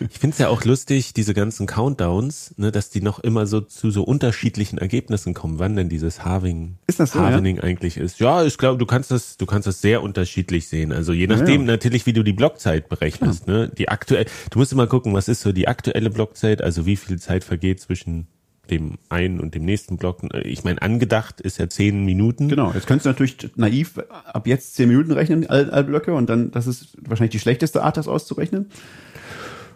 Ich 0.10 0.20
finde 0.20 0.34
es 0.34 0.38
ja 0.40 0.50
auch 0.50 0.64
lustig, 0.64 1.14
diese 1.14 1.34
ganzen 1.34 1.68
Countdowns, 1.68 2.56
ne, 2.58 2.72
dass 2.72 2.90
die 2.90 3.02
noch 3.02 3.20
immer 3.20 3.46
so 3.46 3.62
zu 3.62 3.92
so 3.92 4.04
unterschiedlichen 4.04 4.78
Ergebnissen 4.78 5.34
kommen, 5.34 5.60
wann 5.60 5.76
denn 5.76 5.90
dieses 5.90 6.26
Halving, 6.26 6.78
ist 6.88 7.00
das 7.00 7.12
so, 7.12 7.20
Halvening 7.20 7.58
ja? 7.58 7.64
eigentlich 7.64 7.98
ist. 7.98 8.20
Ja, 8.20 8.44
ich 8.44 8.58
glaube, 8.58 8.78
du 8.78 8.86
kannst 8.86 9.12
das, 9.12 9.38
du 9.38 9.46
kannst 9.46 9.68
das 9.68 9.82
sehr 9.82 10.02
unterschiedlich 10.02 10.68
sehen. 10.68 10.92
Also 10.92 11.14
je 11.14 11.28
nachdem 11.28 11.62
ja, 11.62 11.68
ja. 11.68 11.74
natürlich, 11.74 12.06
wie 12.06 12.14
du 12.14 12.24
die 12.24 12.34
Blockzeit 12.34 12.90
berechnest. 12.90 13.48
Ne, 13.48 13.70
die 13.70 13.90
aktuell, 13.90 14.26
du 14.50 14.60
musst 14.60 14.72
immer 14.72 14.88
gucken, 14.88 15.14
was 15.14 15.28
ist 15.28 15.42
so 15.42 15.52
die 15.52 15.68
aktuelle 15.68 16.10
Blockzeit, 16.10 16.62
also 16.62 16.86
wie 16.86 16.96
viel 16.96 17.20
Zeit 17.20 17.44
vergeht 17.44 17.80
zwischen 17.80 18.28
dem 18.72 18.98
einen 19.10 19.40
und 19.40 19.54
dem 19.54 19.66
nächsten 19.66 19.98
Block. 19.98 20.22
Ich 20.44 20.64
meine, 20.64 20.82
angedacht 20.82 21.42
ist 21.42 21.60
ja 21.60 21.70
zehn 21.70 22.06
Minuten. 22.06 22.50
Genau, 22.50 22.72
jetzt 22.74 22.88
könntest 22.88 23.06
du 23.06 23.10
natürlich 23.10 23.38
naiv 23.56 24.00
ab 24.10 24.48
jetzt 24.48 24.76
zehn 24.76 24.90
Minuten 24.90 25.12
rechnen, 25.12 25.48
alle, 25.48 25.72
alle 25.72 25.84
Blöcke, 25.84 26.14
und 26.14 26.30
dann, 26.30 26.52
das 26.52 26.68
ist 26.68 26.98
wahrscheinlich 27.02 27.32
die 27.32 27.40
schlechteste 27.40 27.84
Art, 27.84 27.98
das 27.98 28.08
auszurechnen. 28.08 28.68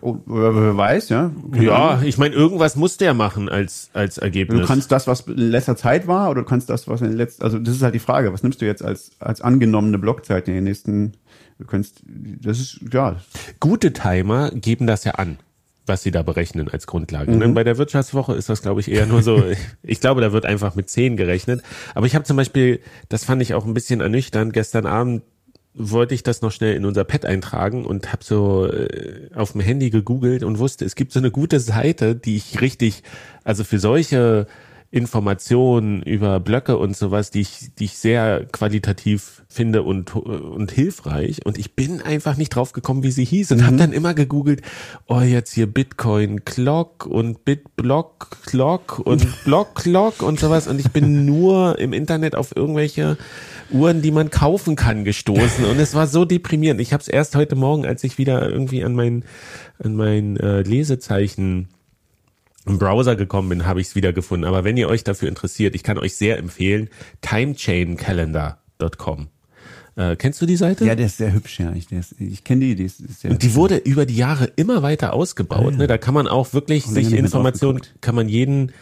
Oh, 0.02 0.20
wer 0.26 0.78
weiß, 0.78 1.10
ja. 1.10 1.32
ja, 1.60 2.02
ich 2.04 2.18
meine, 2.18 2.36
irgendwas 2.36 2.76
muss 2.76 2.98
der 2.98 3.14
machen 3.14 3.50
als, 3.50 3.89
als 3.93 4.18
Ergebnis. 4.18 4.62
Du 4.62 4.68
kannst 4.68 4.91
das, 4.91 5.08
was 5.08 5.22
in 5.22 5.38
letzter 5.38 5.76
Zeit 5.76 6.08
war, 6.08 6.30
oder 6.30 6.41
du 6.41 6.48
kannst 6.48 6.70
das, 6.70 6.88
was 6.88 7.02
in 7.02 7.14
letzter, 7.14 7.43
also 7.43 7.58
das 7.58 7.76
ist 7.76 7.82
halt 7.82 7.96
die 7.96 8.00
Frage, 8.00 8.32
was 8.32 8.43
nimmst 8.43 8.62
du 8.62 8.66
jetzt 8.66 8.84
als, 8.84 9.12
als 9.20 9.41
angenommene 9.41 9.98
Blockzeit 9.98 10.48
in 10.48 10.54
den 10.54 10.64
nächsten, 10.66 11.14
du 11.58 11.66
kannst, 11.66 12.04
das 12.06 12.60
ist, 12.60 12.82
ja. 12.93 13.16
Gute 13.60 13.93
Timer 13.93 14.52
geben 14.52 14.86
das 14.86 15.06
ja 15.06 15.14
an 15.14 15.38
was 15.86 16.03
sie 16.03 16.11
da 16.11 16.21
berechnen 16.21 16.67
als 16.69 16.88
Grundlage. 16.88 17.31
Mhm. 17.31 17.53
Bei 17.53 17.63
der 17.63 17.77
Wirtschaftswoche 17.77 18.33
ist 18.33 18.49
das, 18.49 18.61
glaube 18.61 18.81
ich, 18.81 18.91
eher 18.91 19.05
nur 19.05 19.21
so, 19.21 19.43
ich 19.83 19.99
glaube, 20.01 20.21
da 20.21 20.31
wird 20.31 20.45
einfach 20.45 20.75
mit 20.75 20.89
zehn 20.89 21.17
gerechnet. 21.17 21.61
Aber 21.93 22.05
ich 22.05 22.15
habe 22.15 22.25
zum 22.25 22.38
Beispiel, 22.38 22.79
das 23.09 23.23
fand 23.25 23.41
ich 23.41 23.53
auch 23.53 23.65
ein 23.65 23.73
bisschen 23.73 24.01
ernüchternd, 24.01 24.53
gestern 24.53 24.86
Abend 24.86 25.23
wollte 25.77 26.15
ich 26.15 26.23
das 26.23 26.41
noch 26.41 26.51
schnell 26.51 26.73
in 26.75 26.86
unser 26.86 27.03
Pad 27.03 27.25
eintragen 27.25 27.86
und 27.86 28.13
habe 28.13 28.23
so 28.23 28.65
äh, 28.71 29.29
auf 29.36 29.51
dem 29.51 29.61
Handy 29.61 29.89
gegoogelt 29.89 30.43
und 30.43 30.57
wusste, 30.57 30.86
es 30.86 30.95
gibt 30.95 31.11
so 31.11 31.19
eine 31.19 31.31
gute 31.31 31.59
Seite, 31.59 32.15
die 32.15 32.38
ich 32.38 32.61
richtig, 32.61 33.03
also 33.43 33.65
für 33.65 33.77
solche 33.77 34.47
Informationen 34.96 36.02
über 36.04 36.39
Blöcke 36.39 36.78
und 36.78 36.96
sowas, 36.96 37.30
die 37.30 37.41
ich, 37.41 37.76
die 37.78 37.84
ich 37.84 37.98
sehr 37.98 38.46
qualitativ 38.50 39.43
finde 39.50 39.84
und, 39.84 40.16
und 40.16 40.72
hilfreich. 40.72 41.46
Und 41.46 41.58
ich 41.58 41.76
bin 41.76 42.02
einfach 42.02 42.38
nicht 42.38 42.56
drauf 42.56 42.72
gekommen, 42.72 43.04
wie 43.04 43.12
sie 43.12 43.26
hieß 43.26 43.52
und 43.52 43.58
mhm. 43.58 43.66
habe 43.66 43.76
dann 43.76 43.91
immer 43.91 44.14
gegoogelt, 44.14 44.62
oh, 45.08 45.20
jetzt 45.20 45.54
hier 45.54 45.68
Bitcoin 45.68 46.46
Clock 46.46 47.06
und 47.08 47.43
Bitblock 47.43 48.38
Clock 48.46 49.00
und 49.00 49.28
Block 49.43 49.76
Clock 49.76 50.22
und 50.22 50.39
sowas. 50.39 50.66
Und 50.66 50.80
ich 50.80 50.89
bin 50.91 51.26
nur 51.26 51.78
im 51.78 51.91
Internet 51.91 52.38
auf 52.38 52.56
irgendwelche 52.56 53.18
Uhren, 53.72 54.02
die 54.02 54.12
man 54.12 54.30
kaufen 54.30 54.78
kann, 54.78 55.04
gestoßen. 55.04 55.66
Und 55.66 55.78
es 55.78 55.93
war 55.93 56.08
so 56.08 56.24
deprimierend. 56.24 56.80
Ich 56.80 56.93
habe 56.93 57.02
es 57.02 57.10
erst 57.10 57.36
heute 57.36 57.58
Morgen, 57.58 57.86
als 57.86 58.06
ich 58.06 58.18
wieder 58.18 58.50
irgendwie 58.50 58.86
an 58.86 58.96
mein, 58.96 59.26
an 59.84 59.93
mein 59.98 60.38
äh, 60.38 60.62
Lesezeichen 60.62 61.68
im 62.66 62.80
Browser 62.80 63.16
gekommen 63.16 63.47
bin, 63.49 63.66
habe 63.66 63.82
ich 63.82 63.88
es 63.88 63.95
wieder 63.95 64.13
gefunden. 64.13 64.45
Aber 64.45 64.63
wenn 64.63 64.78
ihr 64.78 64.88
euch 64.89 65.03
dafür 65.03 65.30
interessiert, 65.30 65.74
ich 65.76 65.84
kann 65.84 65.97
euch 65.97 66.16
sehr 66.16 66.38
empfehlen, 66.38 66.89
timechaincalendar.com. 67.22 69.28
Äh, 69.97 70.18
kennst 70.18 70.41
du 70.41 70.45
die 70.45 70.57
Seite? 70.57 70.86
Ja, 70.86 70.95
der 70.95 71.05
ist 71.05 71.16
sehr 71.18 71.34
hübsch, 71.34 71.59
ja. 71.59 71.72
Ich, 71.74 71.88
ich 72.20 72.43
kenne 72.43 72.59
die, 72.61 72.76
die 72.76 72.84
ist, 72.84 72.99
ist 72.99 73.22
sehr 73.22 73.32
Und 73.32 73.43
die 73.43 73.55
wurde 73.55 73.78
über 73.78 74.05
die 74.05 74.18
Jahre 74.18 74.51
immer 74.57 74.84
weiter 74.84 75.13
ausgebaut. 75.13 75.68
Ah, 75.68 75.72
ja. 75.72 75.78
ne? 75.78 75.88
Da 75.88 75.97
kann 75.97 76.13
man 76.13 76.28
auch 76.28 76.53
wirklich 76.53 76.86
sich 76.86 77.13
Informationen, 77.13 77.80
kann 78.01 78.16
man 78.16 78.28
jeden 78.28 78.74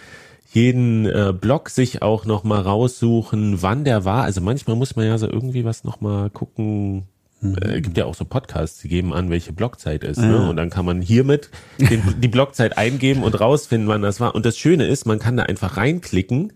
jeden 0.53 1.07
äh, 1.07 1.33
Blog 1.33 1.69
sich 1.69 2.03
auch 2.03 2.25
noch 2.25 2.43
mal 2.43 2.61
raussuchen, 2.61 3.63
wann 3.63 3.83
der 3.83 4.05
war. 4.05 4.23
Also 4.23 4.39
manchmal 4.39 4.75
muss 4.75 4.95
man 4.95 5.07
ja 5.07 5.17
so 5.17 5.27
irgendwie 5.27 5.65
was 5.65 5.83
noch 5.83 5.99
mal 5.99 6.29
gucken, 6.29 7.07
Mhm. 7.43 7.55
Äh, 7.61 7.81
gibt 7.81 7.97
ja 7.97 8.05
auch 8.05 8.15
so 8.15 8.25
Podcasts, 8.25 8.79
die 8.81 8.87
geben 8.87 9.13
an, 9.13 9.29
welche 9.29 9.53
Blockzeit 9.53 10.03
ist. 10.03 10.19
Ne? 10.19 10.25
Ja. 10.27 10.39
Ne? 10.39 10.49
Und 10.49 10.55
dann 10.55 10.69
kann 10.69 10.85
man 10.85 11.01
hiermit 11.01 11.49
den, 11.77 12.01
die 12.21 12.27
Blockzeit 12.27 12.77
eingeben 12.77 13.23
und 13.23 13.39
rausfinden, 13.39 13.87
wann 13.87 14.01
das 14.01 14.19
war. 14.19 14.33
Und 14.33 14.45
das 14.45 14.57
Schöne 14.57 14.87
ist, 14.87 15.05
man 15.05 15.19
kann 15.19 15.37
da 15.37 15.43
einfach 15.43 15.77
reinklicken. 15.77 16.53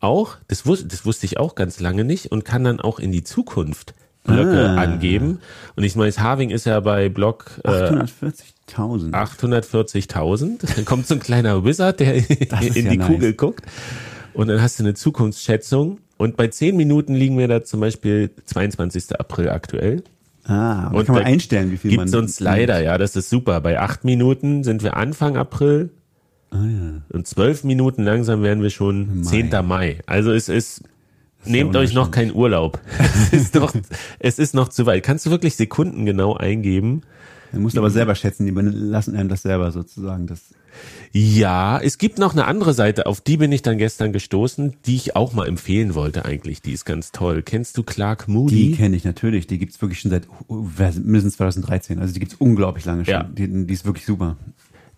Auch, 0.00 0.36
das, 0.48 0.66
wus 0.66 0.86
das 0.88 1.04
wusste 1.04 1.26
ich 1.26 1.38
auch 1.38 1.54
ganz 1.54 1.78
lange 1.78 2.04
nicht 2.04 2.32
und 2.32 2.44
kann 2.44 2.64
dann 2.64 2.80
auch 2.80 2.98
in 2.98 3.12
die 3.12 3.22
Zukunft 3.22 3.94
Blöcke 4.24 4.70
ah. 4.70 4.76
angeben. 4.76 5.40
Und 5.76 5.84
ich 5.84 5.96
meine, 5.96 6.12
Harving 6.12 6.50
ist 6.50 6.66
ja 6.66 6.80
bei 6.80 7.08
Block 7.08 7.60
äh, 7.64 7.68
840.000. 7.68 9.12
840.000. 9.12 10.74
Dann 10.76 10.84
kommt 10.84 11.06
so 11.06 11.14
ein 11.14 11.20
kleiner 11.20 11.64
Wizard, 11.64 12.00
der 12.00 12.14
in 12.60 12.90
die 12.90 12.98
nice. 12.98 13.06
Kugel 13.06 13.34
guckt. 13.34 13.64
Und 14.32 14.48
dann 14.48 14.60
hast 14.60 14.78
du 14.78 14.84
eine 14.84 14.94
Zukunftsschätzung. 14.94 15.98
Und 16.16 16.36
bei 16.36 16.48
10 16.48 16.76
Minuten 16.76 17.14
liegen 17.14 17.38
wir 17.38 17.48
da 17.48 17.64
zum 17.64 17.80
Beispiel 17.80 18.30
22. 18.44 19.18
April 19.18 19.48
aktuell. 19.48 20.02
Ah, 20.44 20.88
und 20.88 21.06
kann 21.06 21.14
man 21.14 21.24
einstellen, 21.24 21.70
wie 21.70 21.76
viel 21.76 21.90
gibt's 21.90 22.12
man. 22.12 22.22
Gibt's 22.22 22.38
uns 22.38 22.40
leider, 22.40 22.82
ja, 22.82 22.98
das 22.98 23.16
ist 23.16 23.30
super. 23.30 23.60
Bei 23.60 23.78
acht 23.78 24.04
Minuten 24.04 24.64
sind 24.64 24.82
wir 24.82 24.96
Anfang 24.96 25.36
April. 25.36 25.90
Ah, 26.50 26.64
ja. 26.64 27.02
Und 27.10 27.26
zwölf 27.26 27.62
Minuten 27.64 28.02
langsam 28.02 28.42
werden 28.42 28.62
wir 28.62 28.70
schon 28.70 29.20
Mai. 29.20 29.48
10. 29.50 29.66
Mai. 29.66 29.98
Also 30.06 30.32
es 30.32 30.48
ist, 30.48 30.82
nehmt 31.44 31.76
euch 31.76 31.94
noch 31.94 32.10
keinen 32.10 32.34
Urlaub. 32.34 32.80
es 33.32 33.32
ist 33.32 33.54
noch, 33.54 33.72
es 34.18 34.38
ist 34.38 34.54
noch 34.54 34.68
zu 34.68 34.86
weit. 34.86 35.02
Kannst 35.02 35.26
du 35.26 35.30
wirklich 35.30 35.56
Sekunden 35.56 36.06
genau 36.06 36.34
eingeben? 36.36 37.02
Du 37.52 37.60
musst 37.60 37.76
aber 37.76 37.90
selber 37.90 38.14
schätzen, 38.14 38.46
die 38.46 38.52
lassen 38.52 39.16
einem 39.16 39.28
das 39.28 39.42
selber 39.42 39.72
sozusagen. 39.72 40.26
Das 40.26 40.54
ja, 41.12 41.80
es 41.80 41.98
gibt 41.98 42.18
noch 42.18 42.32
eine 42.32 42.46
andere 42.46 42.72
Seite, 42.72 43.06
auf 43.06 43.20
die 43.20 43.36
bin 43.36 43.50
ich 43.50 43.62
dann 43.62 43.78
gestern 43.78 44.12
gestoßen, 44.12 44.76
die 44.86 44.96
ich 44.96 45.16
auch 45.16 45.32
mal 45.32 45.48
empfehlen 45.48 45.94
wollte 45.94 46.24
eigentlich. 46.24 46.62
Die 46.62 46.72
ist 46.72 46.84
ganz 46.84 47.10
toll. 47.10 47.42
Kennst 47.42 47.76
du 47.76 47.82
Clark 47.82 48.28
Moody? 48.28 48.54
Die 48.54 48.76
kenne 48.76 48.96
ich 48.96 49.04
natürlich. 49.04 49.46
Die 49.46 49.58
gibt's 49.58 49.80
wirklich 49.82 50.00
schon 50.00 50.10
seit 50.10 50.26
mindestens 50.48 51.36
2013. 51.36 51.98
Also 51.98 52.14
die 52.14 52.20
gibt's 52.20 52.36
unglaublich 52.38 52.84
lange 52.84 53.04
schon. 53.04 53.12
Ja. 53.12 53.24
Die, 53.24 53.66
die 53.66 53.72
ist 53.74 53.84
wirklich 53.84 54.06
super. 54.06 54.36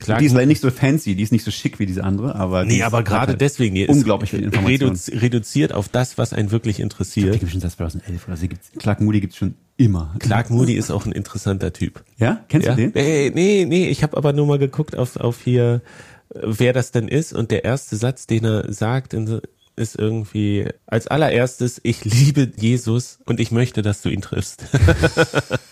Clark 0.03 0.18
die 0.20 0.26
ist 0.26 0.32
leider 0.32 0.46
nicht 0.46 0.61
so 0.61 0.70
fancy, 0.70 1.14
die 1.14 1.22
ist 1.22 1.32
nicht 1.32 1.44
so 1.44 1.50
schick 1.50 1.78
wie 1.78 1.86
diese 1.86 2.05
andere, 2.05 2.34
aber 2.34 2.64
nee, 2.64 2.82
aber 2.82 3.03
gerade 3.03 3.32
halt 3.32 3.40
deswegen 3.40 3.74
die 3.74 3.86
unglaublich 3.86 4.30
viel 4.30 4.42
Information. 4.42 4.90
Redu 4.90 5.20
reduziert 5.20 5.72
auf 5.72 5.88
das, 5.88 6.18
was 6.18 6.32
einen 6.32 6.50
wirklich 6.50 6.80
interessiert. 6.80 7.26
Ich 7.26 7.30
glaub, 7.30 7.32
die 7.32 7.38
gibt's 7.40 7.53
schon 7.53 7.61
seit 7.61 7.72
2011 7.72 8.28
oder 8.28 8.36
sie 8.36 8.48
gibt's. 8.48 8.70
Clark 8.78 9.00
Moody 9.00 9.20
gibt's 9.20 9.36
schon 9.36 9.55
immer. 9.76 10.14
Clark 10.18 10.50
Moody 10.50 10.74
ist 10.74 10.90
auch 10.90 11.07
ein 11.07 11.12
interessanter 11.12 11.72
Typ. 11.72 12.03
Ja, 12.18 12.44
kennst 12.48 12.66
ja? 12.66 12.74
du 12.74 12.82
den? 12.82 12.92
Nee, 12.94 13.30
nee, 13.34 13.64
nee, 13.66 13.88
ich 13.88 14.03
habe 14.03 14.16
aber 14.16 14.32
nur 14.32 14.46
mal 14.46 14.59
geguckt 14.59 14.96
auf 14.96 15.16
auf 15.16 15.40
hier, 15.42 15.82
wer 16.34 16.72
das 16.72 16.90
denn 16.90 17.09
ist 17.09 17.32
und 17.32 17.50
der 17.50 17.64
erste 17.64 17.96
Satz, 17.96 18.26
den 18.26 18.44
er 18.44 18.72
sagt, 18.72 19.14
ist 19.76 19.98
irgendwie 19.98 20.68
als 20.86 21.07
allererstes: 21.07 21.80
Ich 21.82 22.05
liebe 22.05 22.50
Jesus 22.57 23.18
und 23.24 23.40
ich 23.40 23.50
möchte, 23.50 23.82
dass 23.82 24.03
du 24.03 24.09
ihn 24.09 24.20
triffst. 24.20 24.64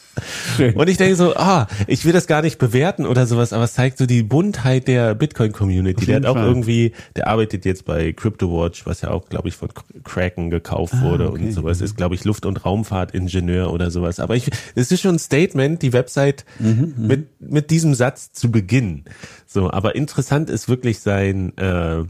Schön. 0.57 0.75
Und 0.75 0.89
ich 0.89 0.97
denke 0.97 1.17
so, 1.17 1.35
ah, 1.37 1.67
ich 1.87 2.05
will 2.05 2.13
das 2.13 2.27
gar 2.27 2.43
nicht 2.43 2.59
bewerten 2.59 3.07
oder 3.07 3.27
sowas, 3.27 3.53
aber 3.53 3.65
es 3.65 3.75
zeigt 3.75 3.99
so 3.99 4.07
die 4.07 4.23
Buntheit 4.23 4.89
der 4.89 5.15
Bitcoin-Community. 5.15 6.07
Der 6.07 6.17
hat 6.17 6.27
auch 6.27 6.35
Fall. 6.35 6.47
irgendwie, 6.47 6.93
der 7.17 7.29
arbeitet 7.29 7.65
jetzt 7.65 7.85
bei 7.85 8.13
CryptoWatch, 8.13 8.87
was 8.87 9.03
ja 9.03 9.11
auch, 9.11 9.29
glaube 9.29 9.49
ich, 9.49 9.57
von 9.57 9.69
Kraken 10.05 10.51
gekauft 10.51 10.95
ah, 10.97 11.03
wurde 11.03 11.31
okay. 11.31 11.47
und 11.47 11.53
sowas. 11.53 11.81
Ist, 11.81 11.97
glaube 11.97 12.15
ich, 12.15 12.25
Luft- 12.25 12.47
und 12.47 12.65
Raumfahrtingenieur 12.65 13.73
oder 13.73 13.91
sowas. 13.91 14.21
Aber 14.21 14.37
ich, 14.37 14.51
es 14.75 14.91
ist 14.91 15.01
schon 15.01 15.17
ein 15.17 15.19
Statement, 15.19 15.83
die 15.83 15.93
Website 15.93 16.45
mhm, 16.59 16.95
mhm, 16.97 17.07
mit, 17.07 17.41
mit 17.41 17.71
diesem 17.71 17.95
Satz 17.95 18.33
zu 18.33 18.51
beginnen. 18.51 19.05
So, 19.47 19.71
aber 19.71 19.95
interessant 19.95 20.51
ist 20.51 20.69
wirklich 20.69 21.01
sein, 21.01 21.57
äh, 21.57 22.05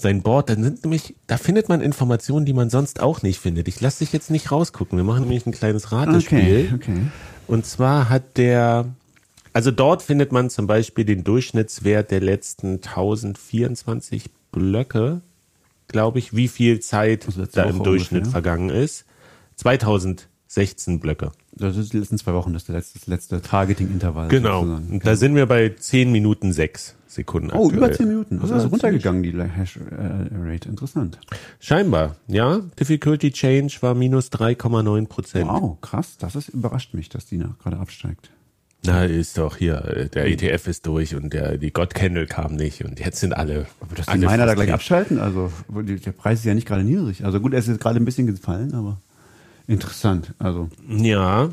sein 0.00 0.22
Board, 0.22 0.50
dann 0.50 0.62
sind 0.62 0.84
nämlich, 0.84 1.14
da 1.26 1.36
findet 1.36 1.68
man 1.68 1.80
Informationen, 1.80 2.46
die 2.46 2.52
man 2.52 2.70
sonst 2.70 3.00
auch 3.00 3.22
nicht 3.22 3.38
findet. 3.38 3.68
Ich 3.68 3.80
lasse 3.80 4.00
dich 4.04 4.12
jetzt 4.12 4.30
nicht 4.30 4.50
rausgucken. 4.50 4.98
Wir 4.98 5.04
machen 5.04 5.22
nämlich 5.22 5.46
ein 5.46 5.52
kleines 5.52 5.92
Ratespiel. 5.92 6.70
Okay, 6.72 6.74
okay. 6.74 7.00
Und 7.50 7.66
zwar 7.66 8.08
hat 8.08 8.36
der, 8.36 8.94
also 9.52 9.72
dort 9.72 10.02
findet 10.02 10.30
man 10.30 10.50
zum 10.50 10.68
Beispiel 10.68 11.04
den 11.04 11.24
Durchschnittswert 11.24 12.12
der 12.12 12.20
letzten 12.20 12.74
1024 12.74 14.30
Blöcke, 14.52 15.20
glaube 15.88 16.20
ich, 16.20 16.32
wie 16.32 16.46
viel 16.46 16.78
Zeit 16.78 17.26
da 17.52 17.64
im 17.64 17.82
Durchschnitt 17.82 18.20
ungefähr. 18.20 18.30
vergangen 18.30 18.70
ist. 18.70 19.04
2016 19.56 21.00
Blöcke. 21.00 21.32
Das 21.60 21.76
ist 21.76 21.92
die 21.92 21.98
letzten 21.98 22.16
zwei 22.16 22.32
Wochen, 22.32 22.54
das 22.54 22.62
ist 22.62 22.68
letzte, 22.70 22.98
das 22.98 23.06
letzte 23.06 23.42
Targeting-Intervall. 23.42 24.28
Genau. 24.28 24.62
Okay. 24.62 25.00
Da 25.04 25.14
sind 25.14 25.34
wir 25.34 25.46
bei 25.46 25.68
10 25.68 26.10
Minuten 26.10 26.52
6 26.52 26.96
Sekunden. 27.06 27.50
Oh, 27.52 27.66
aktuell. 27.66 27.76
über 27.76 27.92
10 27.92 28.08
Minuten. 28.08 28.38
Also, 28.40 28.54
also 28.54 28.68
runtergegangen, 28.68 29.22
die 29.22 29.32
Hash-Rate. 29.38 30.68
Interessant. 30.68 31.18
Scheinbar, 31.58 32.16
ja. 32.28 32.60
Difficulty 32.78 33.30
Change 33.30 33.76
war 33.80 33.94
minus 33.94 34.28
3,9 34.28 35.06
Prozent. 35.06 35.48
Wow, 35.48 35.78
krass. 35.80 36.16
Das 36.18 36.34
ist, 36.34 36.48
überrascht 36.48 36.94
mich, 36.94 37.10
dass 37.10 37.26
die 37.26 37.36
noch 37.36 37.58
gerade 37.58 37.76
absteigt. 37.78 38.30
Na, 38.86 39.04
ist 39.04 39.36
doch 39.36 39.56
hier, 39.56 40.08
der 40.14 40.26
ETF 40.26 40.66
ist 40.68 40.86
durch 40.86 41.14
und 41.14 41.34
der, 41.34 41.58
die 41.58 41.70
God 41.70 41.92
Candle 41.92 42.24
kam 42.24 42.54
nicht 42.54 42.82
und 42.82 42.98
jetzt 42.98 43.20
sind 43.20 43.34
alle. 43.34 43.66
Aber 43.80 43.94
dass 43.94 44.06
die 44.06 44.16
Miner 44.16 44.46
da 44.46 44.54
gleich 44.54 44.72
abschalten, 44.72 45.18
also 45.18 45.52
der 45.68 46.12
Preis 46.12 46.38
ist 46.38 46.46
ja 46.46 46.54
nicht 46.54 46.66
gerade 46.66 46.82
niedrig. 46.82 47.22
Also 47.26 47.40
gut, 47.40 47.52
er 47.52 47.58
ist 47.58 47.68
jetzt 47.68 47.80
gerade 47.80 48.00
ein 48.00 48.06
bisschen 48.06 48.26
gefallen, 48.26 48.72
aber 48.72 48.98
interessant. 49.70 50.34
Also. 50.38 50.68
Ja, 50.88 51.50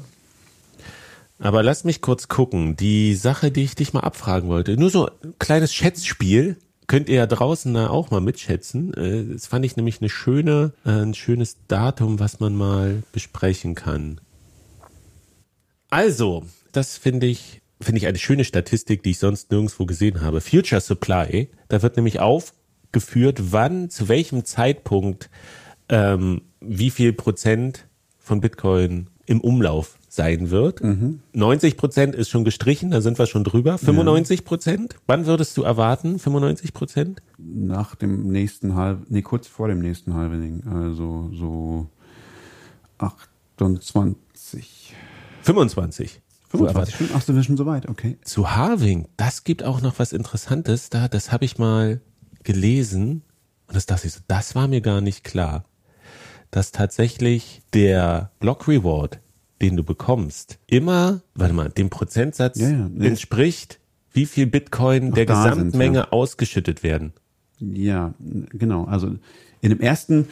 aber 1.39 1.63
lass 1.63 1.83
mich 1.83 2.01
kurz 2.01 2.27
gucken. 2.27 2.75
Die 2.75 3.13
Sache, 3.15 3.51
die 3.51 3.63
ich 3.63 3.75
dich 3.75 3.93
mal 3.93 4.01
abfragen 4.01 4.49
wollte, 4.49 4.77
nur 4.77 4.89
so 4.89 5.07
ein 5.07 5.33
kleines 5.39 5.73
Schätzspiel. 5.73 6.57
Könnt 6.87 7.09
ihr 7.09 7.15
ja 7.15 7.27
draußen 7.27 7.73
da 7.73 7.89
auch 7.89 8.11
mal 8.11 8.21
mitschätzen. 8.21 8.93
Äh, 8.93 9.33
das 9.33 9.47
fand 9.47 9.65
ich 9.65 9.75
nämlich 9.75 10.01
eine 10.01 10.09
schöne, 10.09 10.71
äh, 10.85 10.89
ein 10.89 11.13
schönes 11.13 11.57
Datum, 11.67 12.19
was 12.19 12.39
man 12.39 12.55
mal 12.55 13.03
besprechen 13.11 13.75
kann. 13.75 14.21
Also, 15.89 16.45
das 16.71 16.97
finde 16.97 17.27
ich, 17.27 17.61
finde 17.81 17.99
ich 17.99 18.07
eine 18.07 18.17
schöne 18.17 18.45
Statistik, 18.45 19.03
die 19.03 19.11
ich 19.11 19.19
sonst 19.19 19.51
nirgendwo 19.51 19.85
gesehen 19.85 20.21
habe. 20.21 20.41
Future 20.41 20.81
Supply, 20.81 21.49
da 21.67 21.81
wird 21.81 21.97
nämlich 21.97 22.19
aufgeführt, 22.21 23.51
wann, 23.51 23.89
zu 23.89 24.07
welchem 24.07 24.45
Zeitpunkt, 24.45 25.29
ähm, 25.89 26.41
wie 26.61 26.89
viel 26.89 27.13
Prozent 27.13 27.86
von 28.27 28.41
Bitcoin 28.41 29.09
im 29.25 29.41
Umlauf 29.41 29.97
sein 30.07 30.49
wird. 30.49 30.83
Mhm. 30.83 31.19
90 31.33 31.77
Prozent 31.77 32.15
ist 32.15 32.29
schon 32.29 32.43
gestrichen, 32.43 32.91
da 32.91 33.01
sind 33.01 33.17
wir 33.17 33.25
schon 33.25 33.43
drüber. 33.43 33.77
95 33.77 34.45
Prozent? 34.45 34.93
Ja. 34.93 34.99
Wann 35.07 35.25
würdest 35.25 35.57
du 35.57 35.63
erwarten? 35.63 36.19
95 36.19 36.73
Prozent? 36.73 37.21
Nach 37.37 37.95
dem 37.95 38.27
nächsten 38.31 38.75
Halb, 38.75 39.05
nee, 39.09 39.21
kurz 39.21 39.47
vor 39.47 39.67
dem 39.67 39.79
nächsten 39.79 40.13
Halving, 40.13 40.63
also 40.67 41.29
so 41.33 41.89
28. 42.97 44.93
25. 45.41 46.21
25. 46.49 47.09
Ach, 47.13 47.21
sind 47.21 47.35
wir 47.35 47.43
schon 47.43 47.57
so 47.57 47.65
weit, 47.65 47.89
okay. 47.89 48.17
Zu 48.23 48.55
Halving, 48.55 49.07
das 49.17 49.43
gibt 49.43 49.63
auch 49.63 49.81
noch 49.81 49.99
was 49.99 50.13
Interessantes. 50.13 50.89
Da, 50.89 51.07
das 51.07 51.31
habe 51.31 51.45
ich 51.45 51.57
mal 51.57 52.01
gelesen 52.43 53.23
und 53.67 53.75
das 53.75 53.85
dachte 53.85 54.07
ich 54.07 54.13
so, 54.13 54.21
das 54.27 54.55
war 54.55 54.67
mir 54.67 54.81
gar 54.81 55.01
nicht 55.01 55.25
klar, 55.25 55.65
dass 56.51 56.71
tatsächlich 56.71 57.61
der 57.73 58.31
Block 58.39 58.67
Reward 58.67 59.19
den 59.61 59.75
du 59.75 59.83
bekommst, 59.83 60.59
immer, 60.67 61.21
warte 61.35 61.53
mal, 61.53 61.69
dem 61.69 61.89
Prozentsatz 61.89 62.59
ja, 62.59 62.69
ja, 62.69 62.89
nee. 62.93 63.07
entspricht, 63.07 63.79
wie 64.11 64.25
viel 64.25 64.47
Bitcoin 64.47 65.09
Noch 65.09 65.15
der 65.15 65.25
Gesamtmenge 65.25 65.73
sind, 65.73 65.95
ja. 65.95 66.11
ausgeschüttet 66.11 66.83
werden. 66.83 67.13
Ja, 67.59 68.13
genau. 68.51 68.85
Also 68.85 69.15
in 69.61 69.69
dem 69.69 69.79
ersten, 69.79 70.27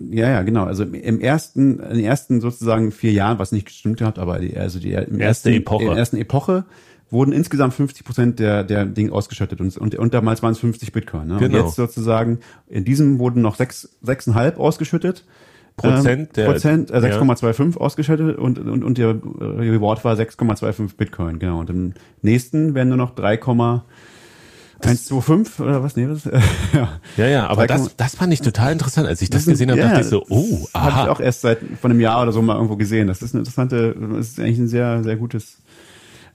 ja, 0.00 0.28
ja, 0.28 0.42
genau. 0.42 0.64
Also 0.64 0.82
im 0.84 1.20
ersten, 1.20 1.78
in 1.78 1.96
den 1.96 2.04
ersten 2.04 2.40
sozusagen 2.40 2.90
vier 2.90 3.12
Jahren, 3.12 3.38
was 3.38 3.52
nicht 3.52 3.66
gestimmt 3.66 4.00
hat, 4.00 4.18
aber 4.18 4.40
die, 4.40 4.56
also 4.56 4.80
die 4.80 4.92
im 4.92 5.20
erste 5.20 5.22
ersten, 5.22 5.48
Epoche. 5.50 5.84
In 5.84 5.90
der 5.90 5.98
ersten 5.98 6.16
Epoche 6.16 6.64
wurden 7.10 7.32
insgesamt 7.32 7.74
50 7.74 8.04
Prozent 8.04 8.38
der, 8.38 8.64
der 8.64 8.86
Dinge 8.86 9.12
ausgeschüttet 9.12 9.60
und, 9.60 9.76
und, 9.76 9.94
und 9.96 10.14
damals 10.14 10.42
waren 10.42 10.52
es 10.52 10.60
50 10.60 10.92
Bitcoin. 10.92 11.28
Ne? 11.28 11.36
Genau. 11.38 11.58
Und 11.58 11.64
jetzt 11.64 11.76
sozusagen, 11.76 12.38
in 12.68 12.84
diesem 12.84 13.18
wurden 13.18 13.42
noch 13.42 13.56
sechs, 13.56 13.90
sechseinhalb 14.02 14.58
ausgeschüttet 14.58 15.24
Prozent, 15.76 16.36
der, 16.36 16.46
Prozent 16.46 16.90
äh, 16.90 16.98
6,25 16.98 17.74
ja. 17.74 17.80
ausgeschaltet 17.80 18.38
und, 18.38 18.58
und, 18.58 18.82
und 18.84 18.98
der 18.98 19.14
Reward 19.40 20.04
war 20.04 20.14
6,25 20.14 20.96
Bitcoin, 20.96 21.38
genau. 21.38 21.60
Und 21.60 21.70
im 21.70 21.94
nächsten 22.22 22.74
werden 22.74 22.88
nur 22.88 22.98
noch 22.98 23.14
3,125 23.14 25.60
oder 25.60 25.82
was? 25.82 25.96
Nee, 25.96 26.06
das, 26.06 26.24
ja. 26.74 27.00
ja, 27.16 27.26
ja, 27.26 27.46
aber 27.46 27.66
das, 27.66 27.96
das 27.96 28.14
fand 28.14 28.30
ich 28.32 28.42
total 28.42 28.72
interessant. 28.72 29.08
Als 29.08 29.22
ich 29.22 29.30
das 29.30 29.46
gesehen 29.46 29.70
habe, 29.70 29.80
ja, 29.80 29.88
dachte 29.88 30.02
ich 30.02 30.08
so, 30.08 30.24
oh, 30.28 30.66
aha. 30.72 30.92
Habe 30.92 31.04
ich 31.04 31.10
auch 31.16 31.20
erst 31.20 31.40
seit 31.42 31.58
von 31.80 31.90
einem 31.90 32.00
Jahr 32.00 32.22
oder 32.22 32.32
so 32.32 32.42
mal 32.42 32.56
irgendwo 32.56 32.76
gesehen. 32.76 33.06
Das 33.06 33.22
ist 33.22 33.34
eine 33.34 33.40
interessante, 33.40 33.94
das 33.98 34.28
ist 34.28 34.40
eigentlich 34.40 34.58
ein 34.58 34.68
sehr, 34.68 35.02
sehr 35.02 35.16
gutes 35.16 35.56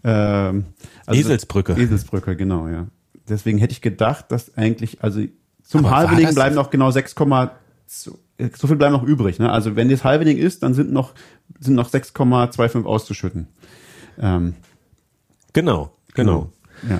ähm, 0.06 0.66
also 1.06 1.20
Eselsbrücke. 1.20 1.74
Eselsbrücke, 1.74 2.36
genau, 2.36 2.68
ja. 2.68 2.88
Deswegen 3.28 3.58
hätte 3.58 3.74
ich 3.74 3.82
gedacht, 3.82 4.26
dass 4.30 4.56
eigentlich, 4.56 5.03
also 5.03 5.22
zum 5.64 5.89
Halbelegen 5.89 6.36
bleiben 6.36 6.56
noch 6.56 6.70
genau 6.70 6.89
6,2 6.89 7.49
so 8.56 8.68
viel 8.68 8.76
bleiben 8.76 8.93
noch 8.93 9.03
übrig. 9.03 9.39
Ne? 9.39 9.51
Also 9.51 9.76
wenn 9.76 9.89
das 9.89 10.03
Halvening 10.03 10.38
ist, 10.38 10.64
dann 10.64 10.74
sind 10.74 10.91
noch, 10.91 11.14
sind 11.60 11.76
noch 11.76 11.89
6,25 11.89 12.86
auszuschütten. 12.86 13.47
Ähm, 14.20 14.56
genau, 15.53 15.95
genau. 16.14 16.51
Ja. 16.89 16.99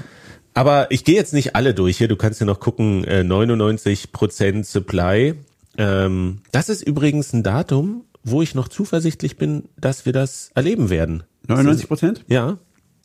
Aber 0.54 0.90
ich 0.92 1.04
gehe 1.04 1.16
jetzt 1.16 1.34
nicht 1.34 1.56
alle 1.56 1.74
durch 1.74 1.98
hier. 1.98 2.08
Du 2.08 2.16
kannst 2.16 2.40
ja 2.40 2.46
noch 2.46 2.60
gucken, 2.60 3.04
äh, 3.04 3.22
99% 3.22 4.64
Supply. 4.64 5.36
Ähm, 5.78 6.42
das 6.52 6.70
ist 6.70 6.82
übrigens 6.82 7.34
ein 7.34 7.44
Datum, 7.44 8.06
wo 8.24 8.42
ich 8.42 8.56
noch 8.56 8.70
zuversichtlich 8.70 9.38
bin, 9.38 9.68
dass 9.78 10.06
wir 10.06 10.14
das 10.14 10.52
erleben 10.56 10.90
werden. 10.90 11.24
99 11.48 11.88
Prozent? 11.88 12.26
Ja. 12.28 12.58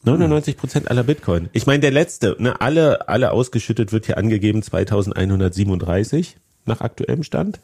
99 0.03 0.57
Prozent 0.57 0.91
aller 0.91 1.05
Bitcoin. 1.05 1.51
Ich 1.53 1.67
meine, 1.67 1.81
der 1.81 1.91
letzte, 1.91 2.37
ne, 2.39 2.61
alle, 2.61 3.09
alle 3.09 3.33
ausgeschüttet 3.33 3.93
wird 3.93 4.07
hier 4.07 4.17
angegeben 4.17 4.63
2137 4.63 6.37
nach 6.65 6.81
aktuellem 6.81 7.23
Stand. 7.23 7.61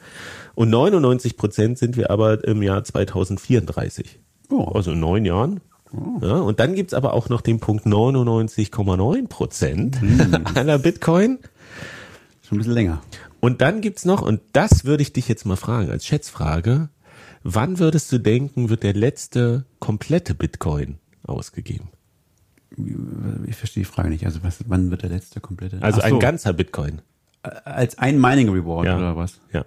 Und 0.55 0.71
99 0.71 1.37
Prozent 1.37 1.79
sind 1.79 1.97
wir 1.97 2.11
aber 2.11 2.45
im 2.45 2.63
Jahr 2.63 2.85
2034. 2.85 4.19
Oh. 4.51 4.65
Also 4.75 4.93
in 4.93 5.01
neun 5.01 5.25
Jahren. 5.25 5.61
Oh. 5.93 6.25
Ja, 6.25 6.37
und 6.37 6.61
dann 6.61 6.75
gibt's 6.75 6.95
aber 6.95 7.15
auch 7.15 7.29
noch 7.29 7.41
den 7.41 7.61
Punkt 7.61 7.87
99,9 7.87 9.29
Prozent 9.29 10.01
hm. 10.01 10.47
aller 10.55 10.79
Bitcoin. 10.79 11.39
Schon 12.43 12.57
ein 12.57 12.59
bisschen 12.59 12.75
länger. 12.75 13.03
Und 13.41 13.61
dann 13.61 13.81
gibt's 13.81 14.05
noch, 14.05 14.23
und 14.23 14.41
das 14.53 14.85
würde 14.85 15.03
ich 15.03 15.13
dich 15.13 15.29
jetzt 15.29 15.47
mal 15.47 15.57
fragen, 15.57 15.91
als 15.91 16.07
Schätzfrage, 16.07 16.89
wann 17.43 17.79
würdest 17.79 18.11
du 18.13 18.19
denken, 18.19 18.69
wird 18.69 18.83
der 18.83 18.95
letzte 18.95 19.67
komplette 19.79 20.35
Bitcoin 20.35 20.99
ausgegeben? 21.25 21.91
Ich 23.47 23.57
verstehe 23.57 23.83
die 23.83 23.91
Frage 23.91 24.11
nicht. 24.11 24.27
Also 24.27 24.43
was, 24.43 24.59
wann 24.69 24.91
wird 24.91 25.03
der 25.03 25.11
letzte 25.11 25.41
komplette? 25.41 25.83
Also 25.83 26.03
ein 26.03 26.19
ganzer 26.19 26.53
Bitcoin 26.53 27.01
als 27.65 27.99
ein 27.99 28.21
Mining 28.21 28.49
Reward 28.49 28.87
ja. 28.87 28.97
oder 28.97 29.17
was? 29.17 29.41
Ja. 29.53 29.65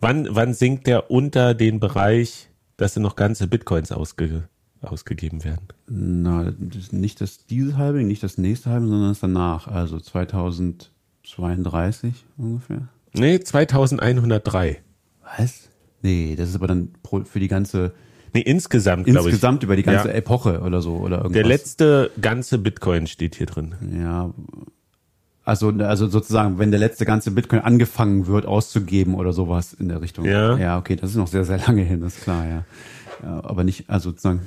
Wann, 0.00 0.26
wann 0.30 0.54
sinkt 0.54 0.86
der 0.86 1.10
unter 1.10 1.52
den 1.54 1.80
Bereich, 1.80 2.48
dass 2.76 2.96
noch 2.96 3.16
ganze 3.16 3.48
Bitcoins 3.48 3.92
ausge, 3.92 4.44
ausgegeben 4.82 5.44
werden? 5.44 5.68
Na, 5.86 6.52
das 6.58 6.92
nicht 6.92 7.20
das 7.20 7.44
diese 7.46 7.76
Halbing, 7.76 8.06
nicht 8.06 8.22
das 8.22 8.38
nächste 8.38 8.70
Halbing, 8.70 8.88
sondern 8.88 9.10
das 9.10 9.20
danach, 9.20 9.68
also 9.68 10.00
2032 10.00 12.24
ungefähr. 12.36 12.88
Nee, 13.14 13.40
2103. 13.40 14.80
Was? 15.38 15.68
Nee, 16.02 16.36
das 16.36 16.50
ist 16.50 16.56
aber 16.56 16.66
dann 16.66 16.90
für 17.24 17.40
die 17.40 17.48
ganze 17.48 17.94
Nee, 18.34 18.40
insgesamt, 18.40 19.06
glaube 19.06 19.20
ich. 19.20 19.26
Insgesamt 19.26 19.62
über 19.62 19.76
die 19.76 19.84
ganze 19.84 20.08
ja. 20.08 20.14
Epoche 20.14 20.60
oder 20.60 20.82
so 20.82 20.96
oder 20.96 21.18
irgendwas. 21.18 21.32
Der 21.34 21.44
letzte 21.46 22.10
ganze 22.20 22.58
Bitcoin 22.58 23.06
steht 23.06 23.36
hier 23.36 23.46
drin. 23.46 23.74
Ja, 23.98 24.32
also, 25.44 25.68
also 25.68 26.08
sozusagen, 26.08 26.58
wenn 26.58 26.70
der 26.70 26.80
letzte 26.80 27.04
ganze 27.04 27.30
Bitcoin 27.30 27.60
angefangen 27.60 28.26
wird 28.26 28.46
auszugeben 28.46 29.14
oder 29.14 29.32
sowas 29.32 29.74
in 29.74 29.88
der 29.88 30.00
Richtung. 30.00 30.24
Ja. 30.24 30.56
Ja, 30.56 30.78
okay, 30.78 30.96
das 30.96 31.10
ist 31.10 31.16
noch 31.16 31.28
sehr, 31.28 31.44
sehr 31.44 31.58
lange 31.58 31.82
hin, 31.82 32.00
das 32.00 32.16
ist 32.16 32.22
klar, 32.22 32.46
ja. 32.46 32.64
ja 33.22 33.44
aber 33.44 33.62
nicht, 33.62 33.90
also 33.90 34.10
sozusagen, 34.10 34.40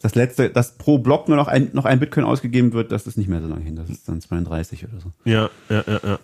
das 0.00 0.14
letzte, 0.14 0.48
dass 0.50 0.78
pro 0.78 0.98
Block 0.98 1.26
nur 1.26 1.36
noch 1.36 1.48
ein, 1.48 1.70
noch 1.72 1.84
ein 1.84 1.98
Bitcoin 1.98 2.24
ausgegeben 2.24 2.72
wird, 2.72 2.92
das 2.92 3.08
ist 3.08 3.18
nicht 3.18 3.28
mehr 3.28 3.42
so 3.42 3.48
lange 3.48 3.64
hin. 3.64 3.74
Das 3.74 3.90
ist 3.90 4.08
dann 4.08 4.20
32 4.20 4.84
oder 4.84 5.00
so. 5.00 5.12
Ja, 5.24 5.50
ja, 5.68 5.82
ja, 5.86 6.00
ja. 6.04 6.18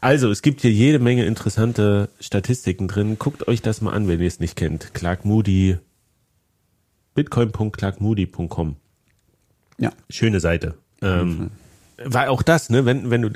Also, 0.00 0.30
es 0.30 0.40
gibt 0.40 0.60
hier 0.60 0.70
jede 0.70 1.00
Menge 1.00 1.26
interessante 1.26 2.08
Statistiken 2.20 2.86
drin. 2.86 3.16
Guckt 3.18 3.48
euch 3.48 3.60
das 3.60 3.80
mal 3.80 3.92
an, 3.92 4.06
wenn 4.06 4.20
ihr 4.20 4.28
es 4.28 4.38
nicht 4.38 4.54
kennt. 4.54 4.94
Clark 4.94 5.24
Moody 5.24 5.78
bitcoin.clarkmoody.com. 7.14 8.76
Ja. 9.78 9.92
Schöne 10.10 10.40
Seite. 10.40 10.74
Ähm, 11.02 11.50
weil 12.04 12.28
auch 12.28 12.42
das, 12.42 12.70
ne, 12.70 12.84
wenn, 12.86 13.10
wenn 13.10 13.22
du 13.22 13.30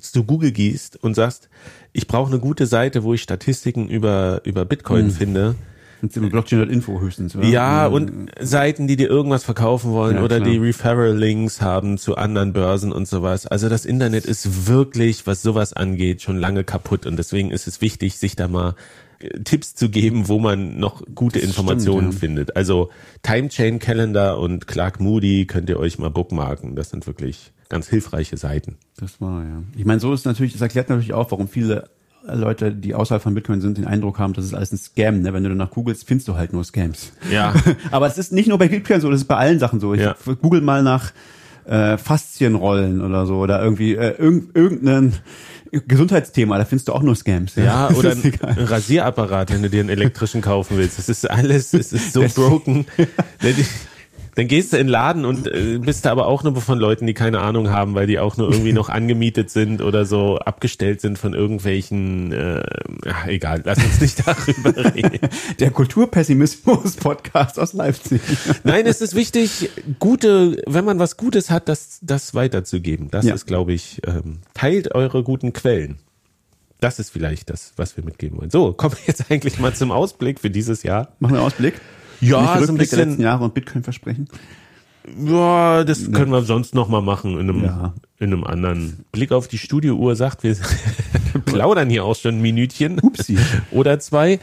zu 0.00 0.24
Google 0.24 0.52
gehst 0.52 1.02
und 1.02 1.14
sagst, 1.14 1.48
ich 1.92 2.06
brauche 2.06 2.30
eine 2.30 2.40
gute 2.40 2.66
Seite, 2.66 3.02
wo 3.02 3.14
ich 3.14 3.22
Statistiken 3.22 3.88
über, 3.88 4.40
über 4.44 4.64
Bitcoin 4.64 5.06
Mhm. 5.06 5.10
finde. 5.10 5.54
Blockchain.info 6.02 7.00
höchstens, 7.00 7.34
oder? 7.34 7.46
Ja, 7.46 7.88
Mhm. 7.88 7.94
und 7.94 8.30
Seiten, 8.38 8.86
die 8.86 8.96
dir 8.96 9.08
irgendwas 9.08 9.42
verkaufen 9.42 9.92
wollen 9.92 10.16
Ja, 10.16 10.22
oder 10.22 10.36
klar. 10.36 10.50
die 10.50 10.58
Referral-Links 10.58 11.62
haben 11.62 11.96
zu 11.96 12.16
anderen 12.16 12.52
Börsen 12.52 12.92
und 12.92 13.08
sowas. 13.08 13.46
Also 13.46 13.70
das 13.70 13.86
Internet 13.86 14.26
ist 14.26 14.66
wirklich, 14.68 15.26
was 15.26 15.40
sowas 15.40 15.72
angeht, 15.72 16.20
schon 16.20 16.36
lange 16.36 16.62
kaputt 16.62 17.06
und 17.06 17.16
deswegen 17.16 17.50
ist 17.50 17.66
es 17.66 17.80
wichtig, 17.80 18.18
sich 18.18 18.36
da 18.36 18.48
mal 18.48 18.74
Tipps 19.44 19.74
zu 19.74 19.88
geben, 19.88 20.28
wo 20.28 20.38
man 20.38 20.78
noch 20.78 21.02
gute 21.14 21.38
Das 21.38 21.48
Informationen 21.48 22.12
stimmt, 22.12 22.14
ja. 22.14 22.18
findet. 22.20 22.56
Also 22.56 22.90
Time 23.22 23.48
Chain 23.48 23.78
Calendar 23.78 24.38
und 24.38 24.66
Clark 24.66 25.00
Moody 25.00 25.46
könnt 25.46 25.68
ihr 25.68 25.78
euch 25.78 25.98
mal 25.98 26.10
bookmarken. 26.10 26.76
Das 26.76 26.90
sind 26.90 27.06
wirklich 27.06 27.52
ganz 27.68 27.88
hilfreiche 27.88 28.36
Seiten. 28.36 28.76
Das 28.96 29.20
war, 29.20 29.42
ja. 29.42 29.62
Ich 29.76 29.84
meine, 29.84 30.00
so 30.00 30.12
ist 30.12 30.26
natürlich, 30.26 30.52
das 30.52 30.60
erklärt 30.62 30.88
natürlich 30.90 31.14
auch, 31.14 31.30
warum 31.30 31.48
viele 31.48 31.88
Leute, 32.26 32.72
die 32.72 32.94
außerhalb 32.94 33.22
von 33.22 33.34
Bitcoin 33.34 33.60
sind, 33.60 33.76
den 33.76 33.86
Eindruck 33.86 34.18
haben, 34.18 34.32
das 34.32 34.46
ist 34.46 34.54
alles 34.54 34.72
ein 34.72 34.78
Scam. 34.78 35.20
Ne? 35.20 35.32
Wenn 35.34 35.42
du 35.42 35.50
danach 35.50 35.70
googelst, 35.70 36.06
findest 36.06 36.28
du 36.28 36.36
halt 36.36 36.52
nur 36.54 36.64
Scams. 36.64 37.12
Ja. 37.30 37.52
Aber 37.90 38.06
es 38.06 38.16
ist 38.16 38.32
nicht 38.32 38.48
nur 38.48 38.56
bei 38.58 38.68
Bitcoin 38.68 39.00
so, 39.00 39.10
das 39.10 39.20
ist 39.22 39.26
bei 39.28 39.36
allen 39.36 39.58
Sachen 39.58 39.78
so. 39.80 39.92
Ich 39.94 40.00
Ja. 40.00 40.14
google 40.40 40.60
mal 40.62 40.82
nach 40.82 41.12
äh, 41.66 41.96
Faszienrollen 41.98 43.00
oder 43.02 43.26
so 43.26 43.36
oder 43.38 43.62
irgendwie 43.62 43.94
äh, 43.94 44.14
irgend, 44.18 44.54
irgendein 44.56 45.14
Gesundheitsthema, 45.86 46.58
da 46.58 46.64
findest 46.64 46.88
du 46.88 46.92
auch 46.92 47.02
nur 47.02 47.16
Scams. 47.16 47.54
Ja, 47.56 47.88
Das 47.94 47.98
oder 47.98 48.10
ein 48.12 48.24
egal. 48.24 48.52
Rasierapparat, 48.58 49.52
wenn 49.52 49.62
du 49.62 49.70
dir 49.70 49.80
einen 49.80 49.88
elektrischen 49.88 50.40
kaufen 50.40 50.76
willst. 50.76 50.98
Das 50.98 51.08
ist 51.08 51.28
alles, 51.30 51.74
es 51.74 51.92
ist 51.92 52.12
so 52.12 52.24
broken. 52.34 52.86
Dann 54.36 54.48
gehst 54.48 54.72
du 54.72 54.76
in 54.78 54.86
den 54.86 54.90
Laden 54.90 55.24
und 55.24 55.46
äh, 55.46 55.78
bist 55.78 56.04
da 56.04 56.10
aber 56.10 56.26
auch 56.26 56.42
nur 56.42 56.56
von 56.60 56.78
Leuten, 56.78 57.06
die 57.06 57.14
keine 57.14 57.40
Ahnung 57.40 57.70
haben, 57.70 57.94
weil 57.94 58.06
die 58.08 58.18
auch 58.18 58.36
nur 58.36 58.50
irgendwie 58.50 58.72
noch 58.72 58.88
angemietet 58.88 59.50
sind 59.50 59.80
oder 59.80 60.04
so 60.06 60.38
abgestellt 60.38 61.00
sind 61.00 61.18
von 61.18 61.34
irgendwelchen, 61.34 62.32
äh, 62.32 62.62
ja, 63.06 63.26
egal, 63.28 63.62
lass 63.64 63.78
uns 63.78 64.00
nicht 64.00 64.20
darüber 64.26 64.94
reden. 64.94 65.20
Der 65.60 65.70
Kulturpessimismus-Podcast 65.70 67.58
aus 67.58 67.72
Leipzig. 67.74 68.20
Nein, 68.64 68.86
es 68.86 69.00
ist 69.00 69.14
wichtig, 69.14 69.70
gute, 69.98 70.62
wenn 70.66 70.84
man 70.84 70.98
was 70.98 71.16
Gutes 71.16 71.50
hat, 71.50 71.68
das, 71.68 71.98
das 72.02 72.34
weiterzugeben. 72.34 73.10
Das 73.10 73.24
Ja. 73.24 73.34
ist, 73.34 73.46
glaube 73.46 73.72
ich, 73.72 74.00
ähm, 74.06 74.38
teilt 74.54 74.94
eure 74.94 75.22
guten 75.22 75.52
Quellen. 75.52 75.98
Das 76.80 76.98
ist 76.98 77.10
vielleicht 77.10 77.50
das, 77.50 77.72
was 77.76 77.96
wir 77.96 78.04
mitgeben 78.04 78.38
wollen. 78.38 78.50
So, 78.50 78.72
kommen 78.72 78.94
wir 78.94 79.02
jetzt 79.06 79.24
eigentlich 79.30 79.58
mal 79.58 79.74
zum 79.74 79.90
Ausblick 79.92 80.40
für 80.40 80.50
dieses 80.50 80.82
Jahr. 80.82 81.12
Machen 81.18 81.34
wir 81.34 81.38
einen 81.38 81.46
Ausblick. 81.46 81.74
Ja, 82.28 82.54
so 82.58 82.62
ein 82.62 82.64
Rückblick 82.70 82.90
der 82.90 82.98
letzten 82.98 83.10
bisschen. 83.12 83.22
Jahre 83.24 83.44
und 83.44 83.54
Bitcoin 83.54 83.82
versprechen. 83.82 84.28
Ja, 85.22 85.84
das 85.84 86.10
können 86.12 86.30
wir 86.32 86.42
sonst 86.42 86.74
noch 86.74 86.88
mal 86.88 87.02
machen 87.02 87.38
in 87.38 87.50
einem, 87.50 87.64
Ja. 87.64 87.94
in 88.18 88.32
einem 88.32 88.44
anderen. 88.44 89.04
Blick 89.12 89.32
auf 89.32 89.48
die 89.48 89.58
Studiouhr 89.58 90.16
sagt, 90.16 90.42
wir 90.44 90.56
plaudern 91.44 91.90
hier 91.90 92.04
auch 92.04 92.16
schon 92.16 92.36
ein 92.36 92.42
Minütchen 92.42 92.98
Upsi. 93.00 93.38
oder 93.70 93.98
zwei. 94.00 94.40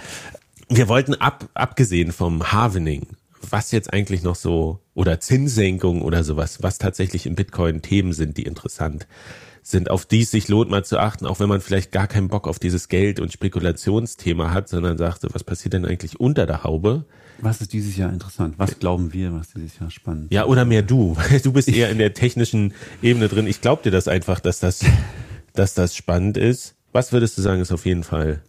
Wir 0.70 0.88
wollten 0.88 1.16
ab, 1.16 1.50
abgesehen 1.56 2.12
vom 2.12 2.52
Havening, 2.52 3.08
was 3.50 3.72
jetzt 3.72 3.92
eigentlich 3.92 4.22
noch 4.24 4.36
so, 4.36 4.80
oder 4.94 5.20
Zinssenkung 5.20 6.02
oder 6.04 6.24
sowas, 6.24 6.62
was 6.62 6.78
tatsächlich 6.78 7.26
im 7.26 7.36
Bitcoin 7.36 7.82
Themen 7.82 8.14
sind, 8.14 8.38
die 8.38 8.44
interessant 8.44 9.08
sind, 9.64 9.90
auf 9.92 10.06
die 10.06 10.22
es 10.22 10.32
sich 10.32 10.48
lohnt 10.48 10.70
mal 10.72 10.84
zu 10.84 10.98
achten, 11.00 11.26
auch 11.26 11.40
wenn 11.40 11.50
man 11.50 11.62
vielleicht 11.62 11.92
gar 11.92 12.08
keinen 12.08 12.30
Bock 12.30 12.48
auf 12.48 12.58
dieses 12.60 12.88
Geld- 12.88 13.20
und 13.20 13.32
Spekulationsthema 13.32 14.52
hat, 14.52 14.70
sondern 14.70 14.98
sagt, 14.98 15.22
so, 15.22 15.28
was 15.34 15.44
passiert 15.44 15.74
denn 15.74 15.86
eigentlich 15.86 16.20
unter 16.20 16.46
der 16.46 16.64
Haube? 16.64 17.06
Was 17.42 17.62
ist 17.62 17.74
dieses 17.74 17.98
Jahr 17.98 18.12
interessant? 18.12 18.56
Was 18.58 18.80
glauben 18.80 19.14
wir, 19.14 19.34
was 19.34 19.54
dieses 19.54 19.80
Jahr 19.80 19.89
spannend 19.89 20.32
Ja, 20.32 20.46
oder 20.46 20.66
mehr 20.66 20.84
du, 20.84 21.18
du 21.44 21.54
bist 21.54 21.68
eher 21.68 21.89
in 21.89 21.98
der 21.98 22.14
technischen 22.14 22.74
Ebene 23.02 23.28
drin. 23.28 23.48
Ich 23.48 23.62
glaube 23.62 23.84
dir 23.84 23.92
das 23.92 24.08
einfach, 24.08 24.39
dass 24.39 24.60
das, 24.60 24.86
dass 25.54 25.74
das 25.74 25.96
spannend 25.96 26.38
ist. 26.38 26.76
Was 26.92 27.12
würdest 27.12 27.38
du 27.38 27.42
sagen, 27.42 27.62
ist 27.62 27.72
auf 27.72 27.86
jeden 27.86 28.04
Fall 28.04 28.42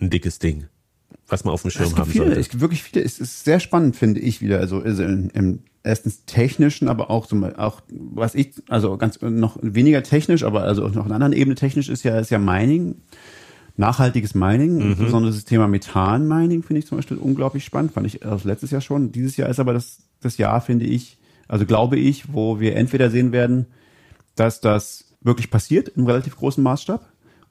ein 0.00 0.10
dickes 0.10 0.38
Ding, 0.38 0.66
was 1.28 1.44
man 1.44 1.54
auf 1.54 1.62
dem 1.62 1.70
Schirm 1.70 1.96
haben 1.96 2.10
viele, 2.10 2.26
sollte? 2.26 2.40
es 2.40 2.48
gibt 2.48 2.60
wirklich 2.60 2.82
viele. 2.82 3.04
Es 3.04 3.18
ist 3.18 3.44
sehr 3.44 3.60
spannend, 3.60 3.96
finde 3.96 4.20
ich 4.20 4.40
wieder. 4.40 4.58
Also, 4.58 4.80
also 4.80 5.02
im, 5.04 5.30
im 5.32 5.60
erstens 5.86 6.24
technischen, 6.26 6.88
aber 6.88 7.10
auch 7.10 7.26
so 7.26 7.36
auch 7.56 7.80
was 7.88 8.34
ich 8.34 8.50
also 8.68 8.96
ganz 8.98 9.20
noch 9.22 9.56
weniger 9.62 10.02
technisch, 10.02 10.42
aber 10.42 10.62
also 10.62 10.86
noch 10.88 10.96
auf 10.96 11.06
einer 11.06 11.14
anderen 11.14 11.32
Ebene 11.32 11.54
technisch 11.54 11.88
ist 11.88 12.02
ja 12.02 12.18
ist 12.18 12.30
ja 12.30 12.38
Mining, 12.38 12.96
nachhaltiges 13.76 14.34
Mining, 14.34 14.90
Mhm. 14.90 14.96
besonders 14.96 15.34
das 15.34 15.44
Thema 15.44 15.68
Methan-Mining 15.68 16.62
finde 16.62 16.78
ich 16.80 16.86
zum 16.86 16.98
Beispiel 16.98 17.16
unglaublich 17.18 17.64
spannend. 17.64 17.92
Fand 17.92 18.06
ich 18.06 18.24
also 18.24 18.48
letztes 18.48 18.70
Jahr 18.70 18.80
schon. 18.80 19.12
Dieses 19.12 19.36
Jahr 19.36 19.48
ist 19.48 19.60
aber 19.60 19.72
das 19.72 19.98
das 20.22 20.38
Jahr 20.38 20.60
finde 20.62 20.86
ich, 20.86 21.18
also 21.46 21.66
glaube 21.66 21.98
ich, 21.98 22.32
wo 22.32 22.58
wir 22.58 22.74
entweder 22.74 23.10
sehen 23.10 23.32
werden, 23.32 23.66
dass 24.34 24.60
das 24.62 25.04
wirklich 25.20 25.50
passiert 25.50 25.88
im 25.88 26.06
relativ 26.06 26.36
großen 26.36 26.62
Maßstab 26.64 27.04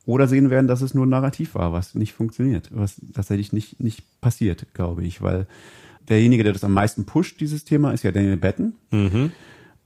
oder 0.05 0.27
sehen 0.27 0.49
werden, 0.49 0.67
dass 0.67 0.81
es 0.81 0.93
nur 0.95 1.05
ein 1.05 1.09
Narrativ 1.09 1.53
war, 1.55 1.71
was 1.73 1.93
nicht 1.95 2.13
funktioniert, 2.13 2.69
was 2.73 2.99
tatsächlich 3.13 3.53
nicht, 3.53 3.79
nicht 3.79 4.03
passiert, 4.19 4.65
glaube 4.73 5.03
ich, 5.03 5.21
weil 5.21 5.45
derjenige, 6.09 6.43
der 6.43 6.53
das 6.53 6.63
am 6.63 6.73
meisten 6.73 7.05
pusht, 7.05 7.39
dieses 7.39 7.65
Thema, 7.65 7.91
ist 7.91 8.03
ja 8.03 8.11
Daniel 8.11 8.37
Batten. 8.37 8.73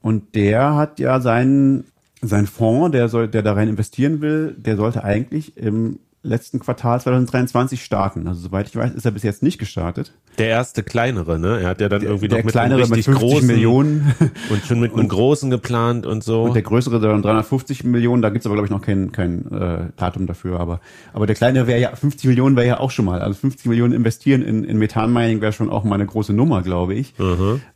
Und 0.02 0.34
der 0.34 0.74
hat 0.74 0.98
ja 0.98 1.20
seinen, 1.20 1.84
sein 2.22 2.46
Fonds, 2.46 2.92
der 2.92 3.08
soll, 3.08 3.28
der 3.28 3.42
da 3.42 3.52
rein 3.52 3.68
investieren 3.68 4.20
will, 4.22 4.54
der 4.58 4.76
sollte 4.76 5.04
eigentlich 5.04 5.56
im 5.58 5.98
letzten 6.22 6.60
Quartal 6.60 7.00
2023 7.00 7.82
starten. 7.82 8.26
Also 8.26 8.42
soweit 8.42 8.68
ich 8.68 8.76
weiß, 8.76 8.92
ist 8.92 9.04
er 9.04 9.10
bis 9.10 9.22
jetzt 9.22 9.42
nicht 9.42 9.58
gestartet. 9.58 10.12
Der 10.38 10.48
erste 10.48 10.82
kleinere, 10.82 11.38
ne? 11.38 11.60
Er 11.60 11.68
hat 11.68 11.80
ja 11.80 11.88
dann 11.88 12.02
irgendwie 12.02 12.28
der 12.28 12.38
noch 12.38 12.44
mit 12.44 12.52
kleinere 12.52 12.82
einem 12.82 12.90
mit 12.90 12.98
richtig 12.98 13.14
50 13.14 13.30
großen 13.30 13.46
Millionen 13.46 14.14
und 14.50 14.64
schon 14.64 14.80
mit 14.80 14.92
einem 14.92 15.08
großen 15.08 15.50
geplant 15.50 16.06
und 16.06 16.22
so. 16.22 16.42
Und 16.42 16.54
der 16.54 16.62
größere 16.62 17.00
dann 17.00 17.22
350 17.22 17.84
Millionen, 17.84 18.22
da 18.22 18.28
gibt's 18.28 18.46
aber, 18.46 18.54
glaube 18.54 18.66
ich, 18.66 18.70
noch 18.70 18.82
kein, 18.82 19.12
kein 19.12 19.50
äh, 19.50 19.86
Datum 19.96 20.26
dafür. 20.26 20.60
Aber, 20.60 20.80
aber 21.12 21.26
der 21.26 21.36
kleine 21.36 21.66
wäre 21.66 21.80
ja, 21.80 21.94
50 21.94 22.28
Millionen 22.28 22.54
wäre 22.54 22.66
ja 22.66 22.80
auch 22.80 22.90
schon 22.90 23.06
mal. 23.06 23.20
Also 23.20 23.38
50 23.40 23.66
Millionen 23.66 23.92
investieren 23.92 24.42
in, 24.42 24.64
in 24.64 24.78
Methanmining 24.78 25.40
wäre 25.40 25.52
schon 25.52 25.70
auch 25.70 25.84
mal 25.84 25.94
eine 25.94 26.06
große 26.06 26.32
Nummer, 26.32 26.62
glaube 26.62 26.94
ich. 26.94 27.14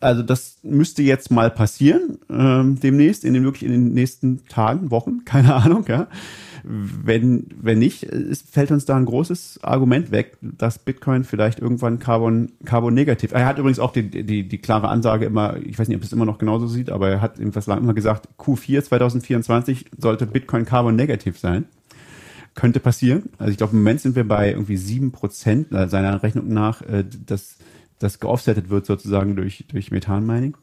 Also 0.01 0.23
das 0.23 0.59
müsste 0.63 1.03
jetzt 1.03 1.31
mal 1.31 1.51
passieren, 1.51 2.19
ähm, 2.31 2.79
demnächst, 2.81 3.25
in 3.25 3.35
den 3.35 3.45
wirklich 3.45 3.65
in 3.65 3.73
den 3.73 3.95
nächsten 3.95 4.47
Tagen, 4.49 4.91
Wochen, 4.91 5.23
keine 5.25 5.55
Ahnung, 5.55 5.85
ja. 5.89 6.09
Wenn, 6.67 7.47
wenn 7.61 7.79
nicht, 7.79 8.07
fällt 8.51 8.71
uns 8.71 8.87
da 8.87 8.97
ein 8.97 9.05
großes 9.05 9.61
Argument 9.63 10.11
weg, 10.11 10.39
dass 10.41 10.79
Bitcoin 10.79 11.25
vielleicht 11.25 11.59
irgendwann 11.59 11.99
Carbon, 11.99 12.53
Carbon 12.65 12.95
negativ. 12.95 13.33
Er 13.33 13.45
hat 13.45 13.59
übrigens 13.59 13.79
auch 13.79 13.93
die, 13.93 14.09
die, 14.09 14.49
die 14.49 14.59
klare 14.59 14.89
Ansage 14.89 15.27
immer, 15.27 15.59
ich 15.59 15.79
weiß 15.79 15.89
nicht, 15.89 15.97
ob 15.99 16.03
es 16.03 16.13
immer 16.13 16.25
noch 16.25 16.39
genauso 16.39 16.67
sieht, 16.67 16.91
aber 16.91 17.11
er 17.11 17.21
hat 17.21 17.39
irgendwas 17.39 17.67
lang 17.67 17.79
immer 17.79 17.93
gesagt, 17.93 18.29
Q4 18.39 18.83
2024 18.83 19.87
sollte 19.99 20.27
Bitcoin 20.27 20.65
Carbon 20.65 20.97
negativ 20.97 21.39
sein. 21.39 21.67
Könnte 22.55 22.81
passieren. 22.81 23.25
Also 23.39 23.51
ich 23.51 23.59
glaube, 23.59 23.73
im 23.73 23.81
Moment 23.81 24.01
sind 24.01 24.17
wir 24.17 24.27
bei 24.27 24.51
irgendwie 24.51 24.77
sieben 24.77 25.13
Prozent 25.13 25.73
äh, 25.73 25.89
seiner 25.89 26.23
Rechnung 26.23 26.49
nach, 26.49 26.83
äh, 26.83 27.05
dass 27.27 27.59
das 27.99 28.21
geoffsettet 28.21 28.71
wird 28.71 28.87
sozusagen 28.87 29.37
durch, 29.37 29.65
durch 29.69 29.91
Methanmining. 29.91 30.57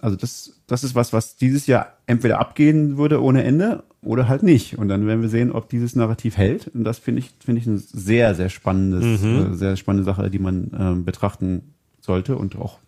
Also 0.00 0.16
das, 0.16 0.60
das 0.66 0.84
ist 0.84 0.94
was, 0.94 1.12
was 1.12 1.36
dieses 1.36 1.66
Jahr 1.66 1.94
entweder 2.06 2.40
abgehen 2.40 2.96
würde 2.96 3.22
ohne 3.22 3.44
Ende 3.44 3.84
oder 4.02 4.28
halt 4.28 4.42
nicht. 4.42 4.78
Und 4.78 4.88
dann 4.88 5.06
werden 5.06 5.20
wir 5.22 5.28
sehen, 5.28 5.52
ob 5.52 5.68
dieses 5.68 5.94
Narrativ 5.96 6.36
hält. 6.36 6.68
Und 6.68 6.84
das 6.84 6.98
finde 6.98 7.20
ich, 7.20 7.30
finde 7.44 7.60
ich 7.60 7.66
eine 7.68 7.78
sehr, 7.78 8.34
sehr 8.34 8.48
spannendes, 8.48 9.20
äh, 9.52 9.54
sehr 9.54 9.76
spannende 9.76 10.04
Sache, 10.04 10.30
die 10.30 10.38
man 10.38 10.70
ähm, 10.78 11.04
betrachten 11.04 11.74
sollte 12.00 12.36
und 12.36 12.56
auch 12.56 12.78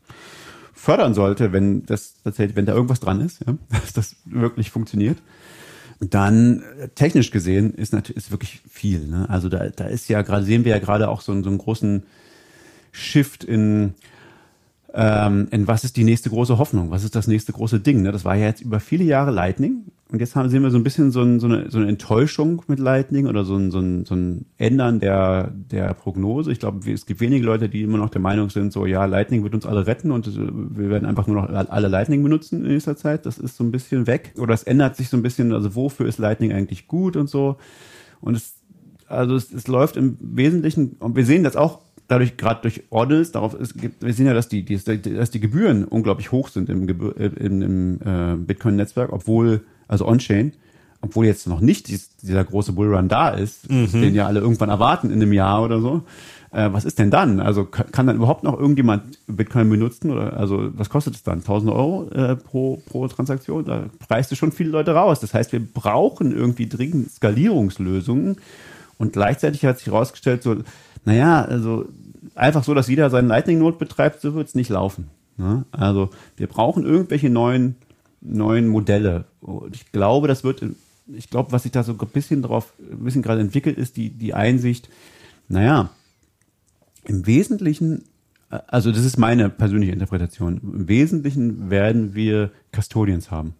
fördern 0.72 1.14
sollte, 1.14 1.52
wenn 1.52 1.84
das 1.86 2.14
tatsächlich, 2.24 2.56
wenn 2.56 2.66
da 2.66 2.72
irgendwas 2.74 2.98
dran 3.00 3.20
ist, 3.20 3.40
ja, 3.46 3.54
dass 3.70 3.92
das 3.92 4.16
wirklich 4.24 4.70
funktioniert. 4.70 5.18
Dann 6.00 6.62
äh, 6.80 6.88
technisch 6.88 7.30
gesehen 7.30 7.74
ist 7.74 7.92
natürlich 7.92 8.16
ist 8.16 8.30
wirklich 8.32 8.62
viel. 8.68 9.06
Ne? 9.06 9.28
Also 9.28 9.48
da, 9.48 9.68
da 9.68 9.84
ist 9.84 10.08
ja 10.08 10.22
gerade 10.22 10.44
sehen 10.44 10.64
wir 10.64 10.72
ja 10.72 10.78
gerade 10.80 11.08
auch 11.08 11.20
so, 11.20 11.30
einen- 11.32 11.44
so 11.44 11.50
einen 11.50 11.58
großen 11.58 12.02
Shift 12.90 13.44
in 13.44 13.94
ähm, 14.94 15.48
in 15.50 15.66
was 15.66 15.84
ist 15.84 15.96
die 15.96 16.04
nächste 16.04 16.28
große 16.28 16.58
Hoffnung? 16.58 16.90
Was 16.90 17.04
ist 17.04 17.14
das 17.14 17.26
nächste 17.26 17.52
große 17.52 17.80
Ding? 17.80 18.02
Ne? 18.02 18.12
Das 18.12 18.24
war 18.24 18.34
ja 18.36 18.46
jetzt 18.46 18.60
über 18.60 18.78
viele 18.80 19.04
Jahre 19.04 19.30
Lightning 19.30 19.84
und 20.12 20.20
jetzt 20.20 20.36
haben, 20.36 20.50
sehen 20.50 20.62
wir 20.62 20.70
so 20.70 20.76
ein 20.76 20.84
bisschen 20.84 21.10
so, 21.10 21.22
ein, 21.22 21.40
so, 21.40 21.46
eine, 21.46 21.70
so 21.70 21.78
eine 21.78 21.88
Enttäuschung 21.88 22.62
mit 22.68 22.78
Lightning 22.78 23.26
oder 23.26 23.46
so 23.46 23.56
ein, 23.56 23.70
so 23.70 23.78
ein, 23.78 24.04
so 24.04 24.14
ein 24.14 24.44
Ändern 24.58 25.00
der, 25.00 25.50
der 25.54 25.94
Prognose. 25.94 26.52
Ich 26.52 26.60
glaube, 26.60 26.92
es 26.92 27.06
gibt 27.06 27.20
wenige 27.20 27.46
Leute, 27.46 27.70
die 27.70 27.80
immer 27.80 27.96
noch 27.96 28.10
der 28.10 28.20
Meinung 28.20 28.50
sind, 28.50 28.74
so 28.74 28.84
ja, 28.84 29.06
Lightning 29.06 29.42
wird 29.42 29.54
uns 29.54 29.64
alle 29.64 29.86
retten 29.86 30.10
und 30.10 30.26
äh, 30.26 30.32
wir 30.36 30.90
werden 30.90 31.06
einfach 31.06 31.26
nur 31.26 31.36
noch 31.36 31.48
alle 31.48 31.88
Lightning 31.88 32.22
benutzen 32.22 32.62
in 32.62 32.72
nächster 32.72 32.94
Zeit. 32.94 33.24
Das 33.24 33.38
ist 33.38 33.56
so 33.56 33.64
ein 33.64 33.72
bisschen 33.72 34.06
weg 34.06 34.34
oder 34.36 34.52
es 34.52 34.64
ändert 34.64 34.96
sich 34.96 35.08
so 35.08 35.16
ein 35.16 35.22
bisschen, 35.22 35.50
also 35.54 35.74
wofür 35.74 36.06
ist 36.06 36.18
Lightning 36.18 36.52
eigentlich 36.52 36.88
gut 36.88 37.16
und 37.16 37.30
so. 37.30 37.56
Und 38.20 38.36
es, 38.36 38.56
also 39.06 39.34
es, 39.34 39.50
es 39.50 39.66
läuft 39.66 39.96
im 39.96 40.18
Wesentlichen, 40.20 40.96
und 40.98 41.16
wir 41.16 41.24
sehen 41.24 41.42
das 41.42 41.56
auch 41.56 41.80
dadurch, 42.06 42.36
gerade 42.36 42.60
durch 42.60 42.82
Ordnals, 42.90 43.32
darauf 43.32 43.54
ist, 43.54 43.74
wir 43.80 44.12
sehen 44.12 44.26
ja, 44.26 44.34
dass 44.34 44.48
die, 44.48 44.62
die, 44.62 44.76
dass 44.76 45.30
die 45.30 45.40
Gebühren 45.40 45.84
unglaublich 45.84 46.32
hoch 46.32 46.48
sind 46.48 46.68
im, 46.68 46.86
äh, 46.86 47.26
im, 47.26 47.62
im 47.62 48.00
äh, 48.04 48.36
Bitcoin-Netzwerk, 48.36 49.10
obwohl, 49.10 49.62
also 49.92 50.06
On-Chain, 50.06 50.52
obwohl 51.02 51.26
jetzt 51.26 51.46
noch 51.46 51.60
nicht 51.60 51.88
dies, 51.88 52.16
dieser 52.16 52.44
große 52.44 52.72
Bullrun 52.72 53.08
da 53.08 53.28
ist, 53.28 53.68
den 53.68 54.14
ja 54.14 54.26
alle 54.26 54.40
irgendwann 54.40 54.70
erwarten 54.70 55.08
in 55.10 55.20
einem 55.20 55.32
Jahr 55.32 55.62
oder 55.62 55.80
so. 55.80 56.02
Äh, 56.50 56.72
was 56.72 56.84
ist 56.84 56.98
denn 56.98 57.10
dann? 57.10 57.40
Also 57.40 57.64
kann, 57.64 57.90
kann, 57.92 58.06
dann 58.06 58.16
überhaupt 58.16 58.42
noch 58.42 58.58
irgendjemand 58.58 59.18
Bitcoin 59.26 59.68
benutzen? 59.68 60.10
Oder 60.10 60.36
also 60.36 60.70
was 60.74 60.88
kostet 60.88 61.14
es 61.14 61.22
dann? 61.22 61.38
1000 61.38 61.72
Euro 61.72 62.08
äh, 62.10 62.36
pro, 62.36 62.82
pro 62.86 63.06
Transaktion? 63.08 63.64
Da 63.64 63.84
preist 64.06 64.30
du 64.30 64.36
schon 64.36 64.52
viele 64.52 64.70
Leute 64.70 64.92
raus. 64.92 65.20
Das 65.20 65.34
heißt, 65.34 65.52
wir 65.52 65.60
brauchen 65.60 66.34
irgendwie 66.34 66.68
dringend 66.68 67.10
Skalierungslösungen. 67.10 68.36
Und 68.98 69.12
gleichzeitig 69.12 69.64
hat 69.64 69.78
sich 69.78 69.88
herausgestellt, 69.88 70.42
so, 70.42 70.56
naja, 71.04 71.42
also 71.42 71.86
einfach 72.34 72.64
so, 72.64 72.74
dass 72.74 72.88
jeder 72.88 73.10
seinen 73.10 73.28
Lightning-Node 73.28 73.78
betreibt, 73.78 74.20
so 74.20 74.34
wird 74.34 74.48
es 74.48 74.54
nicht 74.54 74.70
laufen. 74.70 75.08
Ne? 75.38 75.64
Also 75.72 76.10
wir 76.36 76.46
brauchen 76.46 76.84
irgendwelche 76.84 77.30
neuen, 77.30 77.76
neuen 78.22 78.68
Modelle. 78.68 79.26
Und 79.40 79.74
ich 79.74 79.92
glaube, 79.92 80.28
das 80.28 80.44
wird, 80.44 80.64
ich 81.08 81.30
glaube, 81.30 81.52
was 81.52 81.64
sich 81.64 81.72
da 81.72 81.82
so 81.82 81.92
ein 81.92 82.08
bisschen 82.12 82.42
drauf, 82.42 82.72
ein 82.78 83.04
bisschen 83.04 83.22
gerade 83.22 83.40
entwickelt, 83.40 83.78
ist 83.78 83.96
die, 83.96 84.10
die 84.10 84.34
Einsicht, 84.34 84.88
naja, 85.48 85.90
im 87.04 87.26
Wesentlichen, 87.26 88.04
also 88.48 88.92
das 88.92 89.04
ist 89.04 89.18
meine 89.18 89.50
persönliche 89.50 89.92
Interpretation, 89.92 90.60
im 90.62 90.88
Wesentlichen 90.88 91.70
werden 91.70 92.14
wir 92.14 92.50
Custodians 92.74 93.30
haben. 93.30 93.54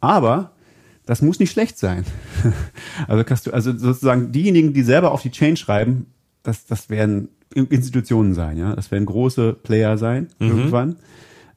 Aber 0.00 0.52
das 1.06 1.22
muss 1.22 1.40
nicht 1.40 1.50
schlecht 1.50 1.78
sein. 1.78 2.04
Also, 3.06 3.52
also 3.52 3.78
sozusagen 3.78 4.32
diejenigen, 4.32 4.74
die 4.74 4.82
selber 4.82 5.12
auf 5.12 5.22
die 5.22 5.30
Chain 5.30 5.56
schreiben, 5.56 6.06
das, 6.42 6.66
das 6.66 6.90
werden 6.90 7.28
Institutionen 7.54 8.34
sein, 8.34 8.56
ja. 8.56 8.74
Das 8.74 8.90
werden 8.90 9.06
große 9.06 9.54
Player 9.54 9.96
sein, 9.96 10.28
mhm. 10.38 10.48
irgendwann. 10.48 10.96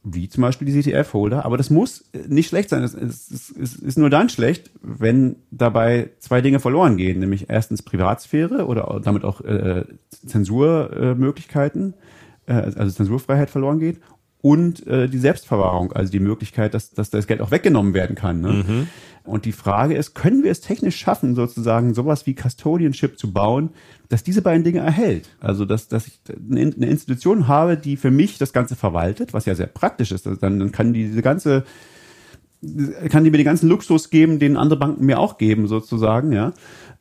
Wie 0.04 0.28
zum 0.28 0.42
Beispiel 0.42 0.66
die 0.66 0.80
CTF-Holder. 0.80 1.44
Aber 1.44 1.56
das 1.56 1.70
muss 1.70 2.04
nicht 2.26 2.48
schlecht 2.48 2.70
sein. 2.70 2.82
Es 2.82 2.94
ist 2.94 3.98
nur 3.98 4.10
dann 4.10 4.28
schlecht, 4.28 4.70
wenn 4.82 5.36
dabei 5.50 6.10
zwei 6.18 6.40
Dinge 6.40 6.58
verloren 6.58 6.96
gehen. 6.96 7.20
Nämlich 7.20 7.48
erstens 7.48 7.82
Privatsphäre 7.82 8.66
oder 8.66 9.00
damit 9.02 9.24
auch 9.24 9.40
äh, 9.42 9.84
Zensurmöglichkeiten, 10.26 11.94
äh, 12.46 12.54
also 12.54 12.90
Zensurfreiheit 12.90 13.50
verloren 13.50 13.78
geht 13.78 14.00
und 14.42 14.86
äh, 14.88 15.08
die 15.08 15.18
Selbstverwahrung, 15.18 15.92
also 15.92 16.10
die 16.10 16.20
Möglichkeit, 16.20 16.74
dass, 16.74 16.90
dass 16.90 17.10
das 17.10 17.26
Geld 17.26 17.40
auch 17.40 17.52
weggenommen 17.52 17.94
werden 17.94 18.16
kann. 18.16 18.40
Ne? 18.40 18.64
Mhm. 18.66 18.88
Und 19.24 19.44
die 19.44 19.52
Frage 19.52 19.94
ist, 19.94 20.14
können 20.14 20.42
wir 20.42 20.50
es 20.50 20.60
technisch 20.60 20.96
schaffen, 20.96 21.34
sozusagen 21.34 21.94
sowas 21.94 22.26
wie 22.26 22.34
Custodianship 22.34 23.18
zu 23.18 23.32
bauen, 23.32 23.70
dass 24.08 24.24
diese 24.24 24.42
beiden 24.42 24.64
Dinge 24.64 24.80
erhält? 24.80 25.28
Also, 25.40 25.64
dass, 25.64 25.88
dass 25.88 26.08
ich 26.08 26.20
eine 26.50 26.60
Institution 26.60 27.46
habe, 27.46 27.76
die 27.76 27.96
für 27.96 28.10
mich 28.10 28.38
das 28.38 28.52
Ganze 28.52 28.74
verwaltet, 28.74 29.32
was 29.32 29.46
ja 29.46 29.54
sehr 29.54 29.66
praktisch 29.66 30.10
ist. 30.10 30.26
Also 30.26 30.40
dann, 30.40 30.58
dann 30.58 30.72
kann 30.72 30.92
diese 30.92 31.22
ganze 31.22 31.64
kann 33.08 33.24
die 33.24 33.30
mir 33.30 33.38
den 33.38 33.46
ganzen 33.46 33.68
Luxus 33.68 34.10
geben, 34.10 34.38
den 34.38 34.56
andere 34.56 34.78
Banken 34.78 35.04
mir 35.04 35.18
auch 35.18 35.38
geben, 35.38 35.66
sozusagen, 35.66 36.32
ja. 36.32 36.52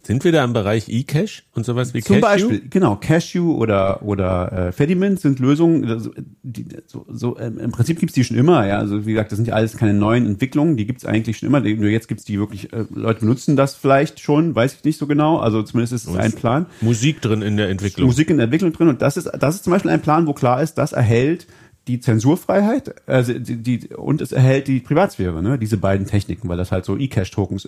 Sind 0.03 0.23
wir 0.23 0.31
da 0.31 0.43
im 0.43 0.53
Bereich 0.53 0.89
eCash 0.89 1.43
und 1.53 1.63
sowas 1.63 1.93
wie 1.93 2.01
Zum 2.01 2.21
Cashew? 2.21 2.47
Beispiel, 2.49 2.69
genau, 2.71 2.95
Cashew 2.95 3.53
oder 3.53 4.01
oder 4.01 4.51
äh, 4.51 4.71
Fedimint 4.71 5.19
sind 5.19 5.37
Lösungen, 5.37 5.85
also, 5.87 6.09
die, 6.41 6.65
so, 6.87 7.05
so 7.07 7.37
ähm, 7.37 7.59
im 7.59 7.71
Prinzip 7.71 7.99
gibt's 7.99 8.15
die 8.15 8.23
schon 8.23 8.35
immer, 8.35 8.65
ja. 8.65 8.79
Also 8.79 9.05
wie 9.05 9.11
gesagt, 9.11 9.31
das 9.31 9.37
sind 9.37 9.47
ja 9.47 9.53
alles 9.53 9.77
keine 9.77 9.93
neuen 9.93 10.25
Entwicklungen, 10.25 10.75
die 10.75 10.87
gibt's 10.87 11.05
eigentlich 11.05 11.37
schon 11.37 11.47
immer. 11.47 11.59
Nur 11.59 11.89
jetzt 11.89 12.07
gibt's 12.07 12.25
die 12.25 12.39
wirklich, 12.39 12.73
äh, 12.73 12.85
Leute 12.89 13.19
benutzen 13.19 13.55
das 13.55 13.75
vielleicht 13.75 14.19
schon, 14.19 14.55
weiß 14.55 14.73
ich 14.73 14.83
nicht 14.83 14.97
so 14.97 15.05
genau. 15.05 15.37
Also 15.37 15.61
zumindest 15.61 15.93
ist 15.93 16.07
es 16.07 16.15
ein 16.15 16.33
Plan. 16.33 16.65
Musik 16.81 17.21
drin 17.21 17.43
in 17.43 17.57
der 17.57 17.69
Entwicklung. 17.69 18.07
Musik 18.07 18.31
in 18.31 18.37
der 18.37 18.45
Entwicklung 18.45 18.73
drin 18.73 18.87
und 18.87 19.03
das 19.03 19.17
ist 19.17 19.29
das 19.39 19.53
ist 19.53 19.65
zum 19.65 19.71
Beispiel 19.71 19.91
ein 19.91 20.01
Plan, 20.01 20.25
wo 20.25 20.33
klar 20.33 20.63
ist, 20.63 20.79
das 20.79 20.93
erhält 20.93 21.45
die 21.87 21.99
Zensurfreiheit 21.99 23.07
also 23.07 23.33
die, 23.33 23.57
die, 23.57 23.87
und 23.95 24.21
es 24.21 24.31
erhält 24.31 24.67
die 24.67 24.79
Privatsphäre, 24.79 25.41
ne? 25.41 25.57
diese 25.57 25.77
beiden 25.77 26.05
Techniken, 26.05 26.47
weil 26.47 26.57
das 26.57 26.71
halt 26.71 26.85
so 26.85 26.97
E-Cash-Tokens 26.97 27.67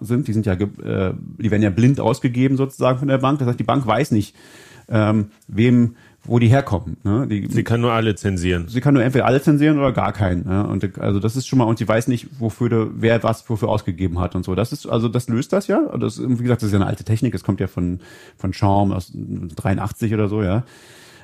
sind, 0.00 0.28
die 0.28 0.32
sind 0.32 0.46
ja, 0.46 0.54
äh, 0.54 1.12
die 1.38 1.50
werden 1.50 1.62
ja 1.62 1.70
blind 1.70 2.00
ausgegeben 2.00 2.56
sozusagen 2.56 2.98
von 2.98 3.08
der 3.08 3.18
Bank. 3.18 3.38
Das 3.38 3.48
heißt, 3.48 3.60
die 3.60 3.64
Bank 3.64 3.86
weiß 3.86 4.12
nicht, 4.12 4.34
ähm, 4.88 5.30
wem, 5.46 5.96
wo 6.24 6.38
die 6.38 6.48
herkommen. 6.48 6.96
Ne? 7.04 7.26
Die, 7.28 7.46
sie 7.48 7.62
kann 7.62 7.80
nur 7.80 7.92
alle 7.92 8.14
zensieren. 8.14 8.68
Sie 8.68 8.80
kann 8.80 8.94
nur 8.94 9.02
entweder 9.02 9.26
alle 9.26 9.40
zensieren 9.40 9.78
oder 9.78 9.92
gar 9.92 10.12
keinen. 10.12 10.46
Ne? 10.46 10.66
Und 10.66 10.98
also 10.98 11.20
das 11.20 11.36
ist 11.36 11.46
schon 11.46 11.58
mal 11.58 11.64
und 11.64 11.78
sie 11.78 11.88
weiß 11.88 12.08
nicht, 12.08 12.28
wofür 12.40 12.68
de, 12.68 12.86
wer 12.94 13.22
was 13.22 13.48
wofür 13.48 13.68
ausgegeben 13.68 14.18
hat 14.18 14.34
und 14.34 14.44
so. 14.44 14.54
Das 14.54 14.72
ist 14.72 14.86
also 14.86 15.08
das 15.08 15.28
löst 15.28 15.52
das 15.52 15.66
ja. 15.66 15.80
Das 15.98 16.20
wie 16.20 16.42
gesagt, 16.42 16.62
das 16.62 16.68
ist 16.68 16.72
ja 16.72 16.78
eine 16.78 16.86
alte 16.86 17.04
Technik. 17.04 17.32
Das 17.32 17.44
kommt 17.44 17.60
ja 17.60 17.68
von 17.68 18.00
von 18.36 18.52
Schaum 18.52 18.92
aus 18.92 19.12
83 19.14 20.12
oder 20.12 20.28
so 20.28 20.42
ja. 20.42 20.64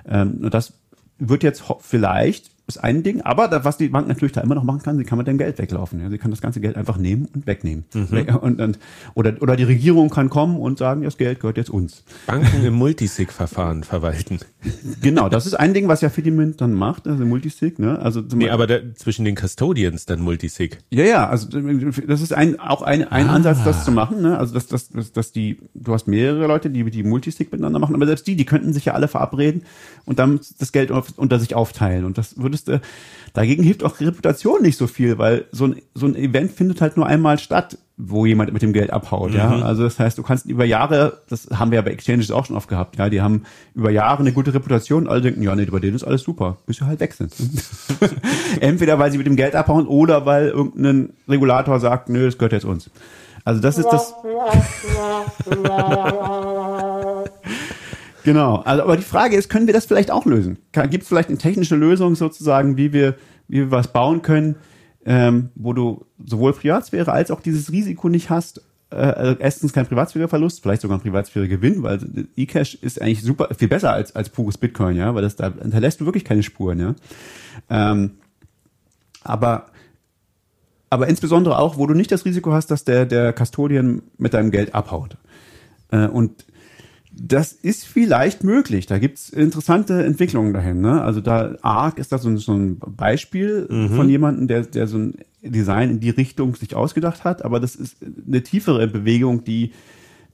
Ähm, 0.09 0.41
und 0.43 0.55
das 0.55 0.73
wird 1.19 1.43
jetzt 1.43 1.65
vielleicht 1.81 2.51
ist 2.67 2.83
ein 2.83 3.03
Ding, 3.05 3.21
aber 3.21 3.47
da, 3.47 3.65
was 3.65 3.77
die 3.77 3.89
Bank 3.89 4.09
natürlich 4.09 4.33
da 4.33 4.41
immer 4.41 4.57
noch 4.57 4.65
machen 4.65 4.83
kann, 4.83 4.97
sie 4.97 5.05
kann 5.05 5.19
mit 5.19 5.29
dem 5.29 5.39
Geld 5.39 5.59
weglaufen. 5.59 6.01
Ja. 6.01 6.11
Sie 6.11 6.19
kann 6.19 6.33
das 6.33 6.41
ganze 6.41 6.61
Geld 6.61 6.77
einfach 6.77 6.97
nehmen 6.97 7.29
und 7.33 7.47
wegnehmen. 7.47 7.85
Mhm. 7.95 8.37
Und, 8.41 8.61
und, 8.61 8.79
oder, 9.15 9.35
oder 9.41 9.57
die 9.57 9.63
Regierung 9.63 10.11
kann 10.11 10.31
kommen 10.31 10.59
und 10.59 10.79
sagen, 10.79 11.03
das 11.03 11.17
Geld 11.17 11.39
gehört 11.41 11.59
jetzt 11.59 11.71
uns. 11.71 12.03
Banken 12.27 12.65
im 12.65 12.75
Multisig-Verfahren 12.75 13.85
verwalten. 13.85 14.41
Genau, 15.01 15.29
das 15.29 15.47
ist 15.47 15.55
ein 15.55 15.75
Ding, 15.75 15.87
was 15.87 16.01
ja 16.01 16.09
Fidimint 16.09 16.61
dann 16.61 16.73
macht, 16.73 17.07
also 17.07 17.25
Multisig. 17.25 17.79
Ne? 17.79 18.01
Also 18.01 18.21
nee, 18.35 18.51
aber 18.51 18.67
da, 18.67 18.79
zwischen 18.97 19.25
den 19.25 19.37
Custodians 19.37 20.07
dann 20.07 20.21
Multisig. 20.21 20.79
Ja, 20.91 21.05
ja, 21.05 21.29
also 21.29 21.49
das 21.49 22.21
ist 22.21 22.33
ein, 22.33 22.59
auch 22.59 22.83
ein, 22.83 23.07
ein 23.07 23.29
ah. 23.29 23.35
Ansatz, 23.35 23.63
das 23.63 23.85
zu 23.85 23.93
machen. 23.93 24.23
Ne? 24.23 24.37
Also 24.37 24.55
dass, 24.55 24.67
dass, 24.67 24.89
dass, 24.89 25.13
dass 25.13 25.31
die, 25.31 25.59
du 25.75 25.93
hast 25.93 26.09
mehrere 26.09 26.49
Leute, 26.49 26.71
die 26.71 26.83
die 26.91 27.05
Multisig 27.05 27.53
miteinander 27.53 27.79
machen, 27.79 27.95
aber 27.95 28.07
selbst 28.07 28.27
die, 28.27 28.35
die 28.35 28.45
könnten 28.45 28.73
sich 28.73 28.87
ja 28.87 28.95
alle 28.95 29.07
verabreden 29.07 29.63
und 30.07 30.19
dann 30.19 30.41
das 30.59 30.73
Geld 30.73 30.91
unter 30.91 31.39
sich 31.39 31.55
aufteilen. 31.55 32.05
Und 32.05 32.19
das 32.19 32.37
würde 32.39 32.57
würdest 32.57 32.69
du, 32.69 32.81
dagegen 33.35 33.63
hilft 33.63 33.85
auch 33.85 34.01
Reputation 34.01 34.63
nicht 34.63 34.79
so 34.79 34.87
viel, 34.87 35.19
weil 35.19 35.45
so 35.53 35.67
ein, 35.67 35.77
so 35.95 36.07
ein 36.07 36.17
Event 36.17 36.53
findet 36.53 36.81
halt 36.81 36.97
nur 36.97 37.07
einmal 37.07 37.39
statt, 37.39 37.79
wo 37.99 38.27
jemand 38.27 38.53
mit 38.53 38.63
dem 38.63 38.73
Geld 38.73 38.93
abhaut, 38.93 39.31
mhm. 39.31 39.37
ja. 39.37 39.51
Also 39.63 39.83
das 39.83 39.99
heißt, 39.99 40.19
du 40.19 40.23
kannst 40.23 40.47
über 40.47 40.65
Jahre, 40.65 41.21
das 41.29 41.49
haben 41.53 41.71
wir 41.71 41.77
ja 41.77 41.83
bei 41.83 41.93
Exchanges 41.93 42.31
auch 42.31 42.45
schon 42.45 42.57
oft 42.57 42.69
gehabt, 42.69 42.99
ja, 42.99 43.09
die 43.09 43.23
haben 43.23 43.45
über 43.75 43.91
Jahre 43.91 44.21
eine 44.21 44.33
gute 44.33 44.53
Reputation, 44.53 45.09
alle 45.09 45.23
denken, 45.23 45.43
ja, 45.43 45.55
nee, 45.55 45.65
bei 45.65 45.79
denen 45.79 45.97
ist 45.97 46.05
alles 46.05 46.23
super, 46.23 46.59
bis 46.67 46.77
sie 46.77 46.87
halt 46.87 47.01
weg 47.01 47.15
sind. 47.15 47.33
Entweder 48.61 48.99
weil 48.99 49.11
sie 49.11 49.19
mit 49.19 49.27
dem 49.27 49.37
Geld 49.37 49.55
abhauen 49.55 49.87
oder 49.87 50.27
weil 50.27 50.49
irgendein 50.49 51.15
Regulator 51.29 51.81
sagt, 51.81 52.11
nö, 52.11 52.27
das 52.27 52.37
gehört 52.37 52.53
jetzt 52.53 52.67
uns. 52.67 52.91
Also 53.45 53.61
das 53.61 53.79
ist 53.79 53.89
das. 53.89 54.13
Genau. 58.27 58.57
Also, 58.57 58.83
aber 58.83 58.97
die 58.97 59.05
Frage 59.05 59.37
ist, 59.37 59.49
können 59.49 59.69
wir 59.69 59.73
das 59.73 59.87
vielleicht 59.87 60.11
auch 60.11 60.27
lösen? 60.27 60.59
Gibt 60.73 61.05
es 61.05 61.09
vielleicht 61.09 61.29
eine 61.29 61.39
technische 61.39 61.77
Lösung 61.77 62.17
sozusagen, 62.17 62.77
wie 62.77 62.93
wir, 62.93 63.15
wie 63.47 63.59
wir 63.59 63.71
was 63.71 63.93
bauen 63.93 64.21
können, 64.23 64.57
ähm, 65.05 65.51
wo 65.55 65.73
du 65.73 66.05
sowohl 66.25 66.53
Privatsphäre 66.53 67.13
als 67.13 67.31
auch 67.31 67.41
dieses 67.41 67.71
Risiko 67.71 68.09
nicht 68.09 68.29
hast? 68.29 68.63
Äh, 68.91 68.97
also 68.97 69.37
erstens 69.39 69.73
kein 69.73 69.87
Privatsphäreverlust, 69.87 70.61
vielleicht 70.61 70.83
sogar 70.83 70.99
ein 70.99 71.03
Privatsphäregewinn, 71.03 71.85
weil 71.85 72.01
eCash 72.37 72.75
ist 72.75 73.01
eigentlich 73.01 73.23
super 73.23 73.49
viel 73.57 73.69
besser 73.69 73.93
als 73.93 74.17
als 74.17 74.29
pures 74.29 74.59
Bitcoin, 74.59 74.97
ja, 74.97 75.15
weil 75.15 75.23
das 75.23 75.37
da 75.37 75.53
hinterlässt 75.63 76.01
du 76.01 76.05
wirklich 76.05 76.25
keine 76.25 76.43
Spuren, 76.43 76.81
ja. 76.81 76.95
Ähm, 77.71 78.15
aber 79.23 79.67
aber 80.91 81.07
insbesondere 81.07 81.61
auch, 81.61 81.79
wo 81.79 81.87
du 81.87 81.95
nicht 81.95 82.11
das 82.11 82.25
Risiko 82.25 82.53
hast, 82.53 82.73
dass 82.73 82.83
der 82.83 83.07
der 83.07 83.33
Custodian 83.33 84.03
mit 84.19 84.35
deinem 84.35 84.51
Geld 84.51 84.75
abhaut. 84.75 85.17
Äh, 85.93 86.09
und 86.09 86.45
das 87.19 87.53
ist 87.53 87.87
vielleicht 87.87 88.45
möglich. 88.45 88.87
Da 88.87 88.99
gibt's 88.99 89.31
interessante 89.31 90.05
Entwicklungen 90.05 90.53
dahin. 90.53 90.81
Ne? 90.81 91.01
Also 91.03 91.21
da 91.21 91.57
ARC 91.63 91.99
ist 91.99 92.13
da 92.13 92.19
so, 92.19 92.37
so 92.37 92.53
ein 92.53 92.79
Beispiel 92.79 93.67
mhm. 93.71 93.97
von 93.97 94.09
jemandem, 94.09 94.49
der, 94.49 94.63
der 94.63 94.87
so 94.87 94.99
ein 94.99 95.15
Design 95.43 95.91
in 95.91 96.01
die 96.01 96.11
Richtung 96.11 96.55
sich 96.57 96.75
ausgedacht 96.75 97.25
hat. 97.25 97.45
Aber 97.45 97.59
das 97.59 97.75
ist 97.75 97.97
eine 98.27 98.43
tiefere 98.43 98.87
Bewegung, 98.87 99.45
die 99.45 99.73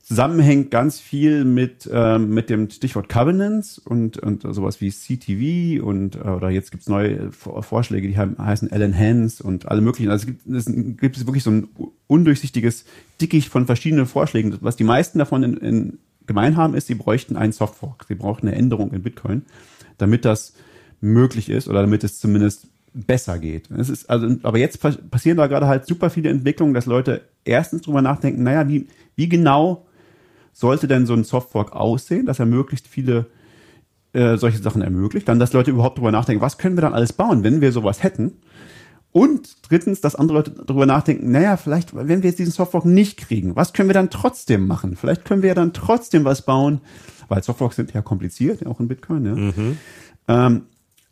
zusammenhängt 0.02 0.72
ganz 0.72 0.98
viel 0.98 1.44
mit 1.44 1.88
ähm, 1.92 2.30
mit 2.30 2.50
dem 2.50 2.68
Stichwort 2.68 3.08
Covenants 3.08 3.78
und 3.78 4.18
und 4.18 4.42
sowas 4.42 4.80
wie 4.80 4.90
CTV 4.90 5.84
und 5.86 6.16
äh, 6.16 6.28
oder 6.28 6.50
jetzt 6.50 6.72
gibt's 6.72 6.88
neue 6.88 7.30
Vorschläge, 7.30 8.08
die 8.08 8.18
haben, 8.18 8.36
heißen 8.36 8.72
Alan 8.72 8.98
Hans 8.98 9.40
und 9.40 9.68
alle 9.68 9.80
möglichen. 9.80 10.10
Also 10.10 10.26
es 10.26 10.26
gibt, 10.26 10.46
es 10.48 10.66
gibt 11.00 11.26
wirklich 11.26 11.44
so 11.44 11.52
ein 11.52 11.68
undurchsichtiges 12.08 12.84
Dickicht 13.20 13.48
von 13.48 13.66
verschiedenen 13.66 14.06
Vorschlägen, 14.06 14.58
was 14.60 14.74
die 14.74 14.82
meisten 14.82 15.20
davon 15.20 15.44
in, 15.44 15.56
in 15.58 15.98
gemein 16.26 16.56
haben, 16.56 16.74
ist, 16.74 16.86
sie 16.86 16.94
bräuchten 16.94 17.36
einen 17.36 17.52
Softfork. 17.52 18.04
Sie 18.08 18.14
brauchen 18.14 18.46
eine 18.46 18.56
Änderung 18.56 18.92
in 18.92 19.02
Bitcoin, 19.02 19.42
damit 19.98 20.24
das 20.24 20.54
möglich 21.00 21.48
ist 21.48 21.68
oder 21.68 21.82
damit 21.82 22.04
es 22.04 22.18
zumindest 22.20 22.68
besser 22.94 23.38
geht. 23.38 23.70
Es 23.70 23.88
ist 23.88 24.10
also, 24.10 24.36
aber 24.42 24.58
jetzt 24.58 24.80
passieren 25.10 25.38
da 25.38 25.46
gerade 25.46 25.66
halt 25.66 25.86
super 25.86 26.10
viele 26.10 26.30
Entwicklungen, 26.30 26.74
dass 26.74 26.86
Leute 26.86 27.22
erstens 27.44 27.82
drüber 27.82 28.02
nachdenken, 28.02 28.42
naja, 28.42 28.68
wie, 28.68 28.88
wie 29.16 29.28
genau 29.28 29.86
sollte 30.52 30.86
denn 30.88 31.06
so 31.06 31.14
ein 31.14 31.24
Softfork 31.24 31.72
aussehen, 31.72 32.26
dass 32.26 32.38
er 32.38 32.46
möglichst 32.46 32.86
viele 32.86 33.26
äh, 34.12 34.36
solche 34.36 34.58
Sachen 34.58 34.82
ermöglicht. 34.82 35.26
Dann, 35.28 35.38
dass 35.38 35.54
Leute 35.54 35.70
überhaupt 35.70 35.98
drüber 35.98 36.12
nachdenken, 36.12 36.42
was 36.42 36.58
können 36.58 36.76
wir 36.76 36.82
dann 36.82 36.94
alles 36.94 37.14
bauen, 37.14 37.44
wenn 37.44 37.60
wir 37.60 37.72
sowas 37.72 38.02
hätten. 38.02 38.32
Und 39.12 39.56
drittens, 39.68 40.00
dass 40.00 40.14
andere 40.14 40.38
Leute 40.38 40.50
darüber 40.66 40.86
nachdenken, 40.86 41.30
naja, 41.30 41.58
vielleicht, 41.58 41.94
wenn 41.94 42.22
wir 42.22 42.30
jetzt 42.30 42.38
diesen 42.38 42.52
Softfork 42.52 42.86
nicht 42.86 43.18
kriegen, 43.18 43.56
was 43.56 43.74
können 43.74 43.88
wir 43.88 43.94
dann 43.94 44.08
trotzdem 44.08 44.66
machen? 44.66 44.96
Vielleicht 44.96 45.26
können 45.26 45.42
wir 45.42 45.48
ja 45.48 45.54
dann 45.54 45.74
trotzdem 45.74 46.24
was 46.24 46.42
bauen, 46.42 46.80
weil 47.28 47.42
Softforks 47.42 47.76
sind 47.76 47.92
ja 47.92 48.00
kompliziert, 48.00 48.66
auch 48.66 48.80
in 48.80 48.88
Bitcoin, 48.88 49.26
ja. 49.26 49.34
Mhm. 49.34 49.78
Ähm, 50.28 50.62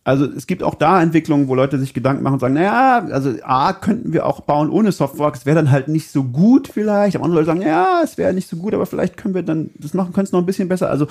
also 0.03 0.25
es 0.25 0.47
gibt 0.47 0.63
auch 0.63 0.75
da 0.75 1.03
Entwicklungen, 1.03 1.49
wo 1.49 1.55
Leute 1.55 1.79
sich 1.79 1.93
Gedanken 1.93 2.23
machen 2.23 2.35
und 2.35 2.41
sagen, 2.41 2.55
naja, 2.55 3.07
also 3.11 3.35
A, 3.43 3.75
könnten 3.75 4.15
wir 4.15 4.25
auch 4.25 4.41
bauen 4.41 4.71
ohne 4.71 4.93
Softfork, 4.93 5.37
es 5.37 5.45
wäre 5.45 5.57
dann 5.57 5.71
halt 5.71 5.89
nicht 5.89 6.11
so 6.11 6.25
gut 6.25 6.69
vielleicht. 6.69 7.17
Aber 7.17 7.27
andere 7.27 7.41
Leute 7.41 7.47
sagen, 7.47 7.63
ja, 7.63 8.01
es 8.03 8.17
wäre 8.17 8.33
nicht 8.33 8.49
so 8.49 8.57
gut, 8.57 8.73
aber 8.73 8.87
vielleicht 8.87 9.19
können 9.19 9.35
wir 9.35 9.43
dann 9.43 9.71
das 9.79 9.93
machen, 9.93 10.15
können 10.15 10.25
es 10.25 10.33
noch 10.33 10.41
ein 10.41 10.47
bisschen 10.47 10.69
besser. 10.69 10.89
Also 10.89 11.07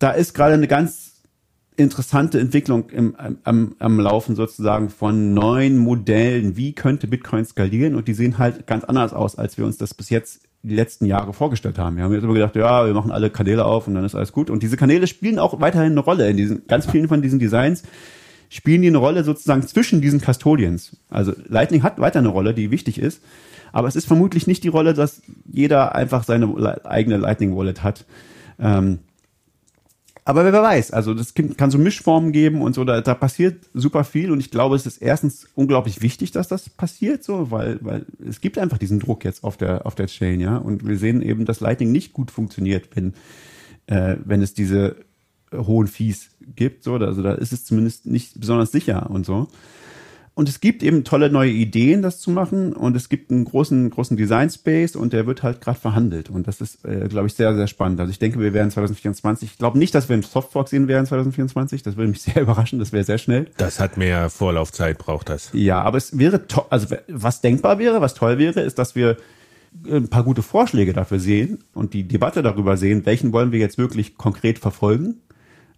da 0.00 0.10
ist 0.10 0.34
gerade 0.34 0.54
eine 0.54 0.66
ganz 0.66 1.09
interessante 1.82 2.38
Entwicklung 2.38 2.90
im, 2.90 3.16
am, 3.44 3.74
am 3.78 4.00
Laufen 4.00 4.36
sozusagen 4.36 4.90
von 4.90 5.34
neuen 5.34 5.78
Modellen. 5.78 6.56
Wie 6.56 6.72
könnte 6.72 7.06
Bitcoin 7.06 7.44
skalieren? 7.44 7.94
Und 7.94 8.08
die 8.08 8.14
sehen 8.14 8.38
halt 8.38 8.66
ganz 8.66 8.84
anders 8.84 9.12
aus, 9.12 9.36
als 9.36 9.58
wir 9.58 9.66
uns 9.66 9.76
das 9.76 9.94
bis 9.94 10.10
jetzt 10.10 10.42
die 10.62 10.74
letzten 10.74 11.06
Jahre 11.06 11.32
vorgestellt 11.32 11.78
haben. 11.78 11.96
Wir 11.96 12.04
haben 12.04 12.12
jetzt 12.12 12.24
immer 12.24 12.34
gedacht, 12.34 12.54
ja, 12.56 12.86
wir 12.86 12.92
machen 12.92 13.10
alle 13.10 13.30
Kanäle 13.30 13.64
auf 13.64 13.88
und 13.88 13.94
dann 13.94 14.04
ist 14.04 14.14
alles 14.14 14.32
gut. 14.32 14.50
Und 14.50 14.62
diese 14.62 14.76
Kanäle 14.76 15.06
spielen 15.06 15.38
auch 15.38 15.60
weiterhin 15.60 15.92
eine 15.92 16.00
Rolle 16.00 16.28
in 16.28 16.36
diesen, 16.36 16.66
ganz 16.66 16.86
vielen 16.86 17.08
von 17.08 17.22
diesen 17.22 17.38
Designs 17.38 17.82
spielen 18.50 18.82
die 18.82 18.88
eine 18.88 18.98
Rolle 18.98 19.24
sozusagen 19.24 19.62
zwischen 19.66 20.02
diesen 20.02 20.20
Custodians. 20.20 20.96
Also 21.08 21.32
Lightning 21.48 21.82
hat 21.82 21.98
weiter 21.98 22.18
eine 22.18 22.28
Rolle, 22.28 22.52
die 22.52 22.70
wichtig 22.70 23.00
ist. 23.00 23.22
Aber 23.72 23.86
es 23.86 23.96
ist 23.96 24.06
vermutlich 24.06 24.46
nicht 24.48 24.64
die 24.64 24.68
Rolle, 24.68 24.92
dass 24.92 25.22
jeder 25.50 25.94
einfach 25.94 26.24
seine 26.24 26.84
eigene 26.84 27.16
Lightning 27.16 27.56
Wallet 27.56 27.84
hat. 27.84 28.04
Ähm, 28.58 28.98
aber 30.24 30.44
wer 30.44 30.52
weiß, 30.52 30.90
also 30.90 31.14
das 31.14 31.34
kann 31.34 31.70
so 31.70 31.78
Mischformen 31.78 32.32
geben 32.32 32.62
und 32.62 32.74
so, 32.74 32.84
da, 32.84 33.00
da 33.00 33.14
passiert 33.14 33.64
super 33.74 34.04
viel 34.04 34.30
und 34.30 34.40
ich 34.40 34.50
glaube, 34.50 34.76
es 34.76 34.86
ist 34.86 34.98
erstens 34.98 35.48
unglaublich 35.54 36.02
wichtig, 36.02 36.30
dass 36.30 36.48
das 36.48 36.68
passiert, 36.68 37.24
so, 37.24 37.50
weil, 37.50 37.78
weil 37.82 38.06
es 38.26 38.40
gibt 38.40 38.58
einfach 38.58 38.78
diesen 38.78 39.00
Druck 39.00 39.24
jetzt 39.24 39.44
auf 39.44 39.56
der, 39.56 39.86
auf 39.86 39.94
der 39.94 40.06
Chain, 40.06 40.40
ja, 40.40 40.56
und 40.56 40.86
wir 40.86 40.98
sehen 40.98 41.22
eben, 41.22 41.44
dass 41.46 41.60
Lightning 41.60 41.90
nicht 41.92 42.12
gut 42.12 42.30
funktioniert, 42.30 42.88
wenn, 42.94 43.14
äh, 43.86 44.16
wenn 44.24 44.42
es 44.42 44.54
diese 44.54 44.96
hohen 45.54 45.86
Fees 45.86 46.30
gibt, 46.54 46.84
so, 46.84 46.94
also 46.94 47.22
da 47.22 47.32
ist 47.32 47.52
es 47.52 47.64
zumindest 47.64 48.06
nicht 48.06 48.38
besonders 48.38 48.72
sicher 48.72 49.10
und 49.10 49.26
so. 49.26 49.48
Und 50.40 50.48
es 50.48 50.60
gibt 50.60 50.82
eben 50.82 51.04
tolle 51.04 51.28
neue 51.28 51.50
Ideen, 51.50 52.00
das 52.00 52.18
zu 52.18 52.30
machen. 52.30 52.72
Und 52.72 52.96
es 52.96 53.10
gibt 53.10 53.30
einen 53.30 53.44
großen, 53.44 53.90
großen 53.90 54.16
Design 54.16 54.48
Space 54.48 54.96
und 54.96 55.12
der 55.12 55.26
wird 55.26 55.42
halt 55.42 55.60
gerade 55.60 55.78
verhandelt. 55.78 56.30
Und 56.30 56.48
das 56.48 56.62
ist, 56.62 56.82
äh, 56.86 57.08
glaube 57.08 57.26
ich, 57.26 57.34
sehr, 57.34 57.54
sehr 57.54 57.66
spannend. 57.66 58.00
Also 58.00 58.10
ich 58.10 58.18
denke, 58.18 58.40
wir 58.40 58.54
werden 58.54 58.70
2024, 58.70 59.50
ich 59.50 59.58
glaube 59.58 59.78
nicht, 59.78 59.94
dass 59.94 60.08
wir 60.08 60.14
einen 60.14 60.22
Softfork 60.22 60.70
sehen 60.70 60.88
werden 60.88 61.04
2024. 61.04 61.82
Das 61.82 61.98
würde 61.98 62.08
mich 62.08 62.22
sehr 62.22 62.40
überraschen. 62.40 62.78
Das 62.78 62.90
wäre 62.90 63.04
sehr 63.04 63.18
schnell. 63.18 63.50
Das 63.58 63.80
hat 63.80 63.98
mehr 63.98 64.30
Vorlaufzeit, 64.30 64.96
braucht 64.96 65.28
das. 65.28 65.50
Ja, 65.52 65.82
aber 65.82 65.98
es 65.98 66.18
wäre 66.18 66.48
toll, 66.48 66.64
also 66.70 66.96
was 67.08 67.42
denkbar 67.42 67.78
wäre, 67.78 68.00
was 68.00 68.14
toll 68.14 68.38
wäre, 68.38 68.62
ist, 68.62 68.78
dass 68.78 68.94
wir 68.94 69.18
ein 69.90 70.08
paar 70.08 70.24
gute 70.24 70.42
Vorschläge 70.42 70.94
dafür 70.94 71.20
sehen 71.20 71.58
und 71.74 71.92
die 71.92 72.08
Debatte 72.08 72.42
darüber 72.42 72.78
sehen, 72.78 73.04
welchen 73.04 73.34
wollen 73.34 73.52
wir 73.52 73.58
jetzt 73.58 73.76
wirklich 73.76 74.16
konkret 74.16 74.58
verfolgen. 74.58 75.16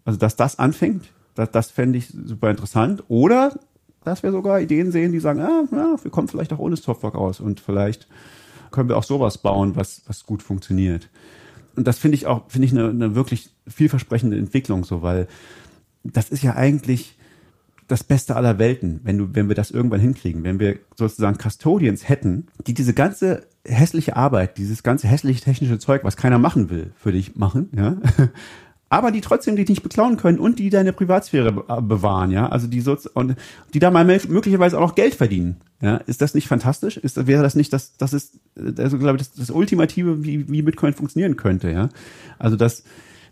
Also, 0.05 0.21
dass 0.21 0.37
das 0.37 0.61
anfängt, 0.61 1.07
das, 1.35 1.51
das 1.51 1.73
fände 1.73 1.99
ich 1.99 2.11
super 2.11 2.49
interessant. 2.49 3.03
Oder 3.09 3.59
dass 4.05 4.23
wir 4.23 4.33
sogar 4.33 4.61
Ideen 4.61 4.93
sehen, 4.93 5.12
die 5.12 5.20
sagen, 5.20 5.41
ah, 5.41 5.65
ja, 5.70 5.97
wir 6.03 6.11
kommen 6.11 6.29
vielleicht 6.29 6.53
auch 6.53 6.59
ohne 6.59 6.77
Software 6.77 7.15
aus 7.15 7.41
und 7.41 7.61
vielleicht 7.61 8.09
können 8.70 8.89
wir 8.89 8.97
auch 8.97 9.05
sowas 9.05 9.39
bauen, 9.39 9.77
was, 9.77 10.03
was 10.07 10.24
gut 10.24 10.43
funktioniert. 10.43 11.09
Und 11.77 11.87
das 11.87 11.99
finde 11.99 12.16
ich 12.16 12.27
auch, 12.27 12.51
finde 12.51 12.66
ich 12.66 12.73
eine, 12.73 12.89
eine 12.89 13.15
wirklich 13.15 13.51
vielversprechende 13.66 14.37
Entwicklung 14.37 14.85
so, 14.85 15.03
weil 15.03 15.27
das 16.05 16.31
ist 16.31 16.43
ja 16.43 16.55
eigentlich 16.57 17.16
das 17.89 18.05
Beste 18.05 18.37
aller 18.37 18.59
Welten, 18.59 19.01
wenn 19.05 19.19
du, 19.19 19.35
wenn 19.35 19.49
wir 19.49 19.55
das 19.55 19.70
irgendwann 19.70 20.01
hinkriegen, 20.01 20.45
wenn 20.45 20.59
wir 20.59 20.79
sozusagen 20.97 21.37
Custodians 21.37 22.09
hätten, 22.09 22.47
die 22.66 22.74
diese 22.74 22.95
ganze 22.95 23.47
hässliche 23.65 24.16
Arbeit, 24.16 24.59
dieses 24.59 24.83
ganze 24.83 25.07
hässliche 25.09 25.43
technische 25.43 25.79
Zeug, 25.79 26.03
was 26.05 26.16
keiner 26.16 26.39
machen 26.39 26.70
will, 26.70 26.93
für 26.97 27.12
dich 27.12 27.37
machen, 27.37 27.69
ja, 27.77 27.97
aber 28.93 29.10
die 29.10 29.23
trotzdem 29.23 29.56
dich 29.56 29.70
nicht 29.70 29.82
beklauen 29.82 30.19
können 30.19 30.39
und 30.39 30.59
die 30.59 30.69
deine 30.69 30.93
Privatsphäre 30.93 31.64
äh, 31.66 31.81
bewahren, 31.81 32.31
ja, 32.31 32.51
also 32.51 32.66
die 32.66 32.82
so 32.82 32.98
und 33.14 33.36
die 33.73 33.78
da 33.78 33.90
mal 33.90 34.05
möglicherweise 34.05 34.77
auch 34.77 34.82
noch 34.89 34.94
Geld 34.94 35.14
verdienen, 35.14 35.62
ja, 35.81 35.97
ist 35.97 36.20
das 36.20 36.35
nicht 36.35 36.47
fantastisch? 36.47 36.98
Ist 36.98 37.27
wäre 37.27 37.43
das 37.43 37.55
nicht 37.55 37.73
das 37.73 37.97
das 37.97 38.12
ist 38.12 38.39
also 38.77 38.98
glaube 38.98 39.16
ich 39.16 39.27
das, 39.27 39.32
das 39.32 39.51
ultimative 39.51 40.24
wie 40.24 40.47
wie 40.51 40.60
Bitcoin 40.60 40.93
funktionieren 40.93 41.36
könnte, 41.39 41.70
ja? 41.70 41.89
Also 42.39 42.56
dass 42.56 42.85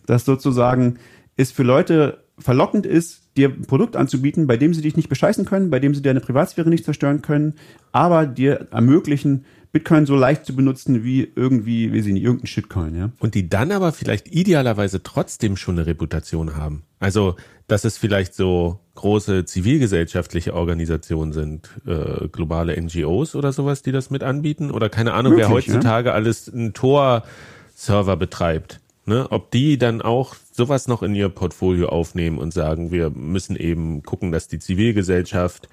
das 0.07 0.25
sozusagen 0.25 0.97
ist 1.37 1.53
für 1.53 1.63
Leute 1.63 2.25
verlockend 2.39 2.87
ist, 2.87 3.21
dir 3.37 3.51
ein 3.51 3.67
Produkt 3.67 3.97
anzubieten, 3.97 4.47
bei 4.47 4.57
dem 4.57 4.73
sie 4.73 4.81
dich 4.81 4.97
nicht 4.97 5.11
bescheißen 5.11 5.45
können, 5.45 5.69
bei 5.69 5.79
dem 5.79 5.95
sie 5.95 6.01
deine 6.01 6.21
Privatsphäre 6.21 6.71
nicht 6.71 6.87
zerstören 6.87 7.21
können, 7.21 7.53
aber 7.93 8.25
dir 8.25 8.69
ermöglichen, 8.71 9.45
Bitcoin 9.73 10.05
so 10.05 10.17
leicht 10.17 10.47
zu 10.47 10.57
benutzen 10.57 11.05
wie 11.05 11.31
irgendwie, 11.37 11.93
wie 11.93 12.01
sie 12.01 12.13
nicht, 12.13 12.25
irgendein 12.25 12.49
Shitcoin, 12.49 12.97
ja. 12.97 13.11
Und 13.21 13.35
die 13.35 13.49
dann 13.49 13.71
aber 13.71 13.93
vielleicht 13.93 14.29
idealerweise 14.29 15.03
trotzdem 15.03 15.57
schon 15.57 15.79
eine 15.79 15.87
Reputation 15.87 16.57
haben. 16.57 16.83
Also, 16.99 17.37
dass 17.69 17.85
es 17.85 17.97
vielleicht 17.97 18.35
so 18.35 18.81
große 18.97 19.45
zivilgesellschaftliche 19.45 20.55
Organisationen 20.55 21.33
sind, 21.33 21.71
äh, 21.87 22.29
globale 22.29 22.81
NGOs 22.81 23.37
oder 23.37 23.53
sowas, 23.53 23.83
die 23.83 23.93
das 23.93 24.11
mit 24.11 24.25
anbieten. 24.25 24.71
Oder 24.73 24.89
keine 24.89 25.13
Ahnung, 25.13 25.35
Möglich, 25.35 25.49
wer 25.49 25.55
heutzutage 25.55 26.09
ja? 26.09 26.15
alles 26.15 26.53
einen 26.53 26.75
Tor-Server 26.75 28.17
betreibt. 28.17 28.81
Ne? 29.07 29.27
Ob 29.31 29.51
die 29.51 29.79
dann 29.79 30.03
auch 30.03 30.35
sowas 30.53 30.89
noch 30.89 31.03
in 31.03 31.15
ihr 31.15 31.29
Portfolio 31.29 31.89
aufnehmen 31.89 32.39
und 32.39 32.53
sagen, 32.53 32.91
wir 32.91 33.11
müssen 33.11 33.57
eben 33.57 34.03
gucken, 34.03 34.33
dass 34.33 34.49
die 34.49 34.59
Zivilgesellschaft 34.59 35.69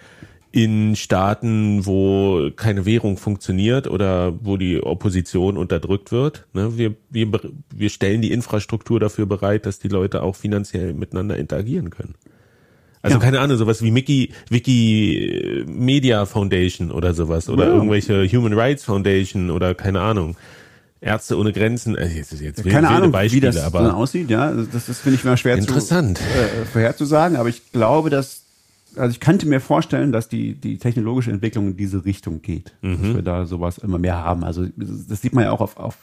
in 0.57 0.95
Staaten, 0.95 1.85
wo 1.85 2.49
keine 2.55 2.87
Währung 2.87 3.17
funktioniert 3.17 3.87
oder 3.87 4.33
wo 4.41 4.57
die 4.57 4.81
Opposition 4.81 5.55
unterdrückt 5.55 6.11
wird. 6.11 6.47
Ne? 6.53 6.75
Wir, 6.75 6.95
wir, 7.11 7.27
wir 7.71 7.89
stellen 7.91 8.23
die 8.23 8.31
Infrastruktur 8.31 8.99
dafür 8.99 9.27
bereit, 9.27 9.67
dass 9.67 9.77
die 9.77 9.87
Leute 9.87 10.23
auch 10.23 10.35
finanziell 10.35 10.95
miteinander 10.95 11.37
interagieren 11.37 11.91
können. 11.91 12.15
Also 13.03 13.17
ja. 13.19 13.23
keine 13.23 13.39
Ahnung, 13.39 13.57
sowas 13.57 13.83
wie 13.83 13.91
Mickey, 13.91 14.33
Wiki 14.49 15.63
Media 15.67 16.25
Foundation 16.25 16.89
oder 16.89 17.13
sowas 17.13 17.49
oder 17.49 17.67
ja. 17.67 17.75
irgendwelche 17.75 18.27
Human 18.27 18.53
Rights 18.53 18.83
Foundation 18.83 19.51
oder 19.51 19.75
keine 19.75 20.01
Ahnung. 20.01 20.35
Ärzte 20.99 21.37
ohne 21.37 21.53
Grenzen, 21.53 21.95
äh, 21.95 22.07
jetzt, 22.07 22.33
jetzt 22.41 22.67
keine 22.67 22.89
Ahnung, 22.89 23.11
Beispiele, 23.11 23.51
wie 23.51 23.55
das 23.55 23.63
aber 23.63 23.83
dann 23.83 23.91
aussieht, 23.91 24.31
ja, 24.31 24.51
das, 24.51 24.87
das 24.87 24.99
finde 24.99 25.19
ich 25.19 25.23
mal 25.23 25.37
schwer 25.37 25.55
interessant. 25.55 26.17
zu 26.17 26.23
äh, 26.23 26.65
vorherzusagen, 26.65 27.37
aber 27.37 27.49
ich 27.49 27.71
glaube, 27.71 28.09
dass 28.09 28.46
also 28.97 29.11
ich 29.11 29.19
könnte 29.19 29.47
mir 29.47 29.59
vorstellen, 29.59 30.11
dass 30.11 30.29
die, 30.29 30.55
die 30.55 30.77
technologische 30.77 31.31
Entwicklung 31.31 31.67
in 31.67 31.77
diese 31.77 32.05
Richtung 32.05 32.41
geht. 32.41 32.75
Mhm. 32.81 33.01
Dass 33.01 33.15
wir 33.15 33.21
da 33.21 33.45
sowas 33.45 33.77
immer 33.77 33.99
mehr 33.99 34.17
haben. 34.17 34.43
Also 34.43 34.65
das 34.75 35.21
sieht 35.21 35.33
man 35.33 35.45
ja 35.45 35.51
auch 35.51 35.61
auf, 35.61 35.77
auf 35.77 35.97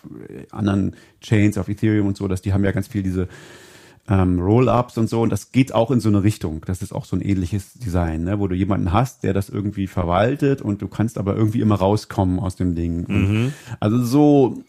anderen 0.51 0.95
Chains, 1.21 1.59
auf 1.59 1.69
Ethereum 1.69 2.07
und 2.07 2.17
so, 2.17 2.29
dass 2.29 2.43
die 2.43 2.53
haben 2.53 2.65
ja 2.65 2.73
ganz 2.73 2.89
viel 2.89 3.03
diese 3.03 3.29
ähm, 4.09 4.41
Roll-ups 4.41 4.99
und 4.99 5.09
so. 5.09 5.23
Und 5.23 5.31
das 5.31 5.53
geht 5.53 5.75
auch 5.75 5.91
in 5.91 6.01
so 6.01 6.09
eine 6.09 6.23
Richtung. 6.23 6.63
Das 6.67 6.83
ist 6.83 6.93
auch 6.93 7.05
so 7.05 7.17
ein 7.17 7.23
ähnliches 7.23 7.75
Design, 7.75 8.25
ne? 8.25 8.39
wo 8.39 8.49
du 8.49 8.55
jemanden 8.55 8.93
hast, 8.93 9.23
der 9.25 9.33
das 9.33 9.49
irgendwie 9.49 9.87
verwaltet 9.87 10.63
und 10.63 10.83
du 10.83 10.89
kannst 10.89 11.19
aber 11.19 11.37
irgendwie 11.37 11.61
immer 11.61 11.77
rauskommen 11.77 12.39
aus 12.39 12.57
dem 12.57 12.75
Ding. 12.75 13.07
Mhm. 13.09 13.53
Also 13.81 14.03
so 14.03 14.65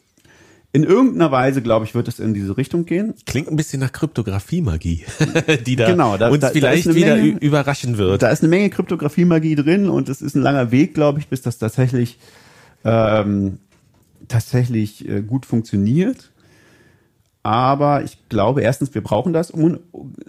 in 0.75 0.83
irgendeiner 0.83 1.31
Weise, 1.31 1.61
glaube 1.61 1.85
ich, 1.85 1.95
wird 1.95 2.09
es 2.09 2.19
in 2.19 2.33
diese 2.33 2.57
Richtung 2.57 2.85
gehen. 2.85 3.13
Klingt 3.25 3.47
ein 3.47 3.55
bisschen 3.55 3.79
nach 3.79 3.93
Kryptographie-Magie, 3.93 5.05
die 5.65 5.77
da, 5.77 5.89
genau, 5.89 6.17
da 6.17 6.27
uns 6.27 6.41
da, 6.41 6.49
vielleicht 6.49 6.87
da 6.87 6.95
wieder 6.95 7.15
Menge, 7.15 7.39
überraschen 7.39 7.97
wird. 7.97 8.21
Da 8.21 8.27
ist 8.27 8.41
eine 8.41 8.49
Menge 8.49 8.69
Kryptographie-Magie 8.69 9.55
drin 9.55 9.87
und 9.87 10.09
es 10.09 10.21
ist 10.21 10.35
ein 10.35 10.41
langer 10.41 10.71
Weg, 10.71 10.93
glaube 10.93 11.19
ich, 11.19 11.29
bis 11.29 11.41
das 11.41 11.59
tatsächlich 11.59 12.19
ähm, 12.83 13.59
tatsächlich 14.27 15.07
äh, 15.07 15.21
gut 15.21 15.45
funktioniert. 15.45 16.33
Aber 17.41 18.03
ich 18.03 18.27
glaube, 18.27 18.61
erstens, 18.61 18.93
wir 18.93 19.01
brauchen 19.01 19.31
das 19.31 19.51
um, 19.51 19.79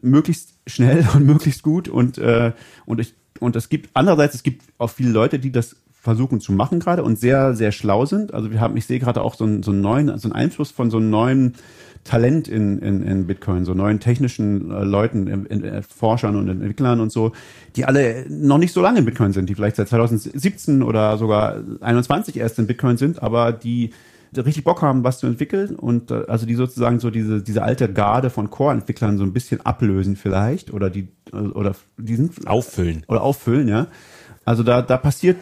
möglichst 0.00 0.54
schnell 0.64 1.04
und 1.14 1.26
möglichst 1.26 1.64
gut 1.64 1.88
und 1.88 2.18
äh, 2.18 2.52
und 2.84 3.00
ich 3.00 3.14
und 3.40 3.56
es 3.56 3.68
gibt 3.68 3.90
andererseits 3.94 4.36
es 4.36 4.44
gibt 4.44 4.62
auch 4.78 4.90
viele 4.90 5.10
Leute, 5.10 5.40
die 5.40 5.50
das 5.50 5.74
versuchen 6.06 6.40
zu 6.40 6.52
machen 6.52 6.78
gerade 6.78 7.02
und 7.02 7.18
sehr, 7.18 7.54
sehr 7.56 7.72
schlau 7.72 8.06
sind. 8.06 8.32
Also 8.32 8.52
wir 8.52 8.60
haben, 8.60 8.76
ich 8.76 8.86
sehe 8.86 9.00
gerade 9.00 9.20
auch 9.22 9.34
so 9.34 9.42
einen, 9.42 9.64
so 9.64 9.72
einen 9.72 9.80
neuen, 9.80 10.16
so 10.18 10.28
einen 10.28 10.34
Einfluss 10.34 10.70
von 10.70 10.88
so 10.88 10.98
einem 10.98 11.10
neuen 11.10 11.54
Talent 12.04 12.46
in, 12.46 12.78
in, 12.78 13.02
in 13.02 13.26
Bitcoin, 13.26 13.64
so 13.64 13.74
neuen 13.74 13.98
technischen 13.98 14.70
äh, 14.70 14.84
Leuten, 14.84 15.26
in, 15.26 15.46
in, 15.46 15.64
äh, 15.64 15.82
Forschern 15.82 16.36
und 16.36 16.48
Entwicklern 16.48 17.00
und 17.00 17.10
so, 17.10 17.32
die 17.74 17.84
alle 17.86 18.24
noch 18.28 18.58
nicht 18.58 18.72
so 18.72 18.80
lange 18.80 19.00
in 19.00 19.04
Bitcoin 19.04 19.32
sind, 19.32 19.48
die 19.48 19.56
vielleicht 19.56 19.74
seit 19.74 19.88
2017 19.88 20.84
oder 20.84 21.18
sogar 21.18 21.56
21 21.80 22.36
erst 22.36 22.60
in 22.60 22.68
Bitcoin 22.68 22.96
sind, 22.96 23.20
aber 23.20 23.50
die 23.50 23.90
richtig 24.36 24.62
Bock 24.62 24.82
haben, 24.82 25.02
was 25.02 25.18
zu 25.18 25.26
entwickeln 25.26 25.74
und 25.74 26.12
äh, 26.12 26.22
also 26.28 26.46
die 26.46 26.54
sozusagen 26.54 27.00
so 27.00 27.10
diese 27.10 27.42
diese 27.42 27.62
alte 27.62 27.92
Garde 27.92 28.30
von 28.30 28.50
Core-Entwicklern 28.50 29.18
so 29.18 29.24
ein 29.24 29.32
bisschen 29.32 29.64
ablösen 29.64 30.14
vielleicht 30.14 30.72
oder 30.72 30.90
die 30.90 31.08
oder 31.32 31.74
die 31.96 32.14
sind 32.14 32.46
auffüllen 32.46 33.02
oder 33.08 33.22
auffüllen, 33.22 33.66
ja. 33.66 33.88
Also 34.44 34.62
da 34.62 34.82
da 34.82 34.96
passiert 34.96 35.38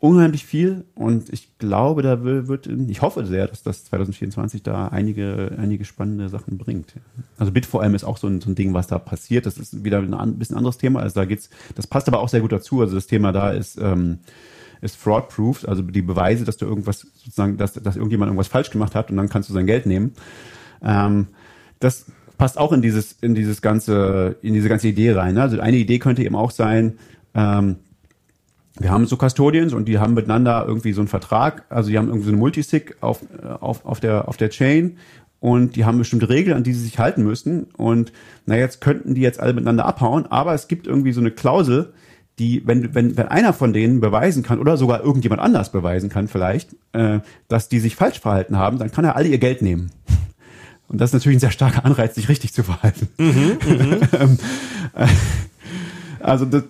unheimlich 0.00 0.44
viel 0.44 0.84
und 0.94 1.32
ich 1.32 1.58
glaube, 1.58 2.02
da 2.02 2.22
wird, 2.22 2.66
ich 2.66 3.02
hoffe 3.02 3.26
sehr, 3.26 3.48
dass 3.48 3.64
das 3.64 3.84
2024 3.86 4.62
da 4.62 4.88
einige, 4.88 5.56
einige 5.58 5.84
spannende 5.84 6.28
Sachen 6.28 6.56
bringt. 6.56 6.94
Also 7.36 7.50
Bit 7.50 7.66
vor 7.66 7.82
allem 7.82 7.96
ist 7.96 8.04
auch 8.04 8.16
so 8.16 8.28
ein, 8.28 8.40
so 8.40 8.50
ein 8.50 8.54
Ding, 8.54 8.74
was 8.74 8.86
da 8.86 8.98
passiert. 8.98 9.46
Das 9.46 9.58
ist 9.58 9.84
wieder 9.84 9.98
ein 9.98 10.38
bisschen 10.38 10.56
anderes 10.56 10.78
Thema. 10.78 11.00
Also 11.00 11.20
da 11.20 11.24
geht's, 11.24 11.50
das 11.74 11.88
passt 11.88 12.06
aber 12.06 12.20
auch 12.20 12.28
sehr 12.28 12.40
gut 12.40 12.52
dazu. 12.52 12.80
Also 12.80 12.94
das 12.94 13.08
Thema 13.08 13.32
da 13.32 13.50
ist, 13.50 13.76
ähm, 13.80 14.18
ist 14.80 14.96
fraud-proof, 14.96 15.66
also 15.66 15.82
die 15.82 16.02
Beweise, 16.02 16.44
dass 16.44 16.56
du 16.56 16.66
irgendwas 16.66 17.00
sozusagen, 17.00 17.56
dass, 17.56 17.72
dass 17.72 17.96
irgendjemand 17.96 18.28
irgendwas 18.28 18.48
falsch 18.48 18.70
gemacht 18.70 18.94
hat 18.94 19.10
und 19.10 19.16
dann 19.16 19.28
kannst 19.28 19.48
du 19.48 19.54
sein 19.54 19.66
Geld 19.66 19.86
nehmen. 19.86 20.12
Ähm, 20.80 21.26
das 21.80 22.06
passt 22.36 22.56
auch 22.56 22.72
in 22.72 22.82
dieses, 22.82 23.16
in 23.20 23.34
dieses 23.34 23.62
ganze, 23.62 24.36
in 24.42 24.54
diese 24.54 24.68
ganze 24.68 24.86
Idee 24.86 25.10
rein. 25.12 25.34
Ne? 25.34 25.42
Also 25.42 25.58
eine 25.58 25.76
Idee 25.76 25.98
könnte 25.98 26.22
eben 26.22 26.36
auch 26.36 26.52
sein, 26.52 26.98
ähm, 27.34 27.76
wir 28.80 28.90
haben 28.90 29.06
so 29.06 29.16
Custodians 29.16 29.72
und 29.72 29.86
die 29.86 29.98
haben 29.98 30.14
miteinander 30.14 30.64
irgendwie 30.66 30.92
so 30.92 31.00
einen 31.00 31.08
Vertrag, 31.08 31.64
also 31.68 31.90
die 31.90 31.98
haben 31.98 32.08
irgendwie 32.08 32.26
so 32.26 32.30
eine 32.30 32.38
Multisig 32.38 32.96
auf, 33.00 33.20
auf, 33.60 33.84
auf, 33.84 34.00
der, 34.00 34.28
auf 34.28 34.36
der 34.36 34.50
Chain 34.50 34.98
und 35.40 35.76
die 35.76 35.84
haben 35.84 35.98
bestimmte 35.98 36.28
Regeln, 36.28 36.56
an 36.56 36.64
die 36.64 36.72
sie 36.72 36.84
sich 36.84 36.98
halten 36.98 37.22
müssen. 37.22 37.64
Und 37.76 38.12
na 38.46 38.56
jetzt 38.56 38.80
könnten 38.80 39.14
die 39.14 39.20
jetzt 39.20 39.40
alle 39.40 39.52
miteinander 39.52 39.84
abhauen, 39.84 40.26
aber 40.26 40.54
es 40.54 40.68
gibt 40.68 40.86
irgendwie 40.86 41.12
so 41.12 41.20
eine 41.20 41.30
Klausel, 41.30 41.92
die, 42.38 42.62
wenn, 42.66 42.94
wenn, 42.94 43.16
wenn 43.16 43.28
einer 43.28 43.52
von 43.52 43.72
denen 43.72 44.00
beweisen 44.00 44.42
kann 44.42 44.60
oder 44.60 44.76
sogar 44.76 45.02
irgendjemand 45.02 45.42
anders 45.42 45.72
beweisen 45.72 46.08
kann 46.08 46.28
vielleicht, 46.28 46.76
äh, 46.92 47.18
dass 47.48 47.68
die 47.68 47.80
sich 47.80 47.96
falsch 47.96 48.20
verhalten 48.20 48.56
haben, 48.56 48.78
dann 48.78 48.92
kann 48.92 49.04
er 49.04 49.16
alle 49.16 49.28
ihr 49.28 49.38
Geld 49.38 49.60
nehmen. 49.60 49.90
Und 50.86 51.00
das 51.00 51.10
ist 51.10 51.14
natürlich 51.14 51.36
ein 51.36 51.40
sehr 51.40 51.50
starker 51.50 51.84
Anreiz, 51.84 52.14
sich 52.14 52.28
richtig 52.28 52.54
zu 52.54 52.62
verhalten. 52.62 53.08
Mhm, 53.18 53.58
mhm. 53.66 54.38
also 56.20 56.44
das, 56.44 56.62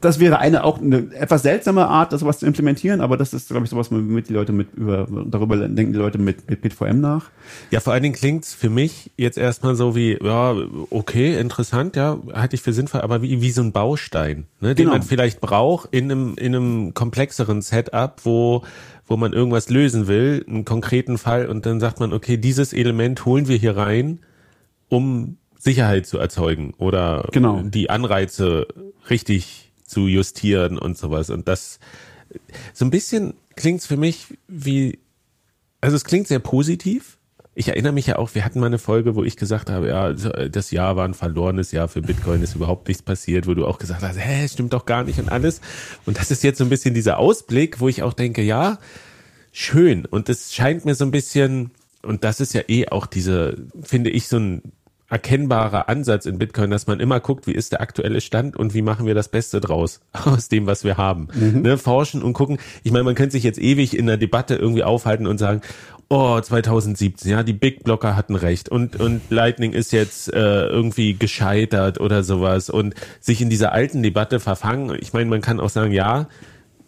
das 0.00 0.18
wäre 0.18 0.38
eine 0.38 0.64
auch 0.64 0.80
eine 0.80 1.14
etwas 1.14 1.42
seltsame 1.42 1.86
Art, 1.86 2.12
das 2.12 2.20
sowas 2.20 2.40
zu 2.40 2.46
implementieren, 2.46 3.00
aber 3.00 3.16
das 3.16 3.32
ist, 3.32 3.48
glaube 3.48 3.64
ich, 3.64 3.70
sowas, 3.70 3.92
womit 3.92 4.28
die 4.28 4.32
Leute 4.32 4.52
mit 4.52 4.74
über 4.74 5.06
darüber 5.26 5.56
denken 5.56 5.92
die 5.92 5.98
Leute 5.98 6.18
mit, 6.18 6.50
mit 6.50 6.62
BitVM 6.62 7.00
nach. 7.00 7.30
Ja, 7.70 7.80
vor 7.80 7.92
allen 7.92 8.02
Dingen 8.02 8.14
klingt's 8.14 8.54
für 8.54 8.70
mich 8.70 9.12
jetzt 9.16 9.38
erstmal 9.38 9.76
so 9.76 9.94
wie, 9.94 10.18
ja, 10.22 10.56
okay, 10.90 11.38
interessant, 11.38 11.94
ja, 11.94 12.18
halte 12.32 12.56
ich 12.56 12.62
für 12.62 12.72
sinnvoll, 12.72 13.02
aber 13.02 13.22
wie, 13.22 13.40
wie 13.40 13.50
so 13.50 13.62
ein 13.62 13.72
Baustein, 13.72 14.46
ne, 14.60 14.74
den 14.74 14.86
genau. 14.86 14.92
man 14.92 15.02
vielleicht 15.02 15.40
braucht 15.40 15.90
in 15.92 16.10
einem, 16.10 16.34
in 16.36 16.54
einem 16.54 16.94
komplexeren 16.94 17.62
Setup, 17.62 18.16
wo 18.24 18.62
wo 19.10 19.16
man 19.16 19.32
irgendwas 19.32 19.70
lösen 19.70 20.06
will, 20.06 20.44
einen 20.46 20.66
konkreten 20.66 21.16
Fall, 21.16 21.46
und 21.46 21.64
dann 21.64 21.80
sagt 21.80 21.98
man, 21.98 22.12
okay, 22.12 22.36
dieses 22.36 22.74
Element 22.74 23.24
holen 23.24 23.48
wir 23.48 23.56
hier 23.56 23.74
rein, 23.74 24.20
um 24.90 25.38
Sicherheit 25.58 26.06
zu 26.06 26.18
erzeugen 26.18 26.74
oder 26.76 27.26
genau. 27.32 27.62
die 27.62 27.88
Anreize 27.88 28.66
richtig 29.10 29.67
zu 29.88 30.06
justieren 30.06 30.78
und 30.78 30.96
sowas. 30.96 31.30
Und 31.30 31.48
das 31.48 31.80
so 32.74 32.84
ein 32.84 32.90
bisschen 32.90 33.34
klingt 33.56 33.80
es 33.80 33.86
für 33.86 33.96
mich 33.96 34.26
wie, 34.46 34.98
also 35.80 35.96
es 35.96 36.04
klingt 36.04 36.28
sehr 36.28 36.38
positiv. 36.38 37.18
Ich 37.54 37.68
erinnere 37.68 37.92
mich 37.92 38.06
ja 38.06 38.16
auch, 38.16 38.36
wir 38.36 38.44
hatten 38.44 38.60
mal 38.60 38.66
eine 38.66 38.78
Folge, 38.78 39.16
wo 39.16 39.24
ich 39.24 39.36
gesagt 39.36 39.68
habe, 39.68 39.88
ja, 39.88 40.12
das 40.12 40.70
Jahr 40.70 40.94
war 40.94 41.08
ein 41.08 41.14
verlorenes 41.14 41.72
Jahr 41.72 41.88
für 41.88 42.02
Bitcoin, 42.02 42.40
ist 42.40 42.54
überhaupt 42.54 42.86
nichts 42.86 43.02
passiert, 43.02 43.48
wo 43.48 43.54
du 43.54 43.66
auch 43.66 43.78
gesagt 43.78 44.02
hast, 44.02 44.16
hä, 44.16 44.46
stimmt 44.46 44.72
doch 44.72 44.86
gar 44.86 45.02
nicht 45.02 45.18
und 45.18 45.28
alles. 45.28 45.60
Und 46.06 46.18
das 46.18 46.30
ist 46.30 46.44
jetzt 46.44 46.58
so 46.58 46.64
ein 46.64 46.70
bisschen 46.70 46.94
dieser 46.94 47.18
Ausblick, 47.18 47.80
wo 47.80 47.88
ich 47.88 48.04
auch 48.04 48.12
denke, 48.12 48.42
ja, 48.42 48.78
schön. 49.50 50.04
Und 50.04 50.28
es 50.28 50.54
scheint 50.54 50.84
mir 50.84 50.94
so 50.94 51.04
ein 51.04 51.10
bisschen, 51.10 51.72
und 52.02 52.22
das 52.22 52.38
ist 52.38 52.54
ja 52.54 52.62
eh 52.68 52.88
auch 52.88 53.06
diese, 53.06 53.56
finde 53.82 54.10
ich, 54.10 54.28
so 54.28 54.38
ein 54.38 54.62
erkennbarer 55.08 55.88
Ansatz 55.88 56.26
in 56.26 56.38
Bitcoin, 56.38 56.70
dass 56.70 56.86
man 56.86 57.00
immer 57.00 57.18
guckt, 57.20 57.46
wie 57.46 57.52
ist 57.52 57.72
der 57.72 57.80
aktuelle 57.80 58.20
Stand 58.20 58.56
und 58.56 58.74
wie 58.74 58.82
machen 58.82 59.06
wir 59.06 59.14
das 59.14 59.28
Beste 59.28 59.60
draus 59.60 60.00
aus 60.12 60.48
dem, 60.48 60.66
was 60.66 60.84
wir 60.84 60.96
haben. 60.96 61.28
Mhm. 61.32 61.62
Ne, 61.62 61.78
forschen 61.78 62.22
und 62.22 62.34
gucken. 62.34 62.58
Ich 62.82 62.92
meine, 62.92 63.04
man 63.04 63.14
könnte 63.14 63.32
sich 63.32 63.44
jetzt 63.44 63.58
ewig 63.58 63.96
in 63.96 64.06
der 64.06 64.18
Debatte 64.18 64.56
irgendwie 64.56 64.84
aufhalten 64.84 65.26
und 65.26 65.38
sagen, 65.38 65.62
oh, 66.10 66.40
2017, 66.40 67.30
ja, 67.30 67.42
die 67.42 67.52
Big 67.52 67.84
Blocker 67.84 68.16
hatten 68.16 68.34
recht 68.34 68.68
und, 68.68 68.96
und 68.96 69.22
Lightning 69.30 69.72
ist 69.72 69.92
jetzt 69.92 70.32
äh, 70.32 70.66
irgendwie 70.66 71.14
gescheitert 71.14 72.00
oder 72.00 72.22
sowas 72.22 72.70
und 72.70 72.94
sich 73.20 73.40
in 73.40 73.50
dieser 73.50 73.72
alten 73.72 74.02
Debatte 74.02 74.40
verfangen. 74.40 74.96
Ich 75.00 75.12
meine, 75.12 75.28
man 75.28 75.40
kann 75.40 75.60
auch 75.60 75.68
sagen, 75.68 75.92
ja, 75.92 76.28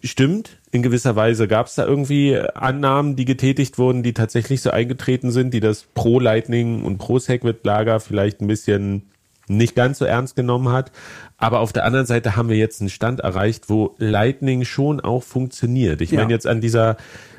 stimmt, 0.03 0.60
in 0.71 0.81
gewisser 0.81 1.15
Weise 1.15 1.47
gab 1.47 1.67
es 1.67 1.75
da 1.75 1.85
irgendwie 1.85 2.37
Annahmen, 2.37 3.15
die 3.15 3.25
getätigt 3.25 3.77
wurden, 3.77 4.03
die 4.03 4.13
tatsächlich 4.13 4.61
so 4.61 4.71
eingetreten 4.71 5.31
sind, 5.31 5.53
die 5.53 5.59
das 5.59 5.85
pro 5.93 6.19
Lightning 6.19 6.83
und 6.83 6.97
pro 6.97 7.19
Segwit 7.19 7.65
Lager 7.65 7.99
vielleicht 7.99 8.41
ein 8.41 8.47
bisschen 8.47 9.03
nicht 9.47 9.75
ganz 9.75 9.97
so 9.97 10.05
ernst 10.05 10.35
genommen 10.35 10.69
hat. 10.69 10.91
Aber 11.37 11.59
auf 11.59 11.73
der 11.73 11.83
anderen 11.83 12.05
Seite 12.05 12.35
haben 12.35 12.47
wir 12.47 12.55
jetzt 12.55 12.79
einen 12.79 12.89
Stand 12.89 13.19
erreicht, 13.19 13.69
wo 13.69 13.95
Lightning 13.97 14.63
schon 14.63 15.01
auch 15.01 15.23
funktioniert. 15.23 15.99
Ich 16.01 16.11
ja. 16.11 16.19
meine 16.21 16.31
jetzt 16.31 16.47
an 16.47 16.61
dieser 16.61 16.95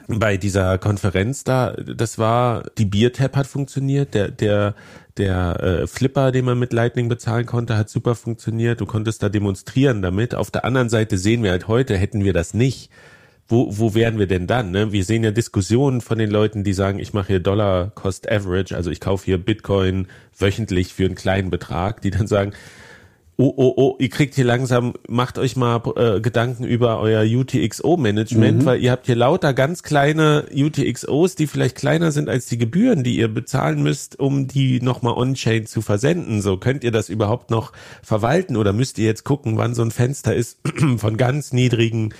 bei 0.09 0.37
dieser 0.37 0.79
Konferenz 0.79 1.45
da, 1.45 1.73
das 1.73 2.19
war, 2.19 2.65
die 2.77 2.85
Biertap 2.85 3.37
hat 3.37 3.47
funktioniert, 3.47 4.15
der, 4.15 4.31
der, 4.31 4.75
der 5.17 5.61
äh, 5.61 5.87
Flipper, 5.87 6.33
den 6.33 6.45
man 6.45 6.59
mit 6.59 6.73
Lightning 6.73 7.09
bezahlen 7.09 7.47
konnte, 7.47 7.77
hat 7.77 7.89
super 7.89 8.15
funktioniert. 8.15 8.81
Du 8.81 8.87
konntest 8.87 9.23
da 9.23 9.29
demonstrieren 9.29 10.03
damit. 10.03 10.35
Auf 10.35 10.51
der 10.51 10.65
anderen 10.65 10.89
Seite 10.89 11.19
sehen 11.19 11.43
wir 11.43 11.53
halt 11.53 11.69
heute, 11.69 11.97
hätten 11.97 12.25
wir 12.25 12.33
das 12.33 12.53
nicht, 12.53 12.91
wo, 13.49 13.69
wo 13.71 13.95
wären 13.95 14.19
wir 14.19 14.27
denn 14.27 14.47
dann? 14.47 14.71
Ne? 14.71 14.93
Wir 14.93 15.05
sehen 15.05 15.25
ja 15.25 15.31
Diskussionen 15.31 16.01
von 16.01 16.19
den 16.19 16.31
Leuten, 16.31 16.65
die 16.65 16.73
sagen, 16.73 16.99
ich 16.99 17.13
mache 17.13 17.29
hier 17.29 17.41
Dollar 17.41 17.91
Cost 17.95 18.31
Average, 18.31 18.75
also 18.75 18.91
ich 18.91 19.01
kaufe 19.01 19.25
hier 19.27 19.39
Bitcoin 19.39 20.07
wöchentlich 20.39 20.95
für 20.95 21.05
einen 21.05 21.15
kleinen 21.15 21.51
Betrag, 21.51 22.01
die 22.01 22.11
dann 22.11 22.27
sagen, 22.27 22.53
oh, 23.37 23.53
oh, 23.57 23.73
oh, 23.77 23.97
ihr 23.99 24.09
kriegt 24.09 24.35
hier 24.35 24.45
langsam, 24.45 24.95
macht 25.09 25.39
euch 25.39 25.57
mal 25.57 25.83
äh, 25.97 26.21
Gedanken 26.21 26.65
über 26.65 27.01
euer 27.01 27.25
UTXO-Management, 27.25 28.61
mhm. 28.61 28.65
weil 28.65 28.81
ihr 28.81 28.93
habt 28.93 29.07
hier 29.07 29.17
lauter 29.17 29.53
ganz 29.55 29.83
kleine 29.83 30.47
UTXOs, 30.55 31.35
die 31.35 31.47
vielleicht 31.47 31.77
kleiner 31.77 32.13
sind 32.13 32.29
als 32.29 32.47
die 32.47 32.59
Gebühren, 32.59 33.03
die 33.03 33.17
ihr 33.17 33.29
bezahlen 33.29 33.83
müsst, 33.83 34.19
um 34.21 34.47
die 34.49 34.81
nochmal 34.81 35.15
on-chain 35.15 35.67
zu 35.67 35.81
versenden. 35.83 36.43
So, 36.43 36.57
könnt 36.57 36.85
ihr 36.85 36.93
das 36.93 37.09
überhaupt 37.09 37.51
noch 37.51 37.73
verwalten 38.03 38.57
oder 38.57 38.73
müsst 38.73 38.99
ihr 38.99 39.07
jetzt 39.07 39.25
gucken, 39.25 39.57
wann 39.57 39.75
so 39.75 39.83
ein 39.83 39.91
Fenster 39.91 40.35
ist 40.35 40.59
von 40.99 41.17
ganz 41.17 41.53
niedrigen 41.53 42.15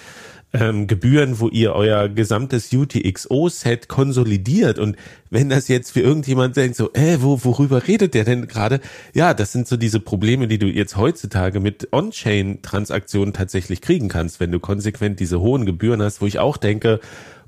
ähm, 0.53 0.87
Gebühren, 0.87 1.41
wo 1.41 1.49
ihr 1.49 1.73
euer 1.73 2.09
gesamtes 2.09 2.73
UTXO-Set 2.73 3.89
konsolidiert. 3.89 4.79
Und 4.79 4.97
wenn 5.31 5.49
das 5.49 5.69
jetzt 5.69 5.93
für 5.93 6.01
irgendjemand 6.01 6.57
denkt, 6.57 6.77
so, 6.77 6.93
äh, 6.93 7.19
wo, 7.21 7.43
worüber 7.45 7.87
redet 7.87 8.15
der 8.15 8.25
denn 8.25 8.49
gerade? 8.49 8.81
Ja, 9.15 9.33
das 9.35 9.53
sind 9.53 9.67
so 9.67 9.77
diese 9.77 10.01
Probleme, 10.01 10.49
die 10.49 10.59
du 10.59 10.67
jetzt 10.67 10.97
heutzutage 10.97 11.61
mit 11.61 11.89
On-Chain-Transaktionen 11.93 13.33
tatsächlich 13.33 13.81
kriegen 13.81 14.09
kannst, 14.09 14.41
wenn 14.41 14.53
du 14.53 14.61
konsequent 14.61 15.21
diese 15.21 15.41
hohen 15.41 15.65
Gebühren 15.65 16.03
hast, 16.03 16.21
wo 16.21 16.27
ich 16.27 16.39
auch 16.39 16.59
denke, 16.59 17.01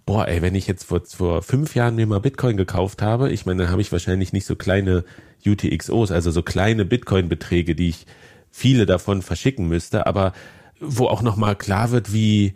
boah, 0.07 0.27
ey, 0.27 0.41
wenn 0.43 0.55
ich 0.55 0.67
jetzt 0.67 0.85
vor, 0.85 1.03
vor 1.05 1.43
fünf 1.43 1.75
Jahren 1.75 1.97
mir 1.97 2.07
mal 2.07 2.21
Bitcoin 2.21 2.57
gekauft 2.57 3.03
habe, 3.03 3.31
ich 3.31 3.47
meine, 3.47 3.65
dann 3.65 3.73
habe 3.73 3.83
ich 3.83 3.93
wahrscheinlich 3.93 4.33
nicht 4.33 4.47
so 4.47 4.57
kleine 4.57 5.05
UTXOs, 5.47 6.11
also 6.11 6.31
so 6.31 6.43
kleine 6.43 6.85
Bitcoin-Beträge, 6.85 7.75
die 7.75 7.91
ich 7.91 8.07
viele 8.51 8.87
davon 8.87 9.21
verschicken 9.21 9.69
müsste, 9.69 10.07
aber 10.07 10.33
wo 10.81 11.07
auch 11.07 11.23
nochmal 11.23 11.57
klar 11.57 11.91
wird, 11.91 12.13
wie, 12.13 12.55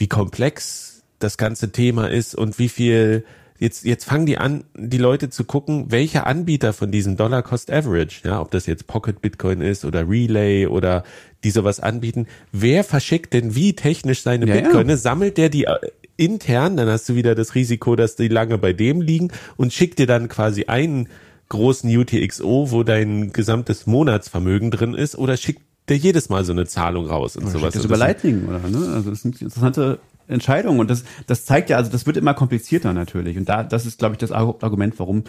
wie 0.00 0.08
komplex 0.08 1.02
das 1.18 1.36
ganze 1.36 1.70
Thema 1.70 2.10
ist 2.10 2.34
und 2.34 2.58
wie 2.58 2.70
viel 2.70 3.24
jetzt 3.58 3.84
jetzt 3.84 4.04
fangen 4.06 4.24
die 4.24 4.38
an, 4.38 4.64
die 4.74 4.96
Leute 4.96 5.28
zu 5.28 5.44
gucken, 5.44 5.92
welcher 5.92 6.26
Anbieter 6.26 6.72
von 6.72 6.90
diesem 6.90 7.18
Dollar 7.18 7.42
Cost 7.42 7.70
Average, 7.70 8.22
ja, 8.24 8.40
ob 8.40 8.50
das 8.50 8.64
jetzt 8.64 8.86
Pocket 8.86 9.20
Bitcoin 9.20 9.60
ist 9.60 9.84
oder 9.84 10.08
Relay 10.08 10.66
oder 10.66 11.04
die 11.44 11.50
sowas 11.50 11.78
anbieten, 11.78 12.26
wer 12.52 12.82
verschickt 12.82 13.34
denn 13.34 13.54
wie 13.54 13.74
technisch 13.74 14.22
seine 14.22 14.46
ja, 14.46 14.54
Bitcoin? 14.54 14.88
Ja. 14.88 14.96
Sammelt 14.96 15.36
der 15.36 15.50
die 15.50 15.64
äh, 15.64 15.76
intern, 16.16 16.78
dann 16.78 16.88
hast 16.88 17.06
du 17.10 17.14
wieder 17.14 17.34
das 17.34 17.54
Risiko, 17.54 17.96
dass 17.96 18.16
die 18.16 18.28
lange 18.28 18.56
bei 18.56 18.72
dem 18.72 19.02
liegen 19.02 19.30
und 19.58 19.74
schickt 19.74 19.98
dir 19.98 20.06
dann 20.06 20.28
quasi 20.28 20.64
einen 20.64 21.08
großen 21.50 21.94
UTXO, 21.94 22.70
wo 22.70 22.82
dein 22.82 23.32
gesamtes 23.32 23.86
Monatsvermögen 23.86 24.70
drin 24.70 24.94
ist, 24.94 25.18
oder 25.18 25.36
schickt 25.36 25.62
der 25.90 25.98
jedes 25.98 26.28
Mal 26.28 26.44
so 26.44 26.52
eine 26.52 26.66
Zahlung 26.66 27.06
raus 27.06 27.36
und 27.36 27.50
sowas. 27.50 27.74
Das 27.74 27.84
über 27.84 27.96
Lightning, 27.96 28.46
oder? 28.48 28.60
Ne? 28.60 28.92
Also 28.94 29.10
das 29.10 29.22
sind 29.22 29.42
interessante 29.42 29.98
Entscheidungen 30.28 30.78
und 30.78 30.88
das, 30.88 31.04
das 31.26 31.44
zeigt 31.44 31.68
ja, 31.70 31.76
also 31.76 31.90
das 31.90 32.06
wird 32.06 32.16
immer 32.16 32.34
komplizierter 32.34 32.92
natürlich 32.92 33.36
und 33.36 33.48
da, 33.48 33.64
das 33.64 33.84
ist, 33.84 33.98
glaube 33.98 34.14
ich, 34.14 34.18
das 34.18 34.30
Argument, 34.30 34.94
warum 34.98 35.24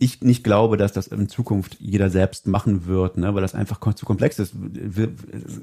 ich 0.00 0.22
nicht 0.22 0.42
glaube, 0.42 0.78
dass 0.78 0.92
das 0.92 1.08
in 1.08 1.28
Zukunft 1.28 1.76
jeder 1.78 2.08
selbst 2.08 2.46
machen 2.46 2.86
wird, 2.86 3.18
ne, 3.18 3.34
weil 3.34 3.42
das 3.42 3.54
einfach 3.54 3.78
zu 3.94 4.06
komplex 4.06 4.38
ist. 4.38 4.54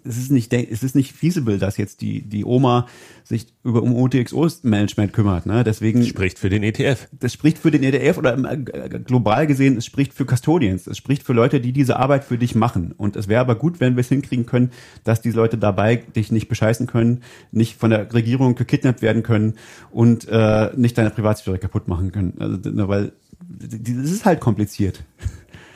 Es 0.06 0.18
ist 0.18 0.32
nicht, 0.32 0.54
es 0.54 0.84
ist 0.84 0.96
nicht 0.96 1.12
feasible, 1.12 1.58
dass 1.58 1.78
jetzt 1.78 2.02
die, 2.02 2.22
die 2.22 2.46
Oma 2.46 2.86
sich 3.24 3.48
über 3.64 3.82
um 3.82 3.96
OTXO-Management 3.96 5.12
kümmert, 5.12 5.48
ne, 5.48 5.64
deswegen. 5.64 6.02
Das 6.02 6.10
spricht 6.10 6.38
für 6.38 6.50
den 6.50 6.62
ETF. 6.62 7.08
Das 7.20 7.34
spricht 7.34 7.58
für 7.58 7.72
den 7.72 7.82
ETF 7.82 8.20
oder 8.20 8.38
äh, 8.38 9.00
global 9.00 9.48
gesehen, 9.48 9.76
es 9.76 9.88
spricht 9.88 10.14
für 10.14 10.26
Custodians. 10.26 10.86
Es 10.86 10.98
spricht 10.98 11.24
für 11.24 11.34
Leute, 11.34 11.60
die 11.60 11.74
diese 11.74 11.98
Arbeit 11.98 12.24
für 12.24 12.38
dich 12.38 12.54
machen. 12.54 12.94
Und 12.96 13.16
es 13.16 13.28
wäre 13.28 13.42
aber 13.42 13.56
gut, 13.56 13.80
wenn 13.80 13.96
wir 13.96 14.02
es 14.02 14.10
hinkriegen 14.10 14.46
können, 14.46 14.70
dass 15.04 15.20
diese 15.20 15.36
Leute 15.36 15.58
dabei 15.58 15.96
dich 15.96 16.32
nicht 16.32 16.48
bescheißen 16.48 16.86
können, 16.86 17.24
nicht 17.52 17.76
von 17.76 17.90
der 17.90 18.14
Regierung 18.14 18.54
gekidnappt 18.54 19.02
werden 19.02 19.24
können 19.24 19.56
und 19.90 20.28
äh, 20.30 20.70
nicht 20.76 20.96
deine 20.96 21.10
Privatsphäre 21.10 21.58
kaputt 21.58 21.88
machen 21.88 22.12
können. 22.12 22.36
Also, 22.38 22.88
weil 22.88 23.14
das 23.40 24.12
ist 24.12 24.26
halt 24.26 24.40
kompliziert. 24.40 25.04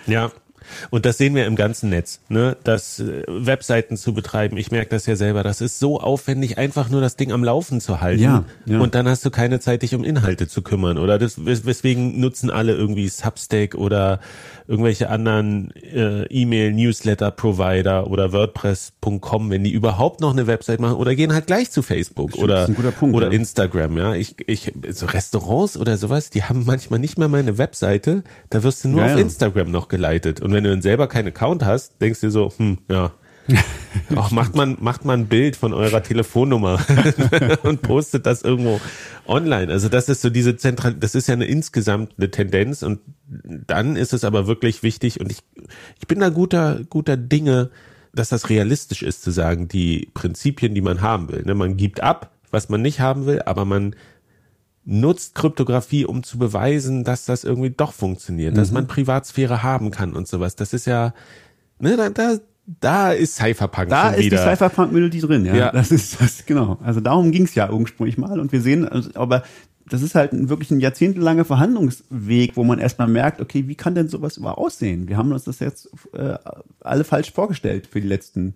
Ja, 0.08 0.32
und 0.90 1.06
das 1.06 1.18
sehen 1.18 1.36
wir 1.36 1.46
im 1.46 1.56
ganzen 1.56 1.90
Netz, 1.90 2.22
ne? 2.30 2.58
Das 2.64 3.00
äh, 3.00 3.24
Webseiten 3.28 3.98
zu 3.98 4.14
betreiben, 4.14 4.58
ich 4.58 4.72
merke 4.72 4.90
das 4.90 5.06
ja 5.06 5.16
selber, 5.16 5.44
das 5.44 5.62
ist 5.62 5.80
so 5.80 6.00
aufwendig, 6.00 6.58
einfach 6.58 6.90
nur 6.90 7.02
das 7.02 7.16
Ding 7.16 7.32
am 7.32 7.44
Laufen 7.44 7.82
zu 7.82 8.02
halten. 8.02 8.22
Ja, 8.22 8.46
ja. 8.66 8.80
Und 8.80 8.96
dann 8.96 9.08
hast 9.08 9.26
du 9.26 9.32
keine 9.32 9.60
Zeit, 9.60 9.82
dich 9.82 9.96
um 9.96 10.04
Inhalte 10.04 10.48
zu 10.48 10.62
kümmern. 10.62 10.98
Oder 10.98 11.20
das, 11.20 11.46
weswegen 11.46 12.20
nutzen 12.20 12.50
alle 12.50 12.74
irgendwie 12.74 13.08
Substack 13.08 13.76
oder 13.76 14.20
irgendwelche 14.72 15.10
anderen 15.10 15.72
äh, 15.76 16.24
E-Mail-Newsletter-Provider 16.28 18.08
oder 18.08 18.32
WordPress.com, 18.32 19.50
wenn 19.50 19.66
die 19.66 19.72
überhaupt 19.72 20.22
noch 20.22 20.32
eine 20.32 20.48
Website 20.48 20.80
machen 20.80 20.96
oder 20.96 21.14
gehen 21.14 21.34
halt 21.34 21.46
gleich 21.46 21.72
zu 21.72 21.82
Facebook 21.82 22.32
Stimmt, 22.32 22.44
oder, 22.46 22.92
Punkt, 22.92 23.14
oder 23.14 23.28
ja. 23.28 23.34
Instagram, 23.34 23.98
ja. 23.98 24.16
Ich, 24.16 24.36
ich, 24.48 24.72
so 24.92 25.08
Restaurants 25.08 25.76
oder 25.78 25.98
sowas, 25.98 26.30
die 26.30 26.44
haben 26.44 26.64
manchmal 26.66 27.00
nicht 27.00 27.18
mehr 27.18 27.28
meine 27.28 27.58
Webseite, 27.58 28.24
da 28.50 28.64
wirst 28.64 28.86
du 28.86 28.88
nur 28.88 29.06
ja, 29.06 29.14
auf 29.14 29.20
Instagram 29.20 29.72
noch 29.72 29.90
geleitet. 29.90 30.40
Und 30.40 30.54
wenn 30.54 30.64
du 30.64 30.70
dann 30.70 30.82
selber 30.82 31.08
keinen 31.08 31.28
Account 31.28 31.66
hast, 31.66 32.02
denkst 32.02 32.22
du 32.22 32.28
dir 32.28 32.32
so, 32.32 32.54
hm, 32.56 32.78
ja, 32.90 33.12
Ach, 34.16 34.32
macht 34.32 34.56
man, 34.56 34.78
macht 34.80 35.06
man 35.06 35.22
ein 35.22 35.28
Bild 35.28 35.56
von 35.56 35.74
eurer 35.74 36.04
Telefonnummer 36.04 36.80
und 37.64 37.82
postet 37.82 38.26
das 38.26 38.42
irgendwo 38.42 38.80
online. 39.26 39.72
Also 39.72 39.90
das 39.90 40.10
ist 40.10 40.22
so 40.22 40.30
diese 40.30 40.56
zentral, 40.56 40.94
das 40.94 41.16
ist 41.16 41.28
ja 41.28 41.34
eine 41.34 41.46
insgesamt 41.46 42.14
eine 42.18 42.32
Tendenz 42.32 42.84
und 42.84 43.00
dann 43.32 43.96
ist 43.96 44.14
es 44.14 44.24
aber 44.24 44.48
wirklich 44.48 44.84
wichtig 44.84 45.20
und 45.20 45.32
ich, 45.32 45.40
ich 46.00 46.08
bin 46.08 46.20
da 46.20 46.30
guter, 46.30 46.82
guter 46.90 47.18
Dinge, 47.18 47.70
dass 48.14 48.30
das 48.30 48.50
realistisch 48.50 49.04
ist 49.04 49.24
zu 49.24 49.32
sagen, 49.32 49.68
die 49.68 50.10
Prinzipien, 50.14 50.76
die 50.76 50.82
man 50.82 51.02
haben 51.02 51.30
will. 51.30 51.44
Ne? 51.44 51.56
Man 51.56 51.78
gibt 51.78 52.04
ab, 52.04 52.32
was 52.52 52.68
man 52.68 52.82
nicht 52.82 53.00
haben 53.00 53.26
will, 53.26 53.42
aber 53.46 53.64
man 53.64 53.96
nutzt 54.84 55.36
Kryptographie, 55.36 56.06
um 56.06 56.24
zu 56.24 56.38
beweisen, 56.38 57.04
dass 57.04 57.26
das 57.26 57.44
irgendwie 57.44 57.70
doch 57.70 57.94
funktioniert, 57.94 58.54
mhm. 58.54 58.58
dass 58.58 58.72
man 58.72 58.88
Privatsphäre 58.88 59.64
haben 59.64 59.92
kann 59.92 60.14
und 60.14 60.28
sowas. 60.28 60.56
Das 60.56 60.74
ist 60.74 60.86
ja, 60.86 61.14
ne, 61.80 61.96
da, 61.96 62.10
da, 62.10 62.38
da 62.80 63.12
ist 63.12 63.36
Cypherpunk 63.36 63.90
da 63.90 64.14
schon 64.14 64.20
wieder. 64.20 64.38
Da 64.38 64.44
ist 64.44 64.60
die 64.60 64.66
Cypherpunk-Melodie 64.66 65.22
drin, 65.22 65.46
ja. 65.46 65.56
ja. 65.56 65.72
Das 65.72 65.92
ist 65.92 66.20
das, 66.20 66.46
genau. 66.46 66.80
Also 66.84 67.00
darum 67.00 67.32
ging 67.32 67.44
es 67.44 67.56
ja 67.56 67.72
ursprünglich 67.72 68.18
mal 68.18 68.40
und 68.40 68.52
wir 68.52 68.62
sehen, 68.62 68.88
also, 68.88 69.12
aber 69.14 69.44
das 69.92 70.02
ist 70.02 70.16
halt 70.16 70.32
wirklich 70.48 70.72
ein 70.72 70.80
jahrzehntelanger 70.80 71.44
Verhandlungsweg, 71.44 72.56
wo 72.56 72.64
man 72.64 72.80
erstmal 72.80 73.10
merkt, 73.10 73.42
okay, 73.42 73.68
wie 73.68 73.76
kann 73.76 73.94
denn 73.94 74.08
sowas 74.08 74.38
überhaupt 74.38 74.58
aussehen? 74.58 75.10
Wir 75.10 75.18
haben 75.18 75.34
uns 75.34 75.44
das 75.44 75.60
jetzt 75.60 75.90
äh, 76.14 76.36
alle 76.80 77.04
falsch 77.04 77.34
vorgestellt 77.34 77.88
für 77.88 78.00
die 78.00 78.08
letzten 78.08 78.56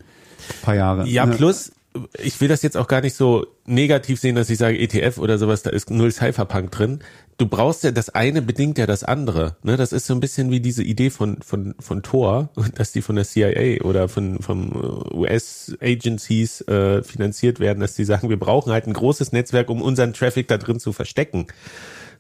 paar 0.62 0.76
Jahre. 0.76 1.06
Ja, 1.08 1.26
plus 1.26 1.74
ich 2.22 2.40
will 2.42 2.48
das 2.48 2.62
jetzt 2.62 2.78
auch 2.78 2.88
gar 2.88 3.02
nicht 3.02 3.16
so 3.16 3.48
negativ 3.66 4.20
sehen, 4.20 4.36
dass 4.36 4.50
ich 4.50 4.58
sage 4.58 4.78
ETF 4.78 5.18
oder 5.18 5.38
sowas, 5.38 5.64
da 5.64 5.70
ist 5.70 5.90
null 5.90 6.12
Cypherpunk 6.12 6.72
drin. 6.72 7.00
Du 7.38 7.48
brauchst 7.48 7.84
ja, 7.84 7.92
das 7.92 8.10
eine 8.10 8.42
bedingt 8.42 8.78
ja 8.78 8.86
das 8.86 9.04
andere. 9.04 9.58
Ne? 9.64 9.76
Das 9.76 9.92
ist 9.92 10.08
so 10.08 10.14
ein 10.14 10.20
bisschen 10.20 10.52
wie 10.52 10.60
diese 10.60 10.84
Idee 10.84 11.10
von, 11.10 11.42
von, 11.42 11.76
von 11.80 12.02
Tor, 12.02 12.50
dass 12.76 12.92
die 12.92 13.02
von 13.02 13.16
der 13.16 13.26
CIA 13.26 13.84
oder 13.84 14.08
von, 14.08 14.40
von 14.42 14.72
US-Agencies 15.14 16.62
äh, 16.62 17.04
finanziert 17.04 17.60
werden, 17.60 17.80
dass 17.80 17.96
die 17.96 18.06
sagen, 18.06 18.30
wir 18.30 18.40
brauchen 18.40 18.72
halt 18.72 18.88
ein 18.88 18.94
großes 18.94 19.32
Netzwerk, 19.32 19.70
um 19.70 19.82
unseren 19.82 20.14
Traffic 20.14 20.48
da 20.48 20.58
drin 20.58 20.80
zu 20.80 20.94
verstecken. 20.94 21.48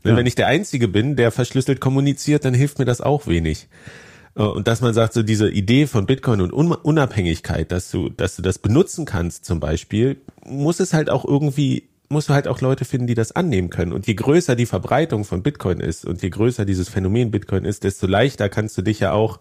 Ja. 0.03 0.15
Wenn 0.15 0.27
ich 0.27 0.35
der 0.35 0.47
Einzige 0.47 0.88
bin, 0.88 1.15
der 1.15 1.31
verschlüsselt 1.31 1.81
kommuniziert, 1.81 2.45
dann 2.45 2.53
hilft 2.53 2.77
mir 2.80 2.85
das 2.85 3.02
auch 3.02 3.26
wenig. 3.26 3.68
Äh, 4.36 4.44
und 4.44 4.68
dass 4.68 4.82
man 4.82 4.94
sagt, 4.94 5.14
so 5.14 5.24
diese 5.24 5.49
Idee 5.49 5.88
von 5.88 6.06
Bitcoin 6.06 6.41
und 6.41 6.52
Unabhängigkeit, 6.52 7.72
dass 7.72 7.90
du, 7.91 8.10
dass 8.10 8.36
du 8.36 8.41
das 8.41 8.60
benutzen 8.60 9.06
kannst 9.06 9.45
zum 9.45 9.60
Beispiel, 9.60 10.18
muss 10.45 10.80
es 10.80 10.94
halt 10.94 11.10
auch 11.10 11.26
irgendwie, 11.26 11.84
musst 12.10 12.30
du 12.30 12.34
halt 12.34 12.48
auch 12.48 12.62
Leute 12.62 12.86
finden, 12.86 13.07
die 13.07 13.16
das 13.16 13.32
annehmen 13.32 13.70
können. 13.70 13.94
Und 13.94 14.07
je 14.07 14.14
größer 14.14 14.56
die 14.56 14.66
Verbreitung 14.66 15.26
von 15.26 15.41
Bitcoin 15.41 15.80
ist 15.80 16.06
und 16.06 16.22
je 16.22 16.30
größer 16.30 16.66
dieses 16.66 16.90
Phänomen 16.90 17.32
Bitcoin 17.32 17.66
ist, 17.66 17.84
desto 17.84 18.07
leichter 18.07 18.49
kannst 18.49 18.78
du 18.78 18.82
dich 18.82 18.99
ja 18.99 19.12
auch 19.12 19.40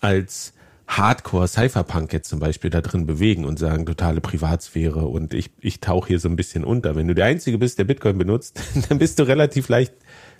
als 0.00 0.52
Hardcore 0.86 1.48
Cypherpunk 1.48 2.14
jetzt 2.14 2.30
zum 2.30 2.40
Beispiel 2.40 2.70
da 2.70 2.80
drin 2.80 3.04
bewegen 3.04 3.44
und 3.44 3.58
sagen, 3.58 3.84
totale 3.84 4.22
Privatsphäre 4.22 5.00
und 5.00 5.34
ich, 5.34 5.50
ich 5.60 5.80
tauche 5.80 6.08
hier 6.08 6.18
so 6.18 6.30
ein 6.30 6.36
bisschen 6.36 6.64
unter. 6.64 6.96
Wenn 6.96 7.06
du 7.06 7.14
der 7.14 7.26
Einzige 7.26 7.58
bist, 7.58 7.78
der 7.78 7.84
Bitcoin 7.84 8.16
benutzt, 8.16 8.58
dann 8.88 8.98
bist 8.98 9.18
du 9.18 9.24
relativ 9.24 9.68
leicht 9.68 9.92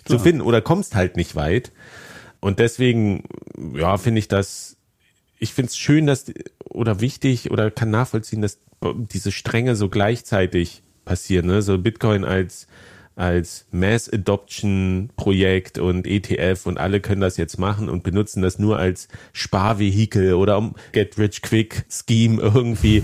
Klar. 0.05 0.17
zu 0.17 0.23
finden 0.23 0.41
oder 0.41 0.61
kommst 0.61 0.95
halt 0.95 1.17
nicht 1.17 1.35
weit. 1.35 1.71
Und 2.39 2.59
deswegen, 2.59 3.23
ja, 3.75 3.97
finde 3.97 4.19
ich 4.19 4.27
das, 4.27 4.77
ich 5.39 5.53
finde 5.53 5.69
es 5.69 5.77
schön, 5.77 6.05
dass, 6.05 6.31
oder 6.69 7.01
wichtig, 7.01 7.51
oder 7.51 7.71
kann 7.71 7.91
nachvollziehen, 7.91 8.41
dass 8.41 8.59
diese 8.83 9.31
Stränge 9.31 9.75
so 9.75 9.89
gleichzeitig 9.89 10.83
passieren, 11.05 11.47
ne? 11.47 11.61
So 11.61 11.77
Bitcoin 11.77 12.23
als, 12.23 12.67
als 13.15 13.65
Mass 13.71 14.09
Adoption 14.11 15.09
Projekt 15.17 15.77
und 15.77 16.07
ETF 16.07 16.65
und 16.65 16.77
alle 16.77 17.01
können 17.01 17.19
das 17.19 17.35
jetzt 17.35 17.57
machen 17.57 17.89
und 17.89 18.03
benutzen 18.03 18.41
das 18.41 18.59
nur 18.59 18.79
als 18.79 19.09
Sparvehikel 19.33 20.33
oder 20.35 20.57
um 20.57 20.75
Get 20.93 21.17
Rich 21.17 21.41
Quick 21.41 21.85
Scheme 21.89 22.41
irgendwie. 22.41 23.03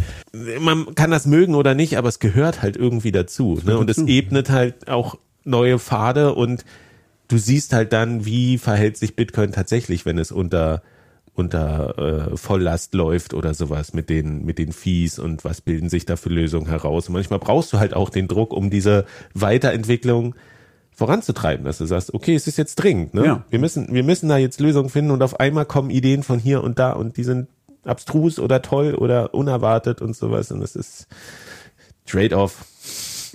Man 0.60 0.96
kann 0.96 1.12
das 1.12 1.26
mögen 1.26 1.56
oder 1.56 1.74
nicht, 1.74 1.98
aber 1.98 2.08
es 2.08 2.20
gehört 2.20 2.62
halt 2.62 2.78
irgendwie 2.78 3.12
dazu. 3.12 3.60
Ne? 3.66 3.78
Und 3.78 3.90
es 3.90 3.98
ebnet 3.98 4.50
halt 4.50 4.88
auch 4.88 5.18
neue 5.44 5.80
Pfade 5.80 6.34
und 6.34 6.64
du 7.28 7.38
siehst 7.38 7.74
halt 7.74 7.94
dann, 7.94 8.26
wie 8.26 8.58
verhält 8.58 8.98
sich 8.98 9.16
Bitcoin 9.16 9.52
tatsächlich, 9.52 10.06
wenn 10.06 10.18
es 10.18 10.32
unter 10.32 10.82
unter 11.34 12.32
äh, 12.32 12.38
Volllast 12.38 12.94
läuft 12.94 13.34
oder 13.34 13.54
sowas 13.54 13.94
mit 13.94 14.10
den 14.10 14.46
mit 14.46 14.58
den 14.58 14.72
Fees 14.72 15.20
und 15.20 15.44
was 15.44 15.60
bilden 15.62 15.90
sich 15.90 16.06
da 16.06 16.16
für 16.16 16.30
Lösungen 16.30 16.68
heraus. 16.68 17.10
Und 17.10 17.14
manchmal 17.14 17.40
brauchst 17.40 17.74
du 17.74 17.80
halt 17.80 17.94
auch 17.94 18.10
den 18.10 18.28
Druck, 18.28 18.54
um 18.54 18.70
diese 18.70 19.06
Weiterentwicklung 19.34 20.36
voranzutreiben, 20.92 21.66
dass 21.66 21.80
du 21.80 21.86
sagst, 21.86 22.14
okay, 22.14 22.36
es 22.36 22.48
ist 22.48 22.58
jetzt 22.58 22.76
dringend, 22.76 23.14
ne? 23.14 23.26
Ja. 23.26 23.46
Wir 23.50 23.60
müssen 23.60 23.94
wir 23.94 24.04
müssen 24.04 24.30
da 24.30 24.38
jetzt 24.38 24.62
Lösungen 24.62 24.90
finden 24.90 25.12
und 25.12 25.22
auf 25.22 25.40
einmal 25.40 25.66
kommen 25.66 25.90
Ideen 25.90 26.24
von 26.24 26.40
hier 26.40 26.64
und 26.64 26.80
da 26.80 26.94
und 26.94 27.18
die 27.18 27.26
sind 27.26 27.50
abstrus 27.84 28.40
oder 28.40 28.62
toll 28.62 28.96
oder 28.96 29.34
unerwartet 29.34 30.02
und 30.02 30.16
sowas 30.16 30.52
und 30.52 30.62
es 30.62 30.76
ist 30.76 31.08
Trade-off 32.06 32.66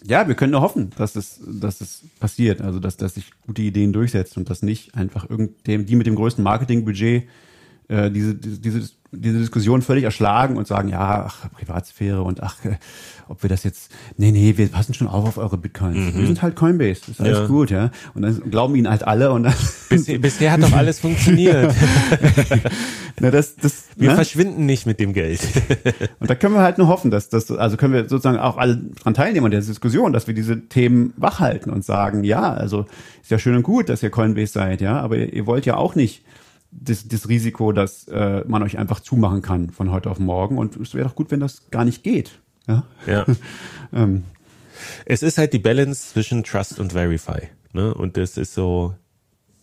ja, 0.04 0.26
wir 0.28 0.34
können 0.34 0.52
nur 0.52 0.62
hoffen, 0.62 0.90
dass 0.96 1.16
es, 1.16 1.40
dass 1.46 1.80
es 1.80 2.02
passiert, 2.18 2.60
also 2.60 2.80
dass, 2.80 2.96
dass 2.96 3.14
sich 3.14 3.30
gute 3.46 3.62
Ideen 3.62 3.92
durchsetzen 3.92 4.40
und 4.40 4.50
dass 4.50 4.62
nicht 4.62 4.94
einfach 4.94 5.28
irgendeinem, 5.28 5.86
die 5.86 5.96
mit 5.96 6.06
dem 6.06 6.14
größten 6.14 6.42
Marketingbudget 6.42 7.24
äh, 7.88 8.10
diese, 8.10 8.34
diese, 8.34 8.90
diese 9.12 9.38
Diskussion 9.38 9.82
völlig 9.82 10.04
erschlagen 10.04 10.56
und 10.56 10.66
sagen, 10.66 10.88
ja, 10.88 11.26
ach, 11.26 11.50
Privatsphäre 11.50 12.22
und 12.22 12.42
ach, 12.42 12.56
ob 13.28 13.42
wir 13.42 13.50
das 13.50 13.64
jetzt, 13.64 13.92
nee, 14.16 14.30
nee, 14.30 14.56
wir 14.56 14.68
passen 14.68 14.94
schon 14.94 15.06
auf 15.06 15.26
auf 15.26 15.38
eure 15.38 15.56
Bitcoins. 15.56 15.96
Mhm. 15.96 16.18
Wir 16.18 16.26
sind 16.26 16.42
halt 16.42 16.56
Coinbase, 16.56 17.10
ist 17.10 17.20
alles 17.20 17.38
ja. 17.38 17.46
gut, 17.46 17.70
ja. 17.70 17.90
Und 18.14 18.22
dann 18.22 18.50
glauben 18.50 18.74
ihnen 18.74 18.88
halt 18.88 19.06
alle 19.06 19.32
und 19.32 19.44
dann 19.44 19.54
bisher, 19.88 20.18
bisher 20.18 20.52
hat 20.52 20.62
doch 20.62 20.72
alles 20.72 21.00
funktioniert. 21.00 21.74
Na, 23.20 23.30
das, 23.30 23.56
das, 23.56 23.84
wir 23.96 24.10
ne? 24.10 24.14
verschwinden 24.14 24.66
nicht 24.66 24.86
mit 24.86 25.00
dem 25.00 25.12
Geld. 25.12 25.40
und 26.20 26.30
da 26.30 26.34
können 26.34 26.54
wir 26.54 26.62
halt 26.62 26.78
nur 26.78 26.88
hoffen, 26.88 27.10
dass 27.10 27.28
das, 27.28 27.50
also 27.50 27.76
können 27.76 27.92
wir 27.92 28.08
sozusagen 28.08 28.38
auch 28.38 28.56
alle 28.56 28.76
dran 28.76 29.14
teilnehmen 29.14 29.46
an 29.46 29.50
der 29.52 29.60
Diskussion, 29.60 30.12
dass 30.12 30.26
wir 30.26 30.34
diese 30.34 30.68
Themen 30.68 31.12
wachhalten 31.16 31.72
und 31.72 31.84
sagen, 31.84 32.24
ja, 32.24 32.52
also 32.52 32.86
ist 33.22 33.30
ja 33.30 33.38
schön 33.38 33.56
und 33.56 33.62
gut, 33.62 33.88
dass 33.88 34.02
ihr 34.02 34.10
Coinbase 34.10 34.52
seid, 34.52 34.80
ja, 34.80 35.00
aber 35.00 35.16
ihr, 35.16 35.32
ihr 35.32 35.46
wollt 35.46 35.66
ja 35.66 35.76
auch 35.76 35.94
nicht 35.94 36.24
das, 36.70 37.08
das 37.08 37.28
Risiko, 37.28 37.72
dass 37.72 38.06
äh, 38.08 38.44
man 38.46 38.62
euch 38.62 38.78
einfach 38.78 39.00
zumachen 39.00 39.42
kann 39.42 39.70
von 39.70 39.90
heute 39.90 40.10
auf 40.10 40.18
morgen. 40.18 40.58
Und 40.58 40.76
es 40.76 40.94
wäre 40.94 41.08
doch 41.08 41.14
gut, 41.14 41.30
wenn 41.30 41.40
das 41.40 41.70
gar 41.70 41.84
nicht 41.84 42.02
geht. 42.02 42.40
Ja. 42.66 42.84
ja. 43.06 43.26
ähm. 43.92 44.24
Es 45.04 45.22
ist 45.22 45.36
halt 45.36 45.52
die 45.52 45.58
Balance 45.58 46.12
zwischen 46.12 46.42
Trust 46.42 46.80
und 46.80 46.92
Verify. 46.92 47.48
Ne? 47.72 47.92
Und 47.92 48.16
das 48.16 48.36
ist 48.36 48.54
so, 48.54 48.94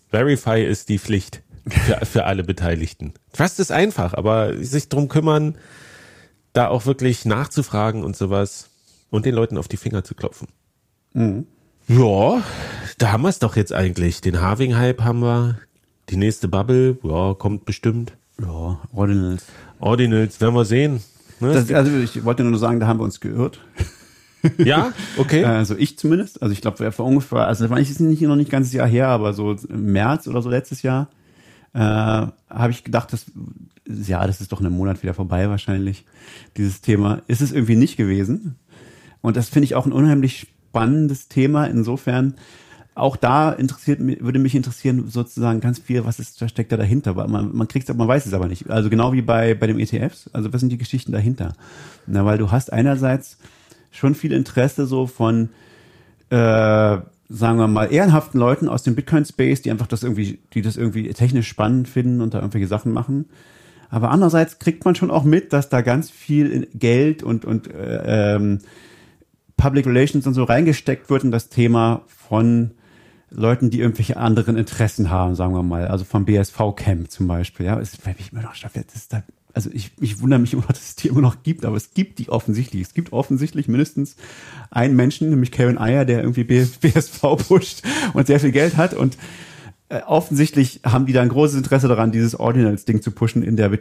Verify 0.10 0.64
ist 0.64 0.90
die 0.90 1.00
Pflicht 1.00 1.42
für, 1.68 2.06
für 2.06 2.26
alle 2.26 2.44
Beteiligten. 2.44 3.14
Trust 3.34 3.60
ist 3.60 3.72
einfach, 3.72 4.14
aber 4.14 4.64
sich 4.64 4.90
drum 4.90 5.08
kümmern, 5.08 5.58
da 6.54 6.68
auch 6.68 6.86
wirklich 6.86 7.26
nachzufragen 7.26 8.04
und 8.04 8.16
sowas 8.16 8.70
und 9.10 9.26
den 9.26 9.36
Leuten 9.36 9.58
auf 9.58 9.68
die 9.68 9.78
Finger 9.78 10.04
zu 10.04 10.16
klopfen. 10.16 10.48
Mhm. 11.14 11.48
Ja, 11.88 12.44
da 12.98 13.12
haben 13.12 13.22
wir 13.22 13.30
es 13.30 13.40
doch 13.40 13.56
jetzt 13.56 13.72
eigentlich. 13.72 14.20
Den 14.20 14.42
Harving-Hype 14.42 15.02
haben 15.04 15.22
wir, 15.22 15.60
die 16.10 16.18
nächste 16.18 16.48
Bubble, 16.48 16.98
ja, 17.04 17.34
kommt 17.34 17.66
bestimmt. 17.66 18.14
Ja, 18.42 18.80
Ordinals. 18.94 19.46
Ordinals, 19.80 20.40
werden 20.40 20.56
wir 20.56 20.66
sehen. 20.66 21.02
Ne? 21.40 21.54
Das, 21.54 21.72
also 21.72 21.96
ich 21.98 22.24
wollte 22.24 22.44
nur 22.44 22.58
sagen, 22.60 22.80
da 22.80 22.88
haben 22.88 23.00
wir 23.00 23.04
uns 23.04 23.20
geirrt. 23.20 23.60
Ja, 24.58 24.94
okay. 25.18 25.44
Also 25.44 25.76
ich 25.76 25.98
zumindest. 25.98 26.42
Also 26.42 26.54
ich 26.54 26.62
glaube, 26.62 26.92
vor 26.92 27.06
ungefähr, 27.06 27.48
also 27.48 27.68
das 27.68 27.90
ist 27.90 28.00
nicht, 28.00 28.22
noch 28.22 28.36
nicht 28.36 28.52
ganzes 28.52 28.74
Jahr 28.74 28.88
her, 28.88 29.08
aber 29.08 29.34
so 29.34 29.54
im 29.70 29.92
März 29.92 30.28
oder 30.28 30.42
so 30.42 30.50
letztes 30.50 30.82
Jahr 30.82 31.10
äh, 31.74 31.80
habe 31.80 32.72
ich 32.72 32.84
gedacht, 32.84 33.12
dass 33.14 33.26
ja, 33.88 34.26
das 34.28 34.42
ist 34.42 34.52
doch 34.52 34.60
einen 34.60 34.74
Monat 34.74 35.02
wieder 35.04 35.14
vorbei 35.14 35.50
wahrscheinlich. 35.50 36.06
Dieses 36.58 36.82
Thema 36.82 37.22
ist 37.28 37.42
es 37.42 37.52
irgendwie 37.52 37.76
nicht 37.76 37.98
gewesen. 37.98 38.56
Und 39.22 39.38
das 39.38 39.50
finde 39.50 39.66
ich 39.66 39.76
auch 39.76 39.86
ein 39.86 39.94
unheimlich 39.94 40.48
spannendes 40.70 41.28
Thema 41.28 41.66
insofern, 41.66 42.36
auch 42.98 43.16
da 43.16 43.52
interessiert 43.52 44.00
würde 44.02 44.40
mich 44.40 44.56
interessieren 44.56 45.08
sozusagen 45.08 45.60
ganz 45.60 45.80
viel, 45.80 46.06
was 46.06 46.20
ist, 46.20 46.42
was 46.42 46.50
steckt 46.50 46.72
da 46.72 46.78
dahinter, 46.78 47.16
weil 47.16 47.28
man, 47.28 47.56
man 47.56 47.68
kriegt 47.68 47.94
man 47.94 48.08
weiß 48.08 48.26
es 48.26 48.34
aber 48.34 48.48
nicht. 48.48 48.70
Also 48.70 48.90
genau 48.90 49.14
wie 49.14 49.22
bei, 49.22 49.54
bei 49.54 49.68
dem 49.68 49.80
ETFs, 49.80 50.30
also 50.34 50.52
was 50.52 50.62
sind 50.62 50.72
die 50.72 50.78
Geschichten 50.78 51.12
dahinter? 51.12 51.54
Na, 52.08 52.26
weil 52.26 52.38
du 52.38 52.52
hast 52.52 52.74
einerseits 52.74 53.38
schon 53.92 54.16
viel 54.16 54.32
Interesse 54.32 54.88
so 54.88 55.06
von, 55.06 55.50
äh, 56.30 56.36
sagen 56.36 57.60
wir 57.60 57.68
mal, 57.68 57.92
ehrenhaften 57.92 58.40
Leuten 58.40 58.68
aus 58.68 58.84
dem 58.84 58.96
Bitcoin-Space, 58.96 59.62
die 59.62 59.72
einfach 59.72 59.88
das 59.88 60.04
irgendwie, 60.04 60.40
die 60.54 60.62
das 60.62 60.76
irgendwie 60.76 61.08
technisch 61.14 61.48
spannend 61.48 61.88
finden 61.88 62.22
und 62.22 62.34
da 62.34 62.40
irgendwelche 62.40 62.68
Sachen 62.68 62.94
machen. 62.94 63.26
Aber 63.90 64.10
andererseits 64.12 64.60
kriegt 64.60 64.84
man 64.86 64.96
schon 64.96 65.12
auch 65.12 65.24
mit, 65.24 65.54
dass 65.54 65.70
da 65.70 65.82
ganz 65.82 66.10
viel 66.10 66.68
Geld 66.74 67.24
und, 67.24 67.46
und 67.46 67.74
äh, 67.74 68.36
ähm, 68.36 68.60
Public 69.56 69.86
Relations 69.86 70.28
und 70.28 70.34
so 70.34 70.44
reingesteckt 70.44 71.10
wird 71.10 71.24
in 71.24 71.32
das 71.32 71.50
Thema 71.50 72.02
von 72.08 72.72
Leuten, 73.30 73.70
die 73.70 73.80
irgendwelche 73.80 74.18
anderen 74.18 74.56
Interessen 74.58 75.10
haben, 75.10 75.36
sagen 75.36 75.54
wir 75.54 75.64
mal, 75.64 75.88
also 75.88 76.06
vom 76.06 76.26
BSV-Camp 76.26 77.12
zum 77.12 77.28
Beispiel, 77.28 77.66
ja, 77.66 77.78
ist 77.78 78.06
weil 78.06 78.16
ich 78.18 78.32
immer 78.32 78.42
noch 78.42 78.56
das 78.56 78.96
ist 78.96 79.14
da, 79.14 79.24
also 79.54 79.70
ich, 79.74 79.92
ich 80.00 80.22
wundere 80.22 80.40
mich 80.40 80.54
immer 80.54 80.62
noch, 80.62 80.68
dass 80.74 80.90
es 80.90 80.96
die 80.96 81.10
immer 81.10 81.22
noch 81.22 81.44
gibt, 81.44 81.66
aber 81.66 81.76
es 81.76 81.94
gibt 81.94 82.20
die 82.20 82.30
offensichtlich. 82.30 82.82
Es 82.82 82.94
gibt 82.94 83.12
offensichtlich 83.12 83.68
mindestens 83.68 84.16
einen 84.72 84.96
Menschen, 84.96 85.30
nämlich 85.30 85.52
Karen 85.52 85.78
Ayer, 85.78 86.06
der 86.06 86.20
irgendwie 86.22 86.44
BSV 86.44 87.22
pusht 87.48 87.82
und 88.14 88.28
sehr 88.28 88.40
viel 88.40 88.52
Geld 88.52 88.78
hat. 88.78 88.94
Und 88.94 89.18
äh, 89.90 90.02
offensichtlich 90.02 90.82
haben 90.86 91.06
die 91.06 91.14
da 91.14 91.22
ein 91.22 91.30
großes 91.30 91.58
Interesse 91.58 91.88
daran, 91.88 92.12
dieses 92.12 92.40
Ordinals-Ding 92.40 93.02
zu 93.02 93.12
pushen 93.12 93.44
in 93.44 93.58
der 93.58 93.72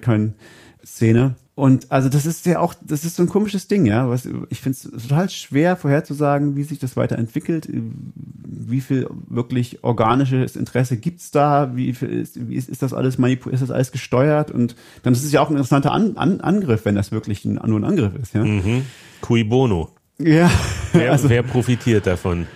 Bitcoin-Szene. 0.87 1.35
Und 1.55 1.91
also 1.91 2.11
das 2.11 2.27
ist 2.27 2.45
ja 2.45 2.61
auch, 2.61 2.75
das 2.83 3.05
ist 3.05 3.17
so 3.17 3.23
ein 3.23 3.31
komisches 3.31 3.67
Ding, 3.67 3.87
ja. 3.87 4.11
Was, 4.11 4.29
ich 4.51 4.61
finde 4.61 4.77
es 4.77 5.03
total 5.03 5.31
schwer 5.31 5.77
vorherzusagen, 5.77 6.55
wie 6.55 6.65
sich 6.65 6.79
das 6.79 6.97
weiterentwickelt, 6.99 7.69
wie 7.71 8.81
viel 8.83 9.09
wirklich 9.29 9.83
organisches 9.83 10.55
Interesse 10.55 10.99
gibt's 10.99 11.31
da, 11.31 11.75
wie 11.75 11.95
viel 11.95 12.11
ist, 12.11 12.49
wie 12.49 12.57
ist, 12.57 12.69
ist 12.69 12.83
das 12.83 12.93
alles 12.93 13.17
manipuliert, 13.17 13.55
ist 13.55 13.67
das 13.67 13.75
alles 13.75 13.91
gesteuert 13.91 14.51
und 14.51 14.77
dann 15.03 15.15
ist 15.15 15.25
es 15.25 15.33
ja 15.33 15.41
auch 15.41 15.49
ein 15.49 15.57
interessanter 15.57 15.93
An 15.93 16.19
An 16.19 16.43
Angriff, 16.43 16.85
wenn 16.85 16.95
das 16.95 17.11
wirklich 17.11 17.47
ein, 17.47 17.55
nur 17.55 17.81
ein 17.81 17.85
Angriff 17.85 18.15
ist, 18.21 18.35
ja. 18.35 18.45
Mhm. 18.45 18.85
Cui 19.23 19.43
bono. 19.43 19.91
Ja. 20.19 20.51
Wer, 20.93 21.13
also, 21.13 21.31
wer 21.31 21.43
profitiert 21.43 22.07
davon? 22.07 22.47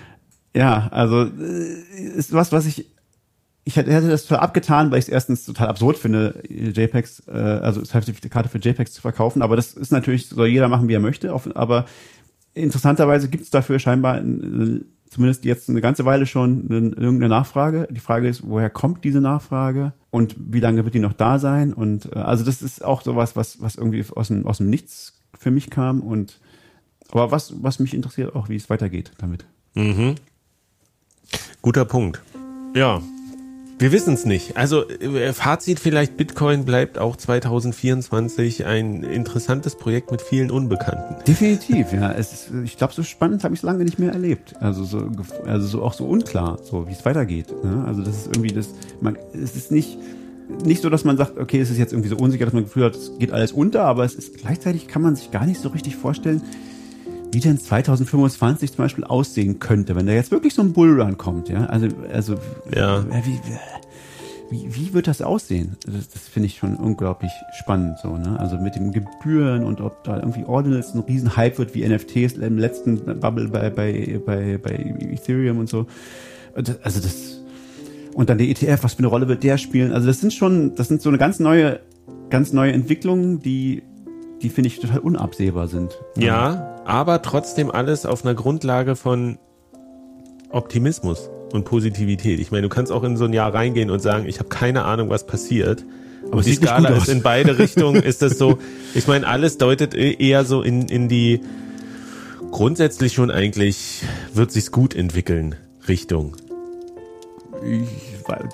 Ja, 0.55 0.89
also 0.91 1.25
äh, 1.25 2.03
ist 2.17 2.35
was, 2.35 2.53
was 2.53 2.67
ich 2.67 2.87
ich 3.71 3.77
hätte 3.77 4.09
das 4.09 4.27
total 4.27 4.43
abgetan, 4.43 4.91
weil 4.91 4.99
ich 4.99 5.05
es 5.05 5.09
erstens 5.09 5.45
total 5.45 5.69
absurd 5.69 5.97
finde, 5.97 6.43
JPEGs, 6.49 7.23
äh, 7.29 7.33
also 7.33 7.83
Zertifikate 7.83 8.49
für 8.49 8.59
JPEGs 8.59 8.93
zu 8.93 9.01
verkaufen. 9.01 9.43
Aber 9.43 9.55
das 9.55 9.75
ist 9.75 9.93
natürlich, 9.93 10.29
soll 10.29 10.49
jeder 10.49 10.69
machen, 10.69 10.89
wie 10.89 10.95
er 10.95 11.01
möchte. 11.01 11.33
Aber 11.55 11.85
interessanterweise 12.53 13.29
gibt 13.29 13.45
es 13.45 13.51
dafür 13.51 13.79
scheinbar 13.79 14.23
zumindest 15.09 15.45
jetzt 15.45 15.69
eine 15.69 15.81
ganze 15.81 16.05
Weile 16.05 16.27
schon 16.27 16.69
irgendeine 16.69 17.29
Nachfrage. 17.29 17.87
Die 17.91 18.01
Frage 18.01 18.29
ist, 18.29 18.49
woher 18.49 18.71
kommt 18.71 19.05
diese 19.05 19.21
Nachfrage 19.21 19.93
und 20.11 20.35
wie 20.39 20.61
lange 20.61 20.85
wird 20.85 20.95
die 20.95 21.01
noch 21.01 21.13
da 21.13 21.39
sein? 21.39 21.73
Und 21.73 22.13
äh, 22.15 22.19
also 22.19 22.45
das 22.45 22.63
ist 22.63 22.85
auch 22.85 23.03
sowas, 23.03 23.37
was, 23.37 23.61
was 23.61 23.77
irgendwie 23.77 24.05
aus 24.15 24.29
dem, 24.29 24.47
aus 24.47 24.59
dem 24.59 24.71
Nichts 24.71 25.21
für 25.39 25.51
mich 25.53 25.71
kam. 25.71 26.01
Und 26.01 26.41
aber 27.11 27.31
was, 27.31 27.63
was 27.63 27.79
mich 27.79 27.95
interessiert, 27.95 28.35
auch 28.35 28.49
wie 28.49 28.57
es 28.57 28.71
weitergeht 28.71 29.13
damit. 29.19 29.45
Mhm. 29.75 30.17
Guter 31.63 31.85
Punkt. 31.85 32.21
Ja, 32.75 33.03
wir 33.81 33.93
wissen 33.93 34.13
es 34.13 34.27
nicht. 34.27 34.59
Also 34.59 34.87
äh, 34.89 35.33
Fazit 35.33 35.81
vielleicht, 35.81 36.19
Bitcoin 36.19 36.67
bleibt 36.67 36.99
auch 36.99 37.17
2024 37.17 38.67
ein 38.67 39.03
interessantes 39.03 39.75
Projekt 39.75 40.11
mit 40.11 40.21
vielen 40.21 40.51
Unbekannten. 40.51 41.17
Definitiv, 41.27 41.93
ja. 41.95 42.13
Es 42.13 42.33
ist, 42.33 42.51
ich 42.63 42.77
glaube, 42.77 42.93
so 42.93 43.03
spannend 43.03 43.43
habe 43.43 43.55
ich 43.55 43.61
es 43.61 43.65
lange 43.65 43.85
nicht 43.85 43.99
mehr 43.99 44.13
erlebt. 44.13 44.55
Also 44.61 44.85
so, 44.85 45.09
also 45.47 45.67
so 45.67 45.83
auch 45.83 45.95
so 45.95 46.05
unklar, 46.05 46.59
so 46.63 46.87
wie 46.89 46.93
es 46.93 47.05
weitergeht. 47.07 47.47
Ne? 47.65 47.85
Also 47.87 48.03
das 48.03 48.17
ist 48.17 48.27
irgendwie 48.27 48.53
das, 48.53 48.69
man, 49.01 49.17
es 49.33 49.57
ist 49.57 49.73
nicht 49.73 49.99
nicht 50.65 50.83
so, 50.83 50.91
dass 50.91 51.05
man 51.05 51.17
sagt, 51.17 51.39
okay, 51.39 51.61
es 51.61 51.71
ist 51.71 51.79
jetzt 51.79 51.93
irgendwie 51.93 52.09
so 52.09 52.17
unsicher, 52.17 52.45
dass 52.45 52.53
man 52.53 52.65
das 52.65 52.73
Gefühl 52.73 52.87
hat, 52.87 52.97
es 52.97 53.13
geht 53.21 53.31
alles 53.31 53.53
unter, 53.53 53.85
aber 53.85 54.05
es 54.05 54.15
ist 54.15 54.37
gleichzeitig 54.39 54.89
kann 54.89 55.01
man 55.01 55.15
sich 55.15 55.31
gar 55.31 55.47
nicht 55.47 55.61
so 55.61 55.69
richtig 55.69 55.95
vorstellen, 55.95 56.43
wie 57.33 57.41
denn 57.41 57.59
2025 57.59 58.73
zum 58.73 58.85
Beispiel 58.85 59.05
aussehen 59.05 59.59
könnte, 59.59 59.95
wenn 59.95 60.07
da 60.07 60.13
jetzt 60.13 60.31
wirklich 60.31 60.55
so 60.55 60.63
ein 60.63 60.73
Bullrun 60.73 61.17
kommt, 61.17 61.49
ja. 61.49 61.67
Also, 61.67 61.89
also 62.13 62.37
ja. 62.75 63.05
wie, 63.25 63.41
wie, 64.51 64.75
wie 64.75 64.93
wird 64.95 65.07
das 65.07 65.23
aussehen? 65.23 65.77
Das, 65.87 66.09
das 66.09 66.29
finde 66.29 66.47
ich 66.47 66.59
schon 66.59 66.77
unglaublich 66.77 67.31
spannend, 67.59 67.99
so, 68.03 68.17
ne? 68.17 68.39
Also 68.39 68.57
mit 68.57 68.75
den 68.75 68.93
Gebühren 68.93 69.65
und 69.65 69.81
ob 69.81 70.03
da 70.05 70.17
irgendwie 70.17 70.45
Ordinals 70.45 70.95
ein 70.95 71.01
Riesenhype 71.01 71.59
wird 71.59 71.75
wie 71.75 71.87
NFTs 71.89 72.33
im 72.35 72.59
letzten 72.59 73.21
Bubble 73.21 73.49
bei, 73.49 73.71
bei, 73.71 74.21
bei, 74.25 74.59
bei 74.59 74.71
Ethereum 75.13 75.59
und 75.59 75.69
so. 75.69 75.87
Also 76.55 77.01
das 77.01 77.41
und 78.13 78.29
dann 78.29 78.39
der 78.39 78.49
ETF, 78.49 78.83
was 78.83 78.95
für 78.95 78.99
eine 78.99 79.07
Rolle 79.07 79.29
wird 79.29 79.45
der 79.45 79.57
spielen? 79.57 79.93
Also 79.93 80.09
das 80.09 80.21
sind 80.21 80.33
schon, 80.33 80.75
das 80.75 80.89
sind 80.89 81.01
so 81.01 81.09
eine 81.09 81.19
ganz 81.19 81.39
neue, 81.39 81.79
ganz 82.29 82.53
neue 82.53 82.73
Entwicklungen, 82.73 83.39
die 83.39 83.83
die 84.43 84.49
finde 84.49 84.69
ich 84.69 84.81
total 84.81 85.01
unabsehbar 85.01 85.69
sind. 85.69 85.99
Ja, 86.17 86.80
aber 86.91 87.23
trotzdem 87.23 87.71
alles 87.71 88.05
auf 88.05 88.25
einer 88.25 88.35
Grundlage 88.35 88.97
von 88.97 89.39
Optimismus 90.51 91.31
und 91.53 91.65
Positivität. 91.65 92.41
Ich 92.41 92.51
meine, 92.51 92.63
du 92.63 92.69
kannst 92.69 92.91
auch 92.91 93.05
in 93.05 93.17
so 93.17 93.27
ein 93.27 93.33
Jahr 93.33 93.55
reingehen 93.55 93.91
und 93.91 94.01
sagen, 94.01 94.27
ich 94.27 94.41
habe 94.41 94.49
keine 94.49 94.85
Ahnung, 94.85 95.09
was 95.09 95.25
passiert. 95.25 95.85
Aber 96.27 96.39
und 96.39 96.47
die 96.47 96.55
Skala 96.55 96.89
ist 96.91 97.09
in 97.09 97.23
beide 97.23 97.59
Richtungen, 97.61 98.03
ist 98.03 98.23
das 98.23 98.39
so, 98.39 98.59
ich 98.93 99.07
meine, 99.07 99.27
alles 99.29 99.57
deutet 99.57 99.95
e-, 99.95 100.15
eher 100.15 100.45
so 100.45 100.63
in, 100.63 100.89
in 100.89 101.09
die 101.09 101.41
grundsätzlich 102.51 103.13
schon 103.13 103.31
eigentlich 103.31 104.03
wird 104.35 104.51
sich's 104.51 104.73
gut 104.73 104.97
entwickeln 104.97 105.55
Richtung. 105.87 106.37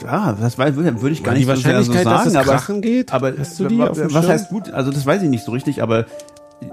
Ja, 0.05 0.37
das 0.39 0.59
würde 0.59 1.11
ich 1.11 1.23
gar 1.23 1.33
nicht 1.33 1.45
die 1.45 1.49
Wahrscheinlichkeit, 1.49 2.05
so 2.05 2.11
sagen, 2.11 2.35
dass 2.35 2.45
es 2.45 2.51
krachen 2.51 2.83
geht, 2.83 3.15
aber 3.15 3.33
hast 3.39 3.59
du 3.59 3.67
die 3.67 3.79
was 3.79 4.29
heißt 4.29 4.51
gut? 4.51 4.71
Also 4.71 4.91
das 4.91 5.07
weiß 5.07 5.23
ich 5.23 5.31
nicht 5.31 5.45
so 5.45 5.53
richtig, 5.53 5.83
aber 5.83 6.05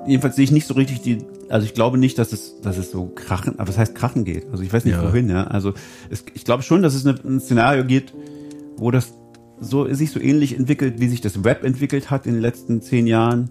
jedenfalls 0.05 0.35
sehe 0.35 0.43
ich 0.43 0.51
nicht 0.51 0.67
so 0.67 0.73
richtig 0.73 1.01
die, 1.01 1.19
also 1.49 1.65
ich 1.65 1.73
glaube 1.73 1.97
nicht, 1.97 2.17
dass 2.17 2.31
es, 2.33 2.61
dass 2.61 2.77
es 2.77 2.91
so 2.91 3.11
krachen, 3.13 3.59
aber 3.59 3.69
was 3.69 3.77
heißt 3.77 3.95
krachen 3.95 4.23
geht? 4.23 4.49
Also 4.51 4.63
ich 4.63 4.71
weiß 4.71 4.85
nicht 4.85 4.95
ja. 4.95 5.03
wohin, 5.03 5.29
ja. 5.29 5.45
Also 5.45 5.73
es, 6.09 6.23
ich 6.33 6.45
glaube 6.45 6.63
schon, 6.63 6.81
dass 6.81 6.93
es 6.93 7.05
eine, 7.05 7.17
ein 7.23 7.39
Szenario 7.39 7.83
geht, 7.83 8.13
wo 8.77 8.91
das 8.91 9.13
so 9.59 9.91
sich 9.93 10.11
so 10.11 10.19
ähnlich 10.19 10.57
entwickelt, 10.57 10.99
wie 10.99 11.07
sich 11.07 11.21
das 11.21 11.43
Web 11.43 11.63
entwickelt 11.63 12.09
hat 12.09 12.25
in 12.25 12.33
den 12.33 12.41
letzten 12.41 12.81
zehn 12.81 13.07
Jahren, 13.07 13.49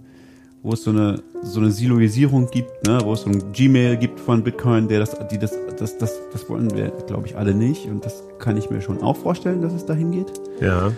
wo 0.62 0.72
es 0.72 0.82
so 0.82 0.90
eine 0.90 1.22
so 1.42 1.60
eine 1.60 1.70
Siloisierung 1.70 2.48
gibt, 2.50 2.86
ne, 2.86 3.00
wo 3.02 3.14
es 3.14 3.22
so 3.22 3.30
ein 3.30 3.52
Gmail 3.52 3.96
gibt 3.96 4.20
von 4.20 4.44
Bitcoin, 4.44 4.88
der 4.88 5.00
das, 5.00 5.16
die 5.30 5.38
das, 5.38 5.52
das, 5.76 5.98
das, 5.98 6.20
das 6.32 6.48
wollen 6.48 6.72
wir, 6.74 6.92
glaube 7.06 7.26
ich, 7.26 7.36
alle 7.36 7.54
nicht 7.54 7.86
und 7.86 8.04
das 8.04 8.22
kann 8.38 8.56
ich 8.56 8.70
mir 8.70 8.80
schon 8.80 9.02
auch 9.02 9.16
vorstellen, 9.16 9.60
dass 9.60 9.72
es 9.72 9.86
dahin 9.86 10.12
geht. 10.12 10.32
Ja. 10.60 10.92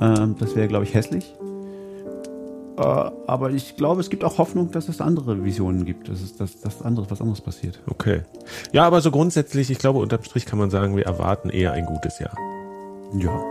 Ähm, 0.00 0.36
das 0.38 0.54
wäre, 0.54 0.68
glaube 0.68 0.84
ich, 0.84 0.94
hässlich. 0.94 1.34
Äh, 2.76 2.80
aber 2.80 3.50
ich 3.50 3.76
glaube, 3.76 4.00
es 4.00 4.10
gibt 4.10 4.24
auch 4.24 4.38
Hoffnung, 4.38 4.70
dass 4.70 4.88
es 4.88 5.00
andere 5.00 5.44
Visionen 5.44 5.84
gibt, 5.84 6.08
dass 6.08 6.20
es 6.20 6.36
dass, 6.36 6.60
dass 6.60 6.82
anderes, 6.82 7.10
was 7.10 7.20
anderes 7.20 7.40
passiert. 7.40 7.80
Okay. 7.86 8.22
Ja, 8.72 8.84
aber 8.84 9.00
so 9.00 9.10
grundsätzlich, 9.10 9.70
ich 9.70 9.78
glaube, 9.78 10.00
unterm 10.00 10.24
Strich 10.24 10.46
kann 10.46 10.58
man 10.58 10.70
sagen, 10.70 10.96
wir 10.96 11.06
erwarten 11.06 11.50
eher 11.50 11.72
ein 11.72 11.86
gutes 11.86 12.18
Jahr. 12.18 12.36
Ja. 13.16 13.42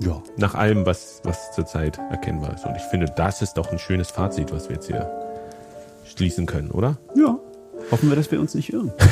Ja. 0.00 0.22
Nach 0.36 0.54
allem, 0.54 0.86
was, 0.86 1.20
was 1.24 1.52
zurzeit 1.52 1.98
erkennbar 2.10 2.54
ist. 2.54 2.64
Und 2.64 2.76
ich 2.76 2.82
finde, 2.84 3.06
das 3.14 3.42
ist 3.42 3.54
doch 3.54 3.70
ein 3.70 3.78
schönes 3.78 4.10
Fazit, 4.10 4.52
was 4.52 4.68
wir 4.68 4.76
jetzt 4.76 4.86
hier 4.86 5.10
schließen 6.04 6.46
können, 6.46 6.70
oder? 6.70 6.96
Ja. 7.14 7.38
Hoffen 7.90 8.08
wir, 8.08 8.16
dass 8.16 8.30
wir 8.30 8.40
uns 8.40 8.54
nicht 8.54 8.72
irren. 8.72 8.92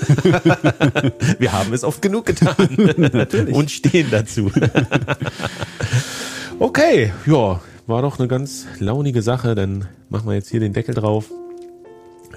wir 1.38 1.52
haben 1.52 1.72
es 1.72 1.84
oft 1.84 2.02
genug 2.02 2.26
getan. 2.26 2.54
Natürlich. 2.96 3.54
Und 3.54 3.70
stehen 3.70 4.08
dazu. 4.10 4.50
okay, 6.58 7.12
ja, 7.26 7.60
war 7.90 8.02
doch 8.02 8.18
eine 8.18 8.28
ganz 8.28 8.66
launige 8.78 9.20
Sache. 9.20 9.54
Dann 9.54 9.86
machen 10.08 10.28
wir 10.28 10.34
jetzt 10.34 10.48
hier 10.48 10.60
den 10.60 10.72
Deckel 10.72 10.94
drauf. 10.94 11.30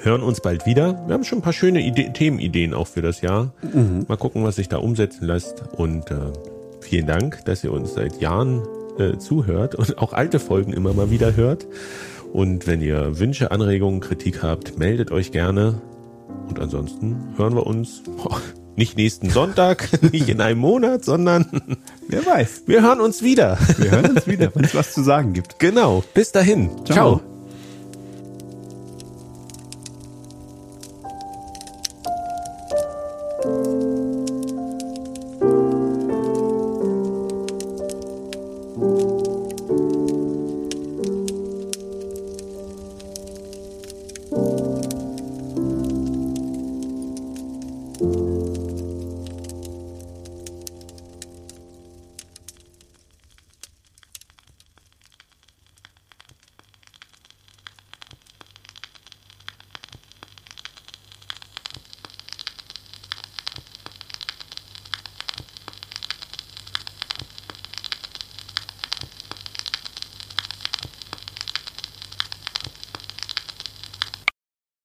Hören 0.01 0.21
uns 0.21 0.41
bald 0.41 0.65
wieder. 0.65 1.03
Wir 1.07 1.13
haben 1.13 1.23
schon 1.23 1.39
ein 1.39 1.43
paar 1.43 1.53
schöne 1.53 1.79
Ide 1.81 2.11
Themenideen 2.11 2.73
auch 2.73 2.87
für 2.87 3.01
das 3.01 3.21
Jahr. 3.21 3.53
Mhm. 3.61 4.05
Mal 4.07 4.17
gucken, 4.17 4.43
was 4.43 4.55
sich 4.57 4.67
da 4.67 4.77
umsetzen 4.77 5.25
lässt. 5.25 5.63
Und 5.77 6.11
äh, 6.11 6.33
vielen 6.81 7.05
Dank, 7.05 7.45
dass 7.45 7.63
ihr 7.63 7.71
uns 7.71 7.93
seit 7.93 8.19
Jahren 8.19 8.63
äh, 8.97 9.17
zuhört 9.17 9.75
und 9.75 9.97
auch 9.99 10.13
alte 10.13 10.39
Folgen 10.39 10.73
immer 10.73 10.93
mal 10.93 11.11
wieder 11.11 11.35
hört. 11.35 11.67
Und 12.33 12.65
wenn 12.65 12.81
ihr 12.81 13.19
Wünsche, 13.19 13.51
Anregungen, 13.51 13.99
Kritik 13.99 14.41
habt, 14.41 14.79
meldet 14.79 15.11
euch 15.11 15.31
gerne. 15.31 15.81
Und 16.49 16.59
ansonsten 16.59 17.15
hören 17.37 17.55
wir 17.55 17.67
uns 17.67 18.01
boah, 18.17 18.41
nicht 18.75 18.97
nächsten 18.97 19.29
Sonntag, 19.29 19.87
nicht 20.11 20.29
in 20.29 20.41
einem 20.41 20.59
Monat, 20.59 21.05
sondern 21.05 21.45
wer 22.07 22.25
weiß. 22.25 22.63
Wir 22.65 22.81
hören 22.81 23.01
uns 23.01 23.21
wieder. 23.21 23.57
Wir 23.77 23.91
hören 23.91 24.17
uns 24.17 24.27
wieder, 24.27 24.53
wenn 24.55 24.63
es 24.63 24.75
was 24.75 24.93
zu 24.93 25.03
sagen 25.03 25.33
gibt. 25.33 25.59
Genau. 25.59 26.03
Bis 26.13 26.31
dahin. 26.31 26.69
Ciao. 26.85 27.19
Ciao. 27.19 27.32